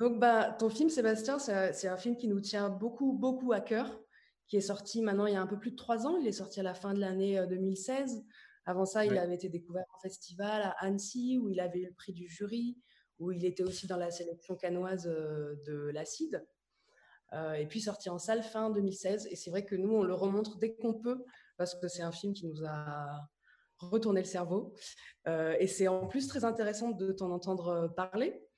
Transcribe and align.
Donc, 0.00 0.18
bah, 0.18 0.50
ton 0.58 0.68
film, 0.70 0.88
Sébastien, 0.90 1.38
c'est 1.38 1.86
un 1.86 1.96
film 1.96 2.16
qui 2.16 2.26
nous 2.26 2.40
tient 2.40 2.68
beaucoup, 2.68 3.12
beaucoup 3.12 3.52
à 3.52 3.60
cœur, 3.60 4.00
qui 4.48 4.56
est 4.56 4.60
sorti 4.60 5.02
maintenant 5.02 5.26
il 5.26 5.34
y 5.34 5.36
a 5.36 5.40
un 5.40 5.46
peu 5.46 5.58
plus 5.58 5.70
de 5.70 5.76
trois 5.76 6.06
ans. 6.06 6.16
Il 6.18 6.26
est 6.26 6.32
sorti 6.32 6.60
à 6.60 6.62
la 6.62 6.74
fin 6.74 6.94
de 6.94 7.00
l'année 7.00 7.44
2016. 7.48 8.16
Euh, 8.16 8.20
Avant 8.66 8.86
ça, 8.86 9.06
il 9.06 9.16
avait 9.16 9.36
été 9.36 9.48
découvert 9.48 9.84
en 9.94 10.00
festival 10.00 10.62
à 10.62 10.70
Annecy, 10.80 11.38
où 11.40 11.48
il 11.48 11.60
avait 11.60 11.80
eu 11.80 11.86
le 11.86 11.94
prix 11.94 12.12
du 12.12 12.28
jury, 12.28 12.76
où 13.20 13.30
il 13.30 13.44
était 13.44 13.62
aussi 13.62 13.86
dans 13.86 13.96
la 13.96 14.10
sélection 14.10 14.56
canoise 14.56 15.06
euh, 15.06 15.54
de 15.64 15.90
l'Acide. 15.92 16.44
Euh, 17.32 17.54
et 17.54 17.66
puis 17.66 17.80
sorti 17.80 18.10
en 18.10 18.18
salle 18.18 18.42
fin 18.42 18.70
2016. 18.70 19.28
Et 19.30 19.36
c'est 19.36 19.50
vrai 19.50 19.64
que 19.64 19.76
nous, 19.76 19.94
on 19.94 20.02
le 20.02 20.14
remontre 20.14 20.58
dès 20.58 20.74
qu'on 20.74 20.94
peut, 20.94 21.24
parce 21.56 21.74
que 21.76 21.86
c'est 21.86 22.02
un 22.02 22.12
film 22.12 22.32
qui 22.32 22.46
nous 22.46 22.64
a 22.66 23.28
retourné 23.78 24.20
le 24.20 24.26
cerveau. 24.26 24.74
et 25.26 25.66
c'est 25.66 25.88
en 25.88 26.06
plus 26.06 26.26
très 26.26 26.44
intéressant 26.44 26.90
de 26.90 27.12
t'en 27.12 27.30
entendre 27.30 27.92
parler, 27.96 28.40
euh, 28.40 28.53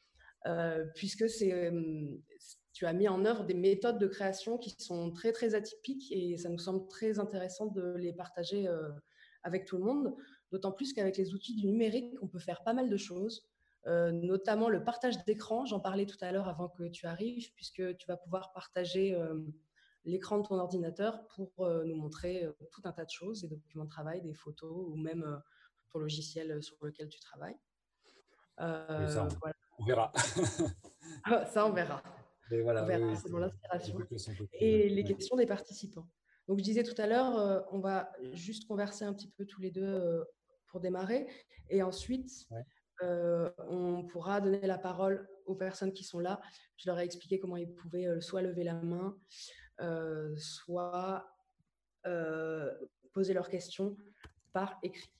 puisque 0.94 1.28
c'est, 1.28 1.52
euh, 1.52 2.16
tu 2.72 2.86
as 2.86 2.92
mis 2.92 3.08
en 3.08 3.24
œuvre 3.24 3.44
des 3.44 3.54
méthodes 3.54 3.98
de 3.98 4.06
création 4.06 4.58
qui 4.58 4.70
sont 4.78 5.10
très 5.12 5.32
très 5.32 5.54
atypiques 5.54 6.12
et 6.12 6.36
ça 6.36 6.48
nous 6.48 6.58
semble 6.58 6.86
très 6.88 7.18
intéressant 7.18 7.66
de 7.66 7.94
les 7.96 8.12
partager 8.12 8.68
euh, 8.68 8.90
avec 9.42 9.64
tout 9.64 9.78
le 9.78 9.84
monde, 9.84 10.14
d'autant 10.52 10.72
plus 10.72 10.92
qu'avec 10.92 11.16
les 11.16 11.34
outils 11.34 11.54
du 11.54 11.66
numérique, 11.66 12.16
on 12.22 12.28
peut 12.28 12.38
faire 12.38 12.62
pas 12.64 12.72
mal 12.72 12.88
de 12.88 12.96
choses, 12.96 13.48
notamment 13.86 14.68
le 14.68 14.82
partage 14.82 15.24
d'écran. 15.24 15.64
J'en 15.64 15.78
parlais 15.78 16.06
tout 16.06 16.16
à 16.20 16.32
l'heure 16.32 16.48
avant 16.48 16.68
que 16.68 16.82
tu 16.88 17.06
arrives, 17.06 17.52
puisque 17.54 17.96
tu 17.96 18.06
vas 18.08 18.16
pouvoir 18.16 18.52
partager 18.52 19.16
l'écran 20.04 20.38
de 20.38 20.48
ton 20.48 20.58
ordinateur 20.58 21.24
pour 21.28 21.52
nous 21.84 21.94
montrer 21.94 22.48
tout 22.72 22.80
un 22.82 22.90
tas 22.90 23.04
de 23.04 23.10
choses, 23.10 23.42
des 23.42 23.48
documents 23.56 23.84
de 23.84 23.90
travail, 23.90 24.20
des 24.22 24.34
photos 24.34 24.88
ou 24.88 24.96
même 24.96 25.40
ton 25.92 26.00
logiciel 26.00 26.60
sur 26.60 26.76
lequel 26.84 27.08
tu 27.08 27.20
travailles. 27.20 27.56
On 29.78 29.84
verra. 29.84 30.12
Ah, 31.24 31.44
ça, 31.46 31.66
on 31.66 31.72
verra. 31.72 32.02
Et 32.50 32.62
voilà, 32.62 32.84
on 32.84 32.86
verra, 32.86 33.16
c'est 33.16 33.28
l'inspiration. 33.28 33.98
Et 34.52 34.88
les 34.88 35.04
questions 35.04 35.36
des 35.36 35.46
participants. 35.46 36.08
Donc, 36.46 36.58
je 36.58 36.64
disais 36.64 36.84
tout 36.84 37.00
à 37.00 37.06
l'heure, 37.06 37.36
euh, 37.36 37.60
on 37.72 37.80
va 37.80 38.12
juste 38.32 38.66
converser 38.68 39.04
un 39.04 39.12
petit 39.12 39.28
peu 39.28 39.44
tous 39.44 39.60
les 39.60 39.70
deux 39.70 39.82
euh, 39.82 40.24
pour 40.68 40.80
démarrer. 40.80 41.26
Et 41.68 41.82
ensuite, 41.82 42.46
euh, 43.02 43.50
on 43.68 44.04
pourra 44.04 44.40
donner 44.40 44.66
la 44.66 44.78
parole 44.78 45.28
aux 45.46 45.56
personnes 45.56 45.92
qui 45.92 46.04
sont 46.04 46.20
là. 46.20 46.40
Je 46.76 46.88
leur 46.88 46.98
ai 47.00 47.04
expliqué 47.04 47.40
comment 47.40 47.56
ils 47.56 47.72
pouvaient 47.74 48.20
soit 48.20 48.42
lever 48.42 48.62
la 48.62 48.74
main, 48.74 49.16
soit 50.36 51.26
poser 53.12 53.34
leurs 53.34 53.48
questions 53.48 53.96
par 54.52 54.78
écrit. 54.82 55.10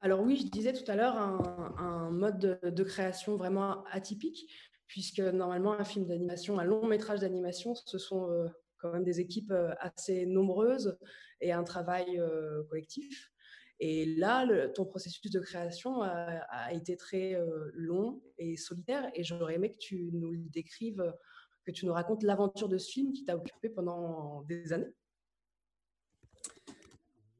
Alors 0.00 0.20
oui, 0.20 0.36
je 0.36 0.46
disais 0.48 0.72
tout 0.72 0.88
à 0.88 0.94
l'heure 0.94 1.16
un, 1.16 2.10
mode 2.10 2.60
de, 2.62 2.84
création 2.84 3.36
vraiment 3.36 3.84
atypique, 3.90 4.48
puisque 4.86 5.18
normalement 5.18 5.72
un 5.72 5.84
film 5.84 6.06
d'animation, 6.06 6.58
un 6.58 6.64
long 6.64 6.86
métrage 6.86 7.20
d'animation, 7.20 7.74
ce 7.74 7.98
sont 7.98 8.30
euh, 8.30 8.46
quand 8.78 8.92
même 8.92 9.02
des 9.02 9.18
équipes 9.20 9.50
euh, 9.50 9.74
assez 9.80 10.24
nombreuses 10.24 10.96
et 11.40 11.52
un 11.52 11.64
travail 11.64 12.18
euh, 12.18 12.62
collectif. 12.70 13.32
Et 13.80 14.06
là, 14.16 14.46
ton 14.68 14.84
processus 14.84 15.30
de 15.30 15.40
création 15.40 16.02
a, 16.02 16.72
été 16.72 16.96
très 16.96 17.40
long 17.74 18.20
et 18.36 18.56
solitaire, 18.56 19.08
et 19.14 19.22
j'aurais 19.22 19.54
aimé 19.54 19.70
que 19.70 19.78
tu 19.78 20.10
nous 20.12 20.32
le 20.32 20.48
décrives, 20.48 21.14
que 21.64 21.70
tu 21.70 21.86
nous 21.86 21.92
racontes 21.92 22.24
l'aventure 22.24 22.68
de 22.68 22.76
ce 22.76 22.90
film 22.90 23.12
qui 23.12 23.24
t'a 23.24 23.36
occupé 23.36 23.68
pendant 23.68 24.42
des 24.48 24.72
années. 24.72 24.92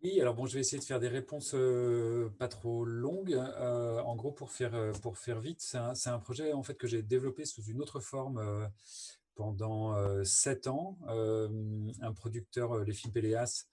Oui, 0.00 0.20
alors 0.20 0.34
bon, 0.34 0.46
je 0.46 0.54
vais 0.54 0.60
essayer 0.60 0.78
de 0.78 0.84
faire 0.84 1.00
des 1.00 1.08
réponses 1.08 1.54
euh, 1.54 2.30
pas 2.38 2.46
trop 2.46 2.84
longues. 2.84 3.34
Euh, 3.34 4.00
en 4.02 4.14
gros, 4.14 4.30
pour 4.30 4.52
faire, 4.52 4.76
euh, 4.76 4.92
pour 4.92 5.18
faire 5.18 5.40
vite, 5.40 5.60
c'est 5.60 5.76
un, 5.76 5.92
un, 6.06 6.18
projet 6.20 6.52
en 6.52 6.62
fait 6.62 6.74
que 6.74 6.86
j'ai 6.86 7.02
développé 7.02 7.44
sous 7.44 7.64
une 7.64 7.80
autre 7.80 7.98
forme 7.98 8.70
pendant 9.34 9.96
sept 10.24 10.68
ans. 10.68 10.98
un 11.08 12.12
producteur, 12.12 12.84
les 12.84 12.92
films 12.92 13.12
Péléas, 13.12 13.66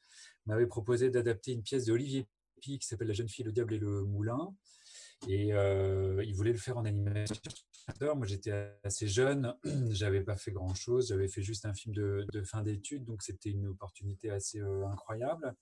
m'avait 0.48 0.68
proposé 0.68 1.12
d'adapter 1.12 1.52
une 1.54 1.64
pièce 1.64 1.86
d'Olivier 1.86 2.28
Pi 2.60 2.80
qui 2.80 2.88
s'appelle 2.88 3.08
La 3.08 3.14
jeune 3.14 3.30
fille, 3.30 3.46
le 3.46 3.52
diable 3.52 3.76
et 3.76 3.80
le 3.80 4.04
moulin. 4.04 4.56
Et 5.28 5.50
il 5.50 6.34
voulait 6.36 6.52
le 6.52 6.58
faire 6.58 6.78
en 6.78 6.86
animation. 6.86 7.36
Moi, 8.02 8.26
j'étais 8.26 8.74
assez 8.84 9.08
jeune, 9.08 9.54
j'avais 9.92 10.22
pas 10.22 10.38
fait 10.38 10.52
grand 10.52 10.74
chose, 10.74 11.10
j'avais 11.10 11.28
fait 11.28 11.44
juste 11.44 11.68
un 11.68 11.74
film 11.76 11.94
de, 11.94 12.26
de 12.32 12.42
fin 12.42 12.64
d'études, 12.64 13.06
donc 13.06 13.22
c'était 13.22 13.52
une 13.52 13.68
opportunité 13.68 14.32
assez 14.32 14.60
incroyable. 14.60 15.56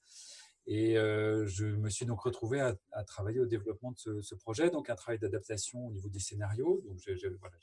Et 0.65 0.97
euh, 0.97 1.45
je 1.45 1.65
me 1.65 1.89
suis 1.89 2.05
donc 2.05 2.21
retrouvé 2.21 2.61
à, 2.61 3.03
travailler 3.03 3.41
au 3.41 3.45
développement 3.45 3.91
de 3.91 4.21
ce, 4.21 4.35
projet, 4.35 4.69
donc 4.69 4.89
un 4.89 4.95
travail 4.95 5.19
d'adaptation 5.19 5.85
au 5.85 5.91
niveau 5.91 6.07
des 6.07 6.19
scénarios. 6.19 6.81
Donc 6.85 6.99
j'ai 6.99 7.17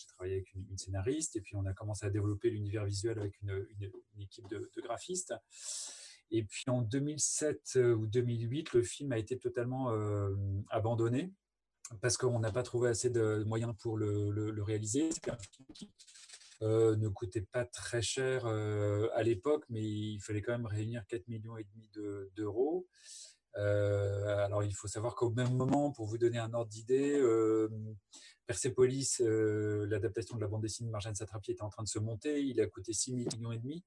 travaillé 0.07 0.35
avec 0.35 0.55
une, 0.55 0.77
scénariste 0.77 1.37
et 1.37 1.41
puis 1.41 1.57
on 1.57 1.65
a 1.65 1.73
commencé 1.73 2.05
à 2.05 2.11
développer 2.11 2.51
l'univers 2.51 2.85
visuel 2.85 3.19
avec 3.19 3.41
une, 3.43 3.67
équipe 4.21 4.49
de, 4.49 4.71
graphistes. 4.83 5.35
Et 6.31 6.45
puis 6.45 6.65
en 6.69 6.83
2007 6.83 7.73
euh, 7.77 7.95
ou 7.95 8.07
2008, 8.07 8.75
le 8.75 8.83
film 8.83 9.13
a 9.13 9.19
été 9.19 9.39
totalement 9.39 9.91
euh, 9.91 10.35
abandonné 10.69 11.33
parce 12.01 12.17
qu'on 12.17 12.39
n'a 12.39 12.53
pas 12.53 12.63
trouvé 12.63 12.91
assez 12.91 13.11
de 13.11 13.43
moyens 13.45 13.75
pour 13.79 13.97
le, 13.97 14.63
réaliser. 14.63 15.09
Ne 16.63 17.09
coûtait 17.09 17.47
pas 17.53 17.65
très 17.65 18.03
cher 18.03 18.47
euh, 18.47 19.09
à 19.15 19.23
l'époque, 19.23 19.65
mais 19.69 19.83
il 19.83 20.21
fallait 20.21 20.43
quand 20.43 20.53
même 20.53 20.67
réunir 20.67 21.07
4 21.07 21.29
millions 21.29 21.57
et 21.57 21.65
demi 21.65 21.91
d'euros. 22.37 22.87
Euh, 23.57 24.45
alors, 24.45 24.63
il 24.63 24.75
faut 24.75 24.89
savoir 24.89 25.15
qu'au 25.15 25.31
même 25.31 25.55
moment, 25.55 25.91
pour 25.91 26.07
vous 26.07 26.19
donner 26.19 26.39
un 26.39 26.53
ordre 26.53 26.71
d'idée, 26.71 27.21
Persepolis, 28.47 29.21
l'adaptation 29.21 30.37
de 30.37 30.41
la 30.41 30.49
bande 30.49 30.63
dessinée 30.63 30.89
de 30.89 30.93
Marjane 30.93 31.15
Satrapi, 31.15 31.53
était 31.53 31.63
en 31.63 31.71
train 31.71 31.83
de 31.83 31.89
se 31.89 31.99
monter. 31.99 32.43
Il 32.43 32.61
a 32.61 32.67
coûté 32.67 32.93
6 32.93 33.13
millions 33.13 33.53
et 33.53 33.59
demi. 33.59 33.85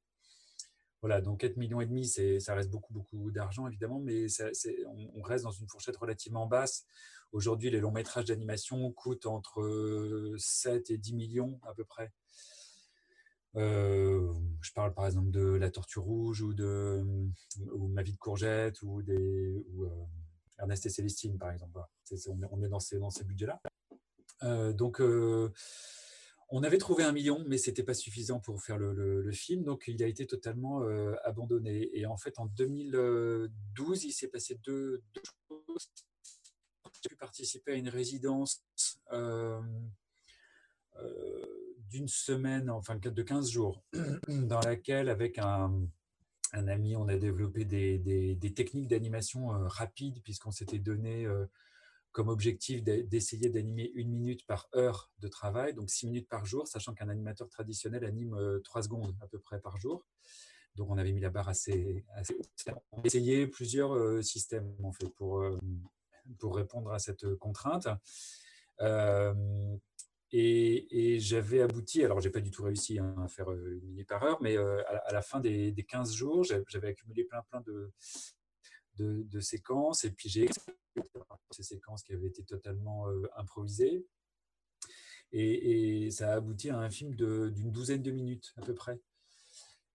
Voilà, 1.03 1.19
donc 1.19 1.41
4 1.41 1.57
millions 1.57 1.81
et 1.81 1.85
demi, 1.85 2.07
ça 2.07 2.55
reste 2.55 2.69
beaucoup, 2.69 2.93
beaucoup 2.93 3.29
d'argent, 3.29 3.67
évidemment, 3.67 3.99
mais 3.99 4.27
on, 5.13 5.21
reste 5.21 5.43
dans 5.43 5.51
une 5.51 5.67
fourchette 5.67 5.97
relativement 5.97 6.47
basse. 6.47 6.85
Aujourd'hui, 7.33 7.69
les 7.69 7.81
longs 7.81 7.91
métrages 7.91 8.23
d'animation 8.23 8.89
coûtent 8.93 9.25
entre 9.25 10.33
7 10.37 10.91
et 10.91 10.97
10 10.97 11.13
millions 11.13 11.59
à 11.63 11.73
peu 11.73 11.83
près. 11.83 12.13
Euh, 13.55 14.33
je 14.61 14.71
parle 14.73 14.93
par 14.93 15.05
exemple 15.05 15.29
de 15.29 15.41
La 15.41 15.69
Tortue 15.69 15.99
Rouge 15.99 16.41
ou 16.41 16.53
de 16.53 17.05
ou 17.71 17.87
Ma 17.87 18.01
vie 18.01 18.13
de 18.13 18.17
courgette 18.17 18.81
ou 18.81 19.03
des 19.03 19.63
euh, 19.79 19.89
Ernest 20.59 20.85
et 20.87 20.89
Célestine 20.89 21.37
par 21.37 21.51
exemple. 21.51 21.79
on, 22.51 22.63
est, 22.63 22.69
dans 22.69 22.79
ces, 22.79 23.23
budgets-là. 23.23 23.61
Euh, 24.41 24.73
donc 24.73 25.01
on 26.49 26.63
avait 26.63 26.77
trouvé 26.77 27.03
un 27.03 27.11
million, 27.11 27.43
mais 27.47 27.57
c'était 27.57 27.83
pas 27.83 27.93
suffisant 27.93 28.39
pour 28.39 28.61
faire 28.61 28.77
le, 28.77 29.31
film, 29.31 29.63
donc 29.63 29.85
il 29.87 30.01
a 30.03 30.07
été 30.07 30.25
totalement 30.25 30.81
abandonné. 31.23 31.89
Et 31.97 32.05
en 32.05 32.17
fait, 32.17 32.37
en 32.39 32.45
2012, 32.45 34.03
il 34.03 34.11
s'est 34.11 34.27
passé 34.27 34.59
deux, 34.63 35.03
deux 35.13 35.21
choses. 35.49 35.89
J'ai 37.01 37.09
pu 37.09 37.15
participer 37.15 37.73
à 37.73 37.75
une 37.75 37.89
résidence 37.89 38.63
d'une 41.93 42.07
semaine, 42.07 42.71
enfin 42.71 42.95
de 42.95 43.21
15 43.21 43.49
jours, 43.49 43.83
dans 44.27 44.59
laquelle, 44.61 45.09
avec 45.09 45.37
un, 45.37 45.87
ami, 46.51 46.95
on 46.95 47.07
a 47.07 47.17
développé 47.17 47.65
des, 47.65 48.53
techniques 48.55 48.87
d'animation 48.87 49.53
euh, 49.53 49.67
rapide, 49.67 50.21
puisqu'on 50.23 50.51
s'était 50.51 50.79
donné 50.79 51.25
euh, 51.25 51.45
comme 52.11 52.29
objectif 52.29 52.83
d'essayer 52.83 53.49
d'animer 53.49 53.91
une 53.93 54.09
minute 54.09 54.45
par 54.47 54.69
heure 54.75 55.11
de 55.19 55.27
travail, 55.27 55.75
donc 55.75 55.91
six 55.91 56.07
minutes 56.07 56.27
par 56.27 56.45
jour, 56.45 56.67
sachant 56.67 56.95
qu'un 56.95 57.09
animateur 57.09 57.47
traditionnel 57.47 58.03
anime 58.05 58.33
euh, 58.33 58.59
trois 58.61 58.81
secondes 58.81 59.15
à 59.21 59.27
peu 59.27 59.37
près 59.37 59.59
par 59.59 59.77
jour. 59.77 60.03
Donc 60.75 60.89
on 60.89 60.97
avait 60.97 61.11
mis 61.11 61.21
la 61.21 61.29
barre 61.29 61.49
assez, 61.49 62.03
assez 62.15 62.33
haute. 62.33 62.75
On 62.91 63.01
a 63.01 63.05
essayé 63.05 63.45
plusieurs 63.45 64.23
systèmes 64.23 64.73
en 64.81 64.91
fait 64.91 65.07
pour, 65.09 65.45
pour 66.39 66.55
répondre 66.55 66.91
à 66.91 66.97
cette 66.97 67.35
contrainte. 67.35 67.87
Et, 70.35 71.19
j'avais 71.19 71.61
abouti, 71.61 72.03
alors 72.03 72.19
j'ai 72.19 72.31
pas 72.31 72.41
du 72.41 72.49
tout 72.49 72.63
réussi 72.63 72.97
hein, 72.97 73.15
à 73.23 73.27
faire 73.27 73.51
euh, 73.51 73.79
une 73.79 73.89
minute 73.89 74.07
par 74.07 74.23
heure, 74.23 74.41
mais 74.41 74.57
euh, 74.57 74.81
à, 74.87 75.13
la 75.13 75.21
fin 75.21 75.39
des, 75.39 75.75
15 75.87 76.15
jours, 76.15 76.43
j'avais 76.43 76.87
accumulé 76.87 77.23
plein 77.23 77.43
plein 77.43 77.61
de, 78.97 79.39
séquences, 79.39 80.05
et 80.05 80.11
puis 80.11 80.29
j'ai 80.29 80.49
ces 81.51 81.61
séquences 81.61 82.01
qui 82.01 82.13
avaient 82.13 82.27
été 82.27 82.43
totalement 82.43 83.07
euh, 83.09 83.29
improvisées. 83.35 84.07
Et, 85.31 86.09
ça 86.09 86.33
a 86.33 86.35
abouti 86.37 86.71
à 86.71 86.79
un 86.79 86.89
film 86.89 87.13
d'une 87.13 87.71
douzaine 87.71 88.01
de 88.01 88.11
minutes 88.11 88.53
à 88.57 88.61
peu 88.61 88.73
près. 88.73 88.99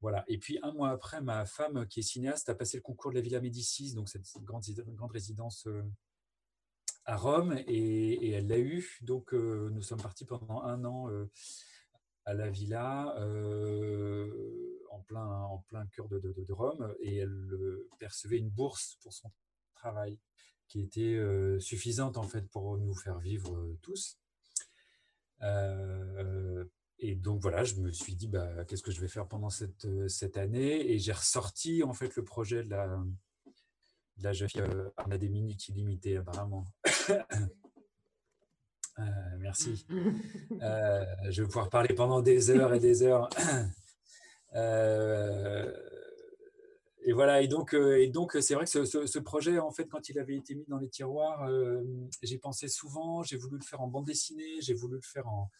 Voilà. 0.00 0.24
Et 0.28 0.38
puis 0.38 0.60
un 0.62 0.72
mois 0.72 0.90
après, 0.90 1.20
ma 1.20 1.46
femme, 1.46 1.88
qui 1.88 1.98
est 1.98 2.04
cinéaste, 2.04 2.48
a 2.48 2.54
passé 2.54 2.76
le 2.76 2.82
concours 2.82 3.10
de 3.10 3.16
la 3.16 3.22
Villa 3.22 3.40
Médicis, 3.40 3.94
donc 3.94 4.08
cette 4.08 4.22
grande 4.44 5.10
résidence 5.10 5.66
à 7.08 7.16
Rome 7.16 7.58
et, 7.66 8.32
elle 8.32 8.48
l'a 8.48 8.58
eu. 8.58 8.98
Donc, 9.00 9.32
euh, 9.32 9.70
nous 9.72 9.80
sommes 9.80 10.00
partis 10.00 10.26
pendant 10.26 10.62
un 10.62 10.84
an 10.84 11.10
euh, 11.10 11.30
à 12.26 12.34
la 12.34 12.50
villa 12.50 13.16
euh, 13.18 14.78
en, 14.90 15.00
plein, 15.00 15.26
en 15.26 15.58
plein 15.68 15.86
cœur 15.86 16.06
de, 16.08 16.18
de, 16.18 16.52
Rome 16.52 16.94
et 17.00 17.16
elle 17.16 17.48
percevait 17.98 18.36
une 18.36 18.50
bourse 18.50 18.98
pour 19.02 19.14
son 19.14 19.32
travail 19.74 20.20
qui 20.68 20.82
était 20.82 21.18
suffisante 21.60 22.18
en 22.18 22.24
fait 22.24 22.46
pour 22.50 22.76
nous 22.76 22.94
faire 22.94 23.18
vivre 23.18 23.74
tous. 23.80 24.18
et 26.98 27.14
donc 27.14 27.40
voilà, 27.40 27.64
je 27.64 27.76
me 27.76 27.90
suis 27.90 28.16
dit, 28.16 28.28
bah, 28.28 28.66
qu'est-ce 28.66 28.82
que 28.82 28.90
je 28.90 29.00
vais 29.00 29.08
faire 29.08 29.26
pendant 29.26 29.48
cette, 29.48 29.88
cette 30.08 30.36
année? 30.36 30.92
Et 30.92 30.98
j'ai 30.98 31.12
ressorti 31.12 31.82
en 31.82 31.94
fait 31.94 32.14
le 32.16 32.24
projet 32.24 32.62
de 32.64 32.68
la, 32.68 32.86
de 32.86 33.27
jeune 34.32 34.48
fille. 34.48 34.62
on 35.06 35.10
a 35.10 35.18
des 35.18 35.28
minutes 35.28 35.68
illimitées 35.68 36.16
apparemment. 36.16 36.66
merci. 39.38 39.86
je 39.88 41.42
vais 41.42 41.46
pouvoir 41.46 41.70
parler 41.70 41.94
pendant 41.94 42.20
des 42.20 42.50
heures 42.50 42.74
et 42.74 42.80
des 42.80 43.02
heures. 43.02 43.28
et 47.04 47.12
voilà, 47.12 47.42
et 47.42 47.48
donc, 47.48 47.74
et 47.74 48.08
donc 48.08 48.36
c'est 48.40 48.54
vrai 48.54 48.64
que 48.64 48.84
ce, 48.84 49.18
projet, 49.18 49.58
en 49.58 49.70
fait, 49.70 49.86
quand 49.86 50.08
il 50.08 50.18
avait 50.18 50.36
été 50.36 50.54
mis 50.54 50.64
dans 50.66 50.78
les 50.78 50.88
tiroirs, 50.88 51.48
j'ai 52.22 52.38
pensé 52.38 52.68
souvent, 52.68 53.22
j'ai 53.22 53.36
voulu 53.36 53.58
le 53.58 53.64
faire 53.64 53.80
en 53.80 53.88
bande 53.88 54.06
dessinée, 54.06 54.60
j'ai 54.60 54.74
voulu 54.74 54.96
le 54.96 55.02
faire 55.02 55.28
en, 55.28 55.50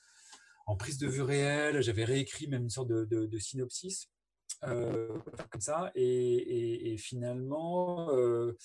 en 0.68 0.76
prise 0.76 0.98
de 0.98 1.08
vue 1.08 1.22
réelle. 1.22 1.82
J'avais 1.82 2.04
réécrit 2.04 2.46
même 2.46 2.62
une 2.62 2.70
sorte 2.70 2.88
de, 2.88 3.38
synopsis 3.38 4.08
euh, 4.64 5.18
comme 5.50 5.60
ça. 5.60 5.92
Et, 5.94 6.96
finalement, 6.98 8.10
euh, 8.12 8.56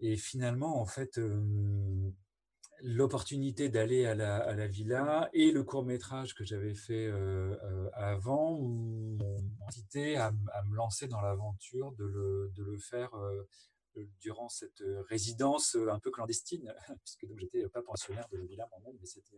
et 0.00 0.16
finalement, 0.16 0.80
en 0.80 0.86
fait, 0.86 1.18
euh, 1.18 2.10
l'opportunité 2.82 3.68
d'aller 3.68 4.06
à 4.06 4.14
la, 4.14 4.66
villa 4.66 5.28
et 5.32 5.52
le 5.52 5.62
court 5.62 5.84
métrage 5.84 6.34
que 6.34 6.44
j'avais 6.44 6.74
fait 6.74 7.10
avant 7.92 8.58
m'ont 8.58 9.18
incité 9.68 10.16
à, 10.16 10.32
me 10.32 10.74
lancer 10.74 11.06
dans 11.06 11.20
l'aventure 11.20 11.92
de 11.92 12.04
le, 12.56 12.78
faire 12.78 13.10
durant 14.20 14.48
cette 14.48 14.82
résidence 15.08 15.76
un 15.76 15.98
peu 15.98 16.10
clandestine, 16.10 16.74
puisque 17.04 17.26
donc 17.26 17.38
j'étais 17.38 17.68
pas 17.68 17.82
pensionnaire 17.82 18.26
de 18.32 18.38
la 18.38 18.44
villa 18.44 18.66
moi-même, 18.70 18.96
mais 18.98 19.06
c'était 19.06 19.36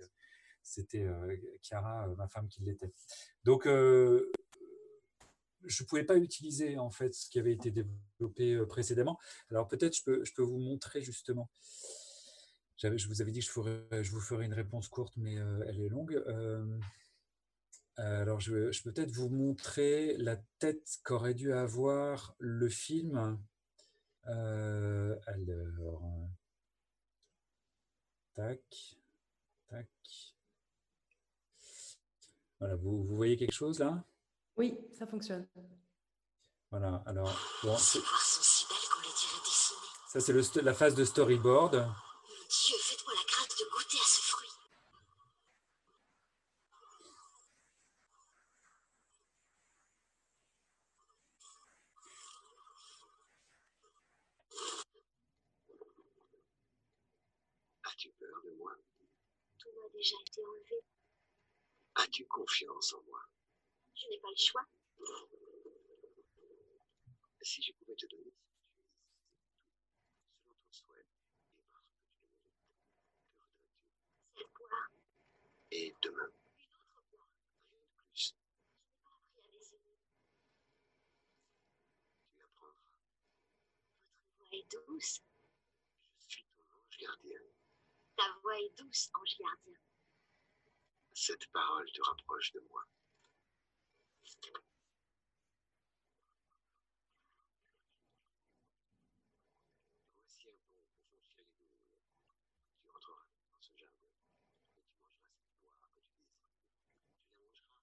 c'était 0.65 1.08
Chiara, 1.61 2.06
ma 2.17 2.29
femme, 2.29 2.47
qui 2.47 2.62
l'était. 2.62 2.93
Donc, 3.43 3.67
je 5.64 5.82
ne 5.82 5.87
pouvais 5.87 6.05
pas 6.05 6.17
utiliser 6.17 6.79
en 6.79 6.91
fait 6.91 7.14
ce 7.14 7.31
qui 7.31 7.38
avait 7.38 7.53
été 7.53 7.70
développé 7.70 8.64
précédemment. 8.67 9.19
Alors 9.50 9.69
peut-être 9.69 9.97
je 9.97 10.03
peux, 10.05 10.25
je 10.25 10.32
peux 10.35 10.43
vous 10.43 10.59
montrer 10.59 11.03
justement. 11.03 11.50
Je 12.79 13.06
vous 13.06 13.23
avais 13.23 13.31
dit 13.31 13.41
que 13.41 13.47
je, 13.47 14.11
vous 14.11 14.20
ferai 14.20 14.44
une 14.44 14.55
réponse 14.55 14.88
courte, 14.88 15.14
mais 15.17 15.35
elle 15.35 15.81
est 15.81 15.88
longue. 15.88 16.23
alors 17.97 18.41
je, 18.41 18.73
je 18.73 18.82
peux 18.82 18.93
peut-être 18.93 19.12
vous 19.12 19.29
montrer 19.29 20.17
la 20.19 20.37
tête 20.59 20.99
qu'aurait 21.05 21.35
dû 21.35 21.53
avoir 21.53 22.35
le 22.38 22.69
film. 22.69 23.38
alors, 24.25 26.29
tac, 28.35 28.97
tac. 29.69 29.88
Voilà, 32.58 32.76
vous, 32.76 33.05
vous, 33.05 33.17
voyez 33.17 33.37
quelque 33.37 33.53
chose 33.53 33.81
là? 33.81 34.05
Oui, 34.57 34.79
ça 34.93 35.07
fonctionne. 35.07 35.49
Voilà, 36.71 37.03
alors. 37.07 37.35
Bon, 37.63 37.77
ça, 37.77 38.01
c'est 40.21 40.63
la 40.63 40.75
phase 40.75 40.95
de 40.95 41.05
storyboard. 41.05 41.73
Dieu, 41.73 42.77
faites-moi 42.79 43.15
la 43.15 43.23
grâce 43.25 43.57
de 43.57 43.65
goûter 43.71 43.99
à 43.99 44.07
ce 44.07 44.21
fruit. 44.21 44.51
As-tu 57.85 58.11
peur 58.13 58.43
de 58.45 58.51
moi? 58.59 58.73
Tout 59.59 59.69
a 59.69 59.89
déjà 59.93 60.17
été 60.27 60.41
enlevé. 60.45 60.85
As-tu 61.95 62.27
confiance 62.27 62.93
en 62.95 63.03
moi? 63.09 63.21
Je 64.03 64.09
n'ai 64.09 64.19
pas 64.19 64.31
le 64.31 64.37
choix. 64.37 64.67
Si 67.43 67.63
je 67.63 67.73
pouvais 67.75 67.95
te 67.95 68.07
donner 68.07 68.33
selon 70.33 70.55
ton 70.55 70.73
souhait, 70.73 71.07
et 71.07 71.69
parce 71.71 71.87
que 71.87 71.95
tu 71.97 72.09
le 72.09 72.17
mérites, 72.19 72.43
que 72.43 72.65
voudrais-tu? 72.65 73.07
Cette 74.37 74.53
poire. 74.55 74.91
Et 75.71 75.95
demain 76.03 76.31
Une 76.59 76.75
autre 76.75 77.01
poire. 77.11 77.29
Rien 77.71 77.81
de 77.81 77.95
plus. 78.07 78.35
Je 78.75 78.81
n'ai 78.83 78.97
pas 79.05 79.11
appris 79.15 79.41
à 79.41 79.51
les 79.53 79.75
aimer. 79.75 79.99
Tu 82.35 82.43
apprendras. 82.43 82.75
Votre 84.39 84.51
voix 84.51 84.59
est 84.59 84.71
douce. 84.71 85.23
Je 86.29 86.35
suis 86.35 86.45
ton 86.57 86.63
ange 86.63 86.99
gardien. 86.99 87.41
Ta 88.17 88.29
voix 88.43 88.59
est 88.59 88.75
douce, 88.79 89.11
ange 89.15 89.37
gardien. 89.39 89.79
Cette 91.15 91.47
parole 91.53 91.91
te 91.93 92.03
rapproche 92.03 92.53
de 92.53 92.61
moi. 92.71 92.85
Voici 94.32 94.49
un 100.49 100.56
pour 100.64 101.05
franchir 101.05 101.37
les 101.37 101.52
douves. 101.52 101.69
Tu 102.81 102.88
entreras 102.88 103.26
dans 103.52 103.61
ce 103.61 103.73
jardin 103.76 104.08
et 104.08 104.25
tu 104.32 104.88
mangeras 104.88 105.20
cette 105.37 105.61
poire 105.61 105.93
que 105.93 106.00
tu 106.00 107.37
désires. 107.37 107.76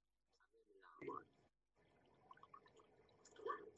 Tu 0.49 0.57
la 0.57 0.73
mangeras 0.73 0.97
à 0.97 1.13
même 1.13 1.21
l'arbre. 2.73 2.97
Il 2.97 3.05
ne 3.05 3.17
restera 3.19 3.43
plus 3.43 3.77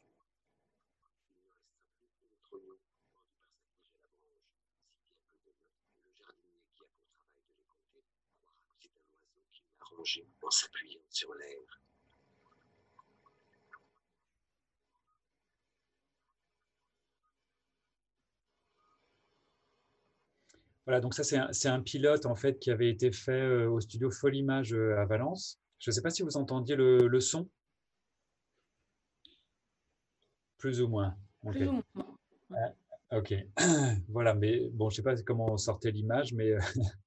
que 2.15 2.23
notre 2.23 2.53
oignon 2.55 2.77
pendu 2.79 3.11
par 3.11 3.27
sa 3.27 3.59
tige 3.59 3.83
à 3.83 3.91
la 3.91 4.15
branche, 4.15 4.47
si 4.55 5.35
bien 5.35 5.35
que 5.35 5.35
demain, 5.35 5.59
le 6.05 6.13
jardinier 6.13 6.63
qui 6.71 6.83
a 6.83 6.87
pour 6.87 7.03
travail 7.11 7.43
de 7.43 7.53
les 7.53 7.67
compter 7.67 7.99
croira 7.99 8.63
que 8.63 8.79
c'est 8.79 8.95
un 8.95 9.11
oiseau 9.19 9.43
qui 9.51 9.59
l'a 9.67 9.83
rongé 9.83 10.23
en 10.41 10.51
s'appuyant 10.51 11.03
sur 11.09 11.33
l'air. 11.33 11.81
Voilà, 20.85 20.99
donc 20.99 21.13
ça 21.13 21.23
c'est 21.23 21.37
un, 21.37 21.73
un, 21.73 21.81
pilote 21.81 22.25
en 22.25 22.35
fait 22.35 22.57
qui 22.59 22.71
avait 22.71 22.89
été 22.89 23.11
fait 23.11 23.31
euh, 23.31 23.69
au 23.69 23.79
studio 23.79 24.09
Folimage 24.09 24.73
euh, 24.73 24.97
à 24.97 25.05
Valence. 25.05 25.59
Je 25.79 25.91
ne 25.91 25.93
sais 25.93 26.01
pas 26.01 26.09
si 26.09 26.23
vous 26.23 26.37
entendiez 26.37 26.75
le, 26.75 27.07
le 27.07 27.19
son. 27.19 27.49
Plus 30.57 30.81
ou 30.81 30.87
moins. 30.87 31.15
Plus 31.47 31.67
ou 31.67 31.81
moins. 31.93 32.17
Ah, 32.51 33.17
ok, 33.17 33.33
voilà, 34.09 34.33
mais 34.33 34.69
bon, 34.71 34.89
je 34.89 34.93
ne 34.93 34.95
sais 34.97 35.03
pas 35.03 35.21
comment 35.23 35.57
sortait 35.57 35.91
l'image, 35.91 36.33
mais 36.33 36.51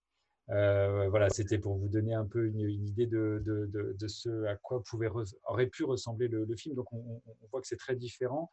euh, 0.51 1.09
voilà, 1.09 1.29
c'était 1.31 1.59
pour 1.59 1.77
vous 1.77 1.89
donner 1.89 2.15
un 2.15 2.27
peu 2.27 2.47
une, 2.47 2.61
une 2.61 2.89
idée 2.89 3.07
de, 3.07 3.43
de, 3.45 3.67
de, 3.67 3.97
de, 3.99 4.09
ce 4.09 4.45
à 4.45 4.57
quoi 4.57 4.83
pouvait 4.83 5.09
aurait 5.45 5.67
pu 5.67 5.85
ressembler 5.85 6.29
le, 6.29 6.45
le 6.45 6.57
film. 6.57 6.75
Donc 6.75 6.93
on, 6.93 7.23
on, 7.27 7.47
voit 7.51 7.61
que 7.61 7.67
c'est 7.67 7.77
très 7.77 7.97
différent. 7.97 8.51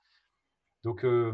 Donc 0.83 1.03
euh, 1.03 1.33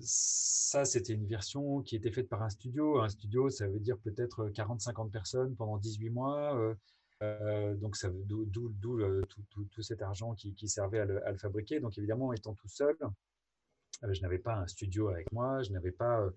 ça, 0.00 0.84
c'était 0.84 1.12
une 1.12 1.26
version 1.26 1.82
qui 1.82 1.96
était 1.96 2.10
faite 2.10 2.28
par 2.28 2.42
un 2.42 2.48
studio. 2.48 3.00
Un 3.00 3.08
studio, 3.08 3.48
ça 3.48 3.66
veut 3.68 3.78
dire 3.78 3.98
peut-être 3.98 4.48
40-50 4.48 5.10
personnes 5.10 5.54
pendant 5.56 5.78
18 5.78 6.10
mois. 6.10 6.56
Euh, 6.56 6.74
euh, 7.22 7.74
donc, 7.76 7.96
d'où 8.26 8.46
tout, 9.70 9.82
cet 9.82 10.02
argent 10.02 10.34
qui, 10.34 10.68
servait 10.68 11.00
à 11.00 11.04
le, 11.04 11.38
fabriquer. 11.38 11.80
Donc, 11.80 11.96
évidemment, 11.96 12.32
étant 12.32 12.54
tout 12.54 12.68
seul, 12.68 12.96
je 14.02 14.20
n'avais 14.20 14.38
pas 14.38 14.56
un 14.56 14.66
studio 14.66 15.08
avec 15.08 15.30
moi, 15.32 15.62
je 15.62 15.70
n'avais 15.70 15.92
pas 15.92 16.28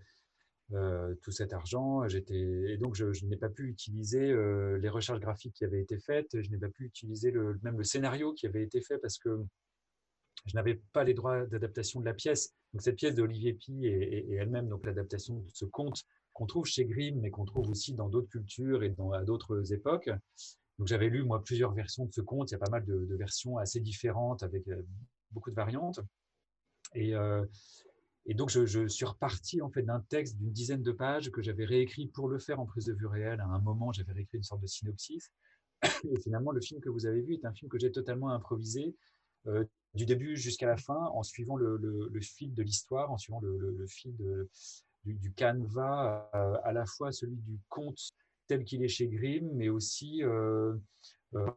euh, 0.74 1.16
tout 1.22 1.32
cet 1.32 1.54
argent. 1.54 2.04
Et 2.04 2.78
donc 2.78 2.94
je, 2.94 3.26
n'ai 3.26 3.38
pas 3.38 3.48
pu 3.48 3.70
utiliser 3.70 4.30
euh, 4.30 4.78
les 4.80 4.90
recherches 4.90 5.22
graphiques 5.22 5.54
qui 5.54 5.64
avaient 5.64 5.80
été 5.80 5.98
faites. 5.98 6.42
Je 6.42 6.50
n'ai 6.50 6.58
pas 6.58 6.68
pu 6.68 6.84
utiliser 6.84 7.32
même 7.32 7.78
le 7.78 7.86
scénario 7.86 8.34
qui 8.34 8.48
avait 8.48 8.64
été 8.64 8.82
fait 8.82 8.98
parce 8.98 9.18
que 9.18 9.46
je 10.46 10.56
n'avais 10.56 10.82
pas 10.94 11.04
les 11.04 11.14
droits 11.14 11.46
d'adaptation 11.46 12.00
de 12.00 12.06
la 12.06 12.14
pièce. 12.14 12.54
Donc 12.74 12.82
cette 12.82 12.96
pièce 12.96 13.16
d'Olivier 13.16 13.54
Pi 13.54 13.86
et, 13.86 14.34
elle-même, 14.36 14.70
donc 14.70 14.86
l'adaptation 14.86 15.40
de 15.40 15.50
ce 15.54 15.66
conte 15.66 16.04
qu'on 16.34 16.46
trouve 16.46 16.66
chez 16.66 16.86
Grimm, 16.86 17.20
mais 17.20 17.32
qu'on 17.32 17.46
trouve 17.46 17.70
aussi 17.70 17.94
dans 17.94 18.10
d'autres 18.10 18.30
cultures 18.30 18.84
et 18.84 18.96
à 19.14 19.24
d'autres 19.24 19.74
époques. 19.74 20.10
Donc 20.78 20.88
j'avais 20.88 21.10
lu 21.10 21.24
moi 21.24 21.44
plusieurs 21.44 21.74
versions 21.74 22.06
de 22.06 22.14
ce 22.14 22.22
conte. 22.22 22.52
Il 22.52 22.54
y 22.54 22.56
a 22.56 22.60
pas 22.60 22.70
mal 22.70 22.86
de, 22.86 23.16
versions 23.16 23.58
assez 23.58 23.80
différentes 23.80 24.44
avec 24.44 24.68
euh, 24.68 24.86
beaucoup 25.32 25.50
de 25.50 25.56
variantes. 25.56 26.00
Et, 26.94 27.16
euh, 27.16 27.44
donc 28.30 28.50
je, 28.50 28.88
suis 28.88 29.06
reparti 29.06 29.62
en 29.62 29.70
fait 29.70 29.84
d'un 29.84 30.02
texte 30.02 30.38
d'une 30.38 30.52
dizaine 30.52 30.84
de 30.84 30.92
pages 30.92 31.32
que 31.32 31.42
j'avais 31.42 31.66
réécrit 31.66 32.08
pour 32.08 32.28
le 32.28 32.40
faire 32.40 32.60
en 32.60 32.66
prise 32.66 32.86
de 32.86 32.94
vue 32.94 33.08
réelle. 33.08 33.40
À 33.40 33.46
un 33.46 33.60
moment, 33.60 33.92
j'avais 33.92 34.12
réécrit 34.12 34.38
une 34.38 34.44
sorte 34.44 34.62
de 34.62 34.68
synopsis. 34.68 35.32
Finalement, 36.24 36.52
le 36.52 36.62
film 36.62 36.82
que 36.82 36.90
vous 36.90 37.06
avez 37.06 37.22
vu 37.22 37.36
est 37.36 37.46
un 37.46 37.54
film 37.54 37.70
que 37.70 37.80
j'ai 37.80 37.92
totalement 37.92 38.30
improvisé. 38.30 38.96
Euh, 39.48 39.64
du 39.94 40.06
début 40.06 40.38
jusqu'à 40.38 40.68
la 40.68 40.78
fin 40.78 41.10
en 41.14 41.24
suivant 41.24 41.56
le, 41.56 42.12
fil 42.22 42.54
de 42.54 42.64
l'histoire, 42.64 43.12
en 43.12 43.18
suivant 43.18 43.40
le, 43.42 43.86
fil 43.88 44.16
du, 45.06 45.14
du, 45.16 45.32
canevas, 45.34 46.30
euh, 46.36 46.58
à 46.64 46.72
la 46.74 46.86
fois 46.86 47.12
celui 47.12 47.38
du 47.38 47.60
conte 47.70 48.12
tel 48.48 48.64
qu'il 48.64 48.84
est 48.84 48.88
chez 48.88 49.08
Grimm, 49.08 49.50
mais 49.54 49.70
aussi 49.70 50.24
euh, 50.24 50.74
euh, 51.36 51.52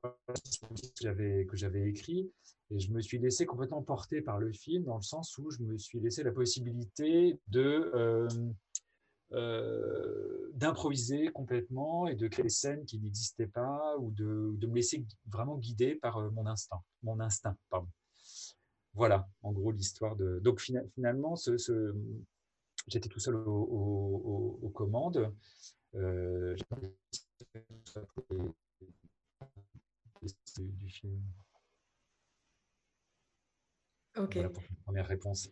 que 1.49 1.57
j'avais 1.57 1.89
écrit. 1.89 2.31
Et 2.73 2.79
je 2.79 2.93
me 2.93 3.01
suis 3.01 3.19
laissé 3.19 3.47
complètement 3.47 3.83
porter 3.83 4.21
par 4.21 4.39
le 4.39 4.53
film, 4.53 4.85
dans 4.85 4.97
le 4.97 5.03
sens 5.03 5.37
où 5.39 5.51
je 5.51 5.63
me 5.63 5.77
suis 5.79 5.99
laissé 5.99 6.23
la 6.23 6.31
possibilité 6.31 7.41
euh, 9.33 10.51
d'improviser 10.55 11.29
complètement 11.29 12.07
et 12.07 12.15
de 12.15 12.29
créer 12.29 12.45
des 12.45 12.49
scènes 12.49 12.85
qui 12.85 12.99
n'existaient 12.99 13.47
pas 13.47 13.97
ou 13.99 14.11
de, 14.13 14.57
me 14.67 14.75
laisser 14.75 15.05
vraiment 15.27 15.57
guider 15.57 15.97
par 15.97 16.31
mon 16.33 16.47
instinct, 16.47 16.83
mon 17.03 17.19
instinct. 17.19 17.57
Voilà, 18.95 19.29
en 19.43 19.53
gros, 19.53 19.71
l'histoire 19.71 20.17
de. 20.17 20.41
Donc, 20.41 20.61
finalement, 20.61 21.37
ce, 21.37 21.57
ce... 21.57 21.95
j'étais 22.89 23.09
tout 23.09 23.21
seul 23.21 23.37
aux, 23.37 24.71
commandes. 24.75 25.33
Euh, 25.95 26.57
du 30.59 30.89
film. 30.89 31.21
Ok. 34.17 34.35
Voilà 34.35 34.51
pour 34.51 34.63
première 34.85 35.07
réponse. 35.07 35.51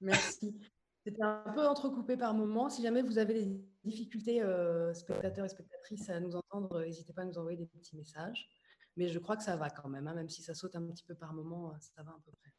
Merci. 0.00 0.60
C'était 1.04 1.22
un 1.22 1.52
peu 1.54 1.66
entrecoupé 1.66 2.16
par 2.16 2.34
moments. 2.34 2.70
Si 2.70 2.82
jamais 2.82 3.02
vous 3.02 3.18
avez 3.18 3.34
des 3.34 3.60
difficultés, 3.84 4.42
euh, 4.42 4.94
spectateurs 4.94 5.44
et 5.44 5.48
spectatrices, 5.48 6.08
à 6.08 6.20
nous 6.20 6.34
entendre, 6.34 6.80
n'hésitez 6.80 7.12
pas 7.12 7.22
à 7.22 7.24
nous 7.26 7.38
envoyer 7.38 7.58
des 7.58 7.66
petits 7.66 7.96
messages. 7.96 8.48
Mais 8.96 9.08
je 9.08 9.18
crois 9.18 9.36
que 9.36 9.42
ça 9.42 9.56
va 9.56 9.70
quand 9.70 9.88
même, 9.88 10.06
hein, 10.06 10.14
même 10.14 10.28
si 10.28 10.42
ça 10.42 10.54
saute 10.54 10.76
un 10.76 10.86
petit 10.86 11.04
peu 11.04 11.14
par 11.14 11.32
moment, 11.32 11.70
euh, 11.70 11.76
ça 11.80 12.02
va 12.02 12.12
à 12.12 12.20
peu 12.24 12.32
près. 12.32 12.52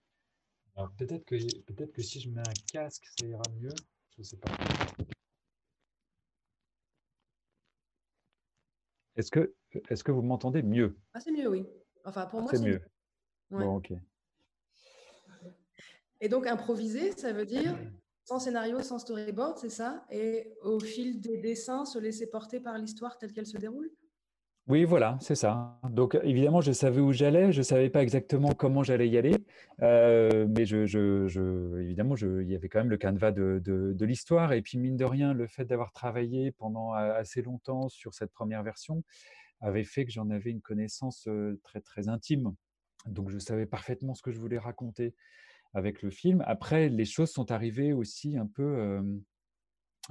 Alors 0.75 0.91
peut-être 0.97 1.23
que, 1.23 1.37
peut 1.71 1.87
que 1.87 2.01
si 2.01 2.19
je 2.19 2.29
mets 2.29 2.41
un 2.41 2.53
casque, 2.71 3.05
ça 3.17 3.25
ira 3.25 3.43
mieux. 3.57 3.73
Je 4.15 4.19
ne 4.19 4.23
sais 4.23 4.37
pas. 4.37 4.51
Est-ce 9.15 9.31
que, 9.31 9.55
est 9.89 10.03
que 10.03 10.11
vous 10.11 10.21
m'entendez 10.21 10.61
mieux? 10.61 10.97
Ah, 11.13 11.21
C'est 11.21 11.31
mieux, 11.31 11.47
oui. 11.47 11.65
Enfin, 12.03 12.25
pour 12.25 12.41
moi, 12.41 12.51
c'est 12.51 12.61
mieux. 12.61 12.81
Bon, 13.49 13.77
ok. 13.77 13.93
Et 16.19 16.27
donc, 16.27 16.47
improviser, 16.47 17.11
ça 17.13 17.31
veut 17.31 17.45
dire 17.45 17.77
sans 18.25 18.39
scénario, 18.39 18.81
sans 18.81 18.99
storyboard, 18.99 19.57
c'est 19.59 19.69
ça? 19.69 20.05
Et 20.09 20.51
au 20.63 20.79
fil 20.79 21.21
des 21.21 21.37
dessins, 21.37 21.85
se 21.85 21.99
laisser 21.99 22.27
porter 22.27 22.59
par 22.59 22.77
l'histoire 22.77 23.17
telle 23.17 23.31
qu'elle 23.31 23.45
se 23.45 23.57
déroule? 23.57 23.91
Oui, 24.67 24.84
voilà, 24.84 25.17
c'est 25.22 25.36
ça. 25.36 25.79
Donc, 25.91 26.17
évidemment, 26.24 26.60
je 26.60 26.72
savais 26.72 27.00
où 27.00 27.13
j'allais. 27.13 27.51
Je 27.51 27.60
ne 27.60 27.63
savais 27.63 27.91
pas 27.91 28.01
exactement 28.01 28.50
comment 28.53 28.81
j'allais 28.81 29.07
y 29.07 29.15
aller. 29.15 29.36
Euh, 29.84 30.48
mais 30.50 30.65
je, 30.65 30.88
je, 30.88 31.79
évidemment, 31.79 32.15
je, 32.15 32.41
il 32.41 32.50
y 32.50 32.55
avait 32.55 32.67
quand 32.67 32.79
même 32.79 32.89
le 32.89 32.98
canevas 32.98 33.31
de, 33.31 33.62
de, 33.63 34.05
l'histoire. 34.05 34.53
Et 34.53 34.63
puis, 34.63 34.79
mine 34.79 34.98
de 34.98 35.05
rien, 35.05 35.34
le 35.34 35.45
fait 35.45 35.65
d'avoir 35.65 35.91
travaillé 35.91 36.51
pendant 36.51 36.93
assez 36.93 37.43
longtemps 37.43 37.89
sur 37.89 38.15
cette 38.15 38.31
première 38.31 38.63
version 38.63 39.03
avait 39.62 39.84
fait 39.84 40.03
que 40.03 40.12
j'en 40.12 40.31
avais 40.31 40.50
une 40.50 40.62
connaissance 40.62 41.29
très, 41.63 41.81
très 41.81 42.10
intime. 42.10 42.55
Donc, 43.05 43.29
je 43.29 43.38
savais 43.38 43.67
parfaitement 43.67 44.15
ce 44.15 44.24
que 44.24 44.31
je 44.31 44.39
voulais 44.39 44.57
raconter 44.57 45.13
avec 45.75 46.01
le 46.01 46.10
film. 46.10 46.43
Après, 46.48 46.89
les 46.89 47.05
choses 47.05 47.31
sont 47.31 47.51
arrivées 47.51 47.93
aussi 47.93 48.36
un 48.36 48.48
peu... 48.48 49.00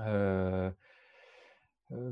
Euh, 0.01 0.71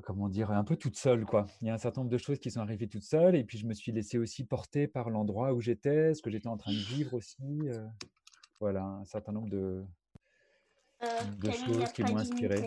comment 0.02 0.28
dire, 0.28 0.50
un 0.50 0.64
peu 0.64 0.76
toute 0.76 0.96
seule. 0.96 1.24
Quoi. 1.24 1.46
Il 1.60 1.66
y 1.66 1.70
a 1.70 1.74
un 1.74 1.78
certain 1.78 2.02
nombre 2.02 2.12
de 2.12 2.18
choses 2.18 2.38
qui 2.38 2.50
sont 2.50 2.60
arrivées 2.60 2.88
toutes 2.88 3.02
seules, 3.02 3.36
et 3.36 3.44
puis 3.44 3.58
je 3.58 3.66
me 3.66 3.74
suis 3.74 3.92
laissé 3.92 4.18
aussi 4.18 4.44
porter 4.44 4.86
par 4.86 5.10
l'endroit 5.10 5.52
où 5.52 5.60
j'étais, 5.60 6.14
ce 6.14 6.22
que 6.22 6.30
j'étais 6.30 6.48
en 6.48 6.56
train 6.56 6.72
de 6.72 6.76
vivre 6.76 7.14
aussi. 7.14 7.70
voilà, 8.60 8.84
un 8.84 9.04
certain 9.04 9.32
nombre 9.32 9.48
de, 9.48 9.84
choses 11.50 11.92
qui 11.92 12.02
m'ont 12.02 12.16
inspiré. 12.16 12.64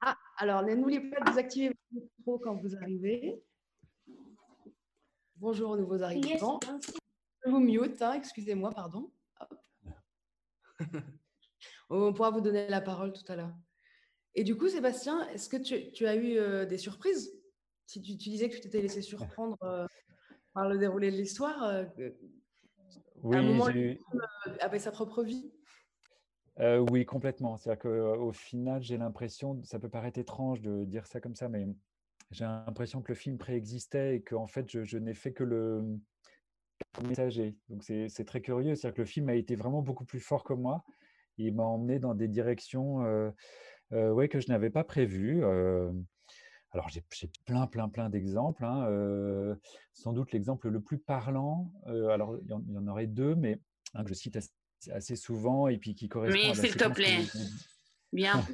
Ah, 0.00 0.16
alors 0.36 0.62
n'oubliez 0.62 1.00
pas 1.00 1.20
de 1.20 1.30
désactiver 1.30 1.68
votre 1.68 2.06
micro 2.18 2.38
quand 2.38 2.54
vous 2.56 2.76
arrivez. 2.76 3.42
Bonjour 5.36 5.76
nouveaux 5.76 6.02
arrivants. 6.02 6.60
Je 7.44 7.50
vous 7.50 7.60
mute, 7.60 8.00
hein, 8.02 8.14
excusez-moi, 8.14 8.70
pardon. 8.70 9.10
On 11.88 12.12
pourra 12.12 12.30
vous 12.30 12.40
donner 12.40 12.68
la 12.68 12.80
parole 12.80 13.12
tout 13.12 13.24
à 13.28 13.36
l'heure. 13.36 13.54
Et 14.36 14.44
du 14.44 14.54
coup, 14.54 14.68
Sébastien, 14.68 15.26
est-ce 15.30 15.48
que 15.48 15.56
tu, 15.56 16.06
as 16.06 16.14
eu 16.14 16.36
euh, 16.36 16.66
des 16.66 16.76
surprises? 16.76 17.32
Si 17.86 18.02
tu, 18.02 18.14
disais 18.16 18.50
que 18.50 18.54
tu 18.54 18.60
t'étais 18.60 18.82
laissé 18.82 19.00
surprendre 19.00 19.56
euh, 19.62 19.86
par 20.52 20.68
le 20.68 20.76
déroulé 20.76 21.10
de 21.10 21.16
l'histoire, 21.16 21.64
euh, 21.64 21.84
oui, 23.22 23.42
moment, 23.42 23.68
avait 24.60 24.78
sa 24.78 24.92
propre 24.92 25.24
vie? 25.24 25.50
Oui, 26.90 27.06
complètement. 27.06 27.56
C'est-à-dire 27.56 27.82
qu'au 27.82 28.32
final, 28.32 28.82
j'ai 28.82 28.98
l'impression, 28.98 29.62
ça 29.64 29.78
peut 29.78 29.88
paraître 29.88 30.18
étrange 30.18 30.60
de 30.60 30.84
dire 30.84 31.06
ça 31.06 31.20
comme 31.20 31.34
ça, 31.34 31.48
mais 31.48 31.66
j'ai 32.30 32.44
l'impression 32.44 33.00
que 33.02 33.12
le 33.12 33.16
film 33.16 33.38
préexistait 33.38 34.16
et 34.16 34.22
qu'en 34.22 34.46
fait, 34.46 34.66
je, 34.68 34.98
n'ai 34.98 35.14
fait 35.14 35.32
que 35.32 35.44
le 35.44 35.98
messager. 37.02 37.56
Donc 37.68 37.82
c'est 37.84 38.24
très 38.26 38.42
curieux. 38.42 38.74
C'est-à-dire 38.74 38.96
que 38.96 39.02
le 39.02 39.06
film 39.06 39.28
a 39.30 39.34
été 39.34 39.54
vraiment 39.54 39.80
beaucoup 39.80 40.04
plus 40.04 40.20
fort 40.20 40.44
que 40.44 40.52
moi. 40.52 40.84
Il 41.38 41.54
m'a 41.54 41.64
emmené 41.64 41.98
dans 41.98 42.14
des 42.14 42.28
directions 42.28 43.04
euh, 43.04 43.30
ouais, 43.92 44.28
que 44.28 44.40
je 44.40 44.48
n'avais 44.48 44.70
pas 44.70 44.84
prévu. 44.84 45.44
alors, 45.44 46.88
j'ai 46.88 47.02
plein, 47.44 47.66
plein, 47.66 47.88
plein 47.88 48.08
d'exemples. 48.08 48.64
Hein, 48.64 49.56
sans 49.92 50.12
doute 50.12 50.32
l'exemple 50.32 50.68
le 50.68 50.80
plus 50.80 50.98
parlant, 50.98 51.72
alors 51.86 52.38
il 52.42 52.48
y, 52.48 52.78
en 52.78 52.86
aurait 52.86 53.06
deux, 53.06 53.34
mais 53.34 53.60
un 53.94 54.04
que 54.04 54.10
je 54.10 54.14
cite 54.14 54.38
assez, 54.90 55.16
souvent 55.16 55.68
et 55.68 55.78
puis 55.78 55.94
qui 55.94 56.08
correspond 56.08 56.38
oui, 56.38 56.44
à 56.46 56.54
la 56.54 56.54
s'il 56.54 56.76
te 56.76 56.88
plaît. 56.88 57.24
Bien. 58.12 58.44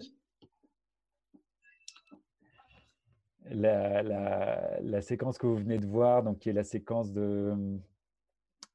La, 3.46 4.02
la, 4.02 4.80
la, 4.80 5.02
séquence 5.02 5.36
que 5.36 5.46
vous 5.46 5.56
venez 5.56 5.78
de 5.78 5.86
voir, 5.86 6.22
donc 6.22 6.38
qui 6.38 6.48
est 6.48 6.54
la 6.54 6.64
séquence 6.64 7.12
de, 7.12 7.54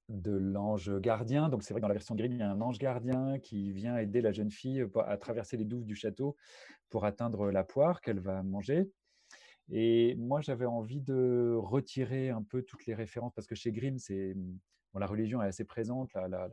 de 0.09 0.31
l'ange 0.31 0.99
gardien. 0.99 1.49
Donc 1.49 1.63
c'est 1.63 1.73
vrai 1.73 1.79
que 1.79 1.83
dans 1.83 1.89
la 1.89 1.93
version 1.93 2.15
Grimm, 2.15 2.33
il 2.33 2.39
y 2.39 2.41
a 2.41 2.49
un 2.49 2.61
ange 2.61 2.77
gardien 2.77 3.39
qui 3.39 3.71
vient 3.71 3.97
aider 3.97 4.21
la 4.21 4.31
jeune 4.31 4.51
fille 4.51 4.85
à 5.05 5.17
traverser 5.17 5.57
les 5.57 5.65
douves 5.65 5.85
du 5.85 5.95
château 5.95 6.35
pour 6.89 7.05
atteindre 7.05 7.51
la 7.51 7.63
poire 7.63 8.01
qu'elle 8.01 8.19
va 8.19 8.43
manger. 8.43 8.89
Et 9.69 10.15
moi, 10.15 10.39
j'avais 10.41 10.65
envie 10.65 11.01
de 11.01 11.55
retirer 11.57 12.29
un 12.29 12.41
peu 12.41 12.61
toutes 12.63 12.85
les 12.85 12.95
références 12.95 13.33
parce 13.33 13.47
que 13.47 13.55
chez 13.55 13.71
Grimm, 13.71 13.97
c'est 13.97 14.33
bon, 14.33 14.99
la 14.99 15.07
religion 15.07 15.41
est 15.41 15.47
assez 15.47 15.65
présente. 15.65 16.13
La, 16.13 16.27
la, 16.29 16.49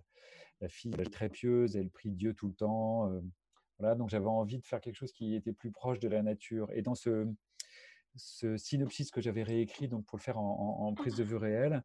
la, 0.61 0.69
fille 0.69 0.95
est 0.99 1.13
très 1.13 1.29
pieuse, 1.29 1.77
elle 1.77 1.91
prie 1.91 2.11
Dieu 2.11 2.35
tout 2.35 2.49
le 2.49 2.55
temps. 2.55 3.13
Euh, 3.13 3.21
voilà, 3.79 3.95
donc 3.95 4.09
j'avais 4.09 4.27
envie 4.27 4.59
de 4.59 4.65
faire 4.65 4.81
quelque 4.81 4.97
chose 4.97 5.13
qui 5.13 5.35
était 5.37 5.53
plus 5.53 5.71
proche 5.71 6.01
de 6.01 6.09
la 6.09 6.23
nature. 6.23 6.71
Et 6.73 6.83
dans 6.83 6.97
ce, 6.97 7.29
ce 8.16 8.56
synopsis 8.56 9.11
que 9.11 9.21
j'avais 9.21 9.42
réécrit 9.42 9.88
donc 9.88 10.04
pour 10.06 10.18
le 10.18 10.23
faire 10.23 10.38
en, 10.38 10.92
prise 10.94 11.16
de 11.16 11.25
vue 11.25 11.37
réelle, 11.37 11.83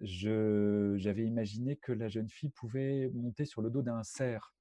j'avais 0.00 1.26
imaginé 1.26 1.76
que 1.76 1.92
la 1.92 2.08
jeune 2.08 2.28
fille 2.28 2.50
pouvait 2.50 3.10
monter 3.14 3.44
sur 3.44 3.62
le 3.62 3.70
dos 3.70 3.82
d'un 3.82 4.02
cerf. 4.02 4.54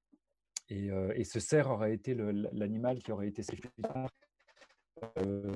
Et, 0.70 0.90
et, 1.16 1.24
ce 1.24 1.40
cerf 1.40 1.70
aurait 1.70 1.94
été 1.94 2.16
l'animal 2.16 3.00
qui 3.00 3.12
aurait 3.12 3.28
été 3.28 3.44
euh, 5.18 5.56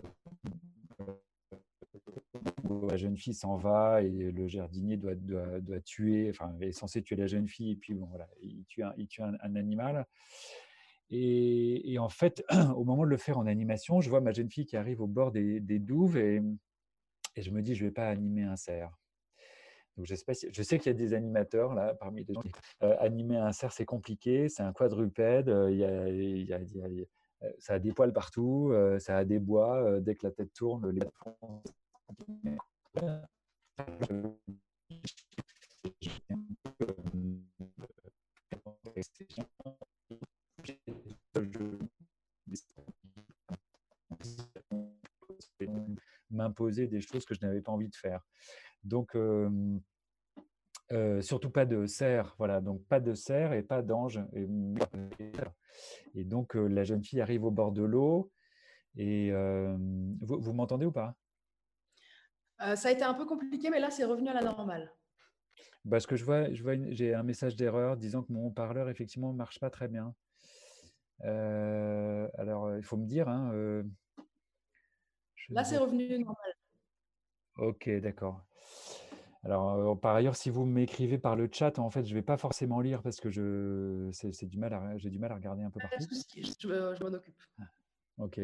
la 2.89 2.97
jeune 2.97 3.17
fille 3.17 3.33
s'en 3.33 3.57
va 3.57 4.01
et 4.01 4.09
le 4.09 4.47
jardinier 4.47 4.97
doit, 4.97 5.15
doit, 5.15 5.59
doit, 5.59 5.81
tuer, 5.81 6.29
enfin, 6.29 6.55
est 6.61 6.71
censé 6.71 7.01
tuer 7.01 7.15
la 7.15 7.27
jeune 7.27 7.47
fille 7.47 7.71
et 7.71 7.75
puis 7.75 7.93
bon, 7.93 8.05
voilà, 8.07 8.27
il 8.41 8.65
tue 8.65 8.83
un, 8.83 8.93
il 8.97 9.07
tue 9.07 9.21
un, 9.21 9.35
un 9.41 9.55
animal. 9.55 10.05
Et, 11.11 11.97
en 11.99 12.09
fait, 12.09 12.43
au 12.75 12.83
moment 12.83 13.03
de 13.03 13.09
le 13.09 13.17
faire 13.17 13.37
en 13.37 13.47
animation, 13.47 14.01
je 14.01 14.09
vois 14.09 14.21
ma 14.21 14.31
jeune 14.31 14.49
fille 14.49 14.65
qui 14.65 14.77
arrive 14.77 15.01
au 15.01 15.07
bord 15.07 15.31
des, 15.31 15.59
douves 15.79 16.17
et, 16.17 16.41
je 17.37 17.51
me 17.51 17.61
dis, 17.61 17.75
je 17.75 17.83
ne 17.83 17.89
vais 17.89 17.93
pas 17.93 18.09
animer 18.09 18.43
un 18.43 18.55
cerf. 18.55 18.91
Donc, 19.97 20.05
je, 20.05 20.15
sais, 20.63 20.79
qu'il 20.79 20.91
y 20.91 20.95
a 20.95 20.97
des 20.97 21.13
animateurs 21.13 21.73
là 21.73 21.93
parmi 21.93 22.23
les 22.23 22.33
gens. 22.33 22.41
Euh, 22.83 22.95
animer 22.99 23.37
un 23.37 23.51
cerf, 23.51 23.73
c'est 23.73 23.85
compliqué, 23.85 24.47
c'est 24.47 24.63
un 24.63 24.71
quadrupède, 24.71 25.49
ça 27.59 27.73
a 27.73 27.79
des 27.79 27.91
poils 27.93 28.13
partout, 28.13 28.69
euh, 28.71 28.99
ça 28.99 29.17
a 29.17 29.25
des 29.25 29.39
bois, 29.39 29.81
euh, 29.83 29.99
dès 29.99 30.15
que 30.15 30.27
la 30.27 30.31
tête 30.31 30.53
tourne, 30.53 30.89
les 30.89 31.01
m'imposer 46.39 46.87
des 46.87 47.01
choses 47.01 47.25
que 47.25 47.35
je 47.35 47.45
n'avais 47.45 47.61
pas 47.61 47.71
envie 47.71 47.89
de 47.89 47.95
faire. 47.95 48.21
Donc, 48.83 49.17
surtout 51.21 51.49
pas 51.49 51.65
de 51.65 51.85
cerf, 51.85 52.35
voilà, 52.37 52.61
donc 52.61 52.83
pas 52.85 52.99
de 52.99 53.13
cerf 53.13 53.53
et 53.53 53.61
pas 53.61 53.81
d'ange. 53.81 54.19
Et, 54.33 54.47
et, 56.15 56.23
donc, 56.23 56.55
la 56.55 56.83
jeune 56.83 57.03
fille 57.03 57.21
arrive 57.21 57.43
au 57.43 57.51
bord 57.51 57.71
de 57.71 57.83
l'eau. 57.83 58.31
Et 58.95 59.31
vous, 60.21 60.53
m'entendez 60.53 60.85
ou 60.85 60.91
pas? 60.91 61.15
Ça 62.75 62.89
a 62.89 62.91
été 62.91 63.03
un 63.03 63.13
peu 63.13 63.25
compliqué, 63.25 63.69
mais 63.69 63.79
là, 63.79 63.89
c'est 63.91 64.05
revenu 64.05 64.29
à 64.29 64.33
la 64.33 64.41
normale. 64.41 64.91
Parce 65.89 66.05
que 66.05 66.15
je 66.15 66.25
vois, 66.25 66.53
je 66.53 66.61
vois 66.61 66.73
j'ai 66.89 67.13
un 67.13 67.23
message 67.23 67.55
d'erreur 67.55 67.95
disant 67.97 68.23
que 68.23 68.33
mon 68.33 68.51
parleur 68.51 68.89
effectivement 68.89 69.31
ne 69.31 69.37
marche 69.37 69.59
pas 69.59 69.69
très 69.69 69.87
bien. 69.87 70.13
alors, 71.21 72.75
il 72.77 72.83
faut 72.83 72.97
me 72.97 73.05
dire. 73.05 73.27
Hein, 73.27 73.83
Là, 75.49 75.63
c'est 75.63 75.77
revenu 75.77 76.19
normal. 76.19 76.53
Ok, 77.57 77.89
d'accord. 78.01 78.41
Alors, 79.43 79.99
par 79.99 80.15
ailleurs, 80.15 80.35
si 80.35 80.49
vous 80.49 80.65
m'écrivez 80.65 81.17
par 81.17 81.35
le 81.35 81.49
chat, 81.51 81.79
en 81.79 81.89
fait, 81.89 82.03
je 82.03 82.09
ne 82.09 82.15
vais 82.15 82.21
pas 82.21 82.37
forcément 82.37 82.81
lire 82.81 83.01
parce 83.01 83.19
que 83.21 83.29
je, 83.29 84.09
c'est, 84.11 84.45
du 84.45 84.57
mal 84.57 84.73
à, 84.73 84.97
j'ai 84.97 85.09
du 85.09 85.17
mal 85.17 85.31
à 85.31 85.35
regarder 85.35 85.63
un 85.63 85.69
peu 85.69 85.79
partout. 85.79 86.05
je, 86.35 87.03
m'en 87.03 87.13
occupe. 87.13 87.35
Ah, 87.59 87.63
ok. 88.17 88.41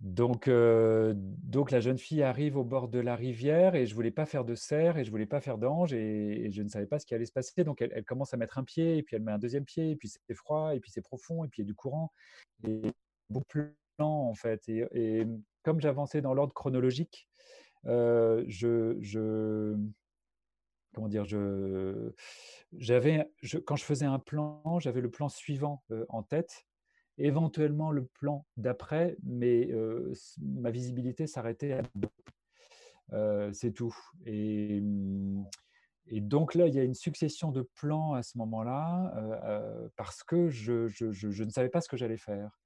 Donc, 0.00 0.48
donc, 0.48 1.70
la 1.70 1.80
jeune 1.80 1.98
fille 1.98 2.22
arrive 2.22 2.56
au 2.56 2.64
bord 2.64 2.88
de 2.88 3.00
la 3.00 3.16
rivière 3.16 3.74
et 3.74 3.84
je 3.84 3.94
voulais 3.94 4.10
pas 4.10 4.24
faire 4.26 4.44
de 4.44 4.54
cerf 4.54 4.96
et 4.96 5.04
je 5.04 5.10
voulais 5.10 5.26
pas 5.26 5.40
faire 5.40 5.58
d'ange 5.58 5.92
et, 5.92 6.50
je 6.50 6.62
ne 6.62 6.68
savais 6.68 6.86
pas 6.86 6.98
ce 6.98 7.04
qui 7.04 7.14
allait 7.14 7.26
se 7.26 7.32
passer. 7.32 7.64
Donc, 7.64 7.82
elle, 7.82 8.04
commence 8.04 8.32
à 8.32 8.36
mettre 8.36 8.58
un 8.58 8.64
pied 8.64 8.96
et 8.96 9.02
puis 9.02 9.16
elle 9.16 9.22
met 9.22 9.32
un 9.32 9.38
deuxième 9.38 9.64
pied 9.64 9.90
et 9.90 9.96
puis 9.96 10.08
c'est 10.08 10.34
froid 10.34 10.74
et 10.74 10.80
puis 10.80 10.90
c'est 10.90 11.02
profond 11.02 11.44
et 11.44 11.48
puis 11.48 11.60
il 11.60 11.64
y 11.64 11.66
a 11.66 11.70
du 11.70 11.74
courant 11.74 12.12
et 12.66 12.80
plus 13.48 13.76
lent 13.98 14.28
en 14.28 14.34
fait. 14.34 14.68
Et, 14.68 15.26
comme 15.62 15.80
j'avançais 15.80 16.20
dans 16.20 16.34
l'ordre 16.34 16.54
chronologique, 16.54 17.28
je, 17.84 18.96
je, 19.00 19.76
comment 20.94 21.08
dire, 21.08 21.24
j'avais, 22.72 23.30
quand 23.66 23.76
je 23.76 23.84
faisais 23.84 24.06
un 24.06 24.18
plan, 24.18 24.78
j'avais 24.78 25.00
le 25.00 25.10
plan 25.10 25.28
suivant 25.28 25.82
en 26.08 26.22
tête 26.22 26.66
éventuellement 27.18 27.90
le 27.90 28.06
plan 28.06 28.46
d'après, 28.56 29.16
mais 29.22 29.70
ma 30.40 30.70
visibilité 30.70 31.26
s'arrêtait 31.26 31.72
à 31.72 31.82
c'est 33.52 33.72
tout. 33.72 33.94
Et, 34.26 34.80
mmh, 34.80 35.44
et, 36.06 36.20
donc 36.20 36.54
là, 36.54 36.66
il 36.66 36.74
y 36.74 36.80
a 36.80 36.84
une 36.84 36.94
succession 36.94 37.50
de 37.50 37.62
plans 37.74 38.14
à 38.14 38.22
ce 38.22 38.38
moment-là, 38.38 39.12
parce 39.96 40.22
que 40.22 40.48
je, 40.48 41.42
ne 41.42 41.50
savais 41.50 41.68
pas 41.68 41.80
ce 41.80 41.88
que 41.88 41.96
j'allais 41.96 42.16
faire. 42.16 42.58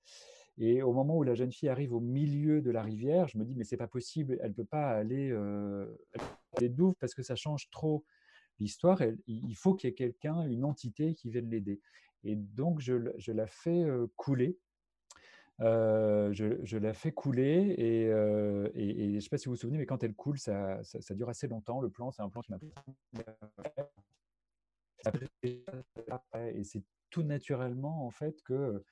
Et 0.59 0.83
au 0.83 0.93
moment 0.93 1.17
où 1.17 1.23
la 1.25 1.35
jeune 1.35 1.51
fille 1.51 1.69
arrive 1.69 1.93
au 1.93 2.01
milieu 2.01 2.61
de 2.61 2.71
la 2.71 2.83
rivière, 2.83 3.27
je 3.27 3.39
me 3.39 3.45
dis, 3.45 3.55
mais 3.57 3.65
c'est 3.65 3.77
pas 3.77 3.89
possible, 3.89 4.39
elle 4.41 4.51
ne 4.51 4.55
peut 4.55 4.65
pas 4.65 4.91
aller, 4.91 5.31
euh, 5.31 5.87
aller 6.57 6.73
parce 7.01 7.15
que 7.15 7.23
ça 7.23 7.35
change 7.35 7.71
trop 7.71 8.05
l'histoire. 8.61 9.03
Il 9.27 9.57
faut 9.57 9.75
qu'il 9.75 9.91
y 9.91 9.93
ait 9.93 9.95
quelqu'un, 9.95 10.47
une 10.47 10.65
entité 10.65 11.15
qui 11.15 11.31
vienne 11.31 11.51
l'aider. 11.51 11.81
Et 12.23 12.37
donc, 12.37 12.81
je, 12.81 12.95
la 13.33 13.47
fais 13.47 13.85
couler. 14.17 14.57
je, 15.59 16.77
la 16.77 16.95
fais 16.95 17.11
couler 17.11 17.75
et, 17.77 18.07
je 18.07 19.15
ne 19.15 19.21
sais 19.21 19.29
pas 19.29 19.39
si 19.39 19.47
vous 19.47 19.53
vous 19.53 19.61
souvenez, 19.61 19.79
mais 19.79 19.87
quand 19.87 20.05
elle 20.05 20.15
coule, 20.15 20.39
ça, 20.39 20.81
dure 21.11 21.29
assez 21.29 21.49
longtemps. 21.49 21.81
Le 21.81 21.91
plan, 21.91 22.13
c'est 22.13 22.23
un 22.23 22.29
plan 22.29 22.43
qui 22.43 22.53
m'a 22.53 22.61
et 26.53 26.65
c'est 26.65 26.83
tout 27.15 27.23
naturellement 27.23 28.05
en 28.05 28.11
fait 28.11 28.43
que 28.43 28.85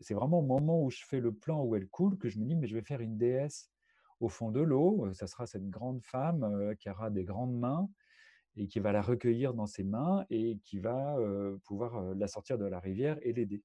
c'est 0.00 0.14
vraiment 0.14 0.40
au 0.40 0.42
moment 0.42 0.82
où 0.82 0.90
je 0.90 1.04
fais 1.06 1.20
le 1.20 1.32
plan 1.32 1.62
où 1.62 1.76
elle 1.76 1.86
coule 1.86 2.18
que 2.18 2.28
je 2.28 2.40
me 2.40 2.44
dis 2.44 2.56
mais 2.56 2.66
je 2.66 2.74
vais 2.74 2.82
faire 2.82 3.00
une 3.00 3.16
déesse 3.16 3.70
au 4.18 4.28
fond 4.28 4.50
de 4.50 4.60
l'eau. 4.60 5.08
Ça 5.12 5.28
sera 5.28 5.46
cette 5.46 5.70
grande 5.70 6.02
femme 6.02 6.74
qui 6.80 6.90
aura 6.90 7.10
des 7.10 7.22
grandes 7.22 7.56
mains 7.56 7.88
et 8.56 8.66
qui 8.66 8.80
va 8.80 8.90
la 8.90 9.02
recueillir 9.02 9.54
dans 9.54 9.66
ses 9.66 9.84
mains 9.84 10.26
et 10.30 10.58
qui 10.64 10.80
va 10.80 11.16
pouvoir 11.62 12.02
la 12.16 12.26
sortir 12.26 12.58
de 12.58 12.64
la 12.64 12.80
rivière 12.80 13.18
et 13.22 13.32
l'aider. 13.32 13.62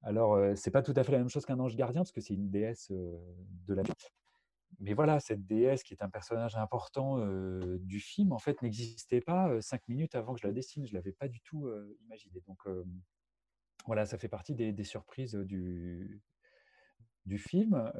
Alors, 0.00 0.40
c'est 0.56 0.70
pas 0.70 0.82
tout 0.82 0.94
à 0.96 1.04
fait 1.04 1.12
la 1.12 1.18
même 1.18 1.28
chose 1.28 1.44
qu'un 1.44 1.60
ange 1.60 1.76
gardien, 1.76 2.00
parce 2.00 2.12
que 2.12 2.22
c'est 2.22 2.34
une 2.34 2.48
déesse 2.48 2.90
de 2.90 3.74
la 3.74 3.82
Mais 4.80 4.94
voilà, 4.94 5.20
cette 5.20 5.46
déesse 5.46 5.82
qui 5.82 5.94
est 5.94 6.02
un 6.02 6.10
personnage 6.10 6.56
important 6.56 7.18
du 7.78 8.00
film, 8.00 8.32
en 8.32 8.38
fait, 8.38 8.62
n'existait 8.62 9.20
pas 9.20 9.60
cinq 9.60 9.86
minutes 9.88 10.14
avant 10.14 10.34
que 10.34 10.40
je 10.40 10.46
la 10.46 10.52
dessine. 10.52 10.86
Je 10.86 10.94
l'avais 10.94 11.12
pas 11.12 11.28
du 11.28 11.40
tout 11.40 11.68
imaginé. 12.04 12.42
Donc, 12.46 12.58
voilà, 13.86 14.06
ça 14.06 14.18
fait 14.18 14.28
partie 14.28 14.54
des, 14.54 14.84
surprises 14.84 15.34
du 15.34 16.20
film. 17.36 17.92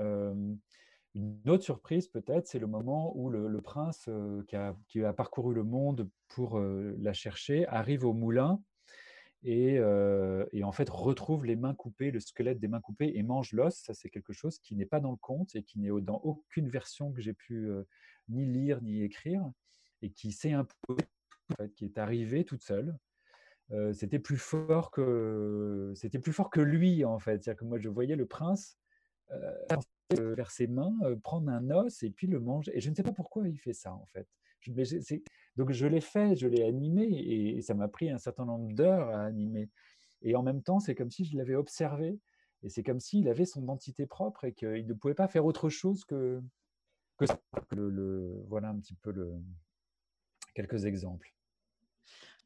Une 1.15 1.43
autre 1.47 1.63
surprise, 1.63 2.09
peut-être, 2.09 2.47
c'est 2.47 2.59
le 2.59 2.67
moment 2.67 3.15
où 3.17 3.29
le, 3.29 3.61
prince 3.61 4.09
qui, 4.49 4.57
a, 4.57 5.13
parcouru 5.13 5.55
le 5.55 5.63
monde 5.63 6.09
pour 6.29 6.59
la 6.59 7.13
chercher 7.13 7.67
arrive 7.69 8.05
au 8.05 8.15
moulin 8.15 8.63
et, 9.45 9.81
en 9.81 10.73
fait 10.73 10.89
retrouve 10.89 11.45
les 11.45 11.57
mains 11.57 11.75
coupées, 11.75 12.11
le 12.11 12.21
squelette 12.21 12.61
des 12.61 12.69
mains 12.69 12.81
coupées 12.81 13.13
et 13.15 13.23
mange 13.23 13.53
l'os. 13.53 13.75
Ça, 13.75 13.95
c'est 13.95 14.11
quelque 14.11 14.33
chose 14.33 14.59
qui 14.59 14.75
n'est 14.75 14.87
pas 14.87 15.01
dans 15.01 15.11
le 15.11 15.17
conte 15.17 15.55
et 15.57 15.63
qui 15.63 15.79
n'est 15.79 15.91
dans 16.01 16.21
aucune 16.25 16.69
version 16.69 17.13
que 17.13 17.21
j'ai 17.21 17.35
pu 17.35 17.69
ni 18.29 18.47
lire 18.47 18.83
ni 18.83 19.03
écrire 19.03 19.51
et 20.03 20.11
qui 20.11 20.33
s'est 20.33 20.53
imposé, 20.53 21.03
qui 21.75 21.85
est 21.85 21.99
arrivé 21.99 22.45
toute 22.45 22.63
seule. 22.63 22.97
c'était 23.93 24.19
plus 24.19 24.39
fort 24.39 24.91
que 24.91 25.93
c'était 25.95 26.19
plus 26.19 26.33
fort 26.33 26.51
que 26.51 26.61
lui 26.61 27.05
en 27.05 27.19
fait. 27.19 27.43
C'est-à-dire 27.43 27.61
que 27.61 27.65
moi 27.65 27.79
je 27.79 27.89
voyais 27.89 28.17
le 28.17 28.27
prince 28.27 28.79
vers 30.11 30.51
ses 30.51 30.67
mains, 30.67 30.95
prendre 31.23 31.51
un 31.51 31.71
os 31.71 32.03
et 32.03 32.11
puis 32.11 32.27
le 32.27 32.41
manger. 32.41 32.73
Et 32.75 32.81
je 32.81 32.91
ne 32.91 32.95
sais 32.95 33.03
pas 33.03 33.13
pourquoi 33.13 33.49
il 33.49 33.59
fait 33.59 33.73
ça 33.73 33.93
en 33.95 34.07
fait. 34.07 34.27
donc 35.57 35.73
je 35.73 35.87
l'ai 35.87 36.01
fait, 36.01 36.37
je 36.37 36.47
l'ai 36.47 36.65
animé 36.65 37.05
et, 37.05 37.63
ça 37.63 37.75
m'a 37.75 37.89
pris 37.89 38.11
un 38.11 38.19
certain 38.19 38.45
nombre 38.45 38.73
d'heures 38.75 39.09
à 39.09 39.25
animer. 39.25 39.71
Et 40.23 40.37
en 40.37 40.43
même 40.43 40.63
temps, 40.63 40.81
c'est 40.81 40.95
comme 40.95 41.11
si 41.11 41.25
je 41.25 41.37
l'avais 41.37 41.55
observé 41.55 42.19
et 42.63 42.69
c'est 42.69 42.83
comme 42.83 43.01
s'il 43.01 43.29
avait 43.29 43.45
son 43.45 43.63
identité 43.63 44.07
propre 44.07 44.45
et 44.45 44.53
qu'il 44.53 44.87
ne 44.87 44.95
pouvait 44.95 45.15
pas 45.15 45.29
faire 45.29 45.45
autre 45.45 45.69
chose 45.69 46.05
que, 46.05 46.41
que 47.19 47.27
ça. 47.27 47.41
Le, 47.71 48.45
voilà 48.49 48.69
un 48.69 48.79
petit 48.79 48.95
peu 48.95 49.11
le, 49.11 49.33
quelques 50.55 50.85
exemples. 50.85 51.35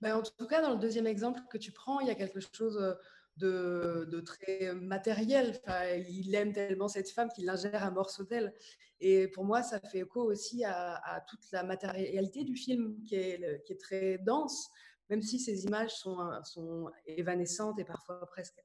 Ben, 0.00 0.16
en 0.16 0.22
tout 0.22 0.46
cas, 0.46 0.60
dans 0.60 0.72
le 0.74 0.78
deuxième 0.78 1.06
exemple 1.06 1.40
que 1.50 1.58
tu 1.58 1.72
prends, 1.72 2.00
il 2.00 2.06
y 2.06 2.10
a 2.10 2.14
quelque 2.14 2.40
chose 2.40 2.98
de, 3.36 4.20
très 4.24 4.74
matériel. 4.74 5.60
Il 6.08 6.34
aime 6.34 6.52
tellement 6.52 6.88
cette 6.88 7.10
femme 7.10 7.28
qu'il 7.34 7.48
ingère 7.48 7.84
un 7.84 7.90
morceau 7.90 8.24
d'elle. 8.24 8.52
Et 9.00 9.28
pour 9.28 9.44
moi, 9.44 9.62
ça 9.62 9.80
fait 9.80 9.98
écho 9.98 10.22
aussi 10.22 10.64
à, 10.64 11.24
toute 11.28 11.50
la 11.52 11.62
matérialité 11.62 12.44
du 12.44 12.56
film 12.56 13.02
qui 13.04 13.16
est, 13.16 13.78
très 13.78 14.18
dense, 14.18 14.70
même 15.10 15.22
si 15.22 15.38
ces 15.38 15.64
images 15.64 15.94
sont, 15.94 16.18
sont 16.44 16.90
évanescentes 17.06 17.78
et 17.78 17.84
parfois 17.84 18.26
presque 18.26 18.58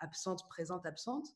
absentes, 0.00 0.46
présentes, 0.48 0.86
absentes. 0.86 1.28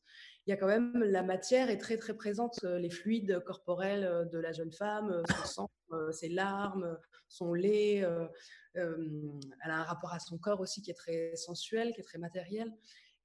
Il 0.45 0.51
y 0.51 0.53
a 0.53 0.57
quand 0.57 0.67
même 0.67 1.03
la 1.03 1.23
matière 1.23 1.69
est 1.69 1.77
très 1.77 1.97
très 1.97 2.15
présente, 2.15 2.61
les 2.63 2.89
fluides 2.89 3.43
corporels 3.45 4.29
de 4.31 4.39
la 4.39 4.51
jeune 4.51 4.71
femme, 4.71 5.23
son 5.27 5.45
sang, 5.45 6.11
ses 6.11 6.29
larmes, 6.29 6.97
son 7.27 7.53
lait 7.53 8.05
elle 8.75 9.71
a 9.71 9.77
un 9.77 9.83
rapport 9.83 10.13
à 10.13 10.19
son 10.19 10.37
corps 10.37 10.59
aussi 10.59 10.81
qui 10.81 10.91
est 10.91 10.95
très 10.95 11.35
sensuel, 11.35 11.93
qui 11.93 12.01
est 12.01 12.03
très 12.03 12.17
matériel. 12.17 12.71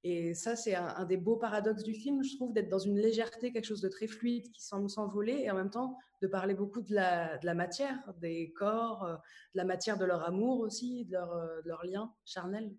Et 0.03 0.33
ça, 0.33 0.55
c'est 0.55 0.75
un, 0.75 1.05
des 1.05 1.17
beaux 1.17 1.35
paradoxes 1.35 1.83
du 1.83 1.93
film, 1.93 2.23
je 2.23 2.35
trouve, 2.35 2.53
d'être 2.53 2.69
dans 2.69 2.79
une 2.79 2.97
légèreté, 2.97 3.51
quelque 3.51 3.65
chose 3.65 3.81
de 3.81 3.89
très 3.89 4.07
fluide 4.07 4.49
qui 4.51 4.63
semble 4.63 4.89
s'envoler, 4.89 5.41
et 5.43 5.51
en 5.51 5.55
même 5.55 5.69
temps 5.69 5.97
de 6.21 6.27
parler 6.27 6.53
beaucoup 6.53 6.81
de 6.81 6.93
la, 6.93 7.53
matière, 7.53 7.97
des 8.21 8.53
corps, 8.53 9.05
de 9.05 9.57
la 9.57 9.65
matière 9.65 9.97
de 9.97 10.05
leur 10.05 10.23
amour 10.23 10.61
aussi, 10.61 11.05
de 11.05 11.13
leur, 11.13 11.33
leur 11.65 11.85
lien 11.85 12.13
charnel. 12.25 12.71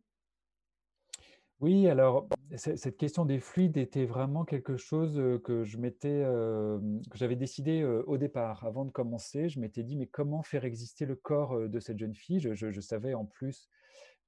Oui, 1.60 1.88
alors 1.88 2.26
cette 2.56 2.96
question 2.96 3.26
des 3.26 3.38
fluides 3.38 3.76
était 3.76 4.06
vraiment 4.06 4.46
quelque 4.46 4.78
chose 4.78 5.20
que 5.44 5.62
je 5.62 5.76
m'étais, 5.76 6.22
que 6.24 7.18
j'avais 7.18 7.36
décidé 7.36 7.84
au 7.84 8.16
départ, 8.16 8.64
avant 8.64 8.86
de 8.86 8.90
commencer. 8.90 9.50
Je 9.50 9.60
m'étais 9.60 9.82
dit, 9.82 9.96
mais 9.96 10.06
comment 10.06 10.42
faire 10.42 10.64
exister 10.64 11.04
le 11.04 11.16
corps 11.16 11.68
de 11.68 11.80
cette 11.80 11.98
jeune 11.98 12.14
fille? 12.14 12.40
Je, 12.40 12.80
savais 12.80 13.12
en 13.12 13.26
plus 13.26 13.68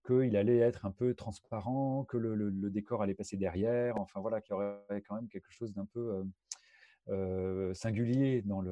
qu'il 0.05 0.37
allait 0.37 0.59
être 0.59 0.87
un 0.87 0.91
peu 0.91 1.15
transparent, 1.15 2.05
que 2.05 2.17
le, 2.17 2.51
décor 2.71 3.03
allait 3.03 3.15
passer 3.15 3.37
derrière, 3.37 3.97
enfin 3.99 4.21
voilà, 4.21 4.41
qu'il 4.41 4.53
y 4.53 4.55
aurait 4.55 5.03
quand 5.07 5.17
même 5.17 5.29
quelque 5.29 5.51
chose 5.51 5.73
d'un 5.73 5.87
peu 5.87 6.25
singulier 7.75 8.43
dans 8.43 8.63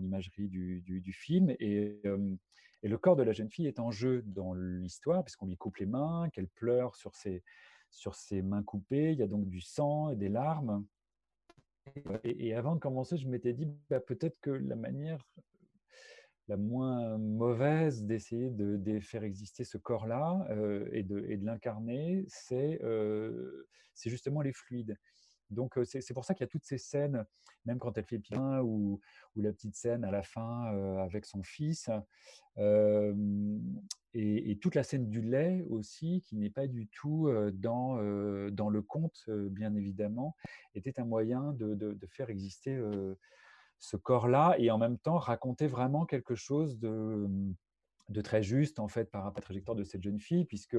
l'imagerie 0.00 0.48
du, 0.48 0.82
du, 0.82 1.12
film. 1.12 1.54
Et, 1.60 2.02
et 2.82 2.88
le 2.88 2.98
corps 2.98 3.16
de 3.16 3.22
la 3.22 3.32
jeune 3.32 3.50
fille 3.50 3.66
est 3.66 3.80
en 3.80 3.90
jeu 3.90 4.22
dans 4.26 4.54
l'histoire, 4.54 5.24
puisqu'on 5.24 5.46
lui 5.46 5.56
coupe 5.56 5.78
les 5.78 5.86
mains, 5.86 6.28
qu'elle 6.32 6.48
pleure 6.48 6.94
sur 6.94 7.14
ses, 7.14 7.42
sur 7.90 8.14
ses 8.14 8.42
mains 8.42 8.62
coupées. 8.62 9.12
Il 9.12 9.18
y 9.18 9.22
a 9.22 9.26
donc 9.26 9.48
du 9.48 9.60
sang 9.60 10.10
et 10.10 10.16
des 10.16 10.28
larmes. 10.28 10.84
Et, 12.22 12.54
avant 12.54 12.74
de 12.74 12.80
commencer, 12.80 13.16
je 13.16 13.26
m'étais 13.28 13.54
dit, 13.54 13.66
bah, 13.88 13.98
peut-être 13.98 14.38
que 14.40 14.50
la 14.50 14.76
manière 14.76 15.26
la 16.48 16.56
moins 16.56 17.18
mauvaise 17.18 18.04
d'essayer 18.04 18.50
de, 18.50 19.00
faire 19.00 19.22
exister 19.22 19.64
ce 19.64 19.78
corps-là 19.78 20.46
euh, 20.50 20.88
et 20.92 21.02
de, 21.02 21.16
l'incarner, 21.44 22.24
c'est 22.28 22.80
euh, 22.82 23.68
justement 24.04 24.40
les 24.40 24.52
fluides. 24.52 24.98
Donc 25.50 25.78
c'est 25.84 26.12
pour 26.12 26.24
ça 26.24 26.34
qu'il 26.34 26.44
y 26.44 26.48
a 26.48 26.48
toutes 26.48 26.66
ces 26.66 26.76
scènes, 26.76 27.24
même 27.64 27.78
quand 27.78 27.96
elle 27.96 28.04
fait 28.04 28.18
bien 28.18 28.60
ou, 28.60 29.00
la 29.36 29.52
petite 29.52 29.76
scène 29.76 30.04
à 30.04 30.10
la 30.10 30.22
fin 30.22 30.64
avec 30.98 31.24
son 31.24 31.42
fils, 31.42 31.88
et, 34.14 34.58
toute 34.60 34.74
la 34.74 34.82
scène 34.82 35.08
du 35.08 35.22
lait 35.22 35.64
aussi, 35.70 36.22
qui 36.26 36.36
n'est 36.36 36.50
pas 36.50 36.66
du 36.66 36.86
tout 36.88 37.30
dans, 37.54 37.96
le 37.98 38.82
conte, 38.82 39.24
bien 39.30 39.74
évidemment, 39.74 40.36
était 40.74 41.00
un 41.00 41.06
moyen 41.06 41.54
de, 41.54 41.98
faire 42.10 42.28
exister 42.28 42.78
ce 43.78 43.96
corps-là 43.96 44.56
et 44.58 44.70
en 44.70 44.78
même 44.78 44.98
temps 44.98 45.18
raconter 45.18 45.66
vraiment 45.66 46.06
quelque 46.06 46.34
chose 46.34 46.78
de, 46.78 47.28
de 48.08 48.20
très 48.20 48.42
juste 48.42 48.78
en 48.78 48.88
fait 48.88 49.10
par 49.10 49.24
rapport 49.24 49.38
à 49.38 49.40
la 49.40 49.44
trajectoire 49.44 49.76
de 49.76 49.84
cette 49.84 50.02
jeune 50.02 50.20
fille, 50.20 50.44
puisque 50.44 50.76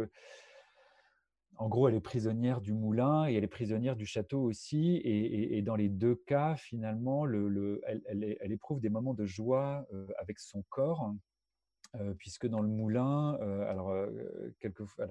en 1.59 1.67
gros, 1.67 1.89
elle 1.89 1.95
est 1.95 1.99
prisonnière 1.99 2.61
du 2.61 2.73
moulin 2.73 3.27
et 3.27 3.33
elle 3.33 3.43
est 3.43 3.47
prisonnière 3.47 3.97
du 3.97 4.05
château 4.05 4.41
aussi. 4.41 5.01
Et, 5.03 5.61
dans 5.61 5.75
les 5.75 5.89
deux 5.89 6.15
cas, 6.15 6.55
finalement, 6.55 7.25
le, 7.25 7.81
elle, 7.85 8.51
éprouve 8.51 8.79
des 8.79 8.89
moments 8.89 9.13
de 9.13 9.25
joie 9.25 9.85
avec 10.17 10.39
son 10.39 10.63
corps, 10.69 11.13
puisque 12.17 12.47
dans 12.47 12.61
le 12.61 12.69
moulin, 12.69 13.33
alors 13.67 13.93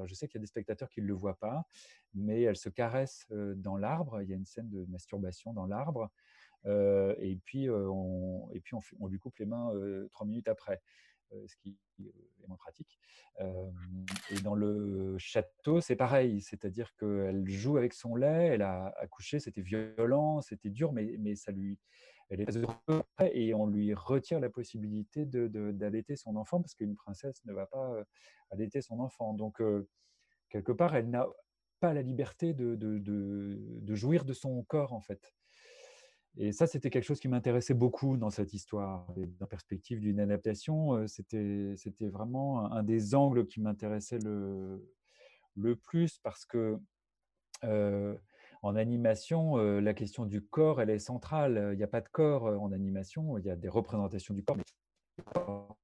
je 0.07 0.15
sais 0.15 0.27
qu'il 0.27 0.37
y 0.37 0.41
a 0.41 0.41
des 0.41 0.47
spectateurs 0.47 0.89
qui 0.89 1.03
ne 1.03 1.07
le 1.07 1.13
voient 1.13 1.39
pas, 1.39 1.67
mais 2.15 2.41
elle 2.41 2.57
se 2.57 2.71
caresse 2.71 3.27
dans 3.31 3.77
l'arbre. 3.77 4.23
Il 4.23 4.31
y 4.31 4.33
a 4.33 4.37
une 4.37 4.47
scène 4.47 4.71
de 4.71 4.87
masturbation 4.87 5.53
dans 5.53 5.67
l'arbre. 5.67 6.11
Et 6.69 7.39
puis, 7.45 7.69
on, 7.71 8.49
lui 9.09 9.19
coupe 9.19 9.39
les 9.39 9.47
mains 9.47 9.73
trois 10.11 10.27
minutes 10.27 10.49
après. 10.49 10.81
Ce 11.47 11.57
qui 11.57 11.77
est 12.01 12.47
moins 12.47 12.57
pratique. 12.57 12.99
et 13.39 14.41
dans 14.43 14.55
le 14.55 15.19
château, 15.19 15.81
c'est 15.83 15.97
pareil, 15.97 16.41
c'est-à-dire 16.41 16.95
qu'elle 16.97 17.47
joue 17.47 17.77
avec 17.77 17.93
son 17.93 18.17
lait, 18.17 18.47
elle 18.47 18.63
a 18.63 18.95
accouché, 18.99 19.39
c'était 19.39 19.61
violent, 19.61 20.41
c'était 20.41 20.71
dur, 20.71 20.93
mais, 20.93 21.17
mais 21.19 21.35
ça 21.35 21.53
lui, 21.53 21.79
elle 22.31 22.47
et 23.33 23.55
on 23.55 23.67
lui 23.67 23.95
retire 23.95 24.41
la 24.41 24.51
possibilité 24.51 25.25
d'allaiter 25.25 26.17
son 26.17 26.37
enfant 26.37 26.61
parce 26.61 26.75
qu'une 26.75 26.95
princesse 26.95 27.43
ne 27.47 27.53
va 27.53 27.67
pas 27.67 28.03
allaiter 28.51 28.83
son 28.83 29.01
enfant. 29.01 29.33
Donc, 29.33 29.63
quelque 30.51 30.73
part, 30.73 30.95
elle 30.95 31.09
n'a 31.09 31.27
pas 31.81 31.95
la 31.95 32.03
liberté 32.03 32.53
de, 32.55 33.95
jouir 33.95 34.25
de 34.25 34.33
son 34.33 34.63
corps, 34.65 34.93
en 34.93 35.01
fait. 35.01 35.33
Et 36.37 36.53
ça, 36.53 36.67
c'était 36.67 36.91
quelque 36.91 37.05
chose 37.05 37.21
qui 37.21 37.29
m'intéressait 37.29 37.75
beaucoup 37.75 38.17
dans 38.17 38.31
cette 38.31 38.53
histoire. 38.55 39.07
Dans 39.17 39.27
la 39.41 39.47
perspective 39.47 40.01
d'une 40.01 40.21
adaptation, 40.21 41.07
c'était, 41.09 41.75
c'était 41.77 42.09
vraiment 42.09 42.71
un 42.71 42.83
des 42.83 43.15
angles 43.15 43.47
qui 43.47 43.61
m'intéressait 43.61 44.19
le, 44.19 44.89
le 45.57 45.77
plus 45.77 46.19
parce 46.19 46.47
que 46.47 46.79
en 48.63 48.77
animation, 48.77 49.57
la 49.57 49.95
question 49.95 50.27
du 50.27 50.43
corps, 50.43 50.81
elle 50.81 50.91
est 50.91 50.99
centrale. 50.99 51.71
Il 51.73 51.77
n'y 51.77 51.85
a 51.85 51.89
pas 51.89 52.01
de 52.01 52.09
corps 52.09 52.45
en 52.45 52.73
animation, 52.73 53.39
il 53.39 53.45
y 53.45 53.51
a 53.51 53.57
des 53.57 53.69
représentations 53.69 54.35
du 54.35 54.45
corps. 54.45 55.77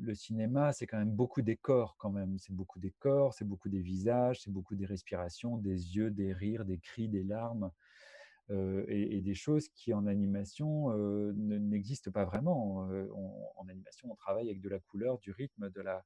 le 0.00 0.14
cinéma, 0.14 0.72
c'est 0.72 0.86
quand 0.86 0.98
même 0.98 1.10
beaucoup 1.10 1.42
des 1.42 1.56
corps, 1.56 1.96
quand 1.98 2.10
même. 2.10 2.38
C'est 2.38 2.54
beaucoup 2.54 2.78
des 2.78 2.92
corps, 2.98 3.34
c'est 3.34 3.44
beaucoup 3.44 3.68
des 3.68 3.80
visages, 3.80 4.40
c'est 4.42 4.50
beaucoup 4.50 4.74
des 4.74 4.86
respirations, 4.86 5.56
des 5.56 5.96
yeux, 5.96 6.10
des 6.10 6.32
rires, 6.32 6.64
des 6.64 6.78
cris, 6.78 7.08
des 7.08 7.22
larmes. 7.22 7.70
Et, 8.48 9.20
des 9.22 9.34
choses 9.34 9.68
qui 9.70 9.92
en 9.92 10.06
animation 10.06 10.92
n'existent 11.34 12.12
pas 12.12 12.24
vraiment. 12.24 12.88
En 13.56 13.68
animation, 13.68 14.10
on 14.10 14.14
travaille 14.14 14.48
avec 14.48 14.60
de 14.60 14.68
la 14.68 14.78
couleur, 14.78 15.18
du 15.18 15.32
rythme, 15.32 15.68
de 15.70 15.80
la, 15.80 16.04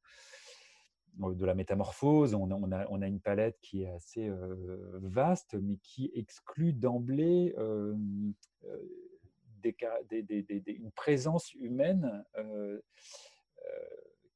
de 1.19 1.45
la 1.45 1.55
métamorphose. 1.55 2.35
On 2.35 2.51
a, 2.51 2.87
on, 2.89 3.03
a, 3.03 3.07
une 3.07 3.21
palette 3.21 3.59
qui 3.61 3.83
est 3.83 3.91
assez 3.91 4.31
vaste, 4.95 5.55
mais 5.55 5.77
qui 5.83 6.11
exclut 6.15 6.73
d'emblée 6.73 7.55
une 7.59 8.35
présence 10.95 11.53
humaine 11.55 12.25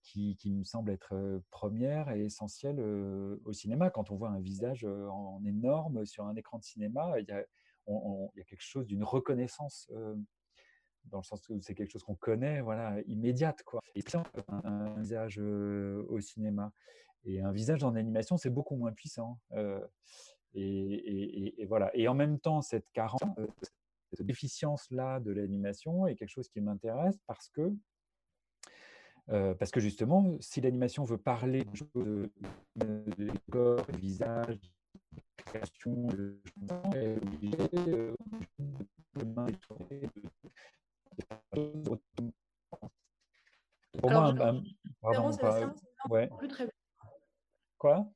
qui, 0.03 0.37
qui, 0.37 0.53
me 0.53 0.64
semble 0.64 0.93
être 0.93 1.40
première 1.51 2.11
et 2.11 2.25
essentielle 2.25 2.81
au 3.45 3.53
cinéma. 3.55 3.88
Quand 3.88 4.11
on 4.11 4.17
voit 4.17 4.29
un 4.29 4.40
visage 4.40 4.85
en 4.85 5.43
énorme 5.47 6.05
sur 6.05 6.27
un 6.27 6.37
écran 6.37 6.59
de 6.59 6.64
cinéma, 6.64 7.19
il 7.19 7.27
y 7.27 7.33
il 7.87 8.38
y 8.38 8.40
a 8.40 8.44
quelque 8.44 8.62
chose 8.62 8.87
d'une 8.87 9.05
reconnaissance 9.05 9.90
dans 11.11 11.18
le 11.18 11.23
sens 11.23 11.47
où 11.49 11.61
c'est 11.61 11.75
quelque 11.75 11.90
chose 11.90 12.03
qu'on 12.03 12.14
connaît, 12.14 12.61
voilà, 12.61 13.01
immédiate, 13.07 13.62
quoi. 13.62 13.81
Et 13.94 14.03
puis, 14.03 14.16
un, 14.49 14.94
visage 14.99 15.38
au 15.38 16.20
cinéma 16.20 16.73
et 17.25 17.40
un 17.40 17.53
visage 17.53 17.85
en 17.85 17.94
animation, 17.94 18.37
c'est 18.37 18.51
beaucoup 18.51 18.77
moins 18.77 18.92
puissant. 18.92 19.38
et, 20.55 21.66
voilà. 21.68 21.90
Et 21.94 22.09
en 22.09 22.14
même 22.14 22.38
temps, 22.38 22.62
cette 22.62 22.90
carence, 22.92 23.20
cette 24.12 24.27
déficience-là 24.27 25.20
de 25.20 25.33
l'animation 25.33 26.07
est 26.07 26.14
quelque 26.14 26.31
chose 26.31 26.49
qui 26.49 26.61
m'intéresse 26.61 27.18
parce 27.27 27.49
que 27.49 27.73
parce 29.27 29.70
que 29.70 29.81
justement, 29.81 30.37
si 30.40 30.61
l'animation 30.61 31.05
veut 31.05 31.18
parler 31.18 31.64
de, 31.94 32.31
de, 32.77 33.05
de 33.18 33.33
de 33.49 33.97
visage, 33.99 34.59
de 35.87 36.41
est 36.95 37.17
obligé 37.17 37.57
Pour 43.99 44.11
moi, 44.11 44.25
un, 44.29 44.63
très 46.49 46.65
bien. 46.65 46.73
Quoi 47.79 48.11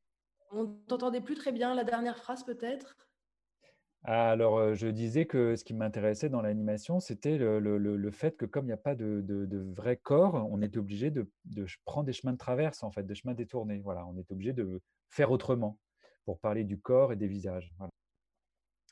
On 0.51 0.67
t'entendait 0.67 1.21
plus 1.21 1.37
très 1.37 1.53
bien 1.53 1.75
la 1.75 1.85
dernière 1.85 2.19
phrase 2.19 2.45
peut-être? 2.45 2.97
Alors, 4.05 4.75
je 4.75 4.87
disais 4.87 5.27
que 5.27 5.57
ce 5.57 5.64
qui 5.64 5.75
m'intéressait 5.75 6.29
dans 6.29 6.41
l'animation, 6.41 7.01
c'était 7.01 7.37
le, 7.37 7.59
le, 7.59 7.79
le, 7.79 8.11
fait 8.11 8.37
que 8.37 8.47
comme 8.47 8.64
il 8.64 8.69
n'y 8.69 8.73
a 8.73 8.77
pas 8.79 8.95
de, 8.95 9.21
de, 9.23 9.45
de, 9.45 9.59
vrai 9.59 9.97
corps, 9.97 10.35
on 10.51 10.62
était 10.62 10.79
obligé 10.79 11.11
de, 11.11 11.29
de, 11.45 11.67
prendre 11.85 12.07
des 12.07 12.12
chemins 12.12 12.33
de 12.33 12.38
traverse, 12.38 12.83
en 12.85 12.91
fait, 12.91 13.03
des 13.03 13.14
chemins 13.17 13.35
détournés. 13.35 13.81
Voilà, 13.81 14.07
on 14.07 14.17
est 14.17 14.31
obligé 14.31 14.53
de 14.53 14.81
faire 15.11 15.31
autrement 15.31 15.79
pour 16.29 16.41
parler 16.41 16.62
du 16.62 16.79
corps 16.79 17.11
et 17.11 17.17
des 17.17 17.27
visages. 17.27 17.75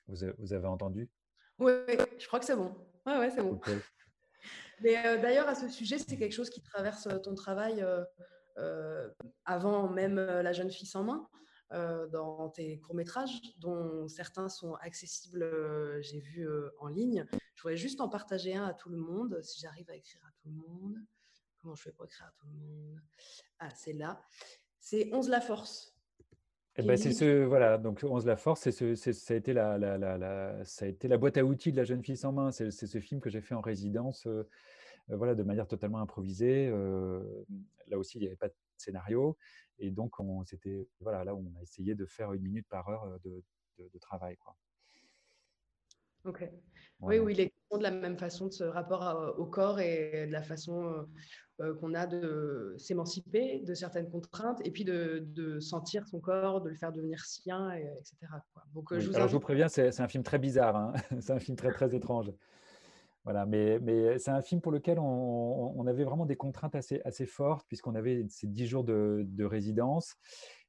Vous, 0.09 0.55
avez 0.55 0.67
entendu? 0.67 1.11
Oui, 1.59 1.75
je 2.19 2.27
crois 2.27 2.41
que 2.41 2.47
c'est 2.47 2.57
bon. 2.57 2.75
Ouais, 3.05 3.19
ouais, 3.19 3.29
c'est 3.29 3.43
bon. 3.43 3.61
Mais 4.81 5.07
euh, 5.07 5.21
d'ailleurs, 5.21 5.47
à 5.47 5.55
ce 5.55 5.69
sujet, 5.69 5.99
c'est 5.99 6.17
quelque 6.17 6.33
chose 6.33 6.49
qui 6.49 6.63
traverse 6.63 7.07
euh, 7.09 7.19
ton 7.19 7.35
travail 7.35 7.85
euh, 8.57 9.11
avant 9.45 9.87
même 9.91 10.15
La 10.17 10.55
jeune 10.55 10.71
fille 10.71 10.87
sans 10.87 11.05
main, 11.05 11.29
dans 12.11 12.49
tes 12.49 12.81
courts-métrages, 12.81 13.39
dont 13.59 14.09
certains 14.09 14.49
sont 14.49 14.73
accessibles, 14.77 16.01
j'ai 16.01 16.21
vu 16.21 16.49
en 16.79 16.89
ligne. 16.89 17.27
Je 17.55 17.63
voudrais 17.63 17.77
juste 17.77 18.01
en 18.01 18.09
partager 18.09 18.55
un 18.57 18.65
à 18.65 18.73
tout 18.73 18.89
le 18.89 18.97
monde, 18.97 19.43
si 19.43 19.61
j'arrive 19.61 19.91
à 19.91 19.95
écrire 19.95 20.25
à 20.25 20.33
tout 20.41 20.49
le 20.49 20.55
monde. 20.55 20.97
Comment 21.59 21.75
je 21.75 21.83
fais 21.83 21.93
pour 21.93 22.07
écrire 22.07 22.29
à 22.29 22.33
tout 22.41 22.47
le 22.47 22.55
monde? 22.55 22.99
Ah, 23.59 23.69
c'est 23.69 23.93
là. 23.93 24.23
C'est 24.81 25.11
11 25.13 25.29
la 25.29 25.43
force 25.43 25.96
eh 26.79 26.83
ben, 26.83 26.97
c'est 26.97 27.13
ce, 27.13 27.45
voilà, 27.45 27.79
donc 27.79 28.05
11 28.05 28.27
la 28.27 28.37
force, 28.37 28.61
c'est 28.61 28.73
ce, 28.73 28.95
ça, 28.95 29.35
a 29.35 29.37
été 29.37 29.53
la, 29.55 29.79
la, 29.79 29.97
la, 29.97 30.65
ça 30.65 30.85
a 30.85 30.89
été 30.89 31.09
la 31.09 31.17
boîte 31.17 31.39
à 31.39 31.45
outils 31.45 31.73
de 31.73 31.77
la 31.77 31.85
jeune 31.85 32.03
fille 32.03 32.17
sans 32.17 32.33
main. 32.33 32.51
C'est 32.51 32.71
ce 32.71 33.01
film 33.01 33.21
que 33.21 33.31
j'ai 33.31 33.41
fait 33.41 33.55
en 33.55 33.63
résidence, 33.63 34.27
euh, 34.27 34.47
euh, 35.11 35.17
voilà, 35.17 35.35
de 35.35 35.43
manière 35.43 35.67
totalement 35.67 36.01
improvisée. 36.01 36.69
Euh, 36.69 37.23
là 37.89 37.99
aussi, 37.99 38.19
il 38.19 38.23
n'y 38.23 38.27
avait 38.27 38.37
pas 38.37 38.49
de 38.49 38.55
scénario. 38.77 39.39
Et 39.79 39.91
donc, 39.91 40.21
on, 40.21 40.45
voilà, 41.01 41.25
là, 41.25 41.35
on 41.35 41.47
a 41.59 41.63
essayé 41.63 41.95
de 41.95 42.05
faire 42.05 42.33
une 42.35 42.43
minute 42.43 42.67
par 42.69 42.89
heure 42.89 43.07
de, 43.25 43.43
de, 43.79 43.99
travail. 43.99 44.37
Quoi. 44.37 44.55
Ok. 46.27 46.49
Oui, 47.01 47.19
oui, 47.19 47.35
il 47.35 47.41
est 47.41 47.53
de 47.77 47.83
la 47.83 47.91
même 47.91 48.17
façon 48.17 48.47
de 48.47 48.53
ce 48.53 48.65
rapport 48.65 49.35
au 49.39 49.45
corps 49.45 49.81
et 49.81 50.27
de 50.27 50.33
la 50.33 50.43
façon 50.43 51.07
euh, 51.61 51.75
qu'on 51.75 51.95
a 51.95 52.07
de 52.07 52.75
s'émanciper 52.79 53.61
de 53.61 53.75
certaines 53.75 54.11
contraintes 54.11 54.61
et 54.65 54.71
puis 54.71 54.85
de, 54.85 55.59
sentir 55.61 56.07
son 56.07 56.21
corps, 56.21 56.61
de 56.61 56.69
le 56.69 56.77
faire 56.77 56.93
devenir 56.93 57.25
sien, 57.25 57.73
etc. 57.73 58.17
Donc, 58.75 58.93
euh, 58.93 59.01
je, 59.01 59.09
vous 59.09 59.17
Alors, 59.17 59.29
je 59.29 59.33
vous 59.33 59.41
préviens, 59.41 59.69
c'est 59.69 60.01
un 60.01 60.09
film 60.09 60.23
très 60.23 60.39
bizarre, 60.39 60.77
hein. 60.77 60.93
c'est 61.21 61.33
un 61.33 61.39
film 61.39 61.57
très 61.57 61.71
très 61.71 61.95
étrange. 61.95 62.31
Voilà, 63.25 63.45
mais, 63.45 63.79
mais 63.81 64.19
c'est 64.19 64.31
un 64.31 64.43
film 64.43 64.61
pour 64.61 64.71
lequel 64.71 64.99
on, 65.01 65.87
avait 65.87 66.05
vraiment 66.05 66.27
des 66.27 66.37
contraintes 66.37 66.77
assez, 66.77 67.01
assez 67.05 67.27
fortes, 67.27 67.67
puisqu'on 67.67 67.95
avait 67.95 68.25
ces 68.29 68.47
dix 68.47 68.67
jours 68.67 68.85
de, 68.85 69.25
de 69.27 69.45
résidence. 69.45 70.15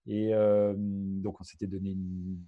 Et 0.08 0.34
euh, 0.34 0.74
donc, 0.78 1.39
on 1.39 1.43
s'était 1.43 1.67
donné 1.67 1.91
une, 1.91 2.39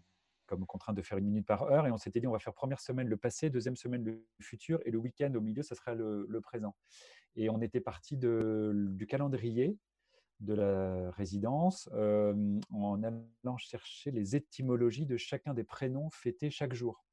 comme 0.49 0.65
contrainte 0.65 0.97
de 0.97 1.01
faire 1.03 1.17
une 1.17 1.25
minute 1.25 1.45
par 1.45 1.63
heure. 1.63 1.85
Et 1.85 1.91
on 1.91 1.97
s'était 1.97 2.19
dit, 2.19 2.27
on 2.27 2.31
va 2.31 2.39
faire 2.39 2.53
première 2.53 2.81
semaine 2.81 3.07
le 3.07 3.17
passé, 3.17 3.49
deuxième 3.49 3.75
semaine 3.75 4.03
le 4.03 4.25
futur, 4.41 4.79
et 4.85 4.91
le 4.91 4.97
week-end 4.97 5.31
au 5.35 5.41
milieu, 5.41 5.61
ça 5.61 5.75
sera 5.75 5.93
le, 5.93 6.41
présent. 6.41 6.75
Et 7.35 7.49
on 7.49 7.61
était 7.61 7.79
parti 7.79 8.17
du 8.17 9.05
calendrier 9.07 9.77
de 10.39 10.53
la 10.53 11.11
résidence 11.11 11.89
euh, 11.93 12.33
en 12.71 13.03
allant 13.03 13.57
chercher 13.57 14.11
les 14.11 14.35
étymologies 14.35 15.05
de 15.05 15.17
chacun 15.17 15.53
des 15.53 15.65
prénoms 15.65 16.09
fêtés 16.09 16.49
chaque 16.49 16.73
jour. 16.73 17.05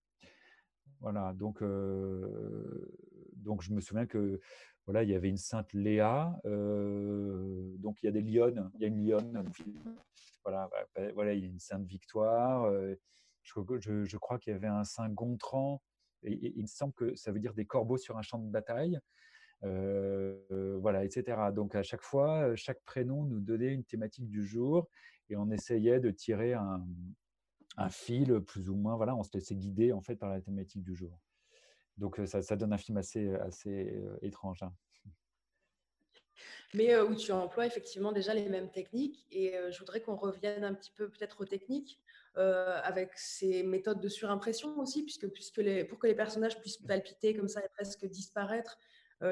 Voilà, 1.01 1.35
donc, 1.35 1.61
euh, 1.62 2.88
donc 3.35 3.62
je 3.62 3.72
me 3.72 3.81
souviens 3.81 4.07
que 4.07 4.40
voilà, 4.87 5.03
il 5.03 5.11
y 5.11 5.14
avait 5.14 5.29
une 5.29 5.37
sainte 5.37 5.72
Léa, 5.72 6.40
euh, 6.46 7.75
donc 7.79 8.03
il 8.03 8.07
y 8.07 8.09
a 8.09 8.12
des 8.12 8.22
lionnes, 8.22 8.70
il 8.75 8.81
y 8.81 8.85
a 8.85 8.88
une 8.88 9.05
lionne, 9.05 9.44
voilà, 10.44 10.70
voilà, 11.14 11.35
il 11.35 11.40
y 11.40 11.44
a 11.44 11.49
une 11.49 11.59
sainte 11.59 11.85
Victoire, 11.85 12.72
je, 13.46 14.16
crois 14.16 14.38
qu'il 14.38 14.52
y 14.52 14.56
avait 14.56 14.66
un 14.66 14.85
saint 14.85 15.09
Gontran, 15.09 15.82
il 16.22 16.62
me 16.62 16.66
semble 16.66 16.92
que 16.94 17.14
ça 17.14 17.32
veut 17.32 17.38
dire 17.38 17.54
des 17.54 17.66
corbeaux 17.66 17.98
sur 17.98 18.16
un 18.16 18.22
champ 18.22 18.38
de 18.38 18.50
bataille. 18.50 18.98
Euh, 19.64 20.78
voilà, 20.80 21.04
etc. 21.04 21.38
Donc 21.54 21.74
à 21.74 21.82
chaque 21.82 22.02
fois, 22.02 22.54
chaque 22.56 22.82
prénom 22.85 23.24
nous 23.24 23.40
donnait 23.40 23.72
une 23.72 23.85
thématique 23.85 24.28
du 24.28 24.44
jour 24.44 24.88
et 25.30 25.37
on 25.37 25.50
essayait 25.50 26.00
de 26.00 26.11
tirer 26.11 26.54
un, 26.54 26.85
fil 27.90 28.40
plus 28.40 28.68
ou 28.68 28.76
moins. 28.76 28.96
Voilà, 28.96 29.14
on 29.16 29.22
se 29.22 29.30
laissait 29.35 29.54
guider 29.54 29.92
en 29.92 30.00
fait 30.00 30.16
par 30.16 30.30
la 30.30 30.40
thématique 30.40 30.82
du 30.82 30.94
jour. 30.94 31.18
Donc 31.96 32.20
ça, 32.26 32.56
donne 32.56 32.72
un 32.72 32.78
film 32.78 32.98
assez, 32.98 33.35
assez 33.35 34.02
étrange. 34.20 34.62
Hein. 34.62 34.72
mais 36.74 36.94
euh, 36.94 37.06
où 37.06 37.14
tu 37.14 37.32
emploies 37.32 37.66
effectivement 37.66 38.12
déjà 38.12 38.35
les 38.35 38.48
mêmes 38.48 38.70
techniques. 38.70 39.26
Et 39.30 39.56
euh, 39.56 39.70
je 39.70 39.78
voudrais 39.78 40.02
qu'on 40.02 40.16
revienne 40.16 40.64
un 40.64 40.74
petit 40.74 40.90
peu 40.90 41.09
peut-être 41.09 41.40
aux 41.40 41.46
techniques 41.46 41.98
euh, 42.38 42.81
avec 42.83 43.11
ces 43.16 43.62
méthodes 43.62 44.01
de 44.01 44.09
surimpression 44.09 44.79
aussi, 44.79 45.03
puisque, 45.03 45.29
puisque 45.29 45.59
les, 45.59 45.85
pour 45.85 45.99
que 45.99 46.07
les 46.07 46.14
personnages 46.14 46.59
puissent 46.61 46.79
palpiter 46.79 47.35
comme 47.35 47.49
ça 47.49 47.61
et 47.64 47.68
presque 47.75 48.07
disparaître, 48.07 48.79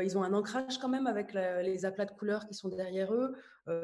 ils 0.02 0.16
ont 0.16 0.22
un 0.22 0.32
ancrage 0.32 0.78
quand 0.78 0.88
même 0.88 1.06
avec 1.06 1.34
les 1.34 1.84
aplats 1.84 2.06
de 2.06 2.12
couleurs 2.12 2.46
qui 2.46 2.54
sont 2.54 2.70
derrière 2.70 3.12
eux, 3.12 3.34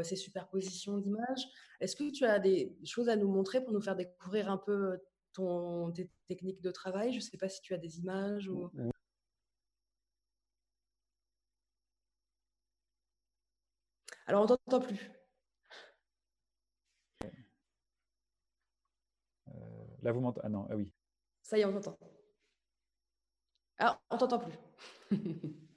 ces 0.02 0.16
superpositions 0.16 0.96
d'images. 0.96 1.46
Est-ce 1.80 1.94
que 1.94 2.10
tu 2.10 2.24
as 2.24 2.38
des 2.38 2.74
choses 2.84 3.10
à 3.10 3.16
nous 3.16 3.28
montrer 3.28 3.62
pour 3.62 3.70
nous 3.70 3.82
faire 3.82 3.96
découvrir 3.96 4.50
un 4.50 4.56
peu 4.56 4.98
ton, 5.34 5.92
tes 5.92 6.08
techniques 6.26 6.62
de 6.62 6.70
travail? 6.70 7.12
Je 7.12 7.16
ne 7.16 7.20
sais 7.20 7.36
pas 7.36 7.50
si 7.50 7.60
tu 7.60 7.74
as 7.74 7.76
des 7.76 7.98
images 7.98 8.48
ou... 8.48 8.70
Alors, 14.26 14.44
on 14.44 14.46
t'entend 14.46 14.80
plus. 14.80 15.19
Là, 20.02 20.12
vous 20.12 20.20
m'entendez? 20.20 20.46
Ah 20.46 20.48
non, 20.48 20.66
ah 20.70 20.76
oui. 20.76 20.92
Ça 21.42 21.58
y 21.58 21.62
est, 21.62 21.64
on 21.64 21.72
t'entend. 21.72 21.98
Ah, 23.78 24.00
on 24.10 24.18
t'entend 24.18 24.38
plus. 24.38 24.58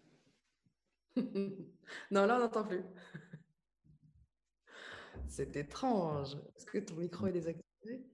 non, 2.11 2.25
là, 2.25 2.35
on 2.35 2.39
n'entend 2.39 2.63
plus. 2.65 2.83
C'est 5.27 5.55
étrange. 5.55 6.35
Est-ce 6.55 6.65
que 6.65 6.79
ton 6.79 6.95
micro 6.95 7.27
est 7.27 7.31
désactivé? 7.31 8.05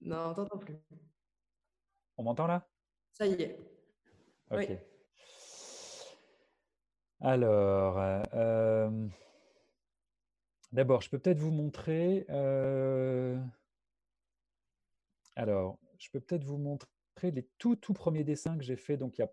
Non, 0.00 0.30
on 0.30 0.34
t'entend 0.34 0.58
plus. 0.58 0.76
On 2.16 2.24
m'entend 2.24 2.46
là? 2.46 2.68
Ça 3.12 3.26
y 3.26 3.40
est. 3.40 3.58
Ok. 4.50 4.66
Oui. 4.68 4.76
Alors, 7.20 7.98
euh, 8.34 9.08
d'abord, 10.72 11.02
je 11.02 11.08
peux 11.08 11.18
peut-être 11.20 11.38
vous 11.38 11.52
montrer. 11.52 12.26
Euh, 12.30 13.38
alors, 15.36 15.78
je 15.98 16.10
peux 16.10 16.20
peut-être 16.20 16.44
vous 16.44 16.58
montrer 16.58 16.88
les 17.22 17.48
tout, 17.58 17.76
tout 17.76 17.92
premiers 17.92 18.24
dessins 18.24 18.56
que 18.56 18.64
j'ai 18.64 18.76
faits, 18.76 18.98
donc 18.98 19.18
il 19.18 19.22
y 19.22 19.24
a 19.24 19.32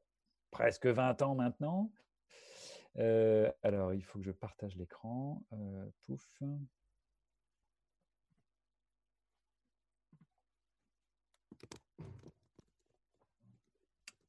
presque 0.51 0.85
20 0.85 1.21
ans 1.21 1.35
maintenant. 1.35 1.91
Euh, 2.97 3.51
alors, 3.63 3.93
il 3.93 4.03
faut 4.03 4.19
que 4.19 4.25
je 4.25 4.31
partage 4.31 4.75
l'écran. 4.75 5.43
pouf. 6.05 6.27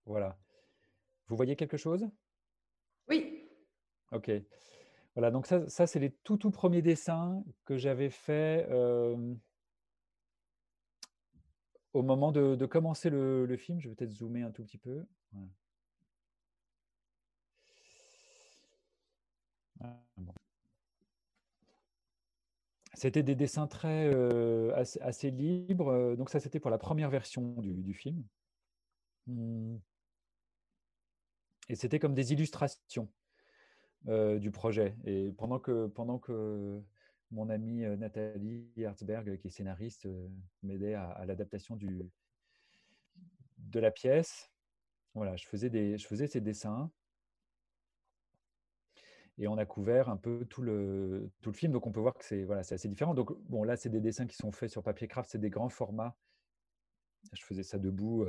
Voilà. 0.06 0.36
Vous 1.28 1.36
voyez 1.36 1.54
quelque 1.54 1.76
chose? 1.76 2.08
Oui. 3.08 3.48
Ok. 4.12 4.30
Voilà, 5.14 5.30
donc 5.30 5.46
ça, 5.46 5.68
ça 5.68 5.86
c'est 5.86 5.98
les 5.98 6.10
tout, 6.10 6.36
tout 6.36 6.50
premiers 6.50 6.82
dessins 6.82 7.44
que 7.64 7.76
j'avais 7.76 8.10
fait 8.10 8.66
au 11.92 12.02
moment 12.02 12.32
de, 12.32 12.66
commencer 12.66 13.10
le, 13.10 13.56
film. 13.56 13.80
Je 13.80 13.88
vais 13.88 13.94
peut-être 13.94 14.12
zoomer 14.12 14.42
un 14.42 14.50
tout 14.50 14.62
petit 14.64 14.78
peu. 14.78 15.04
Ah, 19.80 19.98
c'était 22.94 23.22
des 23.22 23.34
dessins 23.34 23.66
très 23.66 24.12
assez, 25.02 25.30
libres. 25.30 26.16
Donc 26.16 26.30
ça, 26.30 26.40
c'était 26.40 26.60
pour 26.60 26.70
la 26.70 26.78
première 26.78 27.10
version 27.10 27.54
du, 27.60 27.94
film. 27.94 28.22
Mmh. 29.26 29.76
Et 31.68 31.76
c'était 31.76 31.98
comme 31.98 32.14
des 32.14 32.32
illustrations. 32.32 33.08
Euh, 34.08 34.38
du 34.38 34.50
projet. 34.50 34.96
Et 35.04 35.30
pendant 35.32 35.58
que, 35.58 35.86
pendant 35.88 36.18
que 36.18 36.80
mon 37.30 37.48
amie 37.48 37.84
euh, 37.84 37.96
Nathalie 37.96 38.68
Herzberg, 38.76 39.38
qui 39.38 39.48
est 39.48 39.50
scénariste, 39.50 40.06
euh, 40.06 40.28
m'aidait 40.62 40.94
à, 40.94 41.24
l'adaptation 41.26 41.76
de 41.76 43.80
la 43.80 43.90
pièce, 43.90 44.50
voilà, 45.14 45.36
je 45.36 45.46
faisais, 45.46 45.70
des, 45.70 45.98
je 45.98 46.06
faisais 46.06 46.26
ces 46.26 46.40
dessins. 46.40 46.90
Et 49.38 49.48
on 49.48 49.56
a 49.56 49.64
couvert 49.64 50.10
un 50.10 50.16
peu 50.16 50.44
tout 50.44 50.60
le, 50.60 51.30
tout 51.40 51.50
le 51.50 51.56
film. 51.56 51.72
Donc, 51.72 51.86
on 51.86 51.92
peut 51.92 52.00
voir 52.00 52.14
que 52.14 52.24
c'est 52.24 52.44
voilà, 52.44 52.60
assez 52.60 52.88
différent. 52.88 53.14
Donc, 53.14 53.32
bon, 53.48 53.64
là, 53.64 53.76
c'est 53.76 53.88
des 53.88 54.00
dessins 54.00 54.26
qui 54.26 54.36
sont 54.36 54.52
faits 54.52 54.70
sur 54.70 54.82
papier 54.82 55.08
craft. 55.08 55.30
C'est 55.30 55.38
des 55.38 55.48
grands 55.48 55.70
formats. 55.70 56.14
Je 57.32 57.42
faisais 57.42 57.62
ça 57.62 57.78
debout 57.78 58.26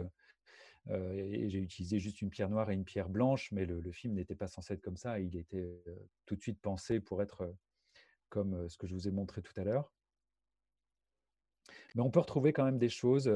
euh, 0.89 1.13
et 1.13 1.49
j'ai 1.49 1.59
utilisé 1.59 1.99
juste 1.99 2.21
une 2.21 2.29
pierre 2.29 2.49
noire 2.49 2.71
et 2.71 2.73
une 2.73 2.85
pierre 2.85 3.09
blanche, 3.09 3.51
mais 3.51 3.65
le, 3.65 3.91
film 3.91 4.15
n'était 4.15 4.35
pas 4.35 4.47
censé 4.47 4.73
être 4.73 4.81
comme 4.81 4.97
ça. 4.97 5.19
Il 5.19 5.35
était 5.35 5.81
euh, 5.87 5.95
tout 6.25 6.35
de 6.35 6.41
suite 6.41 6.59
pensé 6.59 6.99
pour 6.99 7.21
être 7.21 7.41
euh, 7.41 7.53
comme 8.31 8.67
ce 8.69 8.77
que 8.77 8.87
je 8.87 8.95
vous 8.95 9.07
ai 9.07 9.11
montré 9.11 9.43
tout 9.43 9.53
à 9.57 9.63
l'heure. 9.63 9.91
Mais 11.93 12.01
on 12.01 12.09
peut 12.09 12.19
retrouver 12.19 12.53
quand 12.53 12.65
même 12.65 12.79
des 12.79 12.89
choses. 12.89 13.31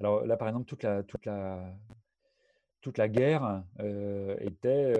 alors 0.00 0.26
là, 0.26 0.36
par 0.36 0.48
exemple, 0.48 0.66
toute 0.66 0.82
la, 0.82 1.02
toute 1.04 1.26
la, 1.26 1.78
toute 2.80 2.98
la 2.98 3.08
guerre 3.08 3.62
était 4.40 4.94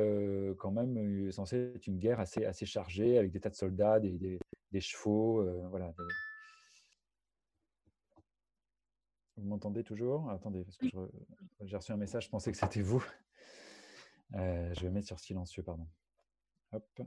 quand 0.58 0.70
même 0.70 1.32
censée 1.32 1.72
être 1.74 1.86
une 1.86 1.98
guerre 1.98 2.20
assez, 2.20 2.44
assez 2.44 2.66
chargée, 2.66 3.18
avec 3.18 3.32
des 3.32 3.40
tas 3.40 3.50
de 3.50 3.54
soldats, 3.56 3.98
des, 3.98 4.38
des, 4.70 4.80
chevaux, 4.80 5.42
voilà, 5.70 5.92
Vous 9.40 9.48
m'entendez 9.48 9.82
toujours? 9.82 10.30
Attendez, 10.30 10.64
parce 10.64 10.76
que 10.76 10.86
j'ai 11.62 11.76
reçu 11.76 11.92
un 11.92 11.96
message, 11.96 12.26
je 12.26 12.30
pensais 12.30 12.52
que 12.52 12.58
c'était 12.58 12.82
vous. 12.82 13.04
Euh, 14.34 14.72
je 14.74 14.82
vais 14.82 14.90
mettre 14.90 15.06
sur 15.06 15.18
silencieux, 15.18 15.62
pardon. 15.62 15.88
Hop. 16.72 17.00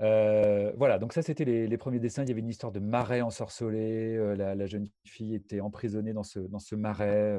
Euh, 0.00 0.72
voilà, 0.76 0.98
donc 0.98 1.14
ça 1.14 1.22
c'était 1.22 1.44
les, 1.44 1.78
premiers 1.78 1.98
dessins. 1.98 2.22
Il 2.22 2.28
y 2.28 2.32
avait 2.32 2.40
une 2.40 2.48
histoire 2.48 2.72
de 2.72 2.80
marais 2.80 3.22
ensorcelé. 3.22 4.16
Euh, 4.16 4.34
la, 4.36 4.66
jeune 4.66 4.88
fille 5.04 5.34
était 5.34 5.60
emprisonnée 5.60 6.12
dans 6.12 6.22
ce, 6.22 6.74
marais. 6.74 7.38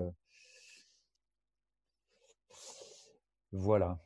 Voilà. 3.51 3.99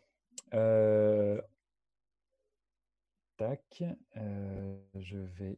tac. 3.38 3.84
je 4.15 5.17
vais 5.17 5.57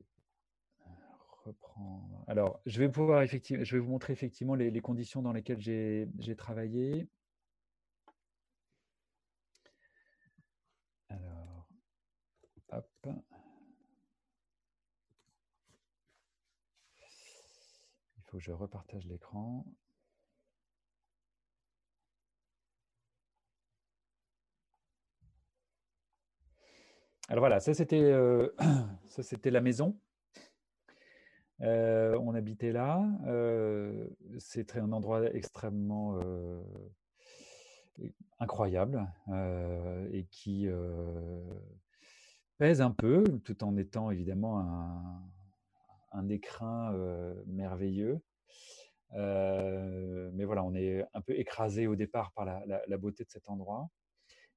reprendre. 1.45 2.23
Alors, 2.27 2.61
je 2.65 2.79
vais 2.79 2.87
vous 2.87 3.89
montrer 3.89 4.13
effectivement 4.13 4.55
les, 4.55 4.81
conditions 4.81 5.21
dans 5.21 5.33
lesquelles 5.33 5.59
j'ai 5.59 6.35
travaillé. 6.37 7.07
Il 18.17 18.23
faut 18.25 18.37
que 18.37 18.43
je 18.43 18.51
repartage 18.51 19.05
l'écran. 19.05 19.65
Alors 27.29 27.41
voilà, 27.41 27.59
ça 27.59 27.73
c'était 27.73 28.01
euh, 28.01 28.49
la 29.45 29.61
maison. 29.61 29.97
Euh, 31.61 32.17
on 32.19 32.35
habitait 32.35 32.71
là. 32.71 33.03
Euh, 33.25 34.07
c'est 34.39 34.75
un 34.77 34.91
endroit 34.91 35.33
extrêmement 35.33 36.19
euh, 36.21 36.61
incroyable 38.39 39.07
et 40.11 40.25
qui 40.31 40.67
pèse 42.63 42.79
un 42.79 42.91
peu, 42.91 43.25
tout 43.43 43.61
en 43.65 43.75
étant 43.75 44.09
évidemment 44.09 44.57
un, 46.13 46.29
écrin 46.29 46.93
merveilleux. 47.45 48.21
mais 49.11 50.45
voilà, 50.45 50.63
on 50.63 50.73
est 50.73 51.03
un 51.13 51.19
peu 51.19 51.37
écrasé 51.37 51.87
au 51.87 51.97
départ 51.97 52.31
par 52.31 52.45
la, 52.45 52.97
beauté 52.97 53.25
de 53.25 53.29
cet 53.29 53.49
endroit. 53.49 53.89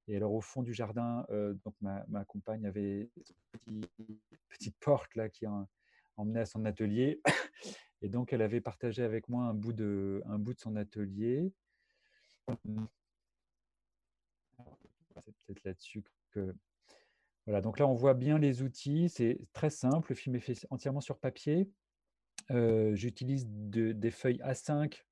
Et 0.07 0.15
alors 0.15 0.31
au 0.31 0.39
fond 0.39 0.63
du 0.63 0.73
jardin, 0.73 1.25
donc 1.65 1.75
ma, 1.81 2.23
compagne 2.23 2.65
avait 2.65 3.09
une 3.67 3.85
petite, 4.47 4.77
porte 4.79 5.13
là 5.15 5.27
qui 5.27 5.45
a 5.45 5.67
emmenée 6.15 6.39
à 6.39 6.45
son 6.45 6.63
atelier. 6.63 7.19
Et 8.01 8.07
donc, 8.07 8.31
elle 8.31 8.41
avait 8.41 8.61
partagé 8.61 9.03
avec 9.03 9.27
moi 9.27 9.43
un 9.43 9.53
bout 9.53 9.73
de, 9.73 10.23
un 10.27 10.39
bout 10.39 10.53
de 10.53 10.59
son 10.61 10.77
atelier. 10.77 11.51
C'est 15.25 15.35
peut-être 15.45 15.63
là-dessus 15.65 16.05
que. 16.31 16.55
Voilà, 17.47 17.61
donc 17.61 17.79
là, 17.79 17.87
on 17.87 17.95
voit 17.95 18.13
bien 18.13 18.37
les 18.37 18.61
outils. 18.61 19.09
C'est 19.09 19.39
très 19.53 19.69
simple. 19.69 20.11
Le 20.11 20.15
film 20.15 20.35
est 20.35 20.41
fait 20.41 20.67
entièrement 20.69 21.01
sur 21.01 21.17
papier. 21.17 21.69
Euh, 22.51 22.93
j'utilise 22.93 23.47
des 23.47 24.11
feuilles 24.11 24.41
A5 24.43 25.03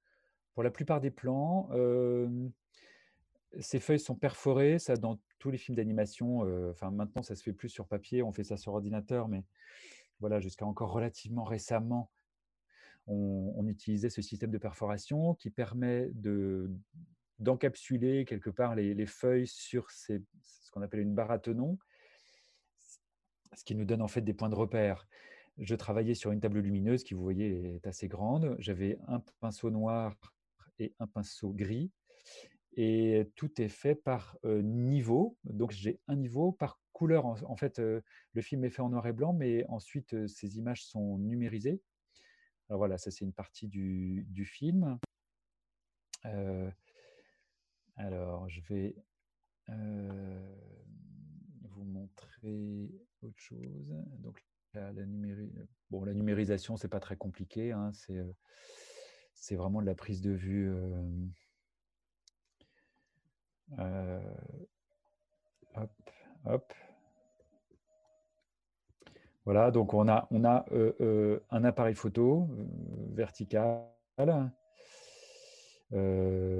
pour 0.53 0.61
la 0.61 0.69
plupart 0.69 0.99
des 0.99 1.11
plans. 1.11 1.69
Ces 3.59 3.79
feuilles 3.79 3.99
sont 3.99 4.15
perforées, 4.15 4.79
ça 4.79 4.97
dans 4.97 5.17
tous 5.39 5.49
les 5.49 5.57
films 5.57 5.77
d'animation. 5.77 6.45
Euh, 6.45 6.73
maintenant, 6.91 7.21
ça 7.21 7.35
se 7.35 7.43
fait 7.43 7.53
plus 7.53 7.69
sur 7.69 7.87
papier, 7.87 8.21
on 8.21 8.33
fait 8.33 8.43
ça 8.43 8.57
sur 8.57 8.73
ordinateur, 8.73 9.29
mais 9.29 9.45
voilà, 10.19 10.39
jusqu'à 10.39 10.65
encore 10.65 10.91
relativement 10.91 11.45
récemment, 11.45 12.11
on, 13.07 13.65
utilisait 13.67 14.09
ce 14.09 14.21
système 14.21 14.51
de 14.51 14.57
perforation 14.57 15.35
qui 15.35 15.49
permet 15.49 16.09
de, 16.13 16.71
d'encapsuler 17.39 18.25
quelque 18.25 18.49
part 18.49 18.75
les, 18.75 18.93
les 18.93 19.05
feuilles 19.05 19.47
sur 19.47 19.89
ce 19.91 20.19
qu'on 20.71 20.81
appelle 20.81 21.01
une 21.01 21.13
barre 21.13 21.31
à 21.31 21.39
tenon, 21.39 21.77
ce 23.55 23.63
qui 23.63 23.75
nous 23.75 23.85
donne 23.85 24.01
en 24.01 24.07
fait 24.07 24.21
des 24.21 24.33
points 24.33 24.49
de 24.49 24.55
repère. 24.55 25.07
Je 25.57 25.75
travaillais 25.75 26.15
sur 26.15 26.31
une 26.31 26.41
table 26.41 26.59
lumineuse 26.59 27.03
qui, 27.03 27.13
vous 27.13 27.23
voyez, 27.23 27.75
est 27.75 27.87
assez 27.87 28.07
grande. 28.07 28.55
J'avais 28.59 28.97
un 29.07 29.21
pinceau 29.39 29.69
noir 29.69 30.15
et 30.79 30.93
un 30.99 31.07
pinceau 31.07 31.53
gris. 31.53 31.91
Et 32.75 33.31
tout 33.35 33.61
est 33.61 33.69
fait 33.69 33.95
par 33.95 34.37
niveau. 34.43 35.37
Donc, 35.45 35.71
j'ai 35.71 36.01
un 36.07 36.17
niveau 36.17 36.51
par 36.51 36.81
couleur. 36.91 37.25
En, 37.25 37.55
fait, 37.55 37.79
le 37.79 38.41
film 38.41 38.65
est 38.65 38.69
fait 38.69 38.81
en 38.81 38.89
noir 38.89 39.07
et 39.07 39.13
blanc, 39.13 39.31
mais 39.31 39.65
ensuite, 39.67 40.27
ces 40.27 40.57
images 40.57 40.83
sont 40.83 41.17
numérisées. 41.17 41.81
Alors 42.67 42.79
voilà, 42.79 42.97
ça, 42.97 43.11
c'est 43.11 43.23
une 43.23 43.33
partie 43.33 43.67
du, 43.67 44.25
du 44.29 44.45
film. 44.45 44.99
alors, 47.95 48.49
je 48.49 48.61
vais 48.67 48.95
vous 51.69 51.85
montrer 51.85 52.91
autre 53.25 53.39
chose. 53.39 53.93
Donc, 54.19 54.43
la, 54.73 54.91
bon, 55.89 56.03
la 56.03 56.13
numérisation, 56.13 56.77
c'est 56.77 56.87
pas 56.87 56.99
très 56.99 57.15
compliqué. 57.15 57.71
Hein, 57.71 57.91
c'est 59.33 59.55
vraiment 59.55 59.81
de 59.81 59.85
la 59.85 59.95
prise 59.95 60.21
de 60.21 60.31
vue. 60.31 60.73
hop, 65.75 65.91
hop. 66.45 66.73
Voilà, 69.45 69.69
donc 69.69 69.93
on 69.93 70.07
a, 70.07 70.27
on 70.31 70.43
a 70.43 70.65
un 71.51 71.63
appareil 71.63 71.95
photo 71.95 72.47
vertical. 73.11 73.85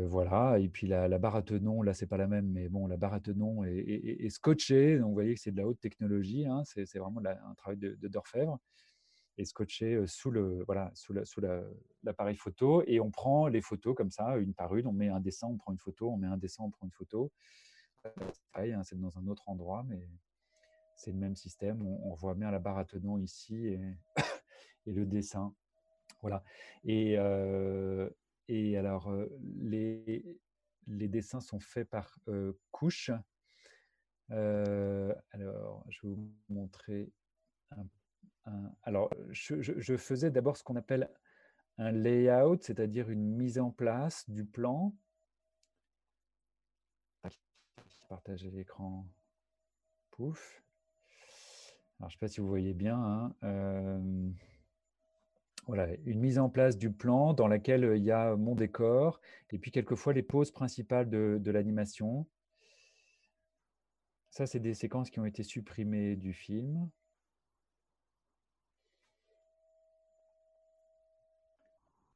Voilà, 0.08 0.60
et 0.60 0.70
puis 0.70 0.88
la, 0.88 1.08
barre 1.18 1.36
à 1.36 1.42
tenon, 1.42 1.82
là 1.82 1.94
c'est 1.94 2.08
pas 2.08 2.18
la 2.18 2.28
même, 2.28 2.48
mais 2.48 2.70
bon, 2.70 2.88
la 2.88 2.98
barre 2.98 3.14
à 3.14 3.20
tenon 3.20 3.64
est, 3.64 4.30
scotchée, 4.30 4.98
donc 4.98 5.10
vous 5.10 5.14
voyez 5.14 5.36
que 5.36 5.42
c'est 5.42 5.52
de 5.52 5.58
la 5.58 5.68
haute 5.68 5.80
technologie, 5.80 6.46
hein, 6.46 6.64
c'est 6.66 6.98
vraiment 6.98 7.22
un 7.26 7.54
travail 7.56 7.78
de, 7.78 8.08
d'orfèvre, 8.08 8.60
et 9.38 9.44
scotché 9.44 10.02
sous 10.08 10.32
le 10.32 10.64
voilà 10.64 10.92
sous 10.94 11.14
l'appareil 12.04 12.38
photo, 12.38 12.84
et 12.88 13.00
on 13.00 13.12
prend 13.12 13.48
les 13.48 13.62
photos 13.62 13.96
comme 13.96 14.12
ça, 14.12 14.38
une 14.38 14.54
par 14.54 14.76
une, 14.76 14.88
on 14.88 14.94
met 14.94 15.10
un 15.10 15.20
dessin, 15.20 15.48
on 15.48 15.58
prend 15.58 15.72
une 15.74 15.80
photo, 15.80 16.12
on 16.12 16.18
met 16.18 16.28
un 16.28 16.38
dessin, 16.38 16.64
on 16.64 16.70
prend 16.70 16.86
une 16.86 16.92
photo. 16.92 17.32
Hein, 18.06 18.84
c'est 18.84 19.00
dans 19.00 19.18
un 19.18 19.28
autre 19.28 19.48
endroit, 19.48 19.84
mais 19.88 20.08
c'est 20.96 21.12
le 21.12 21.18
même 21.18 21.36
système. 21.36 21.82
On, 21.86 22.14
voit 22.14 22.36
bien 22.36 22.52
la 22.52 22.60
barre 22.60 22.78
à 22.78 22.86
tenons 22.86 23.18
ici 23.18 23.68
et 23.68 23.80
le 24.86 25.06
dessin. 25.06 25.54
Voilà. 26.22 26.44
Et, 26.84 27.18
et 28.48 28.78
alors, 28.78 29.12
les, 29.58 30.24
les 30.88 31.08
dessins 31.08 31.42
sont 31.42 31.60
faits 31.60 31.90
par 31.90 32.18
couches. 32.72 33.12
alors, 34.30 35.86
je 35.90 36.08
vais 36.08 36.14
vous 36.14 36.34
montrer 36.50 37.12
alors, 38.84 39.10
je, 39.32 39.62
je, 39.62 39.98
faisais 39.98 40.30
d'abord 40.30 40.58
ce 40.58 40.64
qu'on 40.64 40.76
appelle 40.76 41.10
un 41.78 41.92
layout, 41.92 42.62
c'est-à-dire 42.62 43.10
une 43.10 43.36
mise 43.36 43.60
en 43.60 43.72
place 43.72 44.30
du 44.30 44.46
plan. 44.46 44.96
Partager 48.08 48.52
l'écran. 48.52 49.08
Pouf. 50.12 50.64
Alors, 52.00 52.10
je 52.10 52.16
ne 52.16 52.20
sais 52.20 52.20
pas 52.20 52.28
si 52.28 52.40
vous 52.40 52.48
voyez 52.48 52.74
bien. 52.74 53.34
Hein, 53.42 54.32
voilà, 55.68 55.88
une 56.06 56.20
mise 56.20 56.38
en 56.38 56.50
place 56.50 56.78
du 56.78 56.92
plan 56.92 57.34
dans 57.34 57.48
laquelle 57.48 57.94
il 57.96 58.04
y 58.04 58.12
a 58.12 58.36
mon 58.36 58.56
décor 58.56 59.20
et 59.52 59.58
puis 59.58 59.72
quelquefois 59.72 60.14
les 60.14 60.22
poses 60.22 60.52
principales 60.52 61.10
de, 61.10 61.52
l'animation. 61.52 62.28
Ça, 64.30 64.46
c'est 64.46 64.60
des 64.60 64.74
séquences 64.74 65.10
qui 65.10 65.20
ont 65.20 65.26
été 65.26 65.44
supprimées 65.44 66.16
du 66.16 66.34
film. 66.34 66.90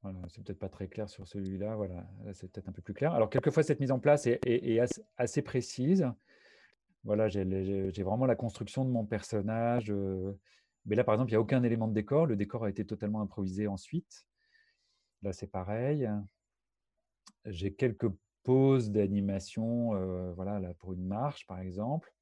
Voilà, 0.01 0.19
c'est 0.29 0.43
peut-être 0.43 0.59
pas 0.59 0.69
très 0.69 0.87
clair 0.87 1.09
sur 1.09 1.27
celui-là. 1.27 1.75
Voilà, 1.75 2.07
c'est 2.33 2.51
peut-être 2.51 2.69
un 2.69 2.71
peu 2.71 2.81
plus 2.81 2.93
clair. 2.93 3.13
Alors, 3.13 3.29
quelquefois, 3.29 3.63
cette 3.63 3.79
mise 3.79 3.91
en 3.91 3.99
place 3.99 4.27
est 4.27 4.79
assez 5.17 5.41
précise. 5.41 6.07
Voilà, 7.03 7.27
j'ai 7.29 8.03
vraiment 8.03 8.25
la 8.25 8.35
construction 8.35 8.85
de 8.85 8.89
mon 8.89 9.05
personnage. 9.05 9.93
Mais 10.85 10.95
là, 10.95 11.03
par 11.03 11.15
exemple, 11.15 11.31
il 11.31 11.33
n'y 11.33 11.37
a 11.37 11.41
aucun 11.41 11.63
élément 11.63 11.87
de 11.87 11.93
décor. 11.93 12.25
Le 12.25 12.35
décor 12.35 12.65
a 12.65 12.69
été 12.69 12.85
totalement 12.85 13.21
improvisé 13.21 13.67
ensuite. 13.67 14.25
Là, 15.21 15.33
c'est 15.33 15.47
pareil. 15.47 16.09
J'ai 17.45 17.73
quelques 17.73 18.09
pauses 18.43 18.89
d'animation, 18.89 20.33
voilà, 20.33 20.59
là, 20.59 20.73
pour 20.75 20.93
une 20.93 21.05
marche, 21.05 21.45
par 21.47 21.59
exemple. 21.59 22.13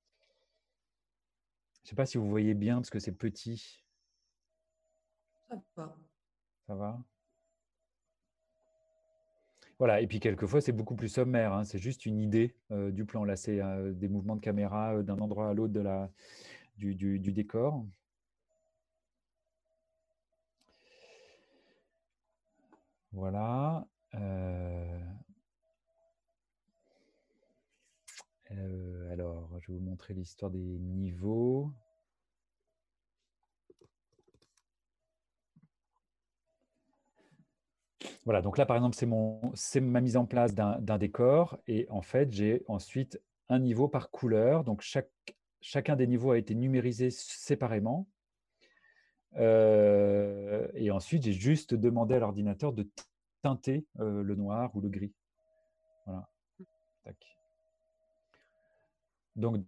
Je 1.83 1.87
ne 1.87 1.89
sais 1.89 1.95
pas 1.95 2.05
si 2.05 2.17
vous 2.17 2.29
voyez 2.29 2.53
bien 2.53 2.75
parce 2.75 2.89
que 2.89 2.99
c'est 2.99 3.15
petit. 3.15 3.83
Ça 5.47 5.55
va. 5.75 5.97
Ça 6.67 6.75
va? 6.75 6.99
Voilà, 9.79 10.01
et 10.01 10.07
puis 10.07 10.19
quelquefois, 10.19 10.59
c'est 10.59 10.71
beaucoup 10.71 10.95
plus 10.95 11.07
sommaire. 11.07 11.53
Hein. 11.53 11.63
C'est 11.63 11.77
juste 11.77 12.05
une 12.05 12.19
idée 12.19 12.55
du 12.71 13.05
plan. 13.05 13.23
Là, 13.23 13.35
c'est 13.35 13.61
des 13.93 14.07
mouvements 14.07 14.35
de 14.35 14.41
caméra 14.41 15.01
d'un 15.03 15.19
endroit 15.19 15.49
à 15.49 15.53
l'autre 15.53 15.73
de 15.73 15.79
la, 15.79 16.09
du, 16.77 16.95
du, 16.95 17.31
décor. 17.31 17.85
Voilà. 23.17 23.83
alors, 29.11 29.59
je 29.59 29.71
vais 29.71 29.77
vous 29.79 29.83
montrer 29.83 30.13
l'histoire 30.13 30.51
des 30.51 30.59
niveaux. 30.59 31.71
Voilà, 38.25 38.43
donc 38.43 38.59
là, 38.59 38.67
par 38.67 38.75
exemple, 38.75 38.95
c'est 39.55 39.81
ma 39.81 40.01
mise 40.01 40.15
en 40.15 40.25
place 40.27 40.53
d'un 40.53 40.97
décor. 40.99 41.57
Et 41.67 41.87
en 41.89 42.03
fait, 42.03 42.31
j'ai 42.31 42.63
ensuite 42.67 43.19
un 43.49 43.57
niveau 43.57 43.87
par 43.87 44.11
couleur. 44.11 44.63
Donc, 44.63 44.85
chacun 45.61 45.95
des 45.95 46.05
niveaux 46.05 46.31
a 46.31 46.37
été 46.37 46.53
numérisé 46.53 47.09
séparément. 47.09 48.07
Euh, 49.35 50.67
et 50.73 50.89
ensuite, 50.91 51.23
j'ai 51.23 51.33
juste 51.33 51.73
demandé 51.73 52.15
à 52.15 52.19
l'ordinateur 52.19 52.73
de 52.73 52.89
teinter 53.41 53.85
euh, 53.99 54.23
le 54.23 54.35
noir 54.35 54.75
ou 54.75 54.81
le 54.81 54.89
gris. 54.89 55.13
Voilà. 56.05 56.27
Donc, 59.35 59.63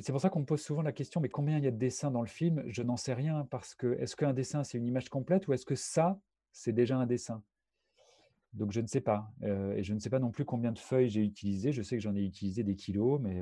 c'est 0.00 0.12
pour 0.12 0.22
ça 0.22 0.30
qu'on 0.30 0.40
me 0.40 0.46
pose 0.46 0.62
souvent 0.62 0.80
la 0.80 0.92
question, 0.92 1.20
mais 1.20 1.28
combien 1.28 1.58
il 1.58 1.64
y 1.64 1.66
a 1.66 1.70
de 1.70 1.76
dessins 1.76 2.10
dans 2.10 2.22
le 2.22 2.28
film? 2.28 2.62
Je 2.66 2.82
n'en 2.82 2.96
sais 2.96 3.12
rien, 3.12 3.46
parce 3.50 3.74
que 3.74 3.98
est-ce 4.00 4.16
qu'un 4.16 4.32
dessin, 4.32 4.64
c'est 4.64 4.78
une 4.78 4.86
image 4.86 5.10
complète 5.10 5.46
ou 5.48 5.52
est-ce 5.52 5.66
que 5.66 5.74
ça, 5.74 6.18
c'est 6.52 6.72
déjà 6.72 6.96
un 6.96 7.06
dessin? 7.06 7.42
Donc 8.54 8.72
je 8.72 8.80
ne 8.80 8.86
sais 8.86 9.00
pas. 9.00 9.30
Euh, 9.42 9.76
et 9.76 9.82
je 9.82 9.92
ne 9.92 9.98
sais 9.98 10.10
pas 10.10 10.18
non 10.18 10.30
plus 10.30 10.44
combien 10.44 10.72
de 10.72 10.78
feuilles 10.78 11.10
j'ai 11.10 11.22
utilisé. 11.22 11.72
Je 11.72 11.82
sais 11.82 11.96
que 11.96 12.02
j'en 12.02 12.14
ai 12.14 12.22
utilisé 12.22 12.62
des 12.62 12.76
kilos, 12.76 13.20
mais 13.20 13.40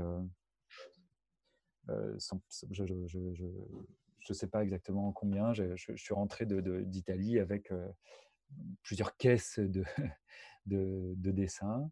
je 3.34 3.44
ne 4.28 4.34
sais 4.34 4.48
pas 4.48 4.62
exactement 4.62 5.12
combien. 5.12 5.52
Je, 5.52 5.74
suis 5.76 6.14
rentré 6.14 6.46
d'Italie 6.46 7.38
avec 7.38 7.72
plusieurs 8.82 9.16
caisses 9.16 9.58
de, 9.58 9.84
de 10.66 11.30
dessins. 11.30 11.90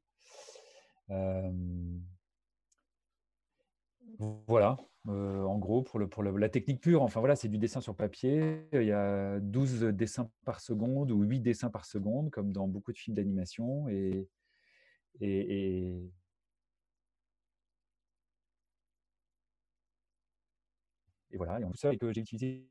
voilà, 4.46 4.76
en 5.06 5.58
gros, 5.58 5.82
pour, 5.82 5.98
le, 5.98 6.08
pour 6.08 6.22
la 6.22 6.48
technique 6.48 6.80
pure, 6.80 7.02
enfin 7.02 7.20
voilà, 7.20 7.36
c'est 7.36 7.48
du 7.48 7.58
dessin 7.58 7.80
sur 7.80 7.94
papier. 7.94 8.66
Il 8.72 8.82
y 8.82 8.92
a 8.92 9.40
12 9.40 9.80
dessins 9.84 10.30
par 10.44 10.60
seconde 10.60 11.10
ou 11.10 11.22
8 11.22 11.40
dessins 11.40 11.70
par 11.70 11.84
seconde, 11.84 12.30
comme 12.30 12.52
dans 12.52 12.68
beaucoup 12.68 12.92
de 12.92 12.98
films 12.98 13.16
d'animation. 13.16 13.88
Et, 13.88 14.28
voilà, 21.36 21.60
et 21.60 21.64
en 21.64 21.70
tout 21.70 21.76
ça, 21.76 21.92
et 21.92 21.98
que 21.98 22.12
j'ai 22.12 22.22
utilisé 22.22 22.68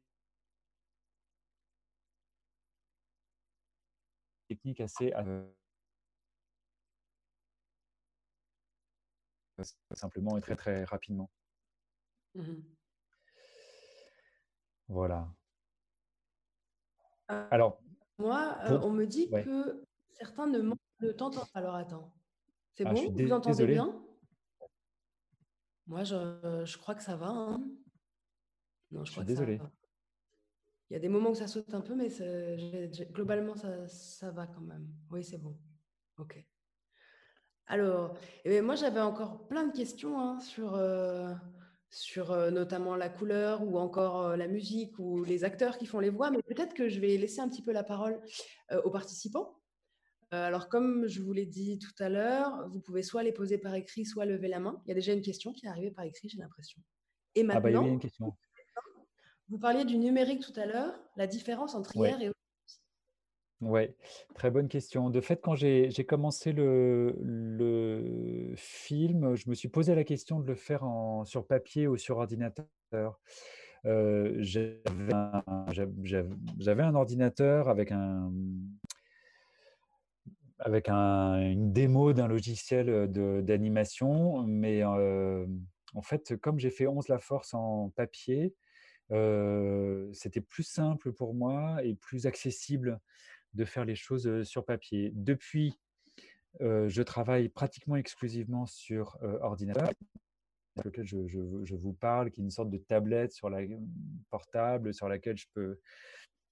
technique 4.48 4.80
assez 4.82 5.13
simplement 9.93 10.38
et 10.38 10.41
très 10.41 10.56
très 10.56 10.84
rapidement. 10.84 11.30
Mmh 12.36 12.62
voilà. 14.89 15.28
Euh, 17.30 17.47
Alors, 17.51 17.82
moi, 18.18 18.58
euh, 18.64 18.80
on 18.84 18.91
me 18.91 19.05
dit 19.05 19.30
que 19.30 19.84
certains 20.12 20.47
ne, 20.47 20.72
de 21.01 21.12
t'entendent. 21.12 21.45
Alors 21.53 21.76
attends, 21.76 22.14
c'est 22.74 22.86
ah, 22.86 22.93
bon? 22.93 23.12
Vous 23.12 23.32
entendez 23.34 23.68
bien? 23.68 24.01
Moi, 25.88 26.05
je, 26.05 26.64
je, 26.64 26.78
crois 26.78 26.95
que 26.95 27.03
ça 27.03 27.18
va. 27.18 27.28
Hein. 27.28 27.62
Non, 28.92 29.04
je, 29.04 29.12
crois 29.12 29.24
suis 29.24 29.28
désolé. 29.28 29.60
Il 30.90 30.94
y 30.94 30.96
a 30.96 31.00
des 31.00 31.10
moments 31.10 31.32
que 31.32 31.38
ça 31.38 31.48
saute 31.48 31.74
un 31.74 31.82
peu, 31.82 31.96
mais 31.96 32.08
globalement, 33.12 33.56
ça, 33.56 33.88
ça 33.88 34.32
va 34.32 34.48
quand 34.48 34.62
même. 34.62 34.88
Oui, 35.12 35.24
c'est 35.24 35.38
bon. 35.38 35.58
Ok. 36.18 36.44
Alors, 37.68 38.18
eh 38.46 38.62
moi 38.62 38.76
j'avais 38.76 39.02
encore 39.02 39.46
plein 39.48 39.68
de 39.68 39.76
questions 39.76 40.20
hein, 40.20 40.40
sur, 40.40 40.76
euh, 40.76 41.34
sur 41.90 42.32
euh, 42.32 42.50
notamment 42.50 42.96
la 42.96 43.10
couleur 43.10 43.62
ou 43.62 43.78
encore 43.78 44.22
euh, 44.22 44.38
la 44.38 44.48
musique 44.48 44.98
ou 45.00 45.24
les 45.26 45.44
acteurs 45.44 45.78
qui 45.78 45.86
font 45.86 46.00
les 46.00 46.10
voix, 46.10 46.32
mais 46.32 46.42
peut-être 46.42 46.74
que 46.74 46.88
je 46.88 47.02
vais 47.02 47.18
laisser 47.18 47.42
un 47.42 47.50
petit 47.50 47.62
peu 47.62 47.74
la 47.74 47.84
parole 47.84 48.22
aux 48.84 48.92
participants. 48.92 49.54
Alors, 50.32 50.68
comme 50.68 51.08
je 51.08 51.22
vous 51.22 51.32
l'ai 51.32 51.46
dit 51.46 51.80
tout 51.80 52.04
à 52.04 52.10
l'heure, 52.10 52.68
vous 52.70 52.82
pouvez 52.82 53.02
soit 53.02 53.24
les 53.24 53.32
poser 53.32 53.58
par 53.58 53.76
écrit, 53.76 54.06
soit 54.06 54.26
lever 54.26 54.50
la 54.50 54.60
main. 54.60 54.82
Il 54.86 54.90
y 54.90 54.92
a 54.92 54.96
déjà 54.96 55.14
une 55.14 55.22
question 55.22 55.54
qui 55.54 55.66
est 55.66 55.70
arrivée 55.70 55.92
par 55.92 56.04
écrit, 56.04 56.28
j'ai 56.28 56.38
l'impression. 56.38 56.82
Et 57.36 57.46
Ah 57.50 57.60
bah 57.60 57.70
il 57.70 57.72
y 57.72 57.76
maintenant, 57.76 57.84
avait 57.84 57.94
une 57.94 58.00
question. 58.00 58.34
Vous 59.50 59.58
parliez 59.60 59.86
du 59.86 59.98
numérique 59.98 60.41
tout 60.41 60.58
à 60.60 60.66
l'heure, 60.66 60.93
la 61.16 61.28
différence 61.28 61.76
entre 61.76 61.95
Ouais. 61.98 62.10
hier 62.10 62.22
et 62.22 62.32
Ouais, 63.60 63.95
très 64.36 64.52
bonne 64.52 64.68
question. 64.68 65.10
De 65.10 65.20
fait, 65.20 65.41
quand 65.41 65.56
j'ai 65.56 65.89
commencé 66.08 66.52
le, 66.54 67.16
le 67.20 68.54
film, 68.56 69.36
je 69.36 69.50
me 69.50 69.56
suis 69.56 69.68
posé 69.68 69.95
la 69.95 70.04
question 70.04 70.39
de 70.39 70.45
le 70.45 70.54
faire 70.54 70.84
en, 70.84 71.26
sur 71.26 71.48
papier 71.48 71.88
ou 71.88 71.98
sur 71.98 72.18
ordinateur. 72.18 73.20
Euh, 73.86 74.36
j'avais 74.41 75.12
un, 76.84 76.93
ordinateur 76.95 77.68
avec 77.70 77.91
un, 77.91 78.32
avec 80.60 80.88
un- 80.89 81.39
une 81.41 81.74
démo 81.74 82.14
d'un 82.14 82.28
logiciel 82.28 83.12
de- 83.12 83.41
d'animation, 83.41 84.43
mais 84.43 84.84
euh, 84.84 85.48
en 85.95 86.04
fait, 86.04 86.36
comme 86.38 86.60
j'ai 86.60 86.70
fait 86.70 86.86
11 86.86 87.08
La 87.08 87.18
Force 87.18 87.56
en 87.56 87.89
papier, 87.89 88.54
c'était 89.10 90.41
plus 90.41 90.64
simple 90.64 91.14
pour 91.14 91.34
moi 91.34 91.84
et 91.84 91.95
plus 91.95 92.26
accessible 92.26 92.99
de 93.53 93.66
faire 93.66 93.86
les 93.86 93.95
choses 93.95 94.43
sur 94.43 94.66
papier. 94.66 95.12
Depuis, 95.16 95.80
je 96.60 97.01
travaille 97.01 97.49
pratiquement 97.49 97.95
exclusivement 97.95 98.66
sur 98.66 99.18
ordinateur, 99.41 99.91
avec 100.76 100.86
lequel 100.86 101.05
je, 101.05 101.28
je- 101.28 101.76
vous 101.76 101.93
parle, 101.93 102.32
qui 102.32 102.41
est 102.41 102.43
une 102.43 102.51
sorte 102.51 102.70
de 102.70 102.78
tablette 102.78 103.32
sur 103.32 103.49
la, 103.49 103.62
portable 104.30 104.93
sur 104.93 105.08
laquelle 105.08 105.38
je 105.38 105.47
peux, 105.53 105.80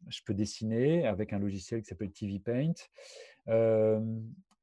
je 0.07 0.21
peux 0.25 0.33
dessiner 0.33 1.05
avec 1.05 1.33
un 1.33 1.39
logiciel 1.39 1.81
qui 1.81 1.87
s'appelle 1.87 2.11
TV 2.11 2.39
Paint. 2.39 2.73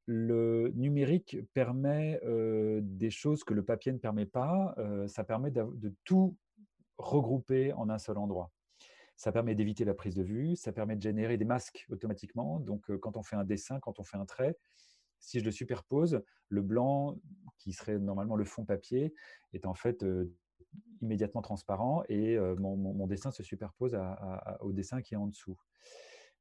Le 0.05 0.69
numérique 0.75 1.37
permet 1.53 2.19
des 2.81 3.09
choses 3.09 3.43
que 3.43 3.53
le 3.53 3.63
papier 3.63 3.91
ne 3.93 3.99
permet 3.99 4.25
pas. 4.25 4.75
Ça 5.07 5.23
permet 5.23 5.51
de 5.51 5.93
tout 6.03 6.35
regrouper 7.03 7.73
en 7.73 7.89
un 7.89 7.97
seul 7.97 8.17
endroit. 8.17 8.51
Ça 9.15 9.31
permet 9.31 9.55
d'éviter 9.55 9.85
la 9.85 9.93
prise 9.93 10.15
de 10.15 10.23
vue, 10.23 10.55
ça 10.55 10.71
permet 10.71 10.95
de 10.95 11.01
générer 11.01 11.37
des 11.37 11.45
masques 11.45 11.85
automatiquement. 11.89 12.59
Donc, 12.59 12.89
euh, 12.89 12.97
quand 12.97 13.15
on 13.15 13.23
fait 13.23 13.35
un 13.35 13.43
dessin, 13.43 13.79
quand 13.79 13.99
on 13.99 14.03
fait 14.03 14.17
un 14.17 14.25
trait, 14.25 14.57
si 15.19 15.39
je 15.39 15.45
le 15.45 15.51
superpose, 15.51 16.21
le 16.49 16.61
blanc, 16.61 17.17
qui 17.57 17.73
serait 17.73 17.99
normalement 17.99 18.35
le 18.35 18.43
fond 18.43 18.65
papier, 18.65 19.13
est 19.53 19.65
en 19.65 19.73
fait 19.73 20.03
euh, 20.03 20.33
immédiatement 21.01 21.41
transparent 21.41 22.03
et 22.09 22.35
euh, 22.35 22.55
mon, 22.55 23.07
dessin 23.07 23.31
se 23.31 23.43
superpose 23.43 23.97
au 24.59 24.73
dessin 24.73 25.01
qui 25.01 25.13
est 25.13 25.17
en 25.17 25.27
dessous. 25.27 25.57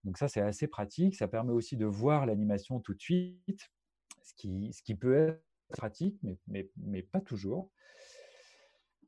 Donc 0.05 0.19
ça, 0.19 0.27
c'est 0.27 0.41
assez 0.41 0.67
pratique. 0.67 1.15
Ça 1.15 1.29
permet 1.29 1.53
aussi 1.53 1.77
de 1.77 1.87
voir 1.87 2.27
l'animation 2.27 2.81
tout 2.81 2.95
de 2.95 3.01
suite, 3.01 3.71
ce 4.23 4.35
qui, 4.35 4.73
ce 4.73 4.83
qui 4.83 4.95
peut 4.95 5.15
être 5.15 5.45
pratique, 5.69 6.19
mais, 6.23 6.39
mais, 6.49 6.71
mais 6.77 7.03
pas 7.03 7.21
toujours. 7.21 7.71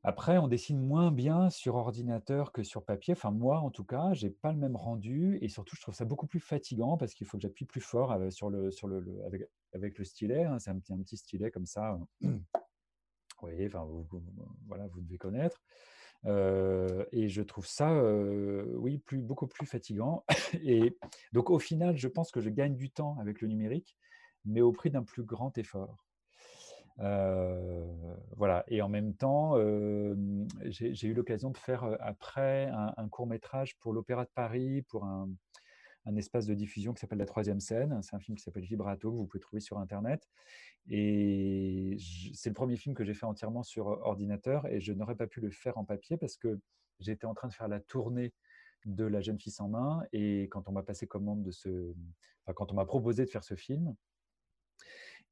Après, 0.07 0.37
on 0.37 0.47
dessine 0.47 0.79
moins 0.79 1.11
bien 1.11 1.49
sur 1.49 1.73
ordinateur 1.77 2.51
que 2.51 2.61
sur 2.61 2.85
papier. 2.85 3.15
Enfin, 3.15 3.31
moi, 3.31 3.57
en 3.57 3.71
tout 3.71 3.83
cas, 3.83 4.13
j'ai 4.13 4.29
pas 4.29 4.51
le 4.51 4.59
même 4.59 4.75
rendu 4.75 5.39
et 5.41 5.49
surtout, 5.49 5.75
je 5.75 5.81
trouve 5.81 5.95
ça 5.95 6.05
beaucoup 6.05 6.27
plus 6.27 6.39
fatigant 6.39 6.95
parce 6.95 7.15
qu'il 7.15 7.25
faut 7.25 7.37
que 7.37 7.41
j'appuie 7.41 7.65
plus 7.65 7.81
fort 7.81 8.15
sur 8.29 8.51
le, 8.51 8.69
sur 8.69 8.87
le, 8.87 9.03
avec, 9.73 9.97
le 9.97 10.05
stylet. 10.05 10.43
hein. 10.43 10.59
C'est 10.59 10.69
un 10.69 10.77
petit, 10.79 11.17
stylet 11.17 11.49
comme 11.49 11.65
ça. 11.65 11.97
Vous 12.21 13.49
voyez, 13.49 13.65
enfin, 13.65 13.83
vous, 13.83 14.07
voilà, 14.67 14.87
vous 14.87 15.01
devez 15.01 15.17
connaître. 15.17 15.61
Euh, 16.25 17.03
et 17.11 17.27
je 17.27 17.41
trouve 17.41 17.65
ça, 17.65 17.91
euh, 17.91 18.73
oui, 18.75 19.03
beaucoup 19.11 19.47
plus 19.47 19.65
fatigant. 19.65 20.23
Et 20.63 20.97
donc, 21.33 21.49
au 21.49 21.59
final, 21.59 21.97
je 21.97 22.07
pense 22.07 22.31
que 22.31 22.41
je 22.41 22.49
gagne 22.49 22.75
du 22.75 22.91
temps 22.91 23.17
avec 23.19 23.41
le 23.41 23.47
numérique, 23.47 23.97
mais 24.45 24.61
au 24.61 24.71
prix 24.71 24.89
d'un 24.89 25.03
plus 25.03 25.23
grand 25.23 25.57
effort. 25.57 26.04
Euh, 26.99 27.85
voilà. 28.35 28.63
Et 28.67 28.81
en 28.81 28.89
même 28.89 29.13
temps, 29.13 29.55
j'ai 30.63 31.07
eu 31.07 31.13
l'occasion 31.13 31.51
de 31.51 31.57
faire 31.57 31.83
après 31.99 32.71
un, 32.97 33.09
court 33.09 33.27
métrage 33.27 33.77
pour 33.79 33.93
l'Opéra 33.93 34.25
de 34.25 34.31
Paris, 34.33 34.83
pour 34.83 35.05
un, 35.05 35.29
espace 36.17 36.45
de 36.45 36.53
diffusion 36.53 36.93
qui 36.93 37.01
s'appelle 37.01 37.17
La 37.17 37.25
Troisième 37.25 37.59
Scène. 37.59 37.99
C'est 38.03 38.15
un 38.15 38.19
film 38.19 38.37
qui 38.37 38.43
s'appelle 38.43 38.63
Vibrato, 38.63 39.11
que 39.11 39.17
vous 39.17 39.25
pouvez 39.25 39.41
trouver 39.41 39.59
sur 39.59 39.79
Internet. 39.79 40.29
Et 40.89 41.97
c'est 42.33 42.49
le 42.49 42.53
premier 42.53 42.77
film 42.77 42.93
que 42.93 43.03
j'ai 43.03 43.15
fait 43.15 43.25
entièrement 43.25 43.63
sur 43.63 43.87
ordinateur 43.87 44.67
et 44.67 44.79
je 44.79 44.93
n'aurais 44.93 45.15
pas 45.15 45.25
pu 45.25 45.41
le 45.41 45.49
faire 45.49 45.79
en 45.79 45.83
papier 45.83 46.15
parce 46.15 46.37
que 46.37 46.59
j'étais 46.99 47.25
en 47.25 47.33
train 47.33 47.47
de 47.47 47.53
faire 47.53 47.67
la 47.67 47.79
tournée 47.79 48.33
de 48.85 49.03
La 49.05 49.19
jeune 49.21 49.39
fille 49.39 49.51
sans 49.51 49.67
main. 49.67 50.03
Et 50.13 50.43
quand 50.43 50.69
on 50.69 50.71
m'a 50.71 50.83
passé 50.83 51.07
commande 51.07 51.43
de 51.43 51.51
ce. 51.51 51.93
Quand 52.53 52.71
on 52.71 52.75
m'a 52.75 52.85
proposé 52.85 53.25
de 53.25 53.29
faire 53.29 53.43
ce 53.43 53.55
film, 53.55 53.95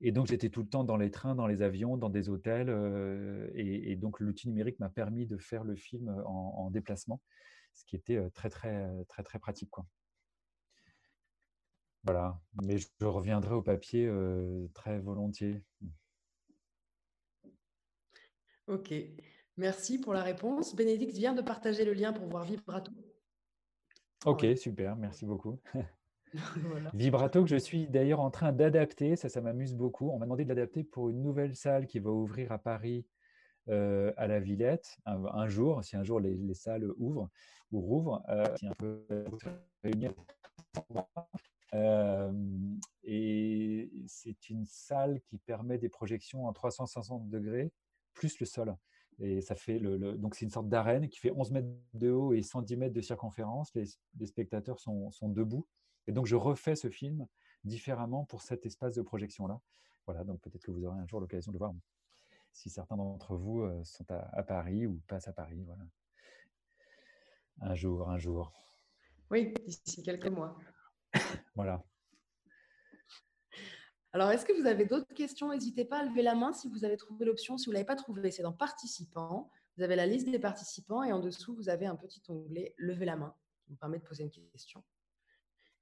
et 0.02 0.12
donc, 0.12 0.28
j'étais 0.28 0.50
tout 0.50 0.62
le 0.62 0.68
temps 0.68 0.84
dans 0.84 0.98
les 0.98 1.12
trains, 1.12 1.36
dans 1.36 1.48
les 1.48 1.62
avions, 1.62 1.98
dans 1.98 2.10
des 2.10 2.30
hôtels. 2.30 2.70
euh, 2.70 3.50
et, 3.56 3.92
et 3.92 3.96
donc, 3.96 4.20
l'outil 4.20 4.50
numérique 4.50 4.80
m'a 4.80 4.90
permis 4.90 5.26
de 5.26 5.38
faire 5.38 5.64
le 5.64 5.76
film 5.76 6.10
en, 6.26 6.54
en 6.58 6.70
déplacement, 6.72 7.22
ce 7.74 7.86
qui 7.86 7.96
était 7.96 8.18
euh, 8.18 8.30
très, 8.30 8.50
très, 8.50 8.86
euh, 8.86 9.04
très, 9.06 9.24
très 9.24 9.40
pratique. 9.40 9.70
Quoi. 9.70 9.86
Voilà. 12.04 12.40
Mais 12.64 12.78
je, 12.78 12.88
reviendrai 13.02 13.56
au 13.56 13.62
papier 13.62 14.06
euh, 14.06 14.68
très 14.74 15.00
volontiers. 15.00 15.64
Ok, 18.68 18.94
merci 19.58 20.00
pour 20.00 20.14
la 20.14 20.24
réponse. 20.24 20.76
Bénédicte 20.76 21.16
vient 21.16 21.34
de 21.34 21.42
partager 21.42 21.86
le 21.86 21.94
lien 21.94 22.14
pour 22.14 22.28
voir 22.28 22.44
Vibrato. 22.46 22.92
Ok, 24.26 24.46
super. 24.58 24.96
Merci 24.96 25.26
beaucoup. 25.26 25.60
Vibrato 26.94 27.44
que 27.44 27.50
je 27.50 27.56
suis 27.56 27.88
d'ailleurs 27.88 28.20
en 28.20 28.32
train 28.32 28.52
d'adapter, 28.52 29.16
ça, 29.16 29.30
ça 29.30 29.42
m'amuse 29.42 29.76
beaucoup. 29.76 30.10
On 30.10 30.18
m'a 30.20 30.26
demandé 30.26 30.44
de 30.44 30.50
l'adapter 30.50 30.84
pour 30.84 31.10
une 31.10 31.22
nouvelle 31.22 31.56
salle 31.56 31.88
qui 31.88 32.00
va 32.00 32.10
ouvrir 32.12 32.52
à 32.52 32.58
Paris 32.58 33.06
euh, 33.70 34.12
à 34.18 34.28
la 34.28 34.40
Villette 34.40 34.98
un, 35.06 35.48
jour, 35.48 35.84
si 35.84 35.96
un 35.96 36.04
jour 36.04 36.20
les, 36.20 36.36
les 36.36 36.54
salles 36.54 36.92
ouvrent 36.98 37.30
ou 37.72 37.80
rouvrent, 37.82 38.24
euh. 38.30 38.44
Euh, 41.74 42.32
et 43.04 43.90
c'est 44.06 44.50
une 44.50 44.66
salle 44.66 45.22
qui 45.22 45.40
permet 45.40 45.78
des 45.80 45.90
projections 45.90 46.46
en 46.46 46.54
360 46.54 47.30
degrés 47.30 47.72
plus 48.14 48.40
le 48.40 48.46
sol. 48.46 48.76
Et 49.20 49.42
ça 49.42 49.56
fait 49.56 49.80
le- 49.80 50.14
donc 50.14 50.36
c'est 50.36 50.46
une 50.46 50.52
sorte 50.52 50.70
d'arène 50.70 51.08
qui 51.10 51.20
fait 51.20 51.32
11 51.32 51.52
mètres 51.52 51.68
de 51.94 52.12
haut 52.12 52.34
et 52.34 52.42
110 52.44 52.78
mètres 52.78 52.94
de 52.94 53.02
circonférence. 53.02 53.74
Les, 53.74 53.86
les 54.20 54.26
spectateurs 54.28 54.80
sont, 54.80 55.10
sont 55.12 55.30
debout. 55.30 55.66
Et 56.08 56.12
donc 56.12 56.26
je 56.26 56.36
refais 56.36 56.76
ce 56.76 56.90
film 56.90 57.28
différemment 57.64 58.26
pour 58.26 58.42
cet 58.42 58.66
espace 58.66 58.96
de 58.96 59.02
projection-là. 59.02 59.60
Voilà, 60.06 60.24
donc 60.24 60.42
peut-être 60.42 60.64
que 60.64 60.72
vous 60.72 60.84
aurez 60.84 61.00
un 61.00 61.08
jour 61.08 61.20
l'occasion 61.20 61.52
de 61.52 61.58
voir 61.58 61.74
si 62.52 62.70
certains 62.70 62.98
d'entre 62.98 63.36
vous 63.36 63.62
euh, 63.62 63.84
sont 63.84 64.06
à, 64.12 64.30
à 64.38 64.44
Paris 64.44 64.86
ou 64.86 65.02
passent 65.08 65.28
à 65.28 65.34
Paris. 65.34 65.64
Voilà. 65.66 65.84
Un 67.62 67.76
jour, 67.76 68.10
un 68.10 68.18
jour. 68.18 68.52
Oui, 69.32 69.54
d'ici 69.66 70.04
quelques 70.04 70.28
mois. 70.28 70.58
Voilà. 71.56 71.84
Alors, 74.12 74.30
est-ce 74.30 74.46
que 74.46 74.54
vous 74.54 74.68
avez 74.68 74.86
d'autres 74.86 75.12
questions? 75.14 75.50
N'hésitez 75.50 75.86
pas 75.86 76.00
à 76.00 76.04
lever 76.04 76.22
la 76.22 76.36
main 76.36 76.54
si 76.54 76.70
vous 76.70 76.86
avez 76.86 76.98
trouvé 76.98 77.26
l'option. 77.26 77.58
Si 77.58 77.66
vous 77.66 77.72
ne 77.72 77.76
l'avez 77.76 77.86
pas 77.86 77.96
trouvée, 77.96 78.30
c'est 78.30 78.44
dans 78.44 78.54
Participants. 78.54 79.50
Vous 79.76 79.84
avez 79.84 79.96
la 79.96 80.06
liste 80.06 80.30
des 80.30 80.40
participants 80.40 81.02
et 81.04 81.12
en 81.12 81.20
dessous, 81.20 81.56
vous 81.56 81.68
avez 81.68 81.88
un 81.88 81.96
petit 81.96 82.22
onglet 82.30 82.76
Lever 82.78 83.06
la 83.06 83.16
main 83.16 83.36
qui 83.64 83.72
vous 83.72 83.76
permet 83.76 83.98
de 83.98 84.04
poser 84.04 84.24
une 84.24 84.50
question. 84.50 84.84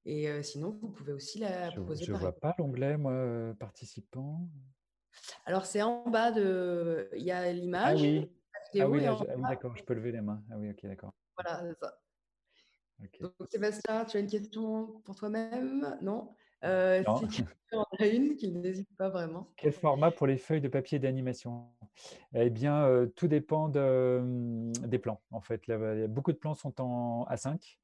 Et 0.05 0.29
euh, 0.29 0.41
sinon, 0.41 0.77
vous 0.81 0.89
pouvez 0.89 1.13
aussi 1.13 1.39
la 1.39 1.69
Je 1.71 1.79
poser 1.79 2.05
ne 2.07 2.11
par 2.11 2.21
vois 2.21 2.39
pas 2.39 2.55
l'onglet, 2.57 2.97
moi, 2.97 3.53
participant. 3.59 4.47
Alors, 5.45 5.65
c'est 5.65 5.81
en 5.81 6.09
bas 6.09 6.31
de. 6.31 7.09
Il 7.15 7.23
y 7.23 7.31
a 7.31 7.41
Ah 7.41 7.53
l'image, 7.53 8.01
oui, 8.01 8.31
ah 8.79 8.89
oui, 8.89 9.01
là, 9.01 9.15
je- 9.15 9.25
ah 9.25 9.33
oui, 9.37 9.43
d'accord, 9.47 9.75
je 9.75 9.83
peux 9.83 9.93
lever 9.93 10.11
les 10.11 10.21
mains. 10.21 10.41
Ah 10.51 10.55
oui, 10.57 10.69
ok, 10.71 10.79
d'accord. 10.83 11.13
voilà, 11.35 11.61
c'est 11.61 11.79
ça. 11.79 11.97
Donc, 13.19 13.33
Sébastien, 13.51 14.05
tu 14.05 14.17
as 14.17 14.19
une 14.19 14.27
question 14.27 15.01
pour 15.03 15.15
toi-même? 15.15 15.97
Non? 16.01 16.33
Euh, 16.63 17.03
Non. 17.07 17.15
Si 17.17 17.43
en 17.73 17.85
a 17.99 18.07
une, 18.07 18.35
qu'il 18.35 18.59
n'hésite 18.59 18.89
pas 18.97 19.09
vraiment. 19.09 19.47
Quel 19.57 19.71
format 19.71 20.11
pour 20.11 20.27
les 20.27 20.37
feuilles 20.37 20.61
de 20.61 20.67
papier 20.67 20.99
d'animation? 20.99 21.69
Eh 22.33 22.49
bien, 22.49 22.83
euh, 22.85 23.05
tout 23.07 23.27
dépend 23.27 23.69
de, 23.69 24.17
hum, 24.19 24.71
des 24.73 24.99
plans. 24.99 25.21
En 25.31 25.41
fait, 25.41 25.67
Là, 25.67 25.75
a 25.75 26.07
beaucoup 26.07 26.31
de 26.31 26.37
plans 26.37 26.53
sont 26.55 26.81
en 26.81 27.25
A5. 27.29 27.80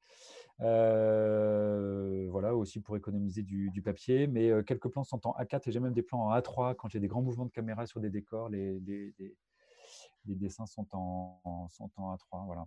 Euh, 0.60 2.26
voilà, 2.30 2.54
aussi 2.56 2.80
pour 2.80 2.96
économiser 2.96 3.42
du, 3.42 3.70
du 3.70 3.82
papier. 3.82 4.26
Mais 4.26 4.50
euh, 4.50 4.62
quelques 4.62 4.88
plans 4.88 5.04
sont 5.04 5.26
en 5.26 5.32
A4 5.32 5.68
et 5.68 5.72
j'ai 5.72 5.80
même 5.80 5.92
des 5.94 6.02
plans 6.02 6.20
en 6.26 6.32
A3 6.32 6.74
quand 6.74 6.88
j'ai 6.88 7.00
des 7.00 7.08
grands 7.08 7.22
mouvements 7.22 7.46
de 7.46 7.50
caméra 7.52 7.86
sur 7.86 8.00
des 8.00 8.10
décors. 8.10 8.48
Les, 8.48 8.78
les- 8.80 9.14
les- 9.18 9.36
les 10.26 10.34
dessins 10.34 10.66
sont 10.66 10.86
en, 10.92 11.40
en- 11.44 11.68
sont 11.68 11.90
en 11.96 12.14
A3. 12.14 12.44
Voilà. 12.46 12.66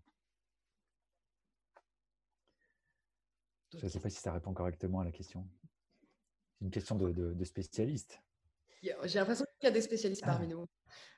Je 3.77 3.83
ne 3.85 3.89
sais 3.89 3.99
pas 3.99 4.09
si 4.09 4.19
ça 4.19 4.33
répond 4.33 4.53
correctement 4.53 4.99
à 4.99 5.05
la 5.05 5.11
question. 5.11 5.47
C'est 6.59 6.65
une 6.65 6.71
question 6.71 6.95
de, 6.95 7.11
de- 7.11 7.33
de 7.33 7.43
spécialiste. 7.45 8.21
J'ai 8.81 9.19
l'impression 9.19 9.45
qu'il 9.59 9.67
y 9.67 9.69
a 9.69 9.73
des 9.73 9.81
spécialistes 9.81 10.23
parmi 10.25 10.47
nous. 10.47 10.65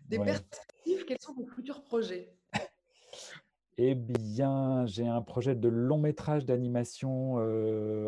Des 0.01 0.17
Ouais. 0.17 0.25
perspectives, 0.25 1.05
quels 1.05 1.19
sont 1.19 1.33
vos 1.33 1.45
futurs 1.47 1.81
projets? 1.83 2.35
Eh 3.77 3.95
bien, 3.95 4.85
j'ai 4.85 5.07
un 5.07 5.21
projet 5.21 5.55
de 5.55 5.67
long 5.67 5.97
métrage 5.97 6.45
d'animation 6.45 7.35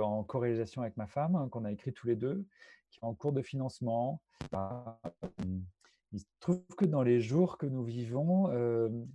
en 0.03 0.23
co-réalisation 0.23 0.81
avec 0.81 0.95
ma 0.95 1.07
femme, 1.07 1.35
hein, 1.35 1.49
qu'on 1.49 1.65
a 1.65 1.71
écrit 1.71 1.91
tous 1.91 2.07
les 2.07 2.15
deux, 2.15 2.45
qui 2.91 2.99
est 2.99 3.05
en 3.05 3.15
cours 3.15 3.33
de 3.33 3.41
financement. 3.41 4.21
Ah, 4.51 4.99
hum, 5.39 5.63
Il 6.11 6.19
se 6.19 6.25
trouve 6.39 6.63
que 6.77 6.85
dans 6.85 7.01
les 7.01 7.19
jours 7.19 7.57
que 7.57 7.65
nous 7.65 7.83
vivons, 7.83 8.47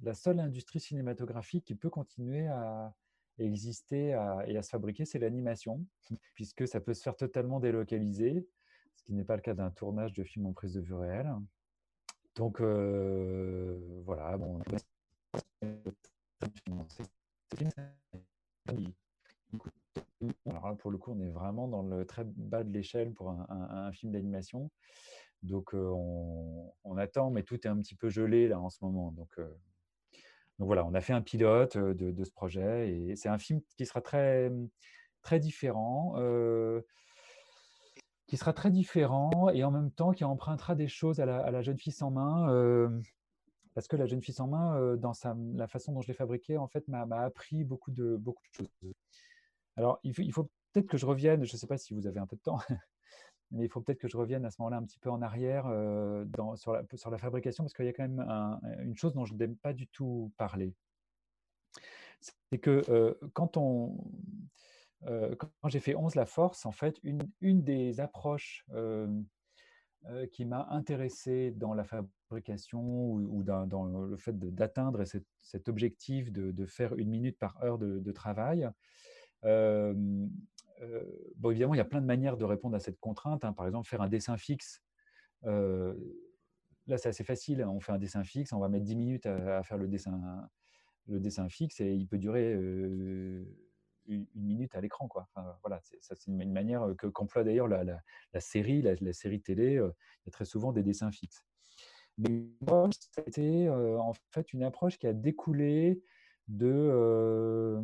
la 0.03 0.15
seule 0.15 0.41
industrie 0.41 0.81
cinématographique 0.81 1.65
qui 1.65 1.77
peut 1.77 1.91
continuer 1.91 2.49
à 2.49 2.95
exister 3.39 4.09
et 4.47 4.57
à 4.57 4.63
se 4.63 4.71
fabriquer, 4.71 5.05
c'est 5.05 5.21
l'animation, 5.21 5.85
puisque 6.35 6.67
ça 6.67 6.81
peut 6.81 6.95
se 6.95 7.03
faire 7.03 7.17
totalement 7.17 7.61
délocaliser, 7.61 8.49
ce 8.97 9.05
qui 9.05 9.15
n'est 9.15 9.25
pas 9.25 9.37
le 9.37 9.43
cas 9.43 9.55
d'un 9.55 9.71
tournage 9.71 10.13
de 10.15 10.25
film 10.25 10.47
en 10.47 10.53
prise 10.53 10.75
de 10.75 10.81
vue 10.81 10.95
réelle. 10.95 11.33
Donc 12.35 12.61
voilà, 12.61 14.37
alors 20.47 20.69
là, 20.69 20.75
pour 20.75 20.91
le 20.91 20.99
coup, 20.99 21.13
on 21.13 21.21
est 21.21 21.31
vraiment 21.31 21.69
dans 21.69 21.83
le 21.83 22.05
très 22.05 22.25
bas 22.25 22.65
de 22.65 22.71
l'échelle 22.71 23.13
pour 23.13 23.31
un, 23.31 23.93
film 23.93 24.13
d'animation. 24.13 24.71
Donc, 25.43 25.75
euh, 25.75 25.91
on, 26.85 26.97
attend, 26.99 27.31
mais 27.31 27.43
tout 27.43 27.67
est 27.67 27.71
un 27.71 27.79
petit 27.79 27.95
peu 27.95 28.11
gelé 28.11 28.49
là 28.49 28.61
en 28.61 28.69
ce 28.69 28.85
moment. 28.85 29.13
Donc, 29.13 29.31
euh, 29.39 29.49
voilà, 30.59 30.85
on 30.85 30.95
a 30.95 31.01
fait 31.01 31.15
un 31.15 31.23
pilote 31.23 31.77
euh, 31.77 31.95
de, 31.95 32.25
ce 32.25 32.31
projet 32.31 32.91
et 32.91 33.17
c'est 33.17 33.31
un 33.31 33.39
film 33.39 33.61
qui 33.77 33.87
sera 33.87 34.03
très, 34.03 34.53
très 35.23 35.41
différent, 35.41 36.17
qui 38.27 38.37
sera 38.37 38.53
très 38.53 38.71
différent 38.71 39.49
et 39.49 39.65
en 39.65 39.71
même 39.71 39.91
temps 39.91 40.13
qui 40.13 40.25
empruntera 40.25 40.75
des 40.75 40.89
choses 40.89 41.21
à 41.21 41.27
la, 41.27 41.39
à 41.39 41.51
la 41.51 41.63
jeune 41.63 41.79
fille 41.79 41.93
sans 41.93 42.11
main. 42.11 42.93
Parce 43.75 43.89
que 43.89 43.97
la 43.97 44.07
jeune 44.07 44.23
fille 44.23 44.35
sans 44.35 44.49
main, 44.49 44.97
dans 44.97 45.15
sa, 45.15 45.37
la 45.55 45.69
façon 45.69 45.93
dont 45.93 46.01
je 46.01 46.09
l'ai 46.09 46.15
fabriquée, 46.15 46.59
en 46.59 46.67
fait, 46.67 46.87
m'a 46.89 47.05
appris 47.21 47.65
beaucoup 47.65 47.91
de, 47.91 48.17
beaucoup 48.17 48.43
de 48.49 48.65
choses. 48.65 48.93
Alors, 49.77 50.01
il 50.03 50.33
faut, 50.33 50.51
peut-être 50.73 50.89
que 50.89 50.97
je 50.97 51.07
revienne, 51.07 51.45
je 51.45 51.53
ne 51.53 51.59
sais 51.59 51.67
pas 51.67 51.79
si 51.79 51.95
vous 51.95 52.07
avez 52.07 52.19
un 52.21 52.27
peu 52.27 52.37
de 52.37 52.43
temps, 52.43 52.59
mais 53.51 53.65
il 53.65 53.69
faut 53.69 53.81
peut-être 53.81 54.01
que 54.01 54.09
je 54.09 54.17
revienne 54.17 54.45
à 54.45 54.51
ce 54.51 54.61
moment-là 54.61 54.79
un 54.79 54.85
petit 54.85 54.99
peu 54.99 55.11
en 55.11 55.23
arrière 55.23 55.65
sur, 56.57 56.73
la, 56.73 57.19
fabrication, 57.19 57.65
parce 57.65 57.75
qu'il 57.75 57.87
y 57.87 57.89
a 57.89 57.93
quand 57.93 58.09
même 58.09 58.21
un- 58.21 58.61
une 58.81 58.97
chose 58.97 59.15
dont 59.15 59.25
je 59.25 59.35
n'aime 59.35 59.57
pas 59.57 59.73
du 59.73 59.87
tout 59.89 60.33
parler. 60.37 60.75
C'est 62.51 62.59
que 62.59 63.19
quand 63.33 63.57
on... 63.57 63.97
quand 65.05 65.69
j'ai 65.69 65.81
fait 65.81 65.95
11 65.95 66.15
la 66.17 66.27
force, 66.27 66.67
en 66.67 66.73
fait, 66.73 67.01
une, 67.03 67.63
des 67.63 68.01
approches 68.01 68.67
qui 70.33 70.45
m'a 70.45 70.67
intéressé 70.71 71.51
dans 71.51 71.75
la 71.75 71.85
fabrication 71.85 73.13
ou, 73.13 73.43
dans, 73.43 73.85
le 73.85 74.17
fait 74.17 74.39
d'atteindre 74.39 75.05
cet, 75.05 75.69
objectif 75.69 76.33
de, 76.33 76.67
faire 76.67 76.95
une 76.97 77.11
minute 77.11 77.39
par 77.39 77.63
heure 77.63 77.79
de, 77.79 78.13
travail. 78.13 78.69
Euh, 79.45 79.95
euh, 80.83 81.05
bon, 81.37 81.51
évidemment, 81.51 81.75
il 81.75 81.79
y 81.79 81.83
a 81.83 81.85
plein 81.85 82.01
de 82.01 82.07
manières 82.07 82.37
de 82.37 82.45
répondre 82.45 82.77
à 82.77 82.81
cette 82.81 82.99
contrainte. 83.01 83.45
hein. 83.45 83.53
Par 83.53 83.67
exemple, 83.67 83.89
faire 83.89 84.03
un 84.03 84.09
dessin 84.09 84.37
fixe. 84.37 84.83
Euh, 85.45 85.95
là, 86.87 86.99
c'est 86.99 87.09
assez 87.09 87.25
facile. 87.25 87.65
On 87.65 87.81
fait 87.81 87.93
un 87.93 87.99
dessin 87.99 88.25
fixe, 88.25 88.53
on 88.53 88.59
va 88.59 88.69
mettre 88.69 88.85
10 88.85 88.97
minutes 88.97 89.27
à, 89.27 89.63
faire 89.63 89.79
le 89.79 89.89
dessin, 89.89 90.49
le 91.07 91.21
dessin 91.21 91.49
fixe 91.49 91.81
et 91.81 91.93
il 91.93 92.07
peut 92.07 92.19
durer 92.19 92.55
euh, 92.55 93.45
une, 94.15 94.27
minute 94.35 94.75
à 94.75 94.81
l'écran. 94.81 95.09
Quoi. 95.09 95.27
Enfin, 95.35 95.57
voilà, 95.63 95.81
c'est, 95.83 96.03
ça, 96.03 96.15
c'est 96.17 96.31
une, 96.31 96.53
manière 96.53 96.87
que, 96.99 97.07
qu'emploie 97.07 97.45
d'ailleurs 97.45 97.69
la, 97.69 97.85
série, 98.41 98.83
la, 98.83 99.13
série 99.13 99.41
télé. 99.41 99.77
euh, 99.77 99.91
il 100.25 100.29
y 100.29 100.31
a 100.31 100.33
très 100.33 100.45
souvent 100.45 100.73
des 100.73 100.83
dessins 100.83 101.11
fixes. 101.11 101.45
Mais 102.19 102.51
euh, 103.39 103.97
en 103.97 104.13
fait 104.33 104.53
une 104.53 104.63
approche 104.63 104.99
qui 104.99 105.07
a 105.07 105.13
découlé 105.13 106.03
de, 106.49 106.67
euh, 106.67 107.81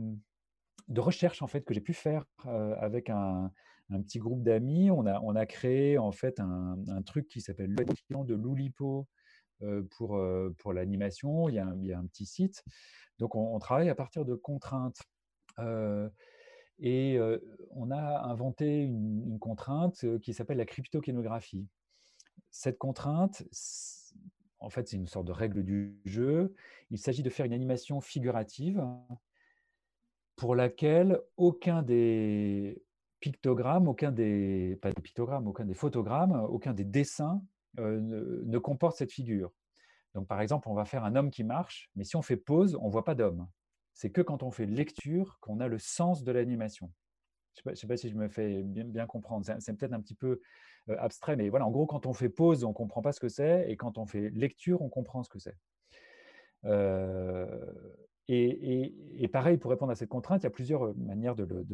de 0.88 1.00
recherche 1.00 1.42
en 1.42 1.46
fait 1.46 1.62
que 1.62 1.72
j'ai 1.72 1.80
pu 1.80 1.94
faire 1.94 2.24
euh, 2.46 2.74
avec 2.78 3.08
un, 3.08 3.50
un 3.90 4.02
petit 4.02 4.18
groupe 4.18 4.42
d'amis. 4.42 4.90
On 4.90 5.06
a, 5.06 5.20
on 5.20 5.34
a 5.36 5.46
créé 5.46 5.98
en 5.98 6.12
fait 6.12 6.40
un, 6.40 6.76
un 6.88 7.02
truc 7.02 7.28
qui 7.28 7.40
s'appelle 7.40 7.70
le 7.70 8.24
de 8.24 8.34
l'Oulipo 8.34 9.08
euh, 9.62 9.82
pour, 9.96 10.16
euh, 10.16 10.54
pour 10.58 10.72
l'animation. 10.72 11.48
Il, 11.48 11.54
y 11.54 11.58
a 11.58 11.66
un- 11.66 11.76
il 11.78 11.86
y 11.86 11.92
a 11.92 11.98
un 11.98 12.06
petit 12.06 12.26
site. 12.26 12.62
Donc 13.18 13.34
on, 13.34 13.54
on 13.54 13.58
travaille 13.58 13.88
à 13.88 13.94
partir 13.94 14.24
de 14.24 14.34
contraintes. 14.34 15.00
Et 16.78 17.18
on 17.70 17.90
a 17.90 18.26
inventé 18.26 18.82
une, 18.82 19.38
contrainte 19.38 20.04
qui 20.20 20.34
s'appelle 20.34 20.58
la 20.58 20.66
cryptokénographie. 20.66 21.66
Cette 22.50 22.78
contrainte, 22.78 23.44
en 24.60 24.70
fait, 24.70 24.88
c'est 24.88 24.96
une 24.96 25.06
sorte 25.06 25.26
de 25.26 25.32
règle 25.32 25.62
du 25.62 26.00
jeu. 26.04 26.54
Il 26.90 26.98
s'agit 26.98 27.22
de 27.22 27.30
faire 27.30 27.46
une 27.46 27.52
animation 27.52 28.00
figurative 28.00 28.84
pour 30.36 30.54
laquelle 30.54 31.20
aucun 31.36 31.82
des 31.82 32.82
pictogrammes, 33.20 33.88
aucun 33.88 34.12
des, 34.12 34.78
pas 34.82 34.92
des 34.92 35.02
pictogrammes, 35.02 35.48
aucun 35.48 35.64
des 35.64 35.74
photogrammes, 35.74 36.46
aucun 36.50 36.74
des 36.74 36.84
dessins 36.84 37.42
ne, 37.78 38.42
ne 38.44 38.58
comporte 38.58 38.96
cette 38.96 39.12
figure. 39.12 39.52
Donc, 40.14 40.26
par 40.28 40.40
exemple, 40.40 40.68
on 40.68 40.74
va 40.74 40.84
faire 40.84 41.04
un 41.04 41.14
homme 41.14 41.30
qui 41.30 41.44
marche, 41.44 41.90
mais 41.94 42.04
si 42.04 42.16
on 42.16 42.22
fait 42.22 42.36
pause, 42.36 42.76
on 42.80 42.86
ne 42.86 42.92
voit 42.92 43.04
pas 43.04 43.14
d'homme. 43.14 43.46
C'est 43.96 44.10
que 44.10 44.20
quand 44.20 44.42
on 44.42 44.50
fait 44.50 44.66
lecture 44.66 45.38
qu'on 45.40 45.58
a 45.58 45.68
le 45.68 45.78
sens 45.78 46.22
de 46.22 46.30
l'animation. 46.30 46.92
Je 47.54 47.70
ne 47.70 47.74
sais, 47.74 47.86
pas 47.86 47.96
si 47.96 48.10
je 48.10 48.14
me 48.14 48.28
fais 48.28 48.62
bien, 48.62 49.06
comprendre. 49.06 49.46
C'est, 49.58 49.72
peut-être 49.72 49.94
un 49.94 50.02
petit 50.02 50.14
peu 50.14 50.42
euh, 50.90 50.96
abstrait, 50.98 51.34
mais 51.34 51.48
voilà, 51.48 51.66
en 51.66 51.70
gros, 51.70 51.86
quand 51.86 52.04
on 52.04 52.12
fait 52.12 52.28
pause, 52.28 52.62
on 52.64 52.68
ne 52.68 52.74
comprend 52.74 53.00
pas 53.00 53.12
ce 53.12 53.20
que 53.20 53.30
c'est, 53.30 53.70
et 53.70 53.76
quand 53.78 53.96
on 53.96 54.04
fait 54.04 54.28
lecture, 54.28 54.82
on 54.82 54.90
comprend 54.90 55.22
ce 55.22 55.30
que 55.30 55.38
c'est. 55.38 55.56
Euh, 56.66 57.46
et, 58.28 59.28
pareil, 59.32 59.56
pour 59.56 59.70
répondre 59.70 59.92
à 59.92 59.94
cette 59.94 60.10
contrainte, 60.10 60.42
il 60.42 60.44
y 60.44 60.48
a 60.48 60.50
plusieurs 60.50 60.94
manières 60.98 61.34
de, 61.34 61.64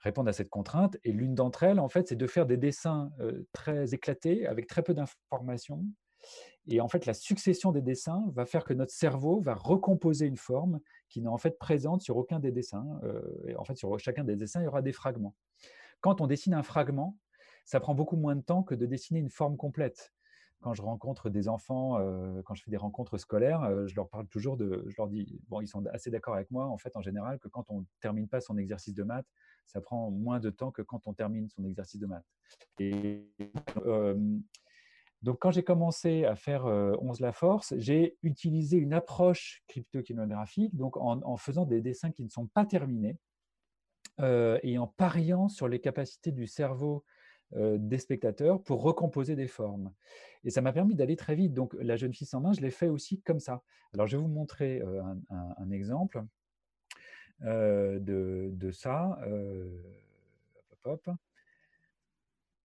répondre 0.00 0.30
à 0.30 0.32
cette 0.32 0.48
contrainte. 0.48 0.96
Et 1.04 1.12
l'une 1.12 1.34
d'entre 1.34 1.64
elles, 1.64 1.80
en 1.80 1.90
fait, 1.90 2.08
c'est 2.08 2.16
de 2.16 2.26
faire 2.26 2.46
des 2.46 2.56
dessins 2.56 3.12
euh, 3.20 3.46
très 3.52 3.92
éclatés, 3.92 4.46
avec 4.46 4.68
très 4.68 4.82
peu 4.82 4.94
d'informations. 4.94 5.84
Et 6.66 6.80
en 6.80 6.88
fait, 6.88 7.06
la 7.06 7.14
succession 7.14 7.72
des 7.72 7.82
dessins 7.82 8.24
va 8.32 8.46
faire 8.46 8.64
que 8.64 8.74
notre 8.74 8.92
cerveau 8.92 9.40
va 9.40 9.54
recomposer 9.54 10.26
une 10.26 10.36
forme 10.36 10.80
qui 11.08 11.20
n'est 11.20 11.28
en 11.28 11.38
fait 11.38 11.58
présente 11.58 12.02
sur 12.02 12.16
aucun 12.16 12.38
des 12.38 12.52
dessins. 12.52 13.00
Euh, 13.02 13.54
en 13.56 13.64
fait, 13.64 13.76
sur 13.76 13.98
chacun 13.98 14.24
des 14.24 14.36
dessins, 14.36 14.60
il 14.60 14.64
y 14.64 14.68
aura 14.68 14.82
des 14.82 14.92
fragments. 14.92 15.34
Quand 16.00 16.20
on 16.20 16.26
dessine 16.26 16.54
un 16.54 16.62
fragment, 16.62 17.16
ça 17.64 17.80
prend 17.80 17.94
beaucoup 17.94 18.16
moins 18.16 18.36
de 18.36 18.42
temps 18.42 18.62
que 18.62 18.74
de 18.74 18.86
dessiner 18.86 19.20
une 19.20 19.30
forme 19.30 19.56
complète 19.56 20.12
quand 20.60 20.74
je 20.74 20.82
rencontre 20.82 21.30
des 21.30 21.48
enfants, 21.48 21.98
euh, 21.98 22.42
quand 22.42 22.54
je 22.54 22.62
fais 22.62 22.70
des 22.70 22.76
rencontres 22.76 23.16
scolaires, 23.18 23.62
euh, 23.62 23.86
je 23.86 23.96
leur 23.96 24.08
parle 24.08 24.26
toujours 24.26 24.56
de, 24.56 24.84
je 24.88 24.94
leur 24.98 25.08
dis, 25.08 25.40
bon, 25.48 25.60
ils 25.60 25.66
sont 25.66 25.84
assez 25.86 26.10
d'accord 26.10 26.34
avec 26.34 26.50
moi, 26.50 26.66
en 26.66 26.76
fait, 26.76 26.96
en 26.96 27.00
général, 27.00 27.38
que 27.38 27.48
quand 27.48 27.70
on 27.70 27.84
termine 28.00 28.28
pas 28.28 28.40
son 28.40 28.58
exercice 28.58 28.94
de 28.94 29.02
maths, 29.02 29.26
ça 29.66 29.80
prend 29.80 30.10
moins 30.10 30.38
de 30.38 30.50
temps 30.50 30.70
que 30.70 30.82
quand 30.82 31.06
on 31.06 31.14
termine 31.14 31.48
son 31.48 31.64
exercice 31.64 32.00
de 32.00 32.06
maths. 32.06 32.26
Et 32.78 33.26
euh, 33.86 34.38
donc, 35.22 35.38
quand 35.40 35.50
j'ai 35.50 35.62
commencé 35.62 36.24
à 36.24 36.34
faire 36.34 36.66
euh, 36.66 36.92
11 37.00 37.20
la 37.20 37.32
force, 37.32 37.74
j'ai 37.76 38.16
utilisé 38.22 38.78
une 38.78 38.94
approche 38.94 39.62
cryptokinographique, 39.68 40.74
donc 40.74 40.96
en, 40.96 41.36
faisant 41.36 41.66
des 41.66 41.82
dessins 41.82 42.10
qui 42.10 42.24
ne 42.24 42.30
sont 42.30 42.46
pas 42.46 42.64
terminés 42.64 43.18
euh, 44.20 44.58
et 44.62 44.78
en 44.78 44.86
pariant 44.86 45.48
sur 45.48 45.68
les 45.68 45.80
capacités 45.80 46.32
du 46.32 46.46
cerveau 46.46 47.04
euh, 47.56 47.76
des 47.78 47.98
spectateurs 47.98 48.62
pour 48.62 48.82
recomposer 48.82 49.36
des 49.36 49.48
formes. 49.48 49.92
Et 50.44 50.50
ça 50.50 50.62
m'a 50.62 50.72
permis 50.72 50.94
d'aller 50.94 51.16
très 51.16 51.34
vite. 51.34 51.52
Donc, 51.52 51.74
la 51.74 51.96
jeune 51.96 52.14
fille 52.14 52.26
sans 52.26 52.40
main, 52.40 52.52
je 52.52 52.60
l'ai 52.60 52.70
fait 52.70 52.88
aussi 52.88 53.20
comme 53.20 53.40
ça. 53.40 53.62
Alors, 53.92 54.06
je 54.06 54.16
vais 54.16 54.22
vous 54.22 54.28
montrer 54.28 54.80
euh, 54.80 55.02
un, 55.30 55.70
exemple 55.70 56.24
euh, 57.42 57.98
de, 58.00 58.70
ça. 58.70 59.18
Euh, 59.26 59.82
hop, 60.84 61.02
hop. 61.08 61.16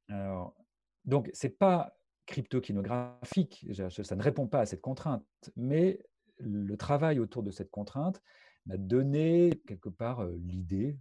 Alors, 0.07 0.55
donc, 1.03 1.29
ce 1.33 1.47
n'est 1.47 1.53
pas 1.53 1.94
cryptokinographique, 2.25 3.65
ça 3.73 4.15
ne 4.15 4.21
répond 4.21 4.47
pas 4.47 4.61
à 4.61 4.65
cette 4.65 4.81
contrainte, 4.81 5.23
mais 5.55 5.99
le 6.37 6.75
travail 6.75 7.19
autour 7.19 7.43
de 7.43 7.51
cette 7.51 7.71
contrainte 7.71 8.21
m'a 8.65 8.77
donné 8.77 9.61
quelque 9.67 9.89
part 9.89 10.21
euh, 10.21 10.35
l'idée 10.37 10.97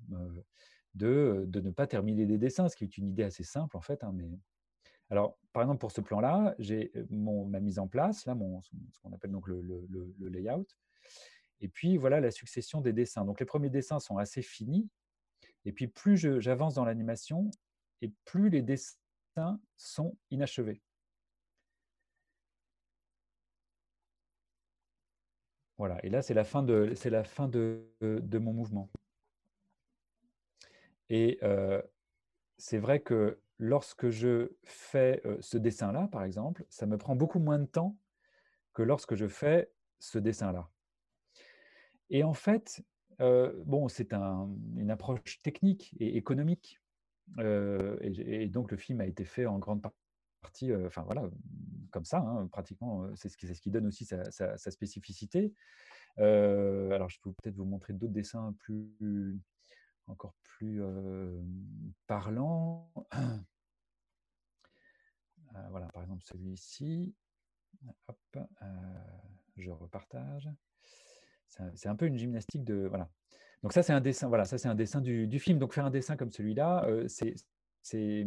de, 0.94 1.44
de, 1.46 1.60
ne 1.60 1.70
pas 1.70 1.86
terminer 1.86 2.26
des 2.26 2.38
dessins, 2.38 2.68
ce 2.68 2.76
qui 2.76 2.84
est 2.84 2.98
une 2.98 3.08
idée 3.08 3.22
assez 3.22 3.44
simple 3.44 3.76
en 3.76 3.80
fait. 3.80 4.04
Hein, 4.04 4.12
mais... 4.14 4.28
Alors, 5.10 5.38
par 5.52 5.62
exemple, 5.62 5.80
pour 5.80 5.92
ce 5.92 6.00
plan-là, 6.00 6.54
j'ai 6.58 6.92
ma 7.10 7.60
mise 7.60 7.78
en 7.78 7.86
place, 7.86 8.24
là, 8.26 8.34
mon, 8.34 8.62
ce 8.62 8.98
qu'on 9.02 9.12
appelle 9.12 9.30
donc 9.30 9.46
le, 9.48 9.60
le, 9.60 10.14
le, 10.18 10.28
layout, 10.28 10.66
et 11.60 11.68
puis 11.68 11.96
voilà 11.98 12.20
la 12.20 12.30
succession 12.30 12.80
des 12.80 12.92
dessins. 12.92 13.24
Donc, 13.24 13.38
les 13.38 13.46
premiers 13.46 13.70
dessins 13.70 13.98
sont 13.98 14.16
assez 14.16 14.42
finis, 14.42 14.88
et 15.64 15.72
puis 15.72 15.88
plus 15.88 16.40
j'avance 16.40 16.74
dans 16.74 16.84
l'animation, 16.84 17.50
et 18.02 18.12
plus 18.24 18.48
les 18.48 18.62
dessins 18.62 19.60
sont 19.76 20.16
inachevés. 20.30 20.82
Voilà, 25.76 25.98
et 26.04 26.08
là, 26.08 26.22
c'est 26.22 26.34
la 26.34 26.44
fin 26.44 26.62
de, 26.62 26.92
c'est 26.94 27.10
la 27.10 27.24
fin 27.24 27.48
de, 27.48 27.84
de 28.00 28.38
mon 28.38 28.52
mouvement. 28.52 28.90
Et 31.10 31.38
euh, 31.42 31.82
c'est 32.58 32.78
vrai 32.78 33.00
que 33.00 33.40
lorsque 33.58 34.08
je 34.08 34.52
fais 34.64 35.22
ce 35.40 35.58
dessin-là, 35.58 36.08
par 36.12 36.24
exemple, 36.24 36.64
ça 36.68 36.86
me 36.86 36.96
prend 36.96 37.16
beaucoup 37.16 37.40
moins 37.40 37.58
de 37.58 37.66
temps 37.66 37.96
que 38.72 38.82
lorsque 38.82 39.14
je 39.14 39.26
fais 39.26 39.70
ce 39.98 40.18
dessin-là. 40.18 40.68
Et 42.10 42.24
en 42.24 42.34
fait, 42.34 42.84
bon, 43.18 43.88
c'est 43.88 44.12
une 44.12 44.90
approche 44.90 45.40
technique 45.42 45.94
et 45.98 46.16
économique. 46.16 46.80
et, 47.38 48.48
donc, 48.48 48.70
le 48.70 48.76
film 48.76 49.00
a 49.00 49.06
été 49.06 49.24
fait 49.24 49.46
en 49.46 49.58
grande 49.58 49.82
enfin 50.86 51.02
voilà, 51.02 51.28
comme 51.90 52.04
ça, 52.04 52.18
hein, 52.18 52.46
pratiquement, 52.48 53.08
c'est 53.16 53.28
ce, 53.28 53.36
qui 53.36 53.70
donne 53.70 53.86
aussi 53.86 54.04
sa, 54.04 54.56
spécificité. 54.56 55.52
alors, 56.18 57.08
je 57.08 57.20
peux 57.20 57.32
peut-être 57.32 57.56
vous 57.56 57.64
montrer 57.64 57.92
d'autres 57.92 58.12
dessins 58.12 58.54
plus, 58.60 59.38
encore 60.06 60.34
plus 60.42 60.82
parlants. 62.06 62.90
voilà, 65.70 65.86
par 65.88 66.02
exemple 66.02 66.22
celui-ci. 66.24 67.14
Hop, 68.08 68.38
je 69.56 69.70
repartage. 69.70 70.50
C'est 71.74 71.88
un 71.88 71.96
peu 71.96 72.06
une 72.06 72.16
gymnastique 72.16 72.64
de 72.64 72.86
voilà. 72.88 73.08
Donc 73.62 73.72
ça 73.72 73.82
c'est 73.82 73.92
un 73.92 74.00
dessin. 74.00 74.28
Voilà, 74.28 74.44
ça 74.44 74.58
c'est 74.58 74.68
un 74.68 74.74
dessin 74.74 75.00
du, 75.00 75.38
film. 75.38 75.58
Donc 75.58 75.72
faire 75.72 75.86
un 75.86 75.90
dessin 75.90 76.16
comme 76.16 76.30
celui-là, 76.30 76.86
c'est 77.08 77.34
c'est 77.84 78.26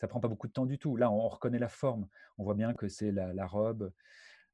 ça 0.00 0.06
prend 0.06 0.20
pas 0.20 0.28
beaucoup 0.28 0.46
de 0.46 0.52
temps 0.52 0.66
du 0.66 0.78
tout. 0.78 0.96
Là, 0.96 1.10
on, 1.10 1.28
reconnaît 1.28 1.58
la 1.58 1.68
forme. 1.68 2.06
On 2.36 2.44
voit 2.44 2.54
bien 2.54 2.74
que 2.74 2.88
c'est 2.88 3.10
la, 3.10 3.46
robe. 3.46 3.92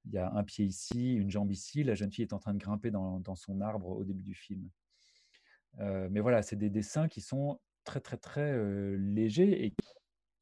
Il 0.07 0.13
y 0.13 0.19
a 0.19 0.33
un 0.33 0.45
pied 0.45 0.65
ici, 0.65 1.15
une 1.15 1.31
jambe 1.31 1.51
ici. 1.51 1.85
La 1.85 1.95
jeune 1.95 2.11
fille 2.11 2.25
est 2.25 2.33
en 2.33 2.39
train 2.39 2.55
de 2.55 2.59
grimper 2.59 2.91
dans, 2.91 3.35
son 3.35 3.61
arbre 3.61 3.89
au 3.89 4.05
début 4.05 4.23
du 4.23 4.35
film. 4.35 4.71
mais 5.79 6.21
voilà, 6.21 6.43
c'est 6.43 6.57
des 6.57 6.71
dessins 6.71 7.09
qui 7.09 7.21
sont 7.21 7.61
très 7.85 8.01
très 8.01 8.17
très 8.17 8.57
légers 8.97 9.67
et 9.67 9.71
qui 9.73 9.89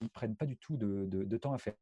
ne 0.03 0.09
prennent 0.09 0.37
pas 0.37 0.47
du 0.47 0.57
tout 0.57 0.77
de, 0.77 1.07
de 1.07 1.37
temps 1.37 1.53
à 1.53 1.59
faire. 1.59 1.75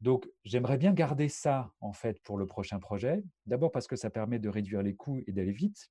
Donc, 0.00 0.28
j'aimerais 0.44 0.76
bien 0.76 0.92
garder 0.92 1.28
ça, 1.28 1.72
en 1.80 1.92
fait, 1.92 2.20
pour 2.22 2.36
le 2.36 2.46
prochain 2.46 2.78
projet. 2.78 3.22
D'abord 3.46 3.72
parce 3.72 3.86
que 3.86 3.96
ça 3.96 4.10
permet 4.10 4.38
de 4.38 4.48
réduire 4.48 4.82
les 4.82 4.94
coûts 4.94 5.22
et 5.26 5.32
d'aller 5.32 5.52
vite. 5.52 5.90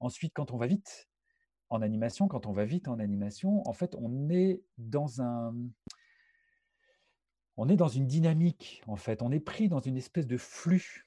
Ensuite, 0.00 0.34
quand 0.34 0.50
on 0.50 0.58
va 0.58 0.66
vite 0.66 1.09
en 1.70 1.82
animation, 1.82 2.28
quand 2.28 2.46
on 2.46 2.52
va 2.52 2.64
vite 2.64 2.88
en 2.88 2.98
animation, 2.98 3.66
en 3.66 3.72
fait, 3.72 3.94
on 3.98 4.28
est 4.28 4.62
dans 4.78 5.22
un... 5.22 5.54
Une 7.58 8.06
dynamique, 8.06 8.82
en 8.86 8.96
fait. 8.96 9.20
On 9.20 9.30
est 9.30 9.40
pris 9.40 9.68
dans 9.68 9.80
une 9.80 9.98
espèce 9.98 10.26
de 10.26 10.38
flux. 10.38 11.06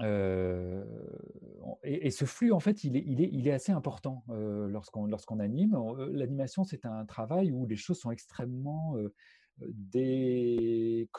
Euh, 0.00 0.84
et, 1.82 2.10
ce 2.12 2.24
flux, 2.24 2.52
en 2.52 2.60
fait, 2.60 2.84
il 2.84 3.46
est, 3.46 3.50
assez 3.50 3.72
important 3.72 4.24
euh, 4.28 4.68
lorsqu'on 4.68 5.06
lorsqu'on 5.06 5.40
anime. 5.40 5.74
Euh, 5.74 6.08
l'animation, 6.12 6.62
c'est 6.62 6.86
un 6.86 7.04
travail 7.04 7.50
où 7.50 7.66
les 7.66 7.74
choses 7.74 7.98
sont 7.98 8.12
extrêmement 8.12 8.94
déconnecté, 9.58 11.16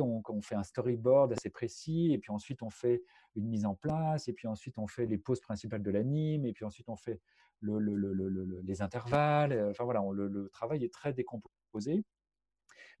on, 0.00 0.22
fait 0.42 0.54
un 0.54 0.62
storyboard 0.62 1.32
assez 1.32 1.50
précis, 1.50 2.12
et 2.12 2.18
puis 2.18 2.30
ensuite 2.30 2.62
on 2.62 2.70
fait 2.70 3.02
une 3.34 3.48
mise 3.48 3.66
en 3.66 3.74
place, 3.74 4.28
et 4.28 4.32
puis 4.32 4.46
ensuite 4.46 4.78
on 4.78 4.86
fait 4.86 5.06
les 5.06 5.18
poses 5.18 5.40
principales 5.40 5.82
de 5.82 5.90
l'anime, 5.90 6.46
et 6.46 6.52
puis 6.52 6.64
ensuite 6.64 6.88
on 6.88 6.96
fait 6.96 7.20
le, 7.60 7.78
le, 7.80 8.60
les 8.62 8.82
intervalles. 8.82 9.68
Enfin 9.70 9.84
voilà, 9.84 10.02
le, 10.12 10.48
travail 10.52 10.84
est 10.84 10.92
très 10.92 11.12
décomposé. 11.12 12.04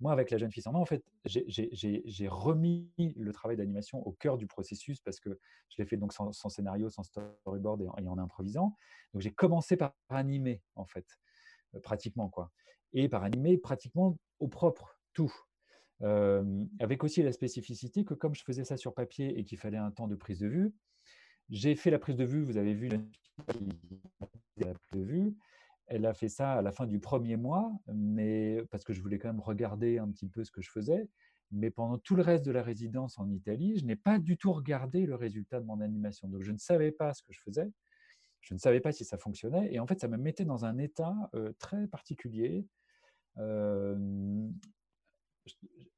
Moi, 0.00 0.12
avec 0.12 0.30
la 0.30 0.38
jeune 0.38 0.52
fille 0.52 0.62
sans 0.62 0.70
main, 0.70 0.78
en 0.78 0.84
fait, 0.86 1.04
j'ai 1.24 2.28
remis 2.28 2.92
le 3.16 3.32
travail 3.32 3.56
d'animation 3.56 4.06
au 4.06 4.12
cœur 4.12 4.38
du 4.38 4.46
processus 4.46 5.00
parce 5.00 5.18
que 5.18 5.40
je 5.70 5.76
l'ai 5.78 5.86
fait 5.86 5.96
donc 5.96 6.12
sans, 6.12 6.32
scénario, 6.32 6.88
sans 6.88 7.02
storyboard 7.02 7.82
et 7.82 8.06
en, 8.06 8.18
improvisant. 8.18 8.76
Donc 9.12 9.22
j'ai 9.22 9.32
commencé 9.32 9.76
par 9.76 9.94
animer, 10.08 10.62
en 10.76 10.86
fait, 10.86 11.18
euh, 11.74 11.80
pratiquement 11.80 12.28
quoi 12.28 12.52
et 12.92 13.08
par 13.08 13.24
animer 13.24 13.58
pratiquement 13.58 14.18
au 14.38 14.48
propre, 14.48 15.00
tout. 15.12 15.32
avec 16.00 17.04
aussi 17.04 17.22
la 17.22 17.32
spécificité 17.32 18.04
que 18.04 18.14
comme 18.14 18.34
je 18.34 18.44
faisais 18.44 18.64
ça 18.64 18.76
sur 18.76 18.94
papier 18.94 19.38
et 19.38 19.44
qu'il 19.44 19.58
fallait 19.58 19.78
un 19.78 19.90
temps 19.90 20.08
de 20.08 20.14
prise 20.14 20.40
de 20.40 20.48
vue, 20.48 20.72
j'ai 21.50 21.74
fait 21.74 21.90
la 21.90 21.98
prise 21.98 22.16
de 22.16 22.24
vue, 22.24 22.42
vous 22.42 22.56
avez 22.56 22.74
vu 22.74 22.88
la 24.58 24.74
prise 24.74 25.00
de 25.00 25.02
vue, 25.02 25.34
elle 25.86 26.04
a 26.04 26.12
fait 26.12 26.28
ça 26.28 26.52
à 26.52 26.62
la 26.62 26.70
fin 26.72 26.86
du 26.86 27.00
premier 27.00 27.36
mois, 27.36 27.72
mais 27.92 28.62
parce 28.70 28.84
que 28.84 28.92
je 28.92 29.00
voulais 29.00 29.18
quand 29.18 29.28
même 29.28 29.40
regarder 29.40 29.98
un 29.98 30.10
petit 30.10 30.28
peu 30.28 30.44
ce 30.44 30.50
que 30.50 30.60
je 30.60 30.70
faisais. 30.70 31.08
Mais 31.50 31.70
pendant 31.70 31.96
tout 31.96 32.14
le 32.14 32.22
reste 32.22 32.44
de 32.44 32.50
la 32.50 32.62
résidence 32.62 33.18
en 33.18 33.30
Italie, 33.30 33.78
je 33.78 33.86
n'ai 33.86 33.96
pas 33.96 34.18
du 34.18 34.36
tout 34.36 34.52
regardé 34.52 35.06
le 35.06 35.14
résultat 35.14 35.60
de 35.60 35.64
mon 35.64 35.80
animation. 35.80 36.28
Donc 36.28 36.42
je 36.42 36.52
ne 36.52 36.58
savais 36.58 36.92
pas 36.92 37.14
ce 37.14 37.22
que 37.22 37.32
je 37.32 37.40
faisais. 37.40 37.70
Je 38.42 38.52
ne 38.52 38.58
savais 38.58 38.80
pas 38.80 38.92
si 38.92 39.06
ça 39.06 39.16
fonctionnait. 39.16 39.72
Et 39.72 39.80
en 39.80 39.86
fait, 39.86 39.98
ça 39.98 40.08
me 40.08 40.18
mettait 40.18 40.44
dans 40.44 40.66
un 40.66 40.76
état 40.76 41.14
très 41.58 41.86
particulier 41.86 42.66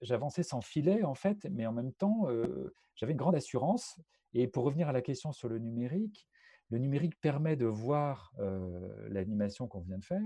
j'avançais 0.00 0.42
sans 0.42 0.60
filet 0.60 1.02
en 1.04 1.14
fait, 1.14 1.46
mais 1.50 1.66
en 1.66 1.72
même 1.72 1.92
temps, 1.92 2.26
j'avais 2.94 3.12
une 3.12 3.18
grande 3.18 3.34
assurance. 3.34 3.98
Et 4.32 4.46
pour 4.46 4.64
revenir 4.64 4.88
à 4.88 4.92
la 4.92 5.02
question 5.02 5.32
sur 5.32 5.48
le 5.48 5.58
numérique, 5.58 6.28
le 6.70 6.78
numérique 6.78 7.20
permet 7.20 7.56
de 7.56 7.66
voir 7.66 8.32
l'animation 9.08 9.66
qu'on 9.66 9.80
vient 9.80 9.98
de 9.98 10.04
faire, 10.04 10.22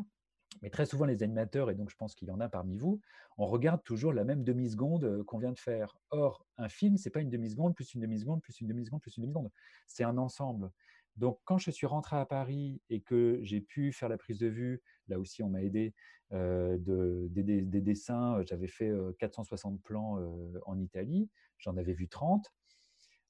mais 0.63 0.71
très 0.71 0.87
souvent 0.87 1.05
les 1.05 1.23
animateurs, 1.23 1.71
et 1.71 1.75
donc 1.75 1.91
je 1.91 1.97
pense 1.97 2.15
qu'il 2.15 2.29
y 2.29 2.31
en 2.31 2.39
a 2.41 2.49
parmi 2.49 2.77
vous, 2.77 3.01
on 3.39 3.47
regarde 3.47 3.83
toujours 3.83 4.13
la 4.13 4.25
même 4.25 4.45
demi-seconde 4.45 5.25
qu'on 5.25 5.39
vient 5.39 5.53
de 5.53 5.59
faire. 5.59 5.97
Or, 6.11 6.47
un 6.59 6.69
film, 6.69 6.97
c'est 6.97 7.11
pas 7.11 7.21
une 7.21 7.31
demi-seconde, 7.31 7.75
plus 7.75 7.95
une 7.95 8.01
demi-seconde, 8.03 8.41
plus 8.43 8.61
une 8.61 8.69
demi-seconde, 8.69 9.01
plus 9.01 9.17
une 9.17 9.23
demi-seconde. 9.23 9.51
C'est 9.87 10.05
un 10.05 10.19
ensemble. 10.19 10.71
Donc, 11.17 11.41
quand 11.45 11.59
je 11.59 11.71
suis 11.71 11.87
rentré 11.87 12.17
à 12.17 12.27
Paris 12.27 12.81
et 12.91 13.01
que 13.01 13.41
j'ai 13.43 13.61
pu 13.61 13.93
faire 13.93 14.09
la 14.09 14.19
prise 14.19 14.39
de 14.39 14.47
vue, 14.47 14.83
là 15.09 15.19
aussi, 15.19 15.43
on 15.43 15.49
m'a 15.49 15.63
aidé 15.63 15.95
euh, 16.33 16.77
de, 16.79 17.29
des, 17.31 17.81
dessins. 17.81 18.43
J'avais 18.47 18.67
fait 18.67 18.93
460 19.19 19.83
plans 19.83 20.19
en 20.67 20.79
Italie, 20.79 21.29
j'en 21.59 21.77
avais 21.77 21.93
vu 21.93 22.09
30. 22.09 22.53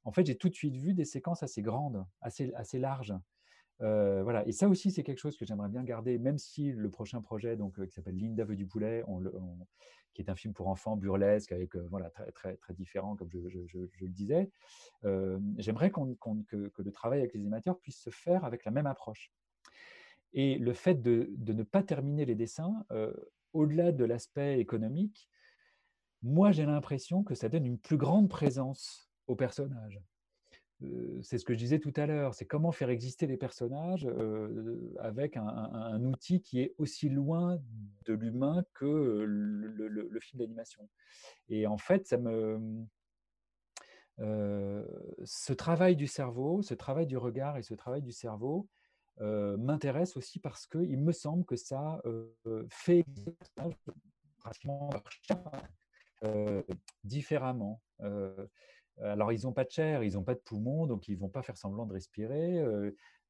En 0.04 0.12
fait, 0.12 0.26
j'ai 0.26 0.36
tout 0.36 0.48
de 0.48 0.54
suite 0.54 0.76
vu 0.76 0.92
des 0.94 1.04
séquences 1.04 1.42
assez 1.42 1.62
grandes, 1.62 2.04
assez, 2.20 2.52
assez 2.54 2.78
larges. 2.78 3.14
voilà. 3.80 4.46
Et 4.46 4.52
ça 4.52 4.68
aussi, 4.68 4.90
c'est 4.90 5.02
quelque 5.02 5.18
chose 5.18 5.36
que 5.36 5.44
j'aimerais 5.44 5.68
bien 5.68 5.82
garder, 5.82 6.18
même 6.18 6.38
si 6.38 6.72
le 6.72 6.90
prochain 6.90 7.20
projet, 7.20 7.56
donc, 7.56 7.84
qui 7.86 7.92
s'appelle 7.92 8.16
Linda 8.16 8.44
veut 8.44 8.56
du 8.56 8.66
poulet, 8.66 9.04
qui 10.12 10.22
est 10.22 10.30
un 10.30 10.36
film 10.36 10.54
pour 10.54 10.68
enfants 10.68 10.96
burlesque, 10.96 11.52
avec 11.52 11.74
voilà, 11.76 12.10
très, 12.10 12.30
très, 12.32 12.56
très 12.56 12.74
différent, 12.74 13.16
comme 13.16 13.30
je, 13.30 13.38
le 13.38 14.08
disais, 14.08 14.50
j'aimerais 15.58 15.90
qu'on, 15.90 16.14
que, 16.14 16.68
que, 16.68 16.82
le 16.82 16.92
travail 16.92 17.20
avec 17.20 17.34
les 17.34 17.40
animateurs 17.40 17.78
puisse 17.80 18.00
se 18.00 18.10
faire 18.10 18.44
avec 18.44 18.64
la 18.64 18.70
même 18.70 18.86
approche. 18.86 19.32
Et 20.34 20.58
le 20.58 20.72
fait 20.72 21.00
de, 21.00 21.30
ne 21.46 21.62
pas 21.62 21.82
terminer 21.82 22.24
les 22.24 22.34
dessins, 22.34 22.84
au-delà 23.52 23.92
de 23.92 24.04
l'aspect 24.04 24.58
économique, 24.58 25.30
moi 26.22 26.50
j'ai 26.50 26.66
l'impression 26.66 27.22
que 27.22 27.34
ça 27.34 27.48
donne 27.48 27.64
une 27.64 27.78
plus 27.78 27.96
grande 27.96 28.28
présence 28.28 29.10
aux 29.28 29.36
personnages. 29.36 30.00
c'est 31.22 31.38
ce 31.38 31.44
que 31.44 31.54
je 31.54 31.58
disais 31.58 31.78
tout 31.78 31.92
à 31.96 32.06
l'heure, 32.06 32.34
c'est 32.34 32.46
comment 32.46 32.72
faire 32.72 32.90
exister 32.90 33.28
les 33.28 33.36
personnages 33.36 34.08
avec 34.98 35.36
un, 35.36 36.04
outil 36.04 36.42
qui 36.42 36.60
est 36.60 36.74
aussi 36.78 37.08
loin 37.08 37.58
de 38.06 38.14
l'humain 38.14 38.64
que 38.74 39.24
le, 39.26 40.20
film 40.20 40.40
d'animation. 40.40 40.88
Et 41.48 41.66
en 41.68 41.78
fait, 41.78 42.06
ça 42.06 42.18
me, 42.18 42.58
ce 44.18 45.52
travail 45.52 45.94
du 45.94 46.08
cerveau, 46.08 46.60
ce 46.62 46.74
travail 46.74 47.06
du 47.06 47.16
regard 47.16 47.56
et 47.56 47.62
ce 47.62 47.74
travail 47.74 48.02
du 48.02 48.12
cerveau, 48.12 48.68
m'intéresse 49.20 50.16
aussi 50.16 50.38
parce 50.38 50.66
qu'il 50.66 50.98
me 50.98 51.12
semble 51.12 51.44
que 51.44 51.56
ça 51.56 52.02
fait 52.68 53.04
pratiquement 54.38 54.90
différemment. 57.04 57.80
alors, 59.00 59.32
ils 59.32 59.42
n'ont 59.42 59.52
pas 59.52 59.64
de 59.64 59.70
chair, 59.70 60.02
ils 60.04 60.14
n'ont 60.14 60.22
pas 60.22 60.34
de 60.34 60.40
poumons, 60.40 60.86
donc 60.86 61.08
ils 61.08 61.14
ne 61.14 61.20
vont 61.20 61.28
pas 61.28 61.42
faire 61.42 61.56
semblant 61.56 61.86
de 61.86 61.92
respirer, 61.92 62.64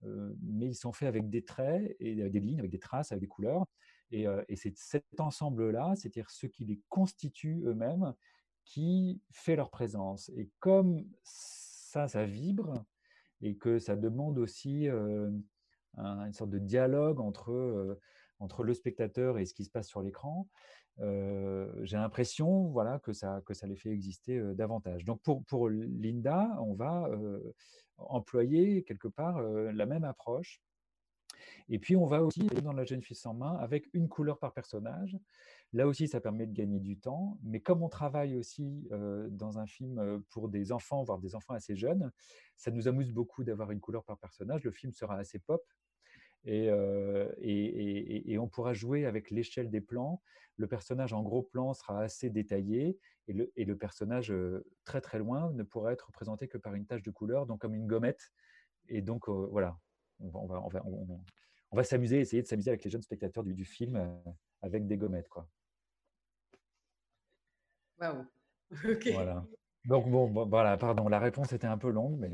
mais 0.03 0.67
ils 0.67 0.75
sont 0.75 0.93
faits 0.93 1.09
avec 1.09 1.31
des 1.31 1.45
traits, 1.45 1.97
et 2.01 2.29
des 2.29 2.41
lignes, 2.41 2.59
avec 2.59 2.71
des 2.71 2.79
traces, 2.79 3.13
avec 3.13 3.23
des 3.23 3.29
couleurs. 3.29 3.67
Et 4.11 4.27
c'est 4.57 4.77
cet 4.77 5.19
ensemble-là, 5.19 5.95
c'est-à-dire 5.97 6.31
ce 6.31 6.47
qui 6.47 6.65
les 6.65 6.81
constitue 6.89 7.63
eux-mêmes, 7.67 8.15
qui 8.65 9.21
fait 9.31 9.57
leur 9.57 9.71
présence. 9.71 10.31
Et 10.37 10.51
comme 10.61 11.05
ça, 11.23 12.09
ça 12.09 12.25
vibre, 12.25 12.85
et 13.43 13.57
que 13.57 13.79
ça 13.79 13.97
demande 13.97 14.39
aussi 14.39 14.89
une 15.97 16.33
sorte 16.33 16.51
de 16.51 16.59
dialogue 16.59 17.21
entre, 17.21 17.99
entre 18.39 18.65
le 18.65 18.75
spectateur 18.75 19.39
et 19.39 19.47
ce 19.47 19.55
qui 19.55 19.65
se 19.65 19.71
passe 19.71 19.89
sur 19.89 20.03
l'écran, 20.03 20.49
j'ai 20.99 21.97
l'impression 21.97 22.69
voilà, 22.69 22.99
que, 23.01 23.13
ça, 23.13 23.43
que 23.47 23.55
ça 23.55 23.67
les 23.67 23.77
fait 23.77 23.91
exister 23.91 24.41
davantage. 24.55 25.05
Donc 25.05 25.23
pour, 25.23 25.45
pour 25.45 25.69
Linda, 25.69 26.57
on 26.61 26.75
va 26.75 27.09
employer 27.97 28.83
quelque 28.85 29.09
part 29.09 29.41
la 29.43 29.87
même 29.87 30.05
approche. 30.05 30.61
Et 31.69 31.79
puis 31.79 31.97
on 31.97 32.07
va 32.07 32.23
aussi 32.23 32.47
dans 32.63 32.73
la 32.73 32.85
jeune 32.85 33.03
fille 33.03 33.17
sans 33.17 33.35
main 33.35 33.57
avec 33.57 33.89
une 33.93 34.09
couleur 34.09 34.39
par 34.39 34.53
personnage. 34.53 35.19
Là 35.73 35.89
aussi, 35.89 36.07
ça 36.07 36.21
permet 36.21 36.47
de 36.47 36.53
gagner 36.53 36.79
du 36.79 36.97
temps. 36.99 37.39
Mais 37.43 37.61
comme 37.61 37.83
on 37.83 37.89
travaille 37.89 38.37
aussi 38.37 38.89
dans 39.31 39.59
un 39.59 39.67
film 39.67 40.23
pour 40.31 40.49
des 40.49 40.71
enfants, 40.71 41.03
voire 41.03 41.19
des 41.19 41.35
enfants 41.35 41.55
assez 41.55 41.75
jeunes, 41.75 42.13
ça 42.57 42.71
nous 42.71 42.87
amuse 42.87 43.13
beaucoup 43.13 43.43
d'avoir 43.43 43.73
une 43.73 43.81
couleur 43.81 44.05
par 44.05 44.19
personnage. 44.19 44.63
Le 44.63 44.71
film 44.71 44.93
sera 44.93 45.17
assez 45.17 45.41
pop. 45.41 45.63
Et, 46.45 46.69
euh, 46.69 47.33
et, 47.39 47.53
et, 47.53 48.33
et, 48.33 48.39
on 48.39 48.49
pourra 48.49 48.75
jouer 48.75 49.07
avec 49.07 49.31
l'échelle 49.31 49.71
des 49.71 49.81
plans. 49.81 50.23
Le 50.57 50.67
personnage 50.67 51.13
en 51.13 51.23
gros 51.23 51.43
plan 51.43 51.73
sera 51.73 52.01
assez 52.03 52.29
détaillé 52.29 52.99
et 53.29 53.33
le, 53.33 53.51
et 53.57 53.65
le 53.65 53.77
personnage 53.77 54.31
euh, 54.31 54.65
très 54.85 55.01
très 55.01 55.19
loin 55.19 55.51
ne 55.53 55.63
pourra 55.63 55.93
être 55.93 56.07
représenté 56.07 56.47
que 56.47 56.59
par 56.59 56.75
une 56.75 56.87
tache 56.87 57.03
de 57.03 57.11
couleur, 57.11 57.47
donc 57.47 57.61
comme 57.61 57.75
une 57.75 57.87
gommette. 57.87 58.31
Et 58.89 59.01
donc 59.01 59.29
euh, 59.29 59.49
voilà, 59.51 59.79
on 60.21 60.29
va, 60.29 60.41
on 60.41 60.47
va, 60.47 60.61
on 60.63 60.69
va, 60.69 60.83
on, 60.87 61.21
on 61.71 61.77
va 61.77 61.85
s'amuser, 61.85 62.21
essayer 62.21 62.43
de 62.43 62.47
s'amuser 62.47 62.71
avec 62.71 62.85
les 62.85 62.91
jeunes 62.91 63.03
spectateurs 63.03 63.43
du, 63.43 63.55
du 63.55 63.65
film 63.65 64.21
avec 64.61 64.87
des 64.87 64.99
gommettes. 64.99 65.29
Quoi. 65.29 65.49
Waouh. 67.99 68.27
Ok. 68.85 69.09
Voilà. 69.13 69.47
Donc 69.85 70.11
bon, 70.11 70.29
bon, 70.29 70.47
voilà, 70.47 70.77
pardon, 70.77 71.09
la 71.09 71.19
réponse 71.19 71.53
était 71.53 71.67
un 71.67 71.79
peu 71.79 71.91
longue, 71.91 72.19
mais. 72.19 72.31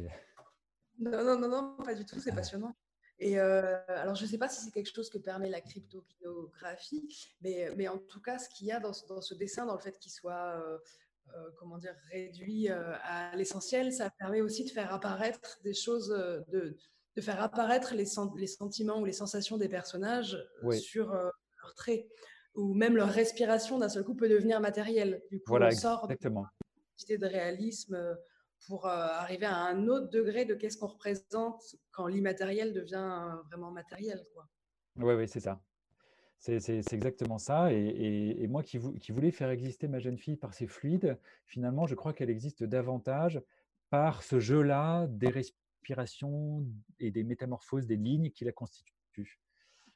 Non, 0.98 1.24
non, 1.24 1.38
non, 1.38 1.48
non 1.48 1.76
pas 1.84 1.94
du 1.94 2.04
tout, 2.04 2.18
c'est 2.20 2.32
passionnant. 2.32 2.74
Et 3.20 3.38
euh, 3.38 3.76
alors, 3.88 4.14
je 4.14 4.24
ne 4.24 4.28
sais 4.28 4.38
pas 4.38 4.48
si 4.48 4.64
c'est 4.64 4.70
quelque 4.70 4.92
chose 4.92 5.10
que 5.10 5.18
permet 5.18 5.50
la 5.50 5.60
cryptographie, 5.60 7.06
mais, 7.42 7.70
mais 7.76 7.86
en 7.86 7.98
tout 7.98 8.20
cas, 8.20 8.38
ce 8.38 8.48
qu'il 8.48 8.66
y 8.66 8.72
a 8.72 8.80
dans 8.80 8.94
ce, 8.94 9.06
dans 9.06 9.20
ce, 9.20 9.34
dessin, 9.34 9.66
dans 9.66 9.74
le 9.74 9.80
fait 9.80 9.98
qu'il 9.98 10.10
soit, 10.10 10.58
euh, 10.58 10.78
euh, 11.34 11.50
comment 11.58 11.76
dire, 11.76 11.94
réduit 12.10 12.68
à 12.70 13.36
l'essentiel, 13.36 13.92
ça 13.92 14.08
permet 14.08 14.40
aussi 14.40 14.64
de 14.64 14.70
faire 14.70 14.92
apparaître 14.94 15.60
des 15.62 15.74
choses, 15.74 16.08
de, 16.08 16.78
de 17.14 17.20
faire 17.20 17.42
apparaître 17.42 17.94
les, 17.94 18.06
sen 18.06 18.30
les, 18.36 18.46
sentiments 18.46 19.00
ou 19.00 19.04
les 19.04 19.12
sensations 19.12 19.58
des 19.58 19.68
personnages 19.68 20.42
oui. 20.62 20.80
sur 20.80 21.12
leurs 21.12 21.74
traits, 21.76 22.06
ou 22.54 22.72
même 22.72 22.96
leur 22.96 23.10
respiration 23.10 23.78
d'un 23.78 23.90
seul 23.90 24.02
coup 24.02 24.14
peut 24.14 24.30
devenir 24.30 24.60
matérielle. 24.60 25.22
Du 25.30 25.40
coup, 25.40 25.44
voilà, 25.48 25.68
on 25.68 25.72
sort 25.72 26.04
exactement. 26.04 26.46
de, 27.06 27.26
réalisme 27.26 28.16
pour 28.66 28.86
euh, 28.86 28.90
arriver 28.90 29.46
à 29.46 29.56
un 29.56 29.88
autre 29.88 30.10
degré 30.10 30.44
de 30.44 30.54
qu'est-ce 30.54 30.78
qu'on 30.78 30.88
représente 30.88 31.76
quand 31.90 32.06
l'immatériel 32.06 32.72
devient 32.72 33.38
vraiment 33.46 33.70
matériel. 33.70 34.24
Oui, 34.96 35.14
oui, 35.14 35.28
c'est 35.28 35.40
ça. 35.40 35.60
C'est 36.38 36.92
exactement 36.92 37.38
ça. 37.38 37.72
Et, 37.72 37.76
et, 37.76 38.42
et 38.42 38.48
moi 38.48 38.62
qui, 38.62 38.78
vou 38.78 38.92
qui, 38.92 39.12
voulais 39.12 39.30
faire 39.30 39.50
exister 39.50 39.88
ma 39.88 39.98
jeune 39.98 40.16
fille 40.16 40.36
par 40.36 40.54
ses 40.54 40.66
fluides, 40.66 41.18
finalement, 41.44 41.86
je 41.86 41.94
crois 41.94 42.14
qu'elle 42.14 42.30
existe 42.30 42.64
davantage 42.64 43.42
par 43.90 44.22
ce 44.22 44.40
jeu-là 44.40 45.06
des 45.08 45.28
respirations 45.28 46.64
et 46.98 47.10
des 47.10 47.24
métamorphoses 47.24 47.86
des 47.86 47.96
lignes 47.96 48.30
qui 48.30 48.44
la 48.44 48.52
constituent. 48.52 49.40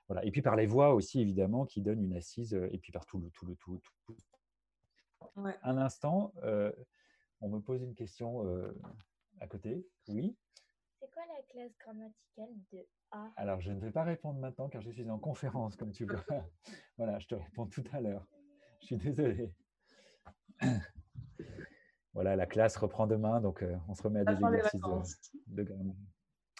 Voilà. 0.08 0.24
Et 0.24 0.30
puis 0.30 0.42
par 0.42 0.56
les 0.56 0.66
voix 0.66 0.94
aussi, 0.94 1.20
évidemment, 1.20 1.64
qui 1.64 1.80
donnent 1.80 2.04
une 2.04 2.16
assise, 2.16 2.52
et 2.52 2.78
puis 2.78 2.92
par 2.92 3.06
tout 3.06 3.18
le 3.18 3.30
tout. 3.30 3.46
Le, 3.46 3.56
tout, 3.56 3.80
tout. 4.04 4.16
Ouais. 5.36 5.56
Un 5.62 5.78
instant, 5.78 6.32
euh, 6.42 6.70
on 7.40 7.48
me 7.48 7.60
pose 7.60 7.82
une 7.82 7.94
question 7.94 8.46
euh, 8.46 8.72
à 9.40 9.46
côté. 9.46 9.86
Oui 10.08 10.36
C'est 11.00 11.10
quoi 11.10 11.22
la 11.26 11.42
classe 11.42 11.76
grammaticale 11.78 12.54
de 12.72 12.86
A? 13.10 13.32
Alors, 13.36 13.60
je 13.60 13.72
ne 13.72 13.80
vais 13.80 13.90
pas 13.90 14.04
répondre 14.04 14.38
maintenant 14.40 14.68
car 14.68 14.82
je 14.82 14.90
suis 14.90 15.08
en 15.10 15.18
conférence, 15.18 15.76
comme 15.76 15.92
tu 15.92 16.06
vois. 16.06 16.24
voilà, 16.98 17.18
je 17.18 17.26
te 17.26 17.34
réponds 17.34 17.66
tout 17.66 17.84
à 17.92 18.00
l'heure. 18.00 18.26
Je 18.80 18.86
suis 18.86 18.96
désolé. 18.96 19.52
voilà, 22.12 22.36
la 22.36 22.46
classe 22.46 22.76
reprend 22.76 23.06
demain, 23.06 23.40
donc 23.40 23.62
euh, 23.62 23.76
on 23.88 23.94
se 23.94 24.02
remet 24.02 24.20
à 24.20 24.24
des 24.24 24.44
exercices 24.44 24.80
de, 25.46 25.54
de 25.54 25.62
grammaire. 25.62 25.96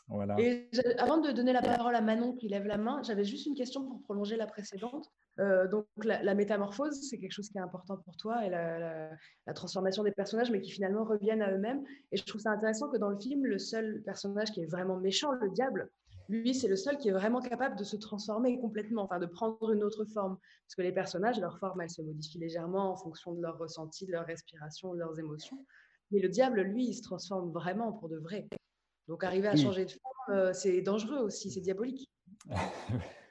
Voilà. 0.08 0.38
Et 0.38 0.68
avant 0.98 1.18
de 1.18 1.30
donner 1.30 1.52
la 1.52 1.62
parole 1.62 1.94
à 1.94 2.00
Manon 2.00 2.34
qui 2.34 2.48
lève 2.48 2.66
la 2.66 2.76
main, 2.76 3.02
j'avais 3.02 3.24
juste 3.24 3.46
une 3.46 3.54
question 3.54 3.86
pour 3.86 4.02
prolonger 4.02 4.36
la 4.36 4.46
précédente. 4.46 5.10
Euh, 5.40 5.66
donc 5.66 5.86
la, 6.04 6.22
la 6.22 6.34
métamorphose, 6.34 7.00
c'est 7.08 7.18
quelque 7.18 7.32
chose 7.32 7.48
qui 7.48 7.58
est 7.58 7.60
important 7.60 7.96
pour 7.96 8.16
toi 8.16 8.46
et 8.46 8.50
la, 8.50 8.78
la, 8.78 9.10
la, 9.46 9.54
transformation 9.54 10.04
des 10.04 10.12
personnages, 10.12 10.50
mais 10.50 10.60
qui 10.60 10.70
finalement 10.70 11.04
reviennent 11.04 11.42
à 11.42 11.52
eux-mêmes. 11.52 11.82
Et 12.12 12.16
je 12.16 12.24
trouve 12.24 12.40
ça 12.40 12.50
intéressant 12.50 12.88
que 12.88 12.98
dans 12.98 13.08
le 13.08 13.18
film, 13.18 13.44
le 13.44 13.58
seul 13.58 14.02
personnage 14.04 14.52
qui 14.52 14.60
est 14.60 14.66
vraiment 14.66 14.96
méchant, 14.96 15.32
le 15.32 15.50
diable, 15.50 15.90
lui, 16.28 16.54
c'est 16.54 16.68
le 16.68 16.76
seul 16.76 16.96
qui 16.96 17.08
est 17.08 17.12
vraiment 17.12 17.40
capable 17.40 17.76
de 17.76 17.84
se 17.84 17.96
transformer 17.96 18.58
complètement, 18.58 19.04
enfin 19.04 19.18
de 19.18 19.26
prendre 19.26 19.72
une 19.72 19.82
autre 19.82 20.04
forme. 20.06 20.38
Parce 20.66 20.74
que 20.76 20.82
les 20.82 20.92
personnages, 20.92 21.38
leur 21.38 21.58
forme, 21.58 21.80
elle 21.80 21.90
se 21.90 22.02
modifie 22.02 22.38
légèrement 22.38 22.92
en 22.92 22.96
fonction 22.96 23.34
de 23.34 23.42
leur 23.42 23.58
ressenti, 23.58 24.06
de 24.06 24.12
leur 24.12 24.24
respiration, 24.24 24.94
de 24.94 24.98
leurs 24.98 25.18
émotions. 25.18 25.66
Mais 26.10 26.20
le 26.20 26.28
diable, 26.28 26.62
lui, 26.62 26.86
il 26.86 26.94
se 26.94 27.02
transforme 27.02 27.52
vraiment 27.52 27.92
pour 27.92 28.08
de 28.08 28.16
vrai. 28.16 28.48
Donc 29.08 29.22
arriver 29.24 29.48
à 29.48 29.56
changer 29.56 29.84
de 29.84 29.90
forme, 29.90 30.38
euh, 30.38 30.52
c'est 30.54 30.80
dangereux 30.80 31.18
aussi, 31.18 31.50
c'est 31.50 31.60
diabolique. 31.60 32.08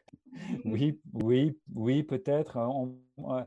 oui, 0.65 0.99
oui, 1.13 1.57
oui, 1.73 2.03
peut-être. 2.03 2.57
Euh, 2.57 3.43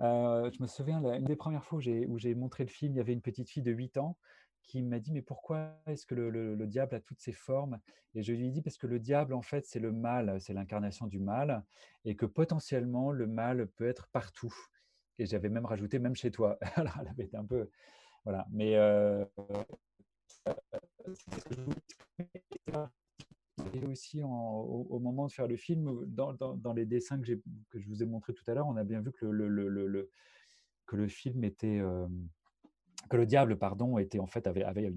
euh, 0.00 0.50
je 0.50 0.62
me 0.62 0.66
souviens, 0.66 1.02
une 1.14 1.24
des 1.24 1.36
premières 1.36 1.64
fois 1.64 1.78
où 1.78 2.18
j'ai 2.18 2.34
montré 2.34 2.64
le 2.64 2.70
film, 2.70 2.94
il 2.94 2.96
y 2.96 3.00
avait 3.00 3.12
une 3.12 3.20
petite 3.20 3.48
fille 3.48 3.62
de 3.62 3.72
8 3.72 3.98
ans 3.98 4.16
qui 4.62 4.80
m'a 4.82 5.00
dit 5.00 5.12
mais 5.12 5.22
pourquoi 5.22 5.76
est-ce 5.86 6.06
que 6.06 6.14
le, 6.14 6.30
le, 6.30 6.54
le, 6.54 6.66
diable 6.66 6.94
a 6.94 7.00
toutes 7.00 7.20
ces 7.20 7.32
formes? 7.32 7.78
Et 8.14 8.22
je 8.22 8.32
lui 8.32 8.46
ai 8.46 8.50
dit 8.50 8.62
parce 8.62 8.78
que 8.78 8.86
le 8.86 9.00
diable 9.00 9.34
en 9.34 9.42
fait 9.42 9.66
c'est 9.66 9.80
le 9.80 9.92
mal, 9.92 10.40
c'est 10.40 10.52
l'incarnation 10.52 11.06
du 11.06 11.18
mal 11.18 11.64
et 12.04 12.14
que 12.14 12.26
potentiellement 12.26 13.10
le 13.10 13.26
mal 13.26 13.66
peut 13.66 13.88
être 13.88 14.08
partout. 14.12 14.54
Et 15.18 15.26
j'avais 15.26 15.48
même 15.48 15.66
rajouté 15.66 15.98
même 15.98 16.14
chez 16.14 16.30
toi. 16.30 16.58
Alors 16.76 16.96
elle 17.00 17.08
avait 17.08 17.24
été 17.24 17.36
un 17.36 17.44
peu 17.44 17.68
voilà, 18.24 18.46
mais 18.50 18.76
euh, 18.76 19.24
et 23.74 23.84
aussi 23.84 24.22
au, 24.22 24.98
moment 24.98 25.26
de 25.26 25.32
faire 25.32 25.46
le 25.46 25.56
film, 25.56 26.06
dans, 26.06 26.72
les 26.74 26.86
dessins 26.86 27.20
que, 27.20 27.26
je 27.74 27.86
vous 27.86 28.02
ai 28.02 28.06
montré 28.06 28.32
tout 28.32 28.44
à 28.46 28.54
l'heure, 28.54 28.66
on 28.66 28.76
a 28.76 28.84
bien 28.84 29.00
vu 29.00 29.12
que 29.12 29.26
le, 29.26 30.10
que 30.86 30.96
le 30.96 31.08
film 31.08 31.44
était, 31.44 31.78
euh, 31.78 32.06
que 33.10 33.16
le 33.16 33.26
diable, 33.26 33.58
pardon, 33.58 33.98
était 33.98 34.18
en 34.18 34.26
fait 34.26 34.46
avait, 34.46 34.92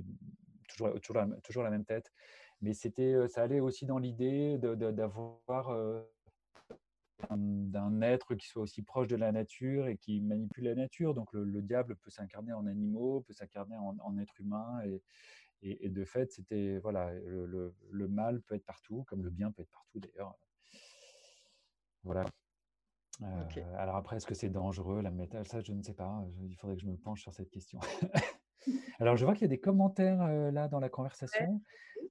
toujours, 0.68 1.00
toujours, 1.02 1.64
la, 1.64 1.70
même 1.70 1.86
tête, 1.86 2.12
mais 2.62 2.74
c'était, 2.74 3.28
ça 3.28 3.44
allait 3.44 3.60
aussi 3.60 3.86
dans 3.86 4.00
l'idée 4.00 4.58
d'avoir 4.58 5.70
euh, 5.70 6.02
d'un 7.30 8.02
être 8.02 8.36
qui 8.36 8.48
soit 8.48 8.62
aussi 8.62 8.82
proche 8.82 9.08
de 9.08 9.16
la 9.16 9.32
nature 9.32 9.88
et 9.88 9.98
qui 9.98 10.22
manipule 10.22 10.66
la 10.66 10.76
nature. 10.76 11.14
Donc 11.14 11.34
le, 11.34 11.44
le 11.44 11.62
diable 11.62 11.96
peut 11.98 12.10
s'incarner 12.10 12.54
en 12.54 12.66
animaux, 12.68 13.22
peut 13.22 13.34
s'incarner 13.34 13.78
en, 13.78 13.98
en, 14.00 14.18
être 14.18 14.40
humain 14.40 14.82
et, 14.86 15.02
et, 15.62 15.86
et, 15.86 15.90
de 15.90 16.06
fait, 16.06 16.32
c'était 16.32 16.78
voilà, 16.80 17.14
le, 17.14 17.46
le, 17.46 17.76
le, 17.90 18.08
mal 18.08 18.42
peut 18.42 18.56
être 18.56 18.66
partout, 18.66 19.04
comme 19.08 19.24
le 19.24 19.30
bien 19.30 19.52
peut 19.52 19.64
être 19.64 19.72
partout 19.72 20.00
d'ailleurs. 20.00 20.36
Voilà. 22.04 22.26
Euh, 23.22 23.44
okay. 23.44 23.64
Alors 23.78 23.96
après, 23.96 24.18
est-ce 24.18 24.28
que 24.28 24.36
c'est 24.36 24.50
dangereux 24.50 25.02
la 25.02 25.12
métal 25.12 25.48
Ça, 25.48 25.62
je 25.62 25.74
ne 25.74 25.82
sais 25.82 25.94
pas. 25.94 26.24
Il 26.44 26.56
faudrait 26.56 26.76
que 26.76 26.82
je 26.82 26.88
me 26.88 26.98
penche 26.98 27.22
sur 27.22 27.34
cette 27.34 27.50
question. 27.50 27.80
alors, 29.00 29.16
je 29.16 29.26
vois 29.26 29.34
qu'il 29.34 29.44
y 29.44 29.46
a 29.46 29.50
des 29.50 29.60
commentaires 29.60 30.22
euh, 30.22 30.52
là 30.52 30.68
dans 30.68 30.80
la 30.80 30.90
conversation. 30.90 31.62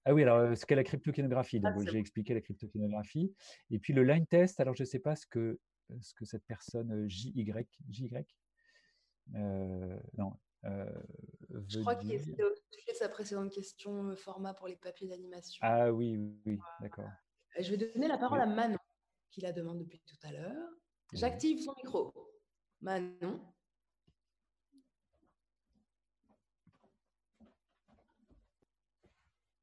Ah 0.05 0.15
oui, 0.15 0.23
alors 0.23 0.57
ce 0.57 0.67
qu'est 0.67 0.75
la 0.75 0.85
cryptokénographie. 0.85 1.61
Donc, 1.61 1.75
ah, 1.77 1.91
j'ai 1.91 1.99
expliqué 1.99 2.35
la 2.35 2.41
cryptokénographie. 2.41 3.35
Et 3.71 3.79
puis 3.79 3.93
le 3.93 4.03
line 4.03 4.27
test. 4.27 4.61
Alors, 4.61 4.75
je 4.75 4.83
ne 4.83 4.87
sais 4.87 4.99
pas 4.99 5.15
ce 5.15 5.27
que 5.27 5.61
ce 6.01 6.15
que 6.15 6.25
cette 6.25 6.45
personne 6.47 7.09
JY, 7.09 7.53
JY 7.91 8.11
euh, 9.35 9.99
non, 10.19 10.33
euh, 10.33 10.54
je 11.69 11.81
crois 11.81 11.97
qu'il 11.97 12.13
était 12.13 12.43
au 12.43 12.55
sujet 12.71 12.93
de 12.93 12.97
sa 12.97 13.09
précédente 13.09 13.53
question, 13.53 14.11
euh, 14.11 14.17
format 14.17 14.55
pour 14.55 14.69
les 14.69 14.77
papiers 14.77 15.09
d'animation. 15.09 15.59
Ah 15.63 15.93
oui, 15.93 16.17
oui, 16.17 16.39
oui. 16.47 16.59
d'accord. 16.81 17.09
Je 17.59 17.71
vais 17.71 17.77
donner 17.77 18.09
la 18.09 18.19
parole 18.19 18.39
oui. 18.39 18.45
à 18.45 18.47
Manon, 18.47 18.79
qui 19.31 19.41
la 19.41 19.53
demande 19.53 19.79
depuis 19.79 20.01
tout 20.01 20.17
à 20.23 20.33
l'heure. 20.33 20.71
J'active 21.13 21.61
son 21.61 21.75
micro. 21.77 22.13
Manon. 22.81 23.41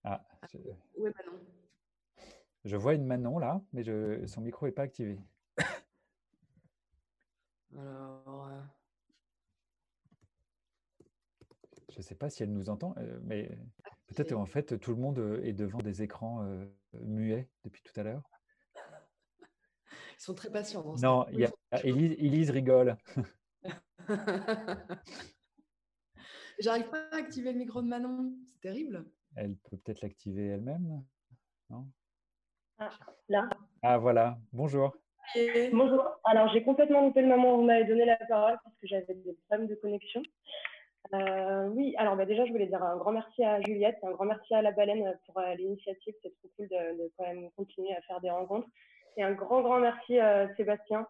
Ah, 0.04 0.24
je... 0.52 0.58
Où 0.96 1.08
est 1.08 1.14
Manon? 1.16 1.40
Je 2.64 2.76
vois 2.76 2.94
une 2.94 3.06
Manon 3.06 3.40
là, 3.40 3.62
mais 3.74 3.84
je... 3.84 4.26
son 4.28 4.42
micro 4.42 4.66
n'est 4.66 4.72
pas 4.72 4.84
activé. 4.84 5.20
Alors. 7.78 8.48
Euh... 8.48 8.62
Je 11.92 11.98
ne 11.98 12.04
sais 12.04 12.16
pas 12.16 12.30
si 12.30 12.42
elle 12.42 12.54
nous 12.54 12.70
entend, 12.70 12.96
euh, 12.98 13.20
mais 13.24 13.52
peut-être 14.08 14.32
en 14.32 14.46
fait 14.46 14.80
tout 14.80 14.92
le 14.92 14.98
monde 14.98 15.20
euh, 15.20 15.44
est 15.44 15.52
devant 15.52 15.80
des 15.80 16.02
écrans 16.02 16.42
euh, 16.46 16.66
muets 17.02 17.50
depuis 17.66 17.84
tout 17.84 18.00
à 18.00 18.04
l'heure. 18.04 18.24
Ils 20.18 20.22
sont 20.24 20.34
très 20.34 20.50
patients. 20.50 20.84
Dans 20.84 20.96
non, 20.96 21.26
il 21.32 21.40
y 21.40 21.46
a, 21.46 21.52
Élise, 21.84 22.14
Élise 22.18 22.50
rigole. 22.50 22.96
J'arrive 26.60 26.90
pas 26.90 27.10
à 27.12 27.18
activer 27.18 27.52
le 27.52 27.58
micro 27.58 27.82
de 27.82 27.88
Manon, 27.88 28.38
c'est 28.46 28.62
terrible. 28.62 29.04
Elle 29.36 29.58
peut 29.58 29.76
peut-être 29.78 30.02
l'activer 30.02 30.48
elle-même, 30.48 31.04
non? 31.70 31.88
Ah, 32.78 32.92
Là. 33.28 33.50
Ah 33.82 33.98
voilà, 33.98 34.40
bonjour. 34.54 34.96
Et... 35.36 35.70
Bonjour. 35.72 36.04
Alors 36.24 36.48
j'ai 36.54 36.64
complètement 36.64 37.02
loupé 37.02 37.22
le 37.22 37.28
moment 37.28 37.56
où 37.56 37.58
vous 37.58 37.66
m'avez 37.66 37.86
donné 37.86 38.06
la 38.06 38.18
parole 38.18 38.58
parce 38.64 38.78
que 38.78 38.88
j'avais 38.88 39.14
des 39.14 39.34
problèmes 39.48 39.68
de 39.68 39.76
connexion. 39.76 40.22
Euh, 41.14 41.68
oui, 41.70 41.94
alors 41.98 42.16
bah, 42.16 42.26
déjà, 42.26 42.46
je 42.46 42.52
voulais 42.52 42.68
dire 42.68 42.82
un 42.84 42.98
grand 42.98 43.12
merci 43.12 43.44
à 43.44 43.62
Juliette, 43.62 43.98
un 44.04 44.12
grand 44.12 44.26
merci 44.26 44.54
à 44.54 44.62
la 44.62 44.72
baleine 44.72 45.18
pour 45.26 45.40
euh, 45.40 45.56
l'initiative. 45.56 46.14
C'est 46.22 46.34
trop 46.38 46.50
cool 46.58 46.68
de, 46.70 47.04
de, 47.04 47.12
quand 47.18 47.26
même 47.26 47.50
continuer 47.58 47.94
à 47.96 48.02
faire 48.02 48.22
des 48.22 48.30
rencontres. 48.30 48.68
Et 49.18 49.24
un 49.24 49.34
grand, 49.34 49.62
grand 49.62 49.80
merci 49.80 50.20
à 50.20 50.54
Sébastien 50.56 51.08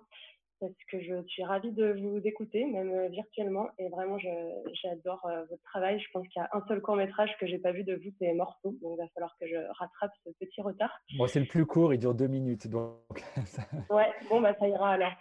parce 0.62 0.74
que 0.89 1.01
je 1.01 1.24
suis 1.28 1.43
ravie 1.43 1.72
de 1.72 1.93
vous 1.99 2.22
écouter, 2.24 2.64
même 2.66 2.91
euh, 2.91 3.07
virtuellement. 3.09 3.68
Et 3.80 3.89
vraiment, 3.89 4.18
j'adore 4.20 5.26
euh, 5.26 5.43
votre 5.49 5.64
travail. 5.64 5.99
Je 5.99 6.05
pense 6.14 6.28
qu'il 6.28 6.39
y 6.39 6.45
a 6.45 6.49
un 6.53 6.64
seul 6.68 6.82
court 6.82 6.95
métrage 6.95 7.36
que 7.39 7.47
j'ai 7.47 7.57
pas 7.57 7.72
vu 7.72 7.84
de 7.84 7.95
vous, 7.95 8.12
c'est 8.20 8.32
Morceau. 8.34 8.78
Donc, 8.82 8.93
il 8.93 8.97
va 8.97 9.07
falloir 9.16 9.36
que 9.41 9.47
je 9.47 9.55
rattrape 9.55 10.12
ce 10.24 10.30
petit 10.39 10.62
retard. 10.62 10.91
Bon, 11.18 11.26
c'est 11.26 11.39
le 11.39 11.47
plus 11.47 11.66
court, 11.66 11.93
il 11.93 11.99
dure 11.99 12.14
deux 12.14 12.28
minutes. 12.28 12.68
Donc... 12.68 12.93
ouais, 13.89 14.12
bon, 14.30 14.39
bah, 14.39 14.55
ça 14.59 14.68
ira 14.68 14.91
alors. 14.91 15.14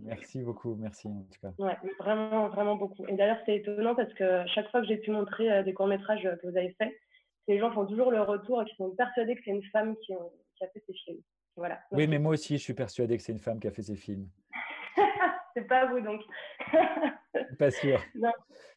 merci 0.00 0.42
beaucoup, 0.42 0.76
merci 0.78 1.08
en 1.08 1.24
tout 1.32 1.40
cas. 1.40 1.52
Ouais, 1.58 1.76
vraiment, 1.98 2.48
vraiment 2.50 2.76
beaucoup. 2.76 3.06
Et 3.06 3.14
d'ailleurs, 3.14 3.38
c'est 3.46 3.56
étonnant 3.56 3.94
parce 3.94 4.12
que 4.12 4.46
chaque 4.48 4.70
fois 4.70 4.82
que 4.82 4.86
j'ai 4.88 4.98
pu 4.98 5.10
montrer 5.10 5.50
euh, 5.50 5.62
des 5.62 5.72
courts 5.72 5.86
métrages 5.86 6.22
que 6.22 6.46
vous 6.46 6.56
avez 6.56 6.74
faits, 6.78 6.92
les 7.48 7.58
gens 7.58 7.72
font 7.72 7.86
toujours 7.86 8.10
le 8.10 8.20
retour 8.20 8.60
et 8.60 8.66
qui 8.66 8.76
sont 8.76 8.90
persuadés 8.90 9.34
que 9.36 9.40
c'est 9.42 9.50
une 9.50 9.64
femme 9.64 9.96
qui, 10.04 10.12
qui 10.56 10.64
a 10.64 10.68
fait 10.68 10.82
ces 10.86 10.92
films. 10.92 11.22
Voilà. 11.56 11.80
Oui, 11.90 12.06
mais 12.06 12.18
moi 12.18 12.32
aussi, 12.32 12.56
je 12.56 12.62
suis 12.62 12.74
persuadée 12.74 13.16
que 13.16 13.22
c'est 13.22 13.32
une 13.32 13.38
femme 13.38 13.58
qui 13.60 13.68
a 13.68 13.70
fait 13.70 13.82
ces 13.82 13.96
films. 13.96 14.28
c'est 15.54 15.66
pas 15.66 15.86
vous 15.86 16.00
donc. 16.00 16.22
pas 17.58 17.70
sûr. 17.70 18.00
Non. 18.14 18.32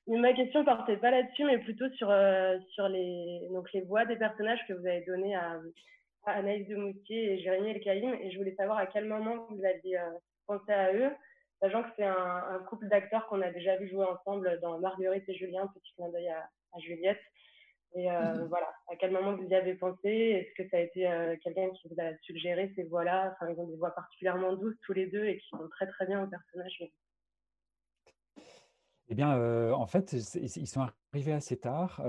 Mais 0.08 0.18
ma 0.18 0.34
question 0.34 0.64
portait 0.64 0.98
pas 0.98 1.10
là-dessus, 1.10 1.46
mais 1.46 1.58
plutôt 1.58 1.90
sur, 1.92 2.10
euh, 2.12 2.58
sur 2.74 2.88
les, 2.88 3.48
donc 3.52 3.72
les 3.74 3.82
voix 3.82 4.06
des 4.06 4.16
personnages 4.16 4.60
que 4.68 4.74
vous 4.74 4.86
avez 4.86 5.02
données 5.02 5.36
à, 5.36 5.60
Anaïs 6.28 6.68
de 6.68 6.76
Moutier 6.76 7.34
et 7.34 7.40
Jérémy 7.40 7.72
El 7.72 7.82
Kaïm. 7.82 8.14
Et 8.22 8.32
je 8.32 8.38
voulais 8.38 8.56
savoir 8.56 8.78
à 8.78 8.86
quel 8.86 9.06
moment 9.06 9.48
vous 9.50 9.64
aviez 9.66 9.98
euh, 9.98 10.10
pensé 10.46 10.72
à 10.72 10.94
eux, 10.94 11.12
sachant 11.60 11.84
que 11.84 11.90
c'est 11.96 12.06
un, 12.06 12.60
couple 12.70 12.88
d'acteurs 12.88 13.28
qu'on 13.28 13.42
a 13.42 13.52
déjà 13.52 13.78
vu 13.78 13.90
jouer 13.90 14.06
ensemble 14.06 14.60
dans 14.62 14.80
Marguerite 14.80 15.28
et 15.28 15.36
Julien, 15.36 15.68
petit 15.68 15.94
clin 15.96 16.10
d'œil 16.10 16.30
à, 16.30 16.50
Juliette. 16.80 17.22
Et 17.96 18.12
euh, 18.12 18.34
mhm. 18.36 18.48
voilà, 18.50 18.68
à 18.92 18.98
quel 18.98 19.12
moment 19.12 19.38
vous 19.38 19.48
y 19.48 19.56
avez 19.56 19.74
pensé? 19.76 20.10
Est-ce 20.10 20.54
que 20.62 20.70
ça 20.70 20.78
a 20.78 20.82
été 20.82 21.10
euh, 21.10 21.38
quelqu'un 21.42 21.70
qui 21.70 21.88
vous 21.88 21.96
a 22.02 22.14
suggéré 22.24 22.74
ces 22.76 22.84
voix-là? 22.84 23.34
Enfin, 23.34 23.50
ils 23.52 23.60
ont 23.60 23.68
des 23.68 23.78
voix 23.78 23.92
particulièrement 23.92 24.54
douces 24.58 24.76
tous 24.86 24.92
les 24.92 25.08
deux 25.08 25.24
et 25.24 25.38
qui 25.38 25.56
vont 25.56 25.70
très 25.70 25.88
très 25.88 26.06
bien 26.06 26.22
au 26.22 26.28
personnage. 26.28 26.84
Eh 29.08 29.16
bien, 29.16 29.38
euh, 29.38 29.72
en 29.72 29.88
fait, 29.88 30.12
ils 30.12 30.68
sont 30.68 30.86
arrivés 31.14 31.32
assez 31.32 31.58
tard. 31.58 32.04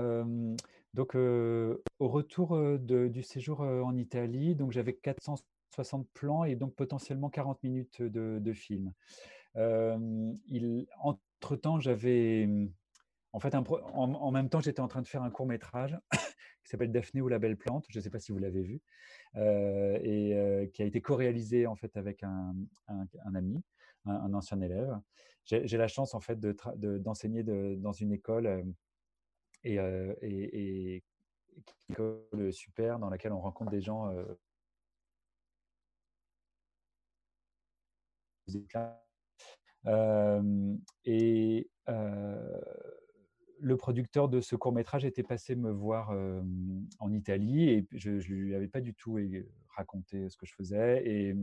donc, 0.93 1.15
au 1.15 2.07
retour 2.07 2.77
du 2.79 3.23
séjour 3.23 3.61
en 3.61 3.95
Italie, 3.95 4.55
donc 4.55 4.73
j'avais 4.73 4.93
460 4.93 6.09
plans 6.13 6.43
et 6.43 6.57
donc 6.57 6.75
potentiellement 6.75 7.29
40 7.29 7.63
minutes 7.63 8.01
de, 8.01 8.39
de 8.41 8.53
film. 8.53 8.91
entre-temps, 10.99 11.79
j'avais 11.79 12.49
en 13.33 13.39
fait, 13.39 13.53
en, 13.55 14.31
même 14.31 14.49
temps, 14.49 14.61
j'étais 14.61 14.79
en 14.79 14.87
train 14.87 15.01
de 15.01 15.07
faire 15.07 15.23
un 15.23 15.29
court 15.29 15.45
métrage 15.45 15.97
qui 16.63 16.69
s'appelle 16.69 16.91
Daphné 16.91 17.21
ou 17.21 17.27
la 17.27 17.39
belle 17.39 17.57
plante. 17.57 17.85
Je 17.89 17.99
ne 17.99 18.03
sais 18.03 18.09
pas 18.09 18.19
si 18.19 18.31
vous 18.31 18.39
l'avez 18.39 18.63
vu, 18.63 18.81
euh, 19.35 19.99
et 20.01 20.33
euh, 20.33 20.65
qui 20.67 20.81
a 20.81 20.85
été 20.85 21.01
co-réalisé 21.01 21.67
en 21.67 21.75
fait 21.75 21.95
avec 21.97 22.23
un, 22.23 22.55
ami, 23.35 23.61
un, 24.05 24.33
ancien 24.33 24.61
élève. 24.61 24.99
J'ai 25.45 25.77
la 25.77 25.87
chance 25.87 26.13
en 26.13 26.19
fait 26.19 26.39
d'enseigner 26.39 27.43
dans 27.43 27.93
une 27.93 28.11
école 28.11 28.47
euh, 29.65 30.15
une 30.21 31.01
école 31.89 32.53
super 32.53 32.99
dans 32.99 33.09
laquelle 33.09 33.33
on 33.33 33.39
rencontre 33.41 33.71
des 33.71 33.81
gens. 33.81 34.11
et 41.05 41.69
le 43.59 43.77
producteur 43.77 44.29
de 44.29 44.41
ce 44.41 44.55
court 44.55 44.73
métrage 44.73 45.05
était 45.05 45.23
passé 45.23 45.55
me 45.55 45.71
voir 45.71 46.11
en 46.99 47.11
Italie 47.11 47.69
et 47.69 47.87
je 47.91 48.11
ne 48.11 48.19
lui 48.19 48.55
avais 48.55 48.67
pas 48.67 48.81
du 48.81 48.93
tout 48.93 49.19
raconté 49.75 50.29
ce 50.29 50.37
que 50.37 50.45
je 50.45 50.53
faisais. 50.53 51.03
Et 51.05 51.35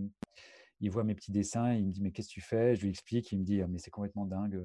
il 0.80 0.90
voit 0.90 1.04
mes 1.04 1.14
petits 1.14 1.32
dessins, 1.32 1.72
il 1.72 1.86
me 1.86 1.92
dit 1.92 2.02
Mais 2.02 2.10
qu'est-ce 2.10 2.28
que 2.28 2.34
tu 2.34 2.40
fais? 2.40 2.76
Je 2.76 2.82
lui 2.82 2.90
explique, 2.90 3.32
il 3.32 3.38
me 3.40 3.44
dit 3.44 3.62
«Ah, 3.62 3.66
Mais 3.68 3.78
c'est 3.78 3.90
complètement 3.90 4.26
dingue, 4.26 4.60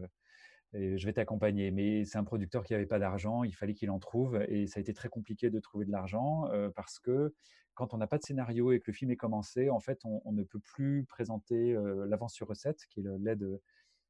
et 0.73 0.97
je 0.97 1.05
vais 1.05 1.13
t'accompagner. 1.13 1.71
Mais 1.71 2.05
c'est 2.05 2.17
un 2.17 2.23
producteur 2.23 2.63
qui 2.63 2.73
n'avait 2.73 2.85
pas 2.85 2.99
d'argent, 2.99 3.43
il 3.43 3.55
fallait 3.55 3.73
qu'il 3.73 3.89
en 3.91 3.99
trouve. 3.99 4.41
Et 4.49 4.67
ça 4.67 4.79
a 4.79 4.81
été 4.81 4.93
très 4.93 5.09
compliqué 5.09 5.49
de 5.49 5.59
trouver 5.59 5.85
de 5.85 5.91
l'argent 5.91 6.49
parce 6.75 6.99
que 6.99 7.33
quand 7.73 7.93
on 7.93 7.97
n'a 7.97 8.07
pas 8.07 8.17
de 8.17 8.23
scénario 8.23 8.71
et 8.73 8.79
que 8.79 8.91
le 8.91 8.93
film 8.93 9.11
est 9.11 9.15
commencé, 9.15 9.69
en 9.69 9.79
fait, 9.79 9.99
on, 10.03 10.31
ne 10.33 10.43
peut 10.43 10.59
plus 10.59 11.05
présenter 11.05 11.77
l'avance 12.07 12.33
sur 12.33 12.47
recette, 12.47 12.85
qui 12.89 12.99
est 12.99 13.03
l'aide 13.19 13.59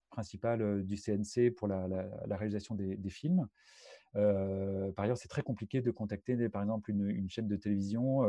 principal 0.09 0.83
du 0.83 0.95
CNC 0.95 1.51
pour 1.55 1.67
la, 1.67 1.87
réalisation 2.29 2.75
des, 2.75 3.09
films. 3.09 3.47
par 4.13 5.05
ailleurs, 5.05 5.17
c'est 5.17 5.27
très 5.27 5.41
compliqué 5.41 5.81
de 5.81 5.91
contacter, 5.91 6.49
par 6.49 6.61
exemple, 6.61 6.91
une, 6.91 7.29
chaîne 7.29 7.47
de 7.47 7.55
télévision 7.55 8.21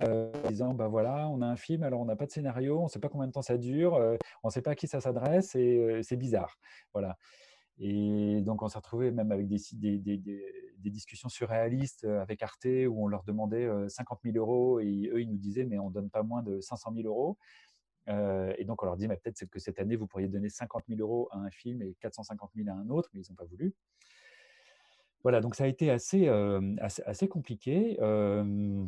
en 0.00 0.48
disant 0.48 0.74
bah 0.74 0.88
voilà, 0.88 1.28
on 1.28 1.42
a 1.42 1.46
un 1.46 1.56
film, 1.56 1.82
alors 1.82 2.00
on 2.00 2.04
n'a 2.04 2.16
pas 2.16 2.26
de 2.26 2.30
scénario, 2.30 2.78
on 2.78 2.84
ne 2.84 2.88
sait 2.88 3.00
pas 3.00 3.08
combien 3.08 3.26
de 3.26 3.32
temps 3.32 3.42
ça 3.42 3.58
dure, 3.58 3.94
on 4.42 4.48
ne 4.48 4.52
sait 4.52 4.62
pas 4.62 4.72
à 4.72 4.74
qui 4.74 4.86
ça 4.86 5.00
s'adresse 5.00 5.54
et 5.54 6.00
c'est 6.02 6.16
bizarre. 6.16 6.58
Voilà. 6.92 7.16
Et 7.78 8.40
donc, 8.42 8.62
on 8.62 8.68
s'est 8.68 8.78
retrouvé 8.78 9.10
même 9.12 9.30
avec 9.30 9.46
des, 9.46 9.58
des, 9.98 10.90
discussions 10.90 11.28
surréalistes 11.28 12.04
avec 12.04 12.42
Arte 12.42 12.66
où 12.88 13.04
on 13.04 13.06
leur 13.06 13.22
demandait 13.22 13.68
50 13.88 14.20
000 14.24 14.36
euros 14.36 14.80
et 14.80 15.10
eux, 15.12 15.20
ils 15.20 15.30
nous 15.30 15.36
disaient, 15.36 15.64
mais 15.64 15.78
on 15.78 15.88
ne 15.88 15.94
donne 15.94 16.10
pas 16.10 16.22
moins 16.22 16.42
de 16.42 16.60
500 16.60 16.92
000 16.94 17.06
euros. 17.06 17.38
Euh, 18.08 18.52
et 18.58 18.64
donc, 18.64 18.82
on 18.82 18.86
leur 18.86 18.96
dit, 18.96 19.06
peut-être 19.06 19.44
que 19.46 19.58
cette 19.58 19.78
année, 19.78 19.96
vous 19.96 20.06
pourriez 20.06 20.28
donner 20.28 20.48
50 20.48 20.84
000 20.88 21.00
euros 21.00 21.28
à 21.30 21.38
un 21.38 21.50
film 21.50 21.82
et 21.82 21.94
450 22.00 22.50
000 22.56 22.68
à 22.68 22.72
un 22.72 22.88
autre, 22.88 23.10
mais 23.12 23.20
ils 23.20 23.30
n'ont 23.30 23.36
pas 23.36 23.44
voulu. 23.44 23.74
Voilà, 25.22 25.40
donc 25.40 25.54
ça 25.54 25.64
a 25.64 25.66
été 25.66 25.90
assez, 25.90 26.28
euh, 26.28 26.76
assez, 26.80 27.28
compliqué. 27.28 27.98
Euh, 28.00 28.84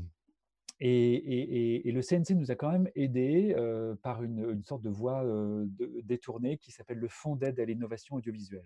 et, 0.79 1.83
le 1.93 2.01
CNC 2.01 2.31
nous 2.31 2.51
a 2.51 2.55
quand 2.55 2.71
même 2.71 2.89
aidé 2.95 3.55
par 4.03 4.23
une, 4.23 4.63
sorte 4.63 4.83
de 4.83 4.89
voie 4.89 5.25
détournée 6.05 6.57
qui 6.57 6.73
s'appelle 6.73 6.99
le 6.99 7.09
Fonds 7.09 7.37
d'aide 7.37 7.61
à 7.61 7.65
l'innovation 7.65 8.17
audiovisuelle, 8.17 8.65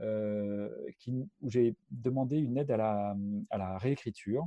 où 0.00 1.48
j'ai 1.48 1.74
demandé 1.90 2.36
une 2.36 2.58
aide 2.58 2.70
à 2.70 2.76
la, 2.76 3.16
à 3.48 3.58
la, 3.58 3.78
réécriture 3.78 4.46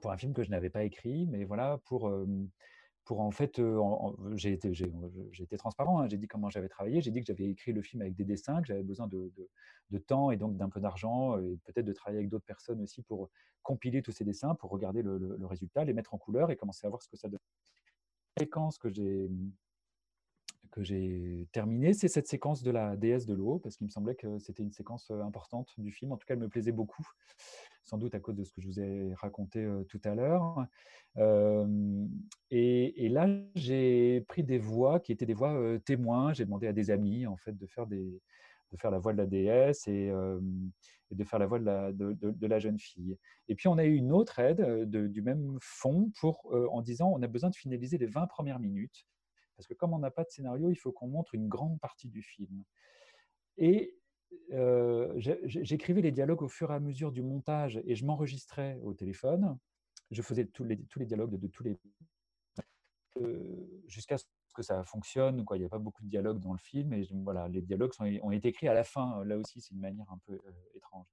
pour 0.00 0.12
un 0.12 0.16
film 0.16 0.32
que 0.32 0.44
je 0.44 0.50
n'avais 0.50 0.70
pas 0.70 0.84
écrit, 0.84 1.26
mais 1.26 1.44
voilà, 1.44 1.80
pour 1.86 2.08
pour 3.04 3.20
en 3.20 3.30
fait, 3.30 3.60
j'ai 4.34 4.52
été, 4.52 5.56
transparent, 5.56 6.00
hein, 6.00 6.08
j'ai 6.08 6.18
dit 6.18 6.28
comment 6.28 6.50
j'avais 6.50 6.68
travaillé, 6.68 7.00
j'ai 7.00 7.10
dit 7.10 7.20
que 7.20 7.26
j'avais 7.26 7.48
écrit 7.48 7.72
le 7.72 7.82
film 7.82 8.02
avec 8.02 8.14
des 8.14 8.24
dessins, 8.24 8.60
que 8.60 8.68
j'avais 8.68 8.82
besoin 8.82 9.08
de, 9.08 9.32
temps 10.06 10.30
et 10.30 10.36
donc 10.36 10.56
d'un 10.56 10.68
peu 10.68 10.80
d'argent 10.80 11.38
et 11.38 11.58
peut-être 11.64 11.84
de 11.84 11.92
travailler 11.92 12.18
avec 12.18 12.30
d'autres 12.30 12.46
personnes 12.46 12.80
aussi 12.80 13.02
pour 13.02 13.28
compiler 13.62 14.02
tous 14.02 14.12
ces 14.12 14.24
dessins, 14.24 14.54
pour 14.54 14.70
regarder 14.70 15.02
le, 15.02 15.18
le, 15.18 15.46
résultat, 15.46 15.84
les 15.84 15.92
mettre 15.92 16.14
en 16.14 16.18
couleur 16.18 16.50
et 16.50 16.56
commencer 16.56 16.86
à 16.86 16.90
voir 16.90 17.02
ce 17.02 17.08
que 17.08 17.16
ça 17.16 17.28
donne. 17.28 17.40
La 18.36 18.44
séquence 18.44 18.78
que 18.78 18.88
j'ai 18.88 19.28
que 20.72 20.82
j'ai 20.82 21.46
terminée, 21.52 21.92
c'est 21.92 22.08
cette 22.08 22.26
séquence 22.26 22.62
de 22.62 22.70
la 22.70 22.96
déesse 22.96 23.26
de 23.26 23.34
l'eau, 23.34 23.58
parce 23.58 23.76
qu'il 23.76 23.86
me 23.86 23.90
semblait 23.90 24.14
que 24.14 24.38
c'était 24.38 24.62
une 24.62 24.72
séquence 24.72 25.10
importante 25.10 25.72
du 25.78 25.92
film. 25.92 26.12
En 26.12 26.16
tout 26.16 26.26
cas, 26.26 26.34
elle 26.34 26.40
me 26.40 26.48
plaisait 26.48 26.72
beaucoup 26.72 27.06
sans 27.84 27.98
doute 27.98 28.14
à 28.14 28.20
cause 28.20 28.36
de 28.36 28.44
ce 28.44 28.52
que 28.52 28.60
je 28.60 28.66
vous 28.66 28.80
ai 28.80 29.12
raconté 29.14 29.68
tout 29.88 30.00
à 30.04 30.14
l'heure. 30.14 30.66
Et, 32.50 33.08
là, 33.08 33.28
j'ai 33.54 34.22
pris 34.22 34.42
des 34.42 34.58
voix 34.58 34.98
qui 35.00 35.12
étaient 35.12 35.26
des 35.26 35.34
voix 35.34 35.78
témoins. 35.84 36.32
J'ai 36.32 36.44
demandé 36.44 36.66
à 36.66 36.72
des 36.72 36.90
amis 36.90 37.26
en 37.26 37.36
fait 37.36 37.56
de 37.56 37.66
faire 37.66 37.86
de 37.86 38.20
faire 38.78 38.90
la 38.90 38.98
voix 38.98 39.12
de 39.12 39.18
la 39.18 39.26
déesse 39.26 39.86
et, 39.88 40.10
de 41.10 41.24
faire 41.24 41.38
la 41.38 41.46
voix 41.46 41.58
de 41.58 41.64
la, 41.64 41.92
de, 41.92 42.46
la, 42.46 42.58
jeune 42.58 42.78
fille. 42.78 43.16
Et 43.48 43.54
puis, 43.54 43.68
on 43.68 43.76
a 43.76 43.84
eu 43.84 43.94
une 43.94 44.12
autre 44.12 44.38
aide 44.38 44.84
du 44.88 45.20
même 45.20 45.58
fond 45.60 46.10
pour, 46.18 46.50
en 46.70 46.80
disant 46.80 47.12
on 47.14 47.22
a 47.22 47.26
besoin 47.26 47.50
de 47.50 47.56
finaliser 47.56 47.98
les 47.98 48.06
20 48.06 48.26
premières 48.26 48.60
minutes. 48.60 49.06
Parce 49.62 49.68
que 49.68 49.74
comme 49.74 49.94
on 49.94 50.00
n'a 50.00 50.10
pas 50.10 50.24
de 50.24 50.30
scénario, 50.30 50.70
il 50.70 50.74
faut 50.74 50.90
qu'on 50.90 51.06
montre 51.06 51.36
une 51.36 51.46
grande 51.46 51.78
partie 51.78 52.08
du 52.08 52.20
film. 52.20 52.64
Et 53.58 53.96
j'écrivais 55.18 56.00
les 56.00 56.10
dialogues 56.10 56.42
au 56.42 56.48
fur 56.48 56.72
et 56.72 56.74
à 56.74 56.80
mesure 56.80 57.12
du 57.12 57.22
montage 57.22 57.80
et 57.86 57.94
je 57.94 58.04
m'enregistrais 58.04 58.80
au 58.82 58.92
téléphone. 58.92 59.56
Je 60.10 60.20
faisais 60.20 60.46
tous 60.46 60.64
les, 60.64 60.76
dialogues 61.06 61.38
de, 61.38 61.46
tous 61.46 61.62
les. 61.62 61.78
jusqu'à 63.86 64.18
ce 64.18 64.24
que 64.52 64.62
ça 64.62 64.82
fonctionne. 64.82 65.44
Il 65.52 65.58
n'y 65.60 65.64
a 65.64 65.68
pas 65.68 65.78
beaucoup 65.78 66.02
de 66.02 66.08
dialogues 66.08 66.40
dans 66.40 66.52
le 66.52 66.58
film. 66.58 66.92
Et 66.92 67.06
voilà, 67.22 67.46
les 67.46 67.62
dialogues 67.62 67.92
ont 68.00 68.32
été 68.32 68.48
écrits 68.48 68.66
à 68.66 68.74
la 68.74 68.82
fin. 68.82 69.24
Là 69.24 69.38
aussi, 69.38 69.60
c'est 69.60 69.74
une 69.74 69.80
manière 69.80 70.10
un 70.10 70.18
peu 70.26 70.40
étrange. 70.74 71.06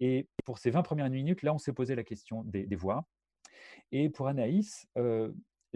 Et 0.00 0.28
pour 0.44 0.58
ces 0.58 0.70
20 0.70 0.82
premières 0.82 1.08
minutes, 1.08 1.44
là, 1.44 1.54
on 1.54 1.58
s'est 1.58 1.72
posé 1.72 1.94
la 1.94 2.02
question 2.02 2.42
des, 2.42 2.66
voix. 2.74 3.06
Et 3.92 4.10
pour 4.10 4.26
Anaïs, 4.26 4.88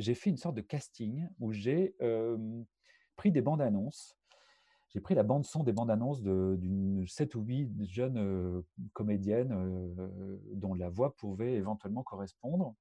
j'ai 0.00 0.14
fait 0.14 0.30
une 0.30 0.36
sorte 0.36 0.56
de 0.56 0.60
casting 0.60 1.28
où 1.38 1.52
j'ai 1.52 1.94
pris 3.16 3.30
des 3.30 3.42
bandes 3.42 3.62
annonces 3.62 4.20
j'ai 4.92 5.00
pris 5.00 5.14
la 5.14 5.22
bande 5.22 5.44
son 5.44 5.62
des 5.62 5.72
bandes 5.72 5.90
annonces 5.90 6.20
d'une 6.20 7.06
7 7.06 7.36
ou 7.36 7.42
8 7.42 7.84
jeunes 7.86 8.64
comédiennes 8.92 9.94
dont 10.52 10.74
la 10.74 10.90
voix 10.90 11.14
pouvait 11.14 11.54
éventuellement 11.54 12.02
correspondre. 12.02 12.74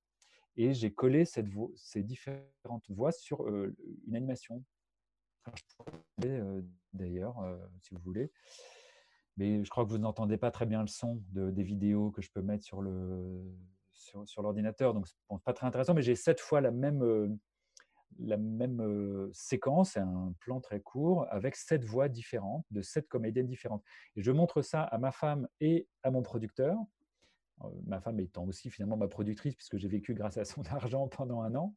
Et 0.57 0.73
j'ai 0.73 0.91
collé 0.91 1.23
ces 1.25 2.03
différentes 2.03 2.89
voix 2.89 3.11
sur 3.11 3.47
une 3.47 4.15
animation. 4.15 4.63
D'ailleurs, 6.93 7.37
si 7.81 7.93
vous 7.93 8.01
voulez. 8.01 8.31
Mais 9.37 9.63
je 9.63 9.69
crois 9.69 9.85
que 9.85 9.89
vous 9.89 9.99
n'entendez 9.99 10.37
pas 10.37 10.51
très 10.51 10.65
bien 10.65 10.81
le 10.81 10.87
son 10.87 11.23
de, 11.29 11.51
des 11.51 11.63
vidéos 11.63 12.11
que 12.11 12.21
je 12.21 12.31
peux 12.31 12.41
mettre 12.41 12.65
sur 12.65 12.81
le 12.81 13.39
sur, 14.25 14.41
l'ordinateur, 14.41 14.93
donc 14.93 15.07
c'est 15.07 15.15
pas 15.43 15.53
très 15.53 15.67
intéressant. 15.67 15.93
Mais 15.93 16.01
j'ai 16.01 16.15
sept 16.15 16.39
fois 16.39 16.61
la 16.61 16.71
même 16.71 17.37
la 18.17 18.37
même 18.37 18.81
euh, 18.81 19.29
séquence, 19.33 19.97
un 19.97 20.33
plan 20.39 20.59
très 20.59 20.81
court, 20.81 21.25
avec 21.29 21.55
sept 21.55 21.83
voix 21.83 22.09
différentes, 22.09 22.65
de 22.71 22.81
sept 22.81 23.07
comédiennes 23.07 23.47
différentes. 23.47 23.83
Et 24.15 24.21
je 24.21 24.31
montre 24.31 24.61
ça 24.61 24.83
à 24.83 24.97
ma 24.97 25.11
femme 25.11 25.47
et 25.61 25.87
à 26.03 26.11
mon 26.11 26.21
producteur, 26.21 26.77
euh, 27.63 27.67
ma 27.85 27.99
femme 27.99 28.19
étant 28.19 28.45
aussi 28.45 28.69
finalement 28.69 28.97
ma 28.97 29.07
productrice, 29.07 29.55
puisque 29.55 29.77
j'ai 29.77 29.87
vécu 29.87 30.13
grâce 30.13 30.37
à 30.37 30.45
son 30.45 30.61
argent 30.71 31.07
pendant 31.07 31.41
un 31.41 31.55
an. 31.55 31.75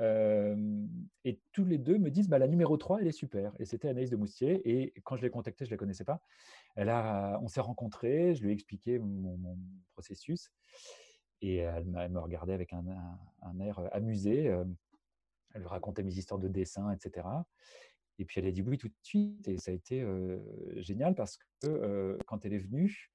Euh, 0.00 0.86
et 1.24 1.40
tous 1.52 1.64
les 1.64 1.78
deux 1.78 1.98
me 1.98 2.10
disent, 2.10 2.28
bah, 2.28 2.38
la 2.38 2.48
numéro 2.48 2.76
3, 2.76 3.00
elle 3.00 3.08
est 3.08 3.12
super. 3.12 3.52
Et 3.58 3.64
c'était 3.64 3.88
Anaïs 3.88 4.10
de 4.10 4.16
Moustier. 4.16 4.60
Et 4.68 4.92
quand 5.04 5.16
je 5.16 5.22
l'ai 5.22 5.30
contactée, 5.30 5.64
je 5.64 5.70
ne 5.70 5.74
la 5.74 5.78
connaissais 5.78 6.04
pas. 6.04 6.22
Elle 6.76 6.88
a, 6.88 7.38
on 7.42 7.48
s'est 7.48 7.60
rencontrés, 7.60 8.34
je 8.34 8.42
lui 8.42 8.50
ai 8.50 8.52
expliqué 8.52 8.98
mon, 8.98 9.58
processus. 9.92 10.52
Et 11.40 11.56
elle, 11.56 11.84
me 11.84 12.18
regardait 12.18 12.54
avec 12.54 12.72
un, 12.72 12.84
air 13.60 13.80
amusé. 13.92 14.44
Elle 15.54 15.60
lui 15.60 15.68
racontait 15.68 16.02
mes 16.02 16.14
histoires 16.14 16.40
de 16.40 16.48
dessin, 16.48 16.90
etc. 16.92 17.26
Et 18.18 18.24
puis 18.24 18.40
elle 18.40 18.46
a 18.46 18.50
dit 18.50 18.62
oui 18.62 18.78
tout 18.78 18.88
de 18.88 18.94
suite. 19.02 19.46
Et 19.48 19.58
ça 19.58 19.70
a 19.70 19.74
été 19.74 20.04
génial 20.76 21.14
parce 21.14 21.38
que 21.60 22.18
quand 22.26 22.44
elle 22.44 22.54
est 22.54 22.58
venue, 22.58 23.10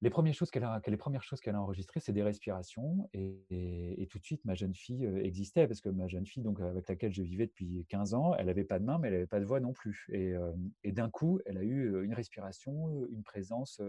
les 0.00 0.10
premières 0.10 0.34
choses 0.34 0.50
qu'elle 0.50 0.64
a, 0.64 1.60
enregistrées, 1.60 1.98
c'est 1.98 2.12
des 2.12 2.22
respirations. 2.22 3.08
Et, 3.12 4.06
tout 4.10 4.18
de 4.18 4.24
suite, 4.24 4.44
ma 4.44 4.54
jeune 4.54 4.74
fille 4.74 5.04
existait 5.04 5.66
parce 5.66 5.80
que 5.80 5.88
ma 5.88 6.06
jeune 6.06 6.26
fille, 6.26 6.42
donc 6.42 6.60
avec 6.60 6.88
laquelle 6.88 7.12
je 7.12 7.22
vivais 7.22 7.46
depuis 7.46 7.84
15 7.88 8.14
ans, 8.14 8.34
elle 8.36 8.46
n'avait 8.46 8.64
pas 8.64 8.78
de 8.78 8.84
main, 8.84 8.98
mais 8.98 9.08
elle 9.08 9.14
n'avait 9.14 9.26
pas 9.26 9.40
de 9.40 9.44
voix 9.44 9.60
non 9.60 9.72
plus. 9.72 10.08
Et, 10.12 10.92
d'un 10.92 11.10
coup, 11.10 11.40
elle 11.46 11.58
a 11.58 11.62
eu 11.62 12.04
une 12.04 12.14
respiration, 12.14 13.06
une 13.10 13.24
présence 13.24 13.82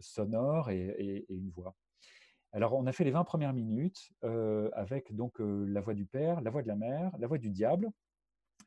sonore 0.00 0.70
et, 0.70 1.26
une 1.28 1.50
voix. 1.50 1.76
Alors, 2.52 2.74
on 2.74 2.86
a 2.86 2.92
fait 2.92 3.04
les 3.04 3.10
20 3.10 3.24
premières 3.24 3.52
minutes 3.52 4.10
avec 4.72 5.14
donc 5.14 5.36
la 5.38 5.80
voix 5.80 5.94
du 5.94 6.06
père, 6.06 6.40
la 6.40 6.50
voix 6.50 6.62
de 6.62 6.68
la 6.68 6.76
mère, 6.76 7.12
la 7.18 7.26
voix 7.26 7.38
du 7.38 7.50
diable, 7.50 7.90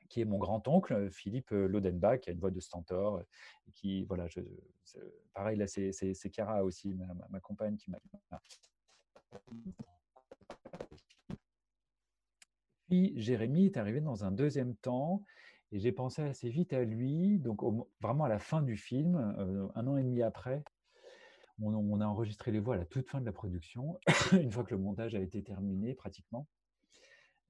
qui 0.10 0.22
est 0.22 0.26
mon 0.26 0.38
grand-oncle, 0.38 1.10
Philippe 1.10 1.52
Lodenbach, 1.52 2.20
qui 2.20 2.30
a 2.30 2.34
une 2.34 2.40
voix 2.40 2.52
de 2.52 2.60
stentor. 2.60 3.22
Qui, 3.74 4.04
voilà, 4.06 4.28
je, 4.28 4.42
pareil, 5.34 5.58
là, 5.58 5.68
c'est 5.68 5.92
Chiara 6.32 6.64
aussi, 6.64 6.94
ma, 7.30 7.40
compagne, 7.40 7.78
qui 7.78 7.92
m'a. 7.92 8.00
Puis 12.88 13.14
Jérémy 13.16 13.68
est 13.68 13.78
arrivé 13.78 14.02
dans 14.02 14.26
un 14.26 14.32
deuxième 14.32 14.76
temps 14.76 15.24
et 15.72 15.80
j'ai 15.80 15.94
pensé 15.94 16.22
assez 16.24 16.50
vite 16.50 16.74
à 16.74 16.84
lui, 16.84 17.40
donc 17.40 17.62
vraiment 18.02 18.26
à 18.26 18.30
la 18.30 18.40
fin 18.40 18.62
du 18.62 18.76
film, 18.76 19.16
un 19.74 19.88
an 19.88 19.96
et 19.96 20.04
demi 20.04 20.22
après, 20.22 20.62
on, 21.62 22.02
a 22.02 22.06
enregistré 22.06 22.52
les 22.52 22.60
voix 22.60 22.76
à 22.76 22.78
la 22.78 22.86
toute 22.86 23.10
fin 23.10 23.20
de 23.20 23.26
la 23.26 23.32
production, 23.32 24.00
une 24.34 24.52
fois 24.52 24.64
que 24.64 24.74
le 24.74 24.82
montage 24.82 25.16
a 25.16 25.20
été 25.20 25.44
terminé 25.44 25.94
pratiquement. 25.94 26.48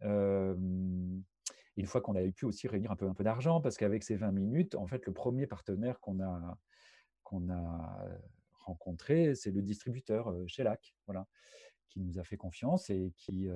une 0.02 1.24
fois 1.86 2.02
qu'on 2.02 2.16
avait 2.16 2.32
pu 2.32 2.46
aussi 2.46 2.68
réunir 2.68 2.92
un 2.92 2.96
peu, 2.96 3.08
un 3.08 3.14
peu 3.14 3.24
d'argent, 3.24 3.62
parce 3.62 3.78
qu'avec 3.78 4.04
ces 4.04 4.16
20 4.16 4.32
minutes, 4.32 4.76
en 4.76 4.88
fait, 4.88 5.06
le 5.06 5.14
premier 5.14 5.48
partenaire 5.48 6.00
qu'on 6.00 6.20
a, 6.20 6.58
qu'on 7.24 7.50
a 7.50 8.08
rencontré, 8.54 9.36
c'est 9.36 9.52
le 9.52 9.62
distributeur 9.62 10.34
Shellac, 10.48 10.96
voilà, 11.06 11.28
qui 11.90 12.02
nous 12.02 12.20
a 12.20 12.24
fait 12.24 12.38
confiance 12.38 12.90
et 12.90 13.14
qui, 13.16 13.48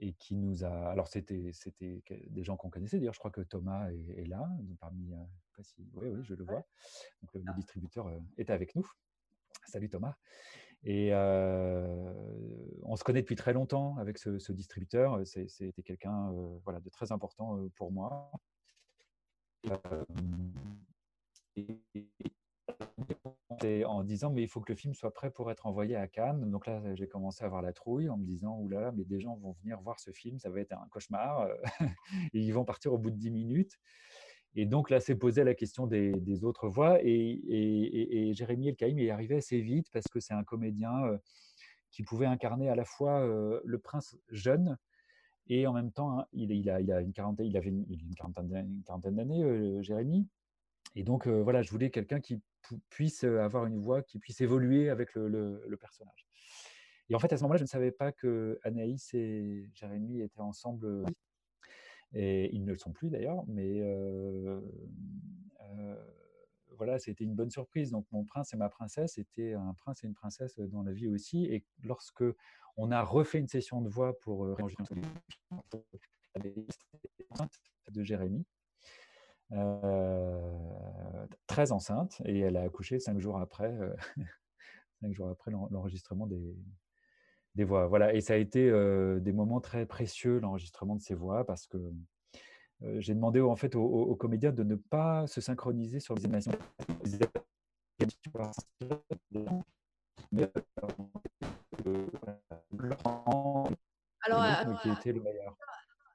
et 0.00 0.12
qui 0.14 0.34
nous 0.36 0.64
a. 0.64 0.90
Alors, 0.90 1.08
c'était, 1.08 1.52
des 1.80 2.44
gens 2.44 2.56
qu'on 2.56 2.70
connaissait. 2.70 2.98
D'ailleurs, 2.98 3.14
je 3.14 3.18
crois 3.18 3.30
que 3.30 3.42
Thomas 3.42 3.90
est, 3.90 4.26
là, 4.26 4.48
parmi. 4.80 5.12
oui, 5.94 6.08
oui, 6.08 6.22
je 6.22 6.34
le 6.34 6.44
vois. 6.44 6.66
Donc, 7.22 7.34
le, 7.34 7.42
le 7.44 7.54
distributeur 7.54 8.10
est 8.36 8.50
avec 8.50 8.74
nous. 8.74 8.90
Salut 9.66 9.88
Thomas. 9.88 10.14
Et 10.84 11.12
on 11.14 12.96
se 12.96 13.04
connaît 13.04 13.20
depuis 13.20 13.36
très 13.36 13.52
longtemps 13.52 13.96
avec 13.98 14.18
ce, 14.18 14.52
distributeur. 14.52 15.20
C'était 15.26 15.82
quelqu'un 15.82 16.32
voilà, 16.64 16.80
de 16.80 16.88
très 16.88 17.12
important 17.12 17.68
pour 17.76 17.92
moi. 17.92 18.30
En 23.86 24.04
disant 24.04 24.30
mais 24.30 24.42
il 24.42 24.48
faut 24.48 24.60
que 24.60 24.72
le 24.72 24.76
film 24.76 24.94
soit 24.94 25.12
prêt 25.12 25.30
pour 25.30 25.50
être 25.50 25.66
envoyé 25.66 25.96
à 25.96 26.08
Cannes. 26.08 26.50
Donc 26.50 26.66
là 26.66 26.94
j'ai 26.94 27.06
commencé 27.06 27.44
à 27.44 27.46
avoir 27.46 27.60
la 27.60 27.74
trouille 27.74 28.08
en 28.08 28.16
me 28.16 28.24
disant 28.24 28.56
oulala 28.58 28.86
là 28.86 28.92
mais 28.92 29.04
des 29.04 29.20
gens 29.20 29.36
vont 29.36 29.52
venir 29.62 29.80
voir 29.82 30.00
ce 30.00 30.12
film, 30.12 30.38
ça 30.38 30.48
va 30.48 30.60
être 30.60 30.72
un 30.72 30.88
cauchemar 30.90 31.46
ils 32.32 32.52
vont 32.52 32.64
partir 32.64 32.94
au 32.94 32.98
bout 32.98 33.10
de 33.10 33.16
10 33.16 33.30
minutes. 33.30 33.78
Et 34.56 34.66
donc 34.66 34.90
là, 34.90 35.00
s'est 35.00 35.14
posé 35.14 35.44
la 35.44 35.54
question 35.54 35.86
des, 35.86 36.44
autres 36.44 36.68
voix. 36.68 36.98
Et, 37.02 38.32
Jérémy 38.34 38.68
Elkaïm 38.68 38.98
est 38.98 39.10
arrivé 39.10 39.36
assez 39.36 39.60
vite 39.60 39.88
parce 39.92 40.06
que 40.08 40.20
c'est 40.20 40.34
un 40.34 40.44
comédien 40.44 41.04
euh, 41.04 41.18
qui 41.90 42.02
pouvait 42.02 42.26
incarner 42.26 42.68
à 42.68 42.74
la 42.74 42.84
fois 42.84 43.20
euh, 43.20 43.60
le 43.64 43.78
prince 43.78 44.16
jeune 44.28 44.76
et 45.46 45.66
en 45.66 45.72
même 45.72 45.90
temps, 45.90 46.18
hein, 46.18 46.26
il, 46.32 46.70
a, 46.70 47.00
une 47.00 47.12
quarantaine, 47.12 47.46
il 47.46 47.56
avait 47.56 47.70
une, 47.70 48.14
quarantaine 48.16 49.16
d'années, 49.16 49.42
euh, 49.42 49.82
Jérémy. 49.82 50.28
Et 50.94 51.02
donc 51.02 51.26
voilà, 51.28 51.62
je 51.62 51.70
voulais 51.70 51.90
quelqu'un 51.90 52.20
qui 52.20 52.40
puisse 52.88 53.24
avoir 53.24 53.66
une 53.66 53.78
voix, 53.78 54.02
qui 54.02 54.18
puisse 54.18 54.40
évoluer 54.40 54.90
avec 54.90 55.14
le, 55.14 55.28
le 55.28 55.76
personnage. 55.76 56.26
Et 57.08 57.14
en 57.14 57.18
fait, 57.18 57.32
à 57.32 57.36
ce 57.36 57.42
moment-là, 57.42 57.58
je 57.58 57.64
ne 57.64 57.68
savais 57.68 57.90
pas 57.90 58.12
que 58.12 58.58
Anaïs 58.62 59.12
et 59.14 59.68
Jérémy 59.74 60.20
étaient 60.20 60.40
ensemble 60.40 61.04
et 62.12 62.54
ils 62.54 62.64
ne 62.64 62.72
le 62.72 62.78
sont 62.78 62.92
plus 62.92 63.10
d'ailleurs, 63.10 63.44
mais 63.46 63.82
voilà, 66.76 66.98
c'était 66.98 67.24
une 67.24 67.34
bonne 67.34 67.50
surprise. 67.50 67.90
Donc 67.90 68.06
mon 68.10 68.24
prince 68.24 68.54
et 68.54 68.56
ma 68.56 68.68
princesse 68.68 69.18
étaient 69.18 69.52
un 69.52 69.74
prince 69.74 70.02
et 70.02 70.06
une 70.06 70.14
princesse 70.14 70.58
dans 70.58 70.82
la 70.82 70.92
vie 70.92 71.08
aussi. 71.08 71.44
Et 71.44 71.64
lorsque 71.82 72.24
on 72.76 72.90
a 72.90 73.02
refait 73.02 73.38
une 73.38 73.48
session 73.48 73.82
de 73.82 73.88
voix 73.88 74.18
pour 74.20 74.46
de 77.90 78.02
Jérémy, 78.02 78.46
très 81.46 81.72
enceinte, 81.72 82.22
et 82.24 82.40
elle 82.40 82.56
a 82.56 82.62
accouché 82.62 82.98
cinq 82.98 83.18
jours 83.18 83.38
après, 83.38 83.76
cinq 85.00 85.12
jours 85.12 85.28
après 85.28 85.50
l'enregistrement 85.50 86.26
des, 86.26 86.56
des 87.54 87.64
voix. 87.64 87.86
Voilà, 87.86 88.14
et 88.14 88.20
ça 88.20 88.34
a 88.34 88.36
été 88.36 88.70
des 89.20 89.32
moments 89.32 89.60
très 89.60 89.86
précieux, 89.86 90.38
l'enregistrement 90.38 90.96
de 90.96 91.00
ces 91.00 91.14
voix, 91.14 91.44
parce 91.44 91.66
que 91.66 91.78
j'ai 92.98 93.14
demandé 93.14 93.40
en 93.40 93.56
fait 93.56 93.74
aux, 93.76 94.16
comédiens 94.16 94.52
de 94.52 94.62
ne 94.62 94.76
pas 94.76 95.26
se 95.26 95.40
synchroniser 95.40 96.00
sur 96.00 96.14
les 96.14 96.24
animations. 96.24 96.52
Alors, 104.22 104.44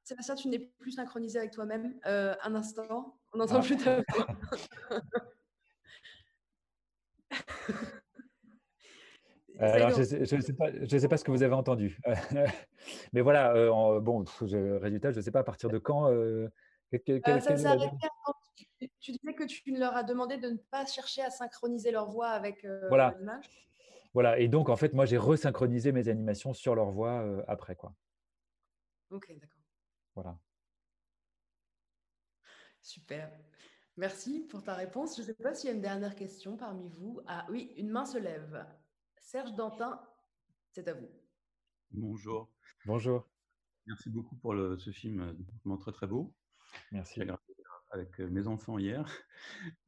Sébastien, 0.04 0.36
tu 0.36 0.50
n'es 0.50 0.60
plus 0.60 0.92
synchronisé 0.92 1.40
avec 1.40 1.52
toi-même. 1.52 1.96
un 2.04 2.56
instant, 2.56 3.18
on 3.34 3.40
n'entend 3.40 3.58
ah. 3.58 3.62
plus 3.62 3.78
ta 3.78 3.96
voix. 3.96 4.28
alors, 9.60 9.90
je 9.92 10.36
ne 10.36 10.42
sais, 10.42 10.54
pas, 10.54 10.72
sais 10.88 11.08
pas 11.08 11.18
ce 11.18 11.24
que 11.24 11.32
vous 11.32 11.44
avez 11.44 11.54
entendu. 11.54 12.00
Mais 13.14 13.22
voilà, 13.22 13.54
euh, 13.56 14.00
bon, 14.00 14.26
résultat, 14.42 15.12
je 15.12 15.18
ne 15.18 15.22
sais 15.22 15.32
pas 15.32 15.40
à 15.40 15.44
partir 15.44 15.70
de 15.70 15.78
quand. 15.78 16.12
Euh, 16.12 16.48
euh, 16.94 17.00
tu 19.00 19.12
disais 19.12 19.34
que 19.34 19.46
tu 19.46 19.78
leur 19.78 19.96
as 19.96 20.04
demandé 20.04 20.38
de 20.38 20.50
ne 20.50 20.58
pas 20.58 20.86
chercher 20.86 21.22
à 21.22 21.30
synchroniser 21.30 21.92
leur 21.92 22.10
voix 22.10 22.30
avec 22.30 22.66
voilà. 22.90 23.16
l'image. 23.18 23.46
Voilà, 24.14 24.40
et 24.40 24.48
donc 24.48 24.70
en 24.70 24.78
fait, 24.78 24.94
moi 24.94 25.06
j'ai 25.06 25.18
resynchronisé 25.18 25.92
mes 25.92 26.08
animations 26.08 26.54
sur 26.54 26.76
leur 26.76 26.92
voix 26.92 27.44
après. 27.48 27.76
quoi. 27.76 27.94
Ok, 29.10 29.28
d'accord. 29.40 29.64
Voilà. 30.16 30.38
Super. 32.82 33.32
Merci 33.98 34.42
pour 34.42 34.64
ta 34.64 34.74
réponse. 34.74 35.16
Je 35.16 35.22
ne 35.22 35.28
sais 35.28 35.34
pas 35.34 35.54
s'il 35.54 35.70
y 35.70 35.74
a 35.74 35.76
une 35.76 35.82
dernière 35.82 36.16
question 36.16 36.58
parmi 36.58 36.88
vous. 36.90 37.22
Ah 37.28 37.46
oui, 37.50 37.74
une 37.78 37.90
main 37.90 38.06
se 38.06 38.18
lève. 38.18 38.66
Serge 39.36 39.54
Dantin, 39.54 40.00
c'est 40.72 40.88
à 40.88 40.94
vous. 40.94 41.10
Bonjour. 41.92 42.50
Bonjour. 42.86 43.30
Merci 43.86 44.10
beaucoup 44.10 44.38
pour 44.38 44.56
ce 44.78 44.92
film 44.92 45.20
euh, 45.20 45.34
vraiment 45.60 45.76
très 45.76 45.92
très 45.92 46.08
beau. 46.08 46.34
Merci. 46.94 47.22
Avec 47.92 48.18
euh, 48.22 48.30
mes 48.30 48.48
enfants 48.48 48.78
hier, 48.78 49.12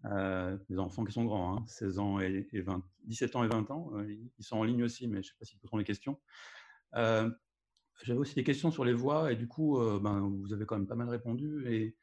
euh, 0.04 0.58
mes 0.68 0.78
enfants 0.80 1.06
qui 1.06 1.14
sont 1.14 1.24
grands, 1.24 1.66
16 1.66 1.98
hein, 1.98 2.02
ans 2.02 2.20
et, 2.20 2.45
20, 2.52 2.84
17 3.06 3.38
ans 3.38 3.45
et 3.45 3.48
20 3.48 3.72
ans. 3.72 3.93
ils 4.10 4.43
sont 4.43 4.58
en 4.58 4.66
ligne 4.66 4.84
aussi, 4.84 5.08
mais 5.08 5.24
je 5.24 5.30
ne 5.30 5.32
sais 5.32 5.36
pas 5.39 5.45
s'ils 5.45 5.60
poseront 5.60 5.78
les 5.78 5.86
questions. 5.86 6.20
J'avais 6.93 8.20
aussi 8.20 8.36
des 8.36 8.43
questions 8.43 8.70
sur 8.70 8.84
les 8.84 8.91
voix 8.91 9.32
et 9.32 9.38
du 9.38 9.48
coup, 9.48 9.80
ben, 10.02 10.20
vous 10.41 10.52
avez 10.52 10.66
quand 10.66 10.78
même 10.78 10.88
pas 10.88 10.95
mal 10.95 11.08
répondu. 11.08 11.66
Et, 11.72 11.95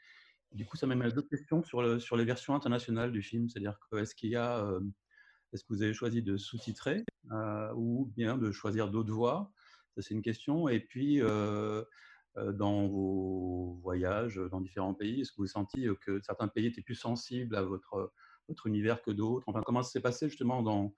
du 0.52 0.64
coup, 0.64 0.78
ça 0.78 0.86
m'amène 0.86 1.08
à 1.08 1.10
d'autres 1.10 1.28
questions 1.28 1.62
sur, 1.62 2.00
sur 2.00 2.16
les 2.16 2.24
versions 2.24 2.54
internationales 2.54 3.12
du 3.12 3.20
film. 3.20 3.50
C'est-à-dire 3.50 3.78
que 3.90 3.98
est-ce 3.98 4.14
qu'il 4.14 4.30
y 4.30 4.36
a 4.36 4.64
est-ce 5.54 5.62
que 5.62 5.72
vous 5.72 5.82
avez 5.82 5.94
choisi 5.94 6.20
de 6.20 6.36
sous-titrer 6.36 7.04
euh, 7.30 7.72
ou 7.76 8.12
bien 8.16 8.36
de 8.36 8.50
choisir 8.50 8.90
d'autres 8.90 9.12
voies? 9.12 9.50
Ça, 9.94 10.02
c'est 10.02 10.14
une 10.14 10.22
question. 10.22 10.68
Et 10.68 10.80
puis, 10.80 11.22
euh, 11.22 11.84
euh, 12.36 12.52
dans 12.52 12.88
vos 12.88 13.78
voyages 13.80 14.40
dans 14.50 14.60
différents 14.60 14.94
pays, 14.94 15.20
est-ce 15.20 15.30
que 15.30 15.36
vous 15.36 15.44
avez 15.44 15.52
senti 15.52 15.86
que 16.00 16.20
certains 16.22 16.48
pays 16.48 16.66
étaient 16.66 16.82
plus 16.82 16.96
sensibles 16.96 17.54
à 17.54 17.62
votre, 17.62 18.12
univers 18.66 19.00
que 19.00 19.12
d'autres? 19.12 19.48
Enfin, 19.48 19.62
comment 19.64 19.82
ça 19.82 19.92
s'est 19.92 20.00
passé 20.00 20.28
justement 20.28 20.62
dans, 20.62 20.92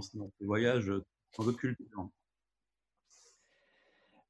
ces 0.00 0.18
voyages 0.46 0.90
dans 1.36 1.44
votre 1.44 1.58
culture? 1.58 2.08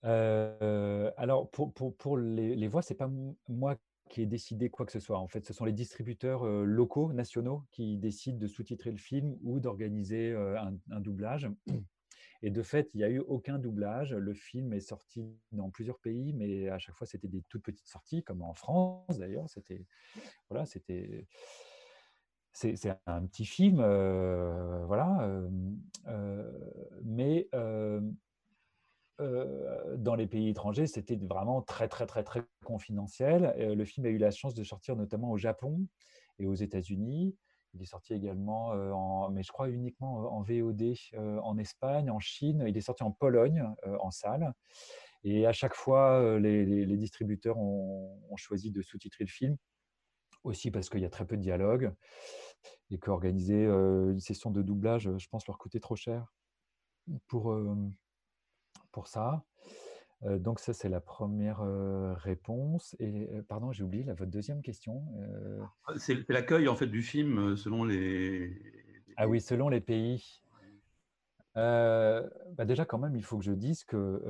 Euh, 0.05 1.13
alors, 1.17 1.49
pour, 1.51 2.19
les, 2.19 2.57
les, 2.57 2.69
voix, 2.69 2.83
c'est 2.83 2.95
pas 2.95 3.11
moi 3.49 3.77
qui 4.11 4.23
ai 4.23 4.27
décidé 4.27 4.69
quoi 4.69 4.85
que 4.85 4.93
ce 4.93 5.01
soit. 5.01 5.19
En 5.19 5.29
fait, 5.29 5.47
ce 5.47 5.55
sont 5.55 5.65
les 5.65 5.73
distributeurs 5.73 6.45
euh, 6.45 6.65
locaux, 6.65 7.13
nationaux, 7.13 7.65
qui 7.71 7.97
décident 7.97 8.39
de 8.39 8.47
sous-titrer 8.47 8.91
le 8.91 8.99
film 8.99 9.39
ou 9.43 9.61
d'organiser 9.61 10.33
euh, 10.33 10.61
un, 10.91 11.01
doublage. 11.01 11.49
Et 12.43 12.51
de 12.51 12.63
fait, 12.63 12.91
il 12.95 12.99
n'y 12.99 13.05
a 13.05 13.11
eu 13.11 13.21
aucun 13.21 13.59
doublage. 13.59 14.13
Le 14.13 14.35
film 14.35 14.73
est 14.73 14.81
sorti 14.81 15.25
dans 15.53 15.71
plusieurs 15.71 15.99
pays, 15.99 16.33
mais 16.35 16.69
à 16.69 16.79
chaque 16.79 16.97
fois, 16.97 17.07
c'était 17.07 17.29
des 17.29 17.43
toutes 17.49 17.63
petites 17.63 17.89
sorties, 17.89 18.23
comme 18.23 18.43
en 18.43 18.55
France 18.55 19.19
d'ailleurs. 19.19 19.49
C'était 19.49 19.85
voilà, 20.49 20.67
c'était 20.67 21.27
c'est 22.53 22.75
un 23.07 23.27
petit 23.27 23.45
film, 23.45 23.79
euh, 23.81 24.85
voilà. 24.87 25.31
Mais 27.05 27.49
dans 29.97 30.15
les 30.15 30.27
pays 30.27 30.49
étrangers, 30.49 30.87
c'était 30.87 31.17
vraiment 31.17 31.63
très, 31.63 31.89
très, 31.89 32.07
très, 32.07 32.25
très 32.25 32.43
confidentiel. 32.65 33.55
le 33.59 33.85
film 33.85 34.07
a 34.07 34.09
eu 34.11 34.19
la 34.19 34.31
chance 34.31 34.55
de 34.55 34.65
sortir 34.65 34.97
notamment 34.97 35.31
au 35.31 35.37
Japon 35.37 35.87
et 36.39 36.47
aux 36.47 36.55
États-Unis. 36.55 37.37
Il 37.75 37.83
est 37.83 37.87
sorti 37.87 38.15
également, 38.15 38.69
en, 38.71 39.31
mais 39.31 39.43
je 39.43 39.53
crois 39.53 39.69
uniquement 39.69 40.35
en 40.35 40.43
VOD 40.43 40.95
en 41.43 41.59
Espagne, 41.59 42.11
en 42.11 42.19
Chine. 42.19 42.65
Il 42.67 42.77
est 42.77 42.83
sorti 42.83 43.03
en 43.03 43.13
Pologne 43.13 43.65
en 44.01 44.11
salle. 44.11 44.53
Et 45.23 45.47
à 45.47 45.53
chaque 45.53 45.75
fois, 45.75 46.39
les, 46.39 46.97
distributeurs 46.97 47.59
ont, 47.59 48.21
ont, 48.31 48.37
choisi 48.37 48.71
de 48.71 48.81
sous-titrer 48.81 49.25
le 49.25 49.31
film, 49.31 49.57
aussi 50.45 50.71
parce 50.71 50.89
qu'il 50.89 51.01
y 51.01 51.05
a 51.05 51.11
très 51.11 51.27
peu 51.27 51.37
de 51.37 51.43
dialogue 51.43 51.93
et 52.91 52.99
qu'organiser 52.99 53.65
une 53.65 54.21
session 54.21 54.51
de 54.51 54.63
doublage, 54.63 55.11
je 55.17 55.29
pense, 55.29 55.47
leur 55.47 55.59
coûtait 55.59 55.81
trop 55.81 55.97
cher 55.97 56.33
pour, 57.29 57.57
pour 58.93 59.07
ça. 59.07 59.45
donc 60.23 60.61
ça, 60.61 60.73
c'est 60.73 60.89
la 60.89 61.01
première 61.01 61.61
réponse. 62.17 62.97
Et 62.99 63.29
pardon, 63.49 63.73
j'ai 63.73 63.83
oublié 63.85 64.05
la, 64.05 64.15
votre 64.15 64.31
deuxième 64.31 64.63
question. 64.63 65.05
Ah, 65.87 65.93
c'est 65.97 66.29
l'accueil 66.29 66.69
en 66.69 66.77
fait 66.77 66.87
du 66.87 67.03
film 67.03 67.57
selon 67.57 67.85
les. 67.85 68.57
Ah 69.17 69.29
oui, 69.29 69.41
selon 69.41 69.69
les 69.69 69.81
pays. 69.81 70.43
Bah 71.55 72.65
déjà, 72.65 72.85
quand 72.85 72.99
même, 72.99 73.17
il 73.17 73.25
faut 73.25 73.39
que 73.39 73.45
je 73.45 73.53
dise 73.53 73.85
que 73.85 74.23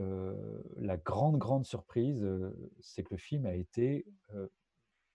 la 0.78 0.96
grande, 0.96 1.38
grande 1.38 1.64
surprise, 1.64 2.26
c'est 2.80 3.02
que 3.02 3.14
le 3.14 3.18
film 3.18 3.46
a 3.46 3.54
été 3.54 4.06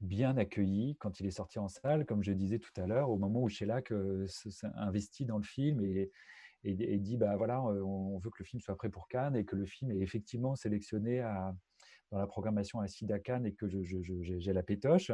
bien 0.02 0.38
accueilli 0.38 0.96
quand 0.98 1.20
il 1.20 1.26
est 1.26 1.32
sorti 1.32 1.60
en 1.60 1.68
salle, 1.68 2.06
comme 2.06 2.24
je 2.24 2.32
disais 2.32 2.60
tout 2.60 2.74
à 2.78 2.88
l'heure, 2.88 3.10
au 3.10 3.18
moment 3.18 3.42
où 3.42 3.50
Sheila 3.50 3.82
investit 4.76 5.26
dans 5.26 5.38
le 5.38 5.44
film 5.44 5.82
et, 5.82 6.12
et, 6.66 6.98
dit 6.98 7.18
bah 7.18 7.36
voilà, 7.38 7.62
on 7.62 8.18
veut 8.18 8.30
que 8.30 8.40
le 8.40 8.46
film 8.46 8.60
soit 8.60 8.76
prêt 8.76 8.90
pour 8.90 9.08
Cannes 9.08 9.36
et 9.36 9.46
que 9.46 9.56
le 9.56 9.66
film 9.66 9.92
est 9.92 10.00
effectivement 10.00 10.56
sélectionné 10.56 11.22
dans 12.12 12.18
la 12.18 12.28
programmation 12.28 12.80
à 12.80 12.88
Sida 12.88 13.20
Cannes 13.20 13.46
et 13.46 13.54
que 13.54 13.68
j'ai 13.68 14.54
la 14.54 14.64
pétoche, 14.64 15.12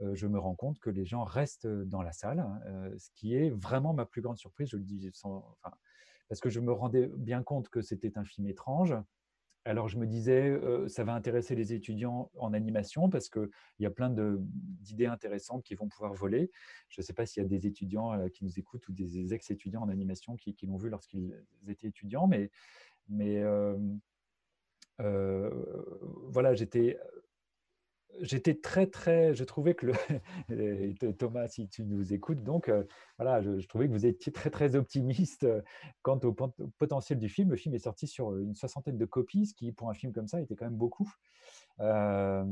je 0.00 0.26
me 0.26 0.38
rends 0.38 0.54
compte 0.54 0.78
que 0.78 0.90
les 0.90 1.06
gens 1.06 1.24
restent 1.24 1.66
dans 1.66 2.02
la 2.02 2.12
salle, 2.12 2.40
hein, 2.40 2.60
ce 2.98 3.08
qui 3.14 3.34
est 3.34 3.50
vraiment 3.50 3.94
ma 3.94 4.04
plus 4.04 4.20
grande 4.20 4.38
surprise. 4.38 4.68
Je 4.68 4.76
le 4.76 4.84
dis 4.84 5.10
parce 6.28 6.40
que 6.40 6.50
je 6.50 6.60
me 6.60 6.72
rendais 6.72 7.08
bien 7.16 7.42
compte 7.42 7.68
que 7.68 7.80
c'était 7.80 8.18
un 8.18 8.24
film 8.24 8.46
étrange. 8.46 8.94
Alors 9.66 9.88
je 9.88 9.96
me 9.96 10.06
disais, 10.06 10.60
ça 10.88 11.04
va 11.04 11.14
intéresser 11.14 11.54
les 11.54 11.72
étudiants 11.72 12.30
en 12.36 12.52
animation 12.52 13.08
parce 13.08 13.30
qu'il 13.30 13.48
y 13.78 13.86
a 13.86 13.90
plein 13.90 14.10
d'idées 14.10 15.06
intéressantes 15.06 15.62
qui 15.62 15.74
vont 15.74 15.88
pouvoir 15.88 16.12
voler. 16.12 16.50
Je 16.90 17.00
ne 17.00 17.04
sais 17.04 17.14
pas 17.14 17.24
s'il 17.24 17.42
y 17.42 17.46
a 17.46 17.48
des 17.48 17.66
étudiants 17.66 18.28
qui 18.28 18.44
nous 18.44 18.58
écoutent 18.58 18.86
ou 18.88 18.92
des 18.92 19.32
ex-étudiants 19.32 19.80
en 19.80 19.88
animation 19.88 20.36
qui, 20.36 20.54
l'ont 20.66 20.76
vu 20.76 20.90
lorsqu'ils 20.90 21.34
étaient 21.66 21.88
étudiants, 21.88 22.26
mais, 22.26 22.50
mais 23.08 23.42
voilà, 24.98 26.54
j'étais 26.54 26.98
j'étais 28.20 28.54
très, 28.54 28.86
très. 28.86 29.34
Je 29.34 29.44
trouvais 29.44 29.74
que 29.74 29.86
le. 29.86 29.92
Thomas, 31.18 31.48
si 31.48 31.68
tu 31.68 31.84
nous 31.84 32.12
écoutes, 32.12 32.42
donc, 32.42 32.70
voilà, 33.18 33.40
je, 33.42 33.66
trouvais 33.66 33.86
que 33.86 33.92
vous 33.92 34.06
étiez 34.06 34.32
très, 34.32 34.50
très 34.50 34.76
optimiste 34.76 35.46
quant 36.02 36.18
au 36.22 36.32
potentiel 36.78 37.18
du 37.18 37.28
film. 37.28 37.50
Le 37.50 37.56
film 37.56 37.74
est 37.74 37.80
sorti 37.80 38.06
sur 38.06 38.36
une 38.36 38.54
soixantaine 38.54 38.98
de 38.98 39.04
copies, 39.04 39.46
ce 39.46 39.54
qui, 39.54 39.72
pour 39.72 39.90
un 39.90 39.94
film 39.94 40.12
comme 40.12 40.28
ça, 40.28 40.40
était 40.40 40.54
quand 40.54 40.66
même 40.66 40.76
beaucoup. 40.76 41.10
voilà. 41.78 42.46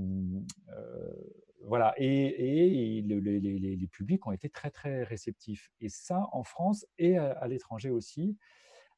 Et, 1.99 3.03
les, 3.03 3.89
publics 3.91 4.27
ont 4.27 4.33
été 4.33 4.49
très, 4.49 4.71
très 4.71 5.03
réceptifs. 5.03 5.71
Et 5.81 5.89
ça, 5.89 6.29
en 6.33 6.45
France 6.45 6.87
et 6.99 7.19
à 7.19 7.47
l'étranger 7.49 7.91
aussi. 7.91 8.37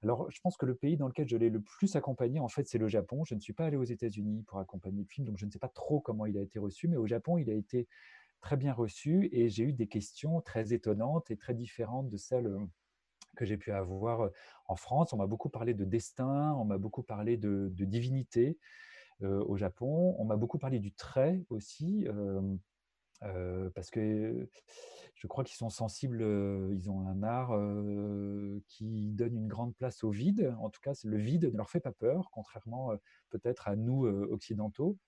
Alors, 0.04 0.30
je 0.30 0.38
pense 0.42 0.58
que 0.58 0.66
le 0.66 0.74
pays 0.74 0.98
dans 0.98 1.08
lequel 1.08 1.26
je 1.26 1.36
l'ai 1.38 1.48
le 1.48 1.62
plus 1.62 1.96
accompagné, 1.96 2.38
en 2.38 2.48
fait, 2.48 2.68
c'est 2.68 2.76
le 2.76 2.88
Japon. 2.88 3.24
Je 3.24 3.34
ne 3.34 3.40
suis 3.40 3.54
pas 3.54 3.64
allé 3.64 3.78
aux 3.78 3.84
États-Unis 3.84 4.42
pour 4.42 4.58
accompagner 4.58 5.00
le 5.00 5.08
film, 5.08 5.26
donc 5.26 5.38
je 5.38 5.46
ne 5.46 5.50
sais 5.50 5.58
pas 5.58 5.70
trop 5.70 5.98
comment 5.98 6.26
il 6.26 6.36
a 6.36 6.42
été 6.42 6.58
reçu, 6.58 6.88
mais 6.88 6.98
au 6.98 7.06
Japon, 7.06 7.38
il 7.38 7.48
a 7.48 7.54
été 7.54 7.88
très 8.42 8.58
bien 8.58 8.74
reçu 8.74 9.30
et 9.32 9.48
j'ai 9.48 9.64
eu 9.64 9.72
des 9.72 9.86
questions 9.86 10.42
très 10.42 10.74
étonnantes 10.74 11.30
et 11.30 11.38
très 11.38 11.54
différentes 11.54 12.10
de 12.10 12.18
celles 12.18 12.48
euh, 12.48 12.58
que 13.34 13.46
j'ai 13.46 13.56
pu 13.56 13.72
avoir 13.72 14.20
euh, 14.20 14.28
en 14.66 14.76
France. 14.76 15.14
On 15.14 15.16
m'a 15.16 15.26
beaucoup 15.26 15.48
parlé 15.48 15.72
de 15.72 15.86
destin, 15.86 16.52
on 16.58 16.66
m'a 16.66 16.76
beaucoup 16.76 17.02
parlé 17.02 17.38
de, 17.38 17.70
divinité 17.70 18.58
euh, 19.22 19.42
au 19.46 19.56
Japon, 19.56 20.14
on 20.18 20.26
m'a 20.26 20.36
beaucoup 20.36 20.58
parlé 20.58 20.80
du 20.80 20.92
trait 20.92 21.42
aussi. 21.48 22.06
Parce 23.74 23.90
que 23.90 24.48
je 25.14 25.26
crois 25.26 25.44
qu'ils 25.44 25.56
sont 25.56 25.70
sensibles, 25.70 26.22
ils 26.72 26.90
ont 26.90 27.06
un 27.06 27.22
art 27.22 27.52
qui 28.68 29.12
donne 29.12 29.36
une 29.36 29.48
grande 29.48 29.74
place 29.74 30.04
au 30.04 30.10
vide. 30.10 30.54
En 30.60 30.70
tout 30.70 30.80
cas, 30.82 30.92
le 31.04 31.16
vide 31.16 31.50
ne 31.52 31.56
leur 31.56 31.70
fait 31.70 31.80
pas 31.80 31.92
peur, 31.92 32.28
contrairement 32.30 32.92
peut-être 33.30 33.68
à 33.68 33.76
nous 33.76 34.06
occidentaux. 34.06 34.98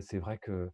c'est 0.00 0.18
vrai 0.18 0.38
que 0.38 0.70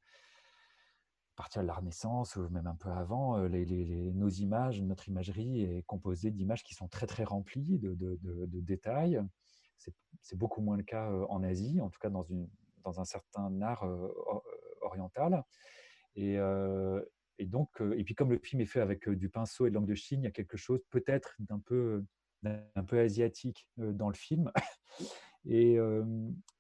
à 1.35 1.37
partir 1.37 1.63
de 1.63 1.67
la 1.67 1.75
Renaissance, 1.75 2.37
ou 2.37 2.49
même 2.51 2.69
un 2.69 2.77
peu 2.77 2.91
avant, 2.91 3.39
nos 3.49 4.29
images, 4.29 4.81
notre 4.83 5.09
imagerie 5.09 5.63
est 5.63 5.83
composée 5.83 6.31
d'images 6.31 6.63
qui 6.63 6.75
sont 6.75 6.87
très 6.87 7.09
très 7.09 7.25
remplies 7.25 7.81
de, 7.81 8.61
détails. 8.61 9.21
C'est 10.23 10.39
beaucoup 10.39 10.61
moins 10.61 10.77
le 10.77 10.85
cas 10.85 11.11
en 11.29 11.43
Asie, 11.43 11.81
en 11.81 11.91
tout 11.91 11.99
cas 11.99 12.09
dans, 12.09 13.01
un 13.01 13.05
certain 13.05 13.61
art 13.63 13.85
oriental. 14.83 15.43
Et, 16.17 16.39
et 17.39 17.47
donc, 17.47 17.69
et 17.97 18.05
puis 18.05 18.15
comme 18.15 18.31
le 18.31 18.39
film 18.39 18.61
est 18.61 18.67
fait 18.67 18.81
avec 18.81 19.09
du 19.09 19.29
pinceau 19.29 19.67
et 19.67 19.71
de 19.71 19.75
langue 19.75 19.87
de 19.89 19.95
Chine, 19.95 20.23
il 20.23 20.25
y 20.25 20.29
a 20.29 20.33
quelque 20.33 20.57
chose 20.57 20.81
peut-être 20.91 21.35
d'un 21.41 21.59
peu, 21.59 22.05
d'un 22.43 22.85
peu 22.87 23.01
asiatique 23.01 23.69
dans 23.77 24.09
le 24.09 24.15
film. 24.15 24.51
Et 25.47 25.77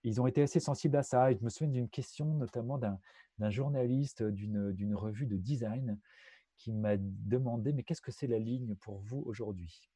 ils 0.02 0.20
ont 0.20 0.26
été 0.26 0.42
assez 0.42 0.60
sensibles 0.60 0.96
à 0.96 1.02
ça. 1.02 1.30
Et 1.30 1.36
je 1.38 1.44
me 1.44 1.48
souviens 1.48 1.72
d'une 1.72 1.88
question 1.88 2.26
notamment 2.34 2.78
d'un 2.78 3.50
journaliste 3.50 4.22
d'une 4.22 4.94
revue 4.94 5.26
de 5.26 5.36
design 5.36 5.98
qui 6.56 6.72
m'a 6.72 6.96
demandé 6.98 7.72
mais 7.72 7.82
qu'est-ce 7.82 8.02
que 8.02 8.12
c'est 8.12 8.26
la 8.26 8.38
ligne 8.38 8.74
pour 8.76 9.00
vous 9.00 9.22
aujourd'hui? 9.26 9.90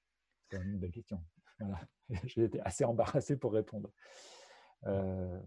C'est 0.51 0.57
une 0.63 0.79
belle 0.79 0.91
question. 0.91 1.23
Voilà. 1.61 1.81
J'ai 2.25 2.45
été 2.45 2.61
assez 2.61 2.85
embarrassé 2.85 3.37
pour 3.37 3.53
répondre. 3.53 3.91
Euh, 4.87 5.41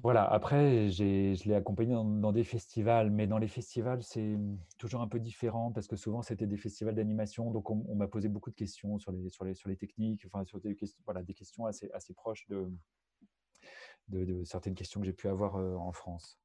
voilà, 0.00 0.24
après, 0.24 0.90
je 0.90 1.48
l'ai 1.48 1.54
accompagné 1.54 1.92
dans, 1.92 2.32
des 2.32 2.44
festivals, 2.44 3.10
mais 3.10 3.26
dans 3.26 3.38
les 3.38 3.48
festivals, 3.48 4.02
c'est 4.04 4.38
toujours 4.78 5.00
un 5.00 5.08
peu 5.08 5.18
différent 5.18 5.72
parce 5.72 5.88
que 5.88 5.96
souvent, 5.96 6.22
c'était 6.22 6.46
des 6.46 6.56
festivals 6.56 6.94
d'animation. 6.94 7.50
Donc, 7.50 7.70
on, 7.70 7.94
m'a 7.96 8.06
posé 8.06 8.28
beaucoup 8.28 8.50
de 8.50 8.54
questions 8.54 8.98
sur 8.98 9.10
les, 9.10 9.28
sur 9.28 9.44
les, 9.44 9.54
sur 9.54 9.68
les 9.68 9.76
techniques, 9.76 10.24
enfin, 10.26 10.44
sur 10.44 10.60
des 10.60 10.76
questions, 10.76 11.02
voilà, 11.04 11.22
des 11.24 11.34
questions 11.34 11.66
assez, 11.66 11.90
assez 11.92 12.14
proches 12.14 12.46
de, 12.48 12.70
de, 14.08 14.44
certaines 14.44 14.74
questions 14.74 15.00
que 15.00 15.06
j'ai 15.06 15.12
pu 15.12 15.26
avoir 15.26 15.56
euh, 15.56 15.74
en 15.74 15.92
France. 15.92 16.38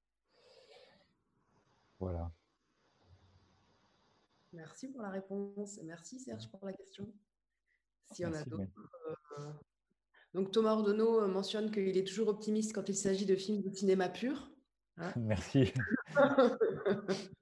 Voilà. 1.99 2.31
Merci 4.51 4.87
pour 4.87 5.03
la 5.03 5.09
réponse. 5.09 5.79
Merci 5.83 6.19
Serge 6.19 6.49
pour 6.49 6.65
la 6.65 6.73
question. 6.73 7.07
S'il 8.11 8.25
y 8.25 8.27
en 8.27 8.33
a 8.33 8.43
d'autres. 8.43 8.63
Euh, 9.39 9.51
donc 10.33 10.51
Thomas 10.51 10.71
Ordonneau 10.71 11.21
euh, 11.21 11.27
mentionne 11.27 11.71
qu'il 11.71 11.97
est 11.97 12.07
toujours 12.07 12.27
optimiste 12.27 12.73
quand 12.73 12.89
il 12.89 12.95
s'agit 12.95 13.25
de 13.25 13.35
films 13.35 13.61
de 13.61 13.73
cinéma 13.73 14.09
pur. 14.09 14.51
Hein. 14.97 15.13
Merci. 15.17 15.73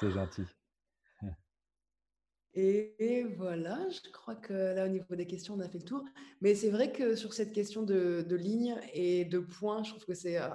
C'est 0.00 0.10
gentil. 0.10 0.42
Et, 2.54 3.24
voilà, 3.36 3.78
je 3.88 4.10
crois 4.10 4.34
que 4.34 4.52
là, 4.52 4.86
au 4.86 4.88
niveau 4.88 5.14
des 5.14 5.26
questions, 5.28 5.54
on 5.54 5.60
a 5.60 5.68
fait 5.68 5.78
le 5.78 5.84
tour. 5.84 6.04
Mais 6.40 6.56
c'est 6.56 6.70
vrai 6.70 6.90
que 6.90 7.14
sur 7.14 7.32
cette 7.32 7.52
question 7.52 7.84
de, 7.84 8.24
de 8.26 8.36
ligne 8.36 8.76
et 8.92 9.24
de 9.24 9.38
points, 9.38 9.84
je 9.84 9.90
trouve 9.90 10.04
que 10.04 10.14
c'est 10.14 10.42
euh, 10.42 10.48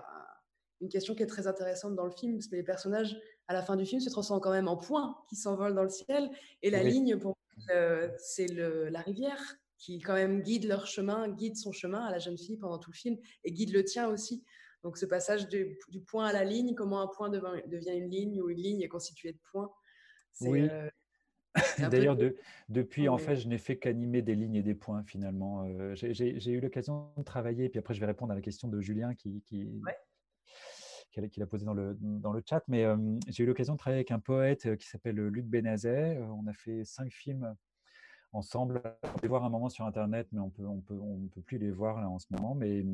une 0.82 0.90
question 0.90 1.16
qui 1.16 1.24
est 1.24 1.28
très 1.28 1.48
intéressante 1.48 1.96
dans 1.96 2.04
le 2.04 2.12
film, 2.12 2.34
parce 2.34 2.48
que 2.48 2.58
les 2.58 2.64
personnages, 2.64 3.18
à 3.48 3.54
la 3.54 3.62
fin 3.62 3.78
du 3.78 3.86
film, 3.86 4.02
se 4.02 4.10
transforment 4.10 4.42
quand 4.42 4.52
même 4.52 4.68
en 4.68 4.76
points 4.76 5.16
qui 5.30 5.38
s'envolent 5.38 5.76
dans 5.76 5.84
le 5.84 5.90
ciel. 5.90 6.30
Et 6.62 6.70
la 6.70 6.84
ligne, 6.84 7.18
pour 7.18 7.38
euh, 7.70 8.10
c'est 8.18 8.48
la 8.48 9.00
rivière 9.00 9.56
qui 9.84 10.00
quand 10.00 10.14
même 10.14 10.42
guide 10.42 10.66
leur 10.66 10.88
chemin, 10.88 11.28
guide 11.28 11.58
son 11.58 11.74
chemin 11.74 12.06
à 12.06 12.12
la 12.12 12.18
jeune 12.18 12.38
fille 12.38 12.56
pendant 12.56 12.80
tout 12.80 12.92
le 12.92 12.96
film 12.96 13.18
et 13.44 13.52
guide 13.52 13.74
le 13.74 13.84
tien 13.84 14.08
aussi. 14.08 14.46
Donc 14.82 14.98
ce 14.98 15.06
passage 15.06 15.50
du, 15.50 15.78
point 16.08 16.26
à 16.26 16.32
la 16.32 16.46
ligne, 16.46 16.74
comment 16.74 17.02
un 17.02 17.08
point 17.08 17.30
devient, 17.30 17.92
une 17.92 18.10
ligne 18.10 18.42
ou 18.42 18.50
une 18.50 18.60
ligne 18.60 18.82
est 18.82 18.88
constituée 18.88 19.34
de 19.34 19.40
points. 19.52 19.70
Oui. 20.40 20.70
Euh, 20.70 20.90
D'ailleurs, 21.92 22.16
de, 22.16 22.38
depuis, 22.70 23.10
en 23.10 23.18
fait, 23.18 23.36
je 23.36 23.48
n'ai 23.48 23.58
fait 23.58 23.78
qu'animer 23.78 24.22
des 24.22 24.36
lignes 24.36 24.56
et 24.56 24.64
des 24.64 24.74
points 24.74 25.04
finalement. 25.04 25.66
Euh, 25.66 25.94
j'ai 25.96 26.52
eu 26.52 26.62
l'occasion 26.62 27.12
de 27.18 27.24
travailler, 27.24 27.68
puis 27.68 27.78
après, 27.78 27.94
je 27.94 28.00
vais 28.00 28.06
répondre 28.06 28.32
à 28.32 28.36
la 28.36 28.42
question 28.42 28.70
de 28.70 28.80
Julien 28.80 29.14
qui, 29.16 29.42
qui, 29.42 29.70
qui 31.12 31.40
l'a 31.40 31.46
posé 31.46 31.66
dans 31.66 31.76
le, 31.76 31.96
dans 32.00 32.32
le 32.32 32.42
chat, 32.48 32.64
mais 32.70 32.86
euh, 32.86 32.98
j'ai 33.28 33.44
eu 33.44 33.48
l'occasion 33.48 33.74
de 33.74 33.80
travailler 33.80 34.00
avec 34.00 34.12
un 34.12 34.20
poète 34.20 34.78
qui 34.78 34.88
s'appelle 34.88 35.18
Luc 35.18 35.46
Benazet. 35.46 36.18
on 36.22 36.48
a 36.48 36.54
fait 36.54 36.86
cinq 36.86 37.12
films 37.12 37.54
ensemble. 38.34 38.82
On 39.04 39.08
peut 39.08 39.20
les 39.22 39.28
voir 39.28 39.44
un 39.44 39.50
moment 39.50 39.70
sur 39.70 39.86
Internet, 39.86 40.28
mais 40.32 40.40
on 40.40 40.50
peut, 40.50 40.66
on 40.66 40.82
peut, 40.82 41.00
on 41.00 41.28
peut 41.28 41.42
plus 41.42 41.58
les 41.58 41.72
voir 41.72 41.98
en 42.10 42.20
ce 42.20 42.28
moment. 42.32 42.56
Mais 42.56 42.86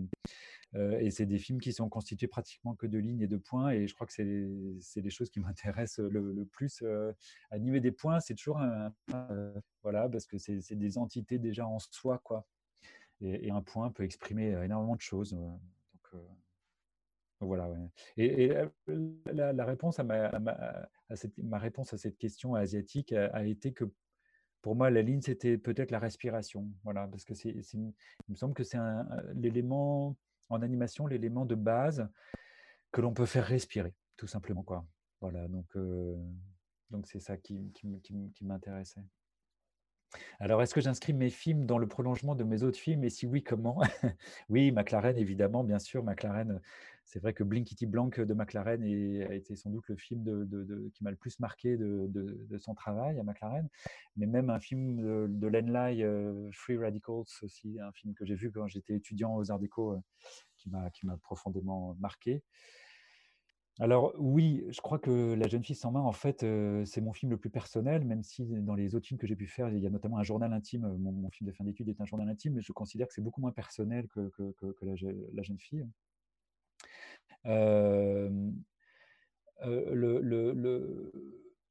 euh, 0.76 1.00
et 1.00 1.10
c'est 1.10 1.26
des 1.26 1.40
films 1.40 1.60
qui 1.60 1.74
sont 1.74 1.90
constitués 1.90 2.28
pratiquement 2.28 2.76
que 2.76 2.86
de 2.86 3.00
lignes 3.00 3.22
et 3.22 3.28
de 3.28 3.38
points. 3.38 3.72
Et 3.72 3.88
je 3.88 3.96
crois 3.96 4.06
que 4.06 4.14
c'est 4.14 5.02
les 5.02 5.10
choses 5.10 5.30
qui 5.30 5.40
m'intéressent 5.40 6.06
le, 6.06 6.46
plus. 6.46 6.82
Euh, 6.84 7.12
animer 7.52 7.80
des 7.80 7.92
points, 7.92 8.20
c'est 8.20 8.36
toujours 8.36 8.60
un, 8.60 8.94
euh, 9.14 9.60
voilà, 9.84 10.08
parce 10.10 10.26
que 10.26 10.38
c'est 10.38 10.76
des 10.76 10.98
entités 10.98 11.40
déjà 11.40 11.66
en 11.68 11.80
soi, 11.80 12.20
quoi. 12.24 12.46
Et, 13.22 13.52
un 13.52 13.62
point 13.62 13.92
peut 13.92 14.04
exprimer 14.04 14.52
énormément 14.64 14.96
de 14.96 15.02
choses. 15.02 15.32
donc, 15.34 16.22
voilà. 17.42 17.70
Et, 18.18 18.54
la, 19.26 19.66
réponse 19.66 20.00
à 20.00 20.04
ma, 20.04 20.28
à 21.10 21.16
cette, 21.16 21.38
ma 21.38 21.58
réponse 21.58 21.94
à 21.94 21.98
cette 21.98 22.18
question 22.18 22.56
asiatique 22.56 23.12
a 23.12 23.44
été 23.46 23.74
que 23.74 23.86
pour 24.62 24.76
moi, 24.76 24.90
la 24.90 25.02
ligne, 25.02 25.22
c'était 25.22 25.58
peut-être 25.58 25.92
la 25.92 26.00
respiration. 26.00 26.70
Voilà, 26.84 27.08
parce 27.08 27.24
que 27.24 27.34
c'est, 27.34 27.50
il 27.50 27.94
me 28.30 28.36
semble 28.36 28.54
que 28.54 28.64
c'est 28.64 28.78
l'élément 29.36 30.18
en 30.50 30.62
animation, 30.62 31.08
l'élément 31.08 31.46
de 31.46 31.56
base 31.56 32.08
que 32.92 33.02
l'on 33.02 33.14
peut 33.14 33.26
faire 33.26 33.46
respirer, 33.46 33.94
tout 34.18 34.28
simplement. 34.28 34.64
Quoi. 34.64 34.86
Voilà, 35.22 35.48
donc, 35.48 35.68
euh, 35.76 36.16
donc 36.90 37.08
c'est 37.08 37.20
ça 37.20 37.38
qui, 37.38 37.72
m'intéressait. 38.42 39.04
Alors, 40.40 40.62
est-ce 40.62 40.74
que 40.74 40.82
j'inscris 40.82 41.14
mes 41.14 41.30
films 41.30 41.66
dans 41.66 41.78
le 41.78 41.88
prolongement 41.88 42.36
de 42.36 42.44
mes 42.44 42.64
autres 42.64 42.78
films? 42.78 43.04
Et 43.04 43.10
si 43.10 43.28
oui, 43.28 43.44
comment? 43.44 43.80
Oui, 44.50 44.72
McLaren, 44.72 45.18
évidemment, 45.18 45.64
bien 45.64 45.80
sûr. 45.80 46.04
McLaren, 46.04 46.60
c'est 47.06 47.20
vrai 47.20 47.34
que 47.34 47.44
Blinkity 47.44 47.86
Blank 47.86 48.20
de 48.20 48.34
McLaren 48.34 48.84
a 48.84 49.34
été 49.34 49.56
sans 49.56 49.70
doute 49.70 49.88
le 49.88 49.96
film 49.96 50.24
qui 50.94 51.04
m'a 51.04 51.12
le 51.12 51.18
plus 51.18 51.40
marqué 51.40 51.78
de, 51.78 52.58
son 52.60 52.74
travail 52.74 53.20
à 53.20 53.24
McLaren. 53.24 53.68
Mais 54.18 54.26
même 54.26 54.50
un 54.50 54.60
film 54.60 54.98
de, 55.28 55.48
Len 55.48 55.72
Lai, 55.72 56.04
euh, 56.04 56.50
Free 56.52 56.78
Radicals, 56.78 57.26
aussi, 57.42 57.80
un 57.80 57.92
film 57.92 58.14
que 58.14 58.26
j'ai 58.26 58.36
vu 58.36 58.52
quand 58.52 58.68
j'étais 58.68 58.96
étudiant 58.96 59.36
aux 59.36 59.52
Arts 59.52 59.60
Déco, 59.60 59.94
euh, 59.94 60.00
qui 60.94 61.06
m'a 61.06 61.18
profondément 61.18 61.96
marqué. 62.00 62.44
Alors 63.80 64.14
oui, 64.18 64.66
je 64.70 64.82
crois 64.82 65.00
que 65.00 65.34
La 65.36 65.48
jeune 65.48 65.64
fille 65.64 65.76
sans 65.76 65.92
main, 65.92 66.02
en 66.02 66.12
fait, 66.12 66.46
c'est 66.86 67.02
mon 67.02 67.14
film 67.14 67.32
le 67.32 67.38
plus 67.38 67.50
personnel, 67.50 68.04
même 68.04 68.24
si 68.24 68.46
dans 68.46 68.76
les 68.76 68.94
autres 68.94 69.08
films 69.08 69.20
que 69.20 69.28
j'ai 69.28 69.38
pu 69.38 69.48
faire, 69.48 69.70
il 69.70 69.80
y 69.80 69.88
a 69.88 69.90
notamment 69.90 70.18
un 70.18 70.24
journal 70.24 70.52
intime. 70.52 70.88
Mon, 70.98 71.30
film 71.32 71.50
de 71.50 71.56
fin 71.56 71.64
d'études 71.64 71.88
est 71.88 72.02
un 72.02 72.06
journal 72.06 72.28
intime, 72.28 72.54
mais 72.56 72.62
je 72.62 72.74
considère 72.74 73.08
que 73.08 73.14
c'est 73.14 73.22
beaucoup 73.22 73.40
moins 73.42 73.54
personnel 73.54 74.08
que, 74.10 74.32
la, 74.82 74.96
jeune 75.44 75.60
fille. 75.60 75.88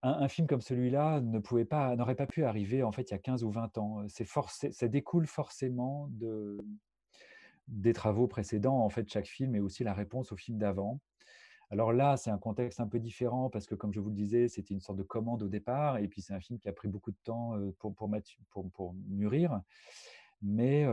un, 0.02 0.28
film 0.28 0.46
comme 0.46 0.60
celui-là 0.62 1.20
ne 1.20 1.38
pouvait 1.40 1.64
pas, 1.66 1.94
n'aurait 1.96 2.14
pas 2.14 2.26
pu 2.26 2.44
arriver 2.44 2.82
en 2.82 2.92
fait 2.92 3.10
il 3.10 3.12
y 3.12 3.14
a 3.14 3.18
15 3.18 3.44
ou 3.44 3.50
20 3.50 3.76
ans. 3.78 4.08
C'est 4.08 4.26
ça 4.26 4.88
découle 4.88 5.26
forcément 5.26 6.08
de, 6.12 6.58
des 7.68 7.92
travaux 7.92 8.26
précédents. 8.28 8.78
En 8.82 8.88
fait, 8.88 9.10
chaque 9.10 9.26
film 9.26 9.54
est 9.54 9.60
aussi 9.60 9.84
la 9.84 9.92
réponse 9.92 10.32
au 10.32 10.36
film 10.36 10.58
d'avant. 10.58 11.00
Alors 11.70 11.92
là, 11.92 12.16
c'est 12.16 12.30
un 12.30 12.38
contexte 12.38 12.80
un 12.80 12.86
peu 12.86 12.98
différent 12.98 13.50
parce 13.50 13.66
que, 13.66 13.74
comme 13.74 13.92
je 13.92 14.00
vous 14.00 14.08
le 14.08 14.14
disais, 14.14 14.48
c'était 14.48 14.74
une 14.74 14.80
sorte 14.80 14.98
de 14.98 15.02
commande 15.02 15.42
au 15.42 15.48
départ, 15.48 15.98
et 15.98 16.08
puis 16.08 16.22
c'est 16.22 16.32
un 16.32 16.40
film 16.40 16.58
qui 16.58 16.68
a 16.68 16.72
pris 16.72 16.88
beaucoup 16.88 17.10
de 17.10 17.18
temps 17.24 17.56
pour, 17.78 18.94
mûrir. 19.08 19.60
Mais 20.40 20.86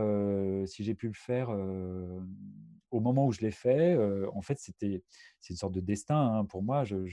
si 0.66 0.84
j'ai 0.84 0.94
pu 0.94 1.06
le 1.06 1.14
faire 1.14 1.48
au 2.90 3.00
moment 3.00 3.26
où 3.26 3.32
je 3.32 3.40
l'ai 3.40 3.50
fait, 3.50 3.96
en 4.34 4.42
fait, 4.42 4.58
c'était 4.58 5.02
c'est 5.40 5.54
une 5.54 5.58
sorte 5.58 5.72
de 5.72 5.80
destin 5.80 6.40
hein. 6.40 6.44
pour 6.44 6.62
moi. 6.62 6.84
J'ai 6.84 7.08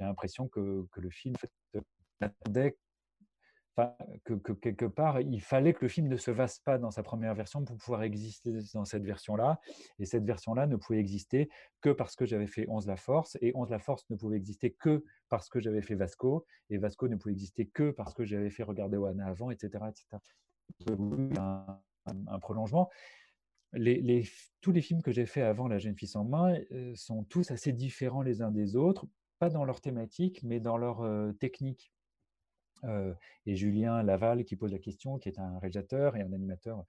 l'impression 0.00 0.48
que, 0.48 0.86
que, 0.90 1.00
le 1.00 1.10
film 1.10 1.34
attendait 2.20 2.76
que, 4.24 4.52
quelque 4.52 4.84
part, 4.84 5.20
il 5.20 5.40
fallait 5.40 5.72
que 5.72 5.80
le 5.82 5.88
film 5.88 6.08
ne 6.08 6.16
se 6.16 6.34
fasse 6.34 6.58
pas 6.58 6.78
dans 6.78 6.90
sa 6.90 7.02
première 7.02 7.34
version 7.34 7.64
pour 7.64 7.76
pouvoir 7.76 8.02
exister 8.02 8.52
dans 8.74 8.84
cette 8.84 9.04
version-là. 9.04 9.60
Et 9.98 10.04
cette 10.04 10.24
version-là 10.24 10.66
ne 10.66 10.76
pouvait 10.76 10.98
exister 10.98 11.48
que 11.80 11.90
parce 11.90 12.16
que 12.16 12.26
j'avais 12.26 12.46
fait 12.46 12.66
11 12.68 12.86
la 12.86 12.96
force. 12.96 13.36
Et 13.40 13.52
11 13.54 13.70
la 13.70 13.78
force 13.78 14.08
ne 14.10 14.16
pouvait 14.16 14.36
exister 14.36 14.72
que 14.72 15.04
parce 15.28 15.48
que 15.48 15.60
j'avais 15.60 15.82
fait 15.82 15.94
Vasco. 15.94 16.44
Et 16.70 16.78
Vasco 16.78 17.08
ne 17.08 17.16
pouvait 17.16 17.32
exister 17.32 17.66
que 17.66 17.90
parce 17.90 18.14
que 18.14 18.24
j'avais 18.24 18.50
fait 18.50 18.62
Regarder 18.62 18.96
Oana 18.96 19.26
avant, 19.26 19.50
etc. 19.50 19.84
etc. 19.88 20.22
Un, 21.36 21.80
un, 22.06 22.38
prolongement. 22.38 22.90
Tous 23.72 24.72
les 24.72 24.82
films 24.82 25.02
que 25.02 25.12
j'ai 25.12 25.26
faits 25.26 25.44
avant 25.44 25.68
La 25.68 25.78
jeune 25.78 25.96
fille 25.96 26.08
sans 26.08 26.24
main 26.24 26.58
euh, 26.72 26.92
sont 26.94 27.24
tous 27.24 27.50
assez 27.50 27.72
différents 27.72 28.22
les 28.22 28.42
uns 28.42 28.50
des 28.50 28.76
autres, 28.76 29.06
pas 29.38 29.50
dans 29.50 29.64
leur 29.64 29.80
thématique, 29.80 30.42
mais 30.42 30.58
dans 30.58 30.78
leur 30.78 31.02
euh, 31.02 31.32
technique 31.32 31.92
et 33.46 33.56
Julien 33.56 34.02
Laval 34.02 34.44
qui 34.44 34.56
pose 34.56 34.72
la 34.72 34.78
question, 34.78 35.18
qui 35.18 35.28
est 35.28 35.38
un 35.38 35.58
réalisateur 35.58 36.16
et 36.16 36.22
un 36.22 36.32
animateur 36.32 36.84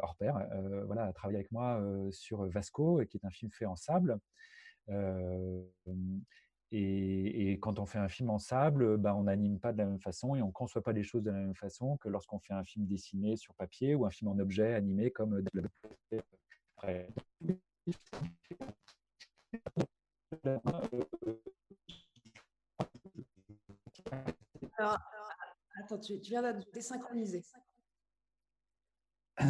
hors 0.00 0.16
pair, 0.16 0.46
voilà, 0.86 1.06
a 1.06 1.12
travaillé 1.12 1.38
avec 1.38 1.50
moi 1.50 1.82
sur 2.10 2.44
Vasco, 2.46 3.02
qui 3.08 3.16
est 3.16 3.24
un 3.24 3.30
film 3.30 3.50
fait 3.50 3.66
en 3.66 3.76
sable. 3.76 4.18
Et, 6.72 7.58
quand 7.60 7.78
on 7.78 7.86
fait 7.86 7.98
un 7.98 8.08
film 8.08 8.30
en 8.30 8.38
sable, 8.38 8.96
bah, 8.96 9.14
on 9.14 9.24
n'anime 9.24 9.60
pas 9.60 9.72
de 9.72 9.78
la 9.78 9.86
même 9.86 10.00
façon 10.00 10.34
et 10.34 10.42
on 10.42 10.48
ne 10.48 10.52
conçoit 10.52 10.82
pas 10.82 10.92
les 10.92 11.04
choses 11.04 11.22
de 11.22 11.30
la 11.30 11.38
même 11.38 11.54
façon 11.54 11.96
que 11.98 12.08
lorsqu'on 12.08 12.38
fait 12.40 12.54
un 12.54 12.64
film 12.64 12.86
dessiné 12.86 13.36
sur 13.36 13.54
papier 13.54 13.94
ou 13.94 14.04
un 14.04 14.10
film 14.10 14.30
en 14.30 14.38
objet 14.38 14.74
animé 14.74 15.10
comme 15.10 15.42
alors, 24.78 24.98
attends, 25.78 25.98
tu, 25.98 26.18
viens 26.18 26.42
de 26.42 26.62
désynchroniser. 26.72 27.42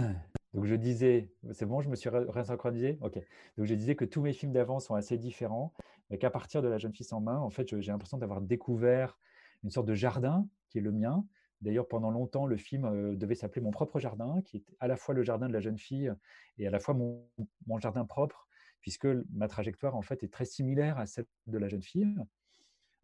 Donc 0.54 0.64
je 0.64 0.74
disais, 0.74 1.30
c'est 1.52 1.66
bon, 1.66 1.82
je 1.82 1.88
me 1.88 1.96
suis 1.96 2.08
résynchronisé? 2.08 2.98
Ok. 3.02 3.18
Donc 3.58 3.66
je 3.66 3.74
disais 3.74 3.94
que 3.94 4.04
tous 4.04 4.22
mes 4.22 4.32
films 4.32 4.52
d'avant 4.52 4.80
sont 4.80 4.94
assez 4.94 5.18
différents, 5.18 5.74
mais 6.08 6.18
qu'à 6.18 6.30
partir 6.30 6.62
de 6.62 6.68
La 6.68 6.78
jeune 6.78 6.94
fille 6.94 7.04
sans 7.04 7.20
main, 7.20 7.38
en 7.38 7.50
fait, 7.50 7.78
j'ai 7.80 7.92
l'impression 7.92 8.16
d'avoir 8.16 8.40
découvert 8.40 9.18
une 9.64 9.70
sorte 9.70 9.86
de 9.86 9.94
jardin 9.94 10.48
qui 10.70 10.78
est 10.78 10.80
le 10.80 10.92
mien. 10.92 11.26
D'ailleurs, 11.60 11.88
pendant 11.88 12.10
longtemps, 12.10 12.46
le 12.46 12.56
film 12.56 12.84
euh, 12.84 13.16
devait 13.16 13.34
s'appeler 13.34 13.60
Mon 13.62 13.70
propre 13.70 13.98
jardin, 13.98 14.40
qui 14.42 14.58
est 14.58 14.64
à 14.80 14.88
la 14.88 14.96
fois 14.96 15.14
le 15.14 15.22
jardin 15.22 15.48
de 15.48 15.52
la 15.52 15.60
jeune 15.60 15.78
fille 15.78 16.12
et 16.58 16.66
à 16.66 16.70
la 16.70 16.78
fois 16.78 16.94
mon, 16.94 17.28
mon 17.66 17.78
jardin 17.78 18.04
propre, 18.04 18.46
puisque 18.80 19.06
ma 19.32 19.48
trajectoire, 19.48 19.96
en 19.96 20.02
fait, 20.02 20.22
est 20.22 20.32
très 20.32 20.44
similaire 20.44 20.98
à 20.98 21.06
celle 21.06 21.26
de 21.46 21.58
la 21.58 21.68
jeune 21.68 21.82
fille. 21.82 22.14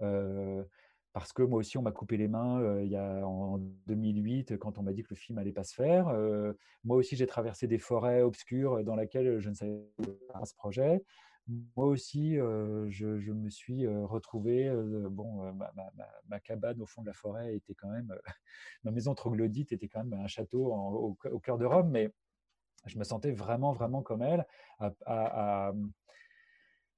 Euh, 0.00 0.64
parce 1.12 1.32
que 1.32 1.42
moi 1.42 1.58
aussi, 1.58 1.76
on 1.78 1.82
m'a 1.82 1.92
coupé 1.92 2.16
les 2.16 2.28
mains 2.28 2.80
il 2.82 2.88
y 2.88 2.96
a, 2.96 3.26
en 3.26 3.58
2008 3.86 4.56
quand 4.58 4.78
on 4.78 4.82
m'a 4.82 4.92
dit 4.92 5.02
que 5.02 5.10
le 5.10 5.16
film 5.16 5.38
allait 5.38 5.52
pas 5.52 5.64
se 5.64 5.74
faire. 5.74 6.06
moi 6.84 6.96
aussi, 6.96 7.16
j'ai 7.16 7.26
traversé 7.26 7.66
des 7.66 7.78
forêts 7.78 8.22
obscures 8.22 8.82
dans 8.84 8.96
lesquelles 8.96 9.38
je 9.38 9.50
ne 9.50 9.54
savais 9.54 9.82
pas 10.32 10.44
ce 10.44 10.54
projet. 10.54 11.02
Moi 11.76 11.86
aussi, 11.86 12.36
je, 12.36 13.32
me 13.32 13.50
suis 13.50 13.86
retrouvé. 13.86 14.70
bon, 15.10 15.52
ma, 16.28 16.40
cabane 16.40 16.80
au 16.80 16.86
fond 16.86 17.02
de 17.02 17.08
la 17.08 17.12
forêt 17.12 17.56
était 17.56 17.74
quand 17.74 17.90
même, 17.90 18.14
ma 18.84 18.90
maison 18.90 19.14
troglodyte 19.14 19.72
était 19.72 19.88
quand 19.88 20.04
même 20.04 20.18
un 20.18 20.28
château 20.28 20.72
au, 20.72 21.40
cœur 21.40 21.58
de 21.58 21.64
Rome, 21.64 21.90
mais 21.90 22.10
je 22.86 22.98
me 22.98 23.04
sentais 23.04 23.32
vraiment, 23.32 23.72
vraiment 23.72 24.02
comme 24.02 24.22
elle. 24.22 24.46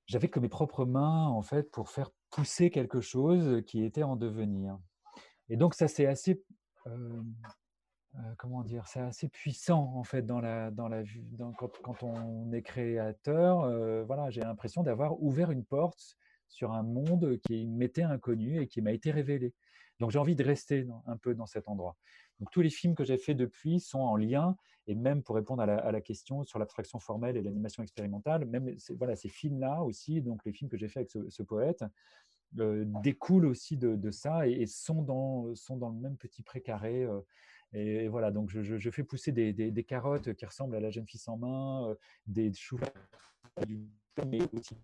j'avais 0.06 0.28
que 0.28 0.40
mes 0.40 0.48
propres 0.48 0.84
mains 0.84 1.26
en 1.26 1.42
fait 1.42 1.70
pour 1.70 1.88
faire 1.88 2.10
pousser 2.34 2.70
quelque 2.70 3.00
chose 3.00 3.62
qui 3.66 3.84
était 3.84 4.02
en 4.02 4.16
devenir. 4.16 4.78
Et 5.48 5.56
donc 5.56 5.74
ça 5.74 5.88
c'est 5.88 6.06
assez 6.06 6.42
euh, 6.86 7.22
euh, 8.16 8.20
comment 8.38 8.62
dire, 8.62 8.86
c'est 8.86 9.00
assez 9.00 9.28
puissant 9.28 9.92
en 9.96 10.04
fait 10.04 10.22
dans 10.22 10.40
la 10.40 10.70
dans 10.70 10.88
la 10.88 11.02
dans, 11.32 11.52
quand, 11.52 11.72
quand 11.82 12.02
on 12.04 12.52
est 12.52 12.62
créateur. 12.62 13.62
Euh, 13.62 14.04
voilà, 14.04 14.30
j'ai 14.30 14.40
l'impression 14.40 14.82
d'avoir 14.84 15.20
ouvert 15.20 15.50
une 15.50 15.64
porte 15.64 16.16
sur 16.46 16.72
un 16.72 16.84
monde 16.84 17.38
qui 17.44 17.66
m'était 17.66 18.02
inconnu 18.02 18.60
et 18.60 18.68
qui 18.68 18.82
m'a 18.82 18.92
été 18.92 19.10
révélé. 19.10 19.52
Donc 19.98 20.10
j'ai 20.12 20.18
envie 20.18 20.36
de 20.36 20.44
rester 20.44 20.86
un 21.06 21.16
peu 21.16 21.34
dans 21.34 21.46
cet 21.46 21.68
endroit. 21.68 21.96
Donc 22.40 22.50
tous 22.50 22.60
les 22.60 22.70
films 22.70 22.94
que 22.94 23.04
j'ai 23.04 23.16
faits 23.16 23.36
depuis 23.36 23.80
sont 23.80 24.00
en 24.00 24.16
lien, 24.16 24.56
et 24.86 24.94
même 24.94 25.22
pour 25.22 25.36
répondre 25.36 25.62
à 25.62 25.92
la, 25.92 26.00
question 26.00 26.44
sur 26.44 26.58
l'abstraction 26.58 26.98
formelle 26.98 27.36
et 27.36 27.42
l'animation 27.42 27.82
expérimentale, 27.82 28.44
même 28.44 28.74
voilà, 28.98 29.16
ces 29.16 29.28
films-là 29.28 29.82
aussi, 29.82 30.20
donc 30.20 30.44
les 30.44 30.52
films 30.52 30.70
que 30.70 30.76
j'ai 30.76 30.88
faits 30.88 31.14
avec 31.16 31.32
ce, 31.32 31.42
poète, 31.42 31.84
euh, 32.58 32.84
découlent 33.02 33.46
aussi 33.46 33.76
de, 33.76 34.10
ça 34.10 34.46
et, 34.46 34.66
sont, 34.66 35.02
dans, 35.02 35.54
sont 35.54 35.76
dans 35.76 35.88
le 35.88 35.98
même 35.98 36.16
petit 36.16 36.42
précaré. 36.42 37.04
Euh, 37.04 37.20
et, 37.72 38.08
voilà, 38.08 38.30
donc 38.30 38.50
je, 38.50 38.90
fais 38.90 39.04
pousser 39.04 39.32
des, 39.32 39.84
carottes 39.84 40.34
qui 40.34 40.44
ressemblent 40.44 40.76
à 40.76 40.80
la 40.80 40.90
jeune 40.90 41.06
fille 41.06 41.20
sans 41.20 41.36
main, 41.36 41.88
euh, 41.88 41.94
des 42.26 42.52
choux 42.52 42.78
mais 44.26 44.38
aussi 44.52 44.76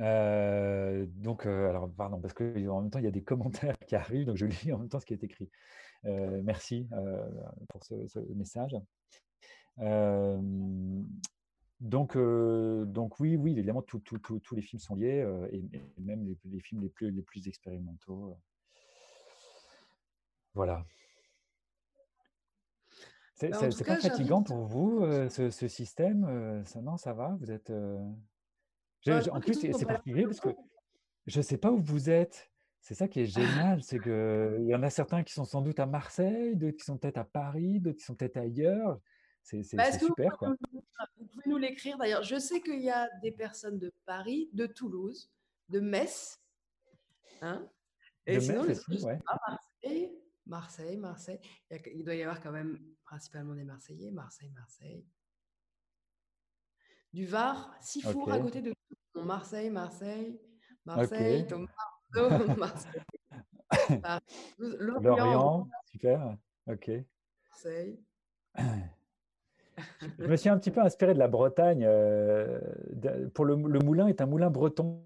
Euh, 0.00 1.04
donc, 1.16 1.46
euh, 1.46 1.68
alors, 1.68 1.90
pardon, 1.90 2.20
parce 2.20 2.32
qu'en 2.32 2.80
même 2.80 2.90
temps, 2.90 2.98
il 2.98 3.04
y 3.04 3.08
a 3.08 3.12
des 3.12 3.22
commentaires 3.24 3.78
qui 3.86 3.96
arrivent, 3.96 4.26
donc 4.26 4.36
je 4.36 4.46
lis 4.46 4.72
en 4.72 4.78
même 4.78 4.88
temps 4.88 5.00
ce 5.00 5.06
qui 5.06 5.14
est 5.14 5.24
écrit. 5.24 5.50
Euh, 6.06 6.40
merci 6.42 6.88
pour 7.68 7.84
ce, 7.84 8.18
message. 8.34 8.76
donc, 11.80 12.16
donc, 12.16 13.20
oui, 13.20 13.36
oui, 13.36 13.52
évidemment, 13.52 13.82
tous 13.82 14.54
les 14.54 14.62
films 14.62 14.80
sont 14.80 14.96
liés, 14.96 15.26
et, 15.52 15.62
même 15.98 16.24
les, 16.44 16.60
films 16.60 16.80
les 16.82 16.88
plus, 16.88 17.10
les 17.10 17.22
plus 17.22 17.46
expérimentaux. 17.48 18.36
Voilà. 20.54 20.84
C'est 23.34 23.50
Bah, 23.50 23.68
pas 23.86 23.96
fatigant 23.96 24.42
pour 24.42 24.66
vous, 24.66 25.00
ce, 25.30 25.50
ce 25.50 25.68
système 25.68 26.62
ça, 26.64 26.80
Non, 26.80 26.96
ça 26.96 27.12
va 27.12 27.36
Vous 27.40 27.50
êtes. 27.50 27.72
Je 29.06 29.30
en 29.30 29.40
plus, 29.40 29.54
c'est 29.54 29.86
particulier 29.86 30.24
parce 30.24 30.40
que 30.40 30.50
je 31.26 31.38
ne 31.38 31.42
sais 31.42 31.58
pas 31.58 31.70
où 31.70 31.80
vous 31.80 32.10
êtes. 32.10 32.50
C'est 32.80 32.94
ça 32.94 33.08
qui 33.08 33.20
est 33.20 33.26
génial, 33.26 33.82
c'est 33.82 33.98
qu'il 34.00 34.64
y 34.66 34.74
en 34.74 34.82
a 34.82 34.88
certains 34.90 35.22
qui 35.22 35.34
sont 35.34 35.44
sans 35.44 35.60
doute 35.60 35.78
à 35.80 35.86
Marseille, 35.86 36.56
d'autres 36.56 36.78
qui 36.78 36.84
sont 36.84 36.96
peut-être 36.96 37.18
à 37.18 37.24
Paris, 37.24 37.78
d'autres 37.78 37.98
qui 37.98 38.04
sont 38.04 38.14
peut-être 38.14 38.38
ailleurs. 38.38 38.98
C'est 39.42 39.62
Bah, 39.74 39.90
vous 39.90 40.06
super, 40.06 40.36
quoi. 40.38 40.54
vous 41.16 41.26
pouvez 41.26 41.44
nous 41.46 41.58
l'écrire 41.58 41.98
d'ailleurs? 41.98 42.22
Je 42.22 42.38
sais 42.38 42.60
qu'il 42.60 42.80
y 42.80 42.90
a 42.90 43.08
des 43.22 43.32
personnes 43.32 43.78
de 43.78 43.92
Paris, 44.06 44.48
de 44.52 44.66
Toulouse, 44.66 45.30
de 45.68 45.80
Metz, 45.80 46.40
hein? 47.42 47.68
Et 48.26 48.36
De 48.36 48.40
sinon, 48.40 48.64
Metz 48.64 48.86
aussi, 48.88 49.04
ouais. 49.04 49.18
Marseille, 49.26 50.12
Marseille, 50.46 50.96
Marseille. 50.96 51.40
Il, 51.70 51.76
y 51.76 51.80
a- 51.80 51.88
il 51.92 52.04
doit 52.04 52.14
y 52.14 52.22
avoir 52.22 52.40
quand 52.40 52.52
même 52.52 52.78
principalement 53.04 53.54
des 53.54 53.64
Marseillais, 53.64 54.10
Marseille, 54.10 54.50
Marseille. 54.50 55.04
Du 57.12 57.26
Var, 57.26 57.74
Sifour 57.80 58.30
à 58.32 58.38
Ok, 58.38 58.42
côté 58.44 58.62
de 58.62 58.72
Marseille, 59.24 59.70
Marseille. 59.70 60.40
Marseille, 60.86 61.46
Bordeaux, 62.14 62.54
Marseille, 62.58 63.02
Paris, 64.02 64.22
Lorient, 64.58 65.00
Lorient, 65.16 65.68
super. 65.86 66.36
Ok. 66.66 66.90
Marseille. 67.50 68.00
Je 70.18 70.26
me 70.26 70.36
suis 70.36 70.48
un 70.48 70.58
petit 70.58 70.70
peu 70.70 70.80
inspiré 70.80 71.14
de 71.14 71.18
la 71.18 71.28
Bretagne. 71.28 71.84
euh, 71.86 72.60
pour 73.34 73.44
le, 73.44 73.54
le 73.56 73.78
moulin 73.80 74.06
est 74.08 74.20
un 74.20 74.26
moulin 74.26 74.50
breton. 74.50 75.04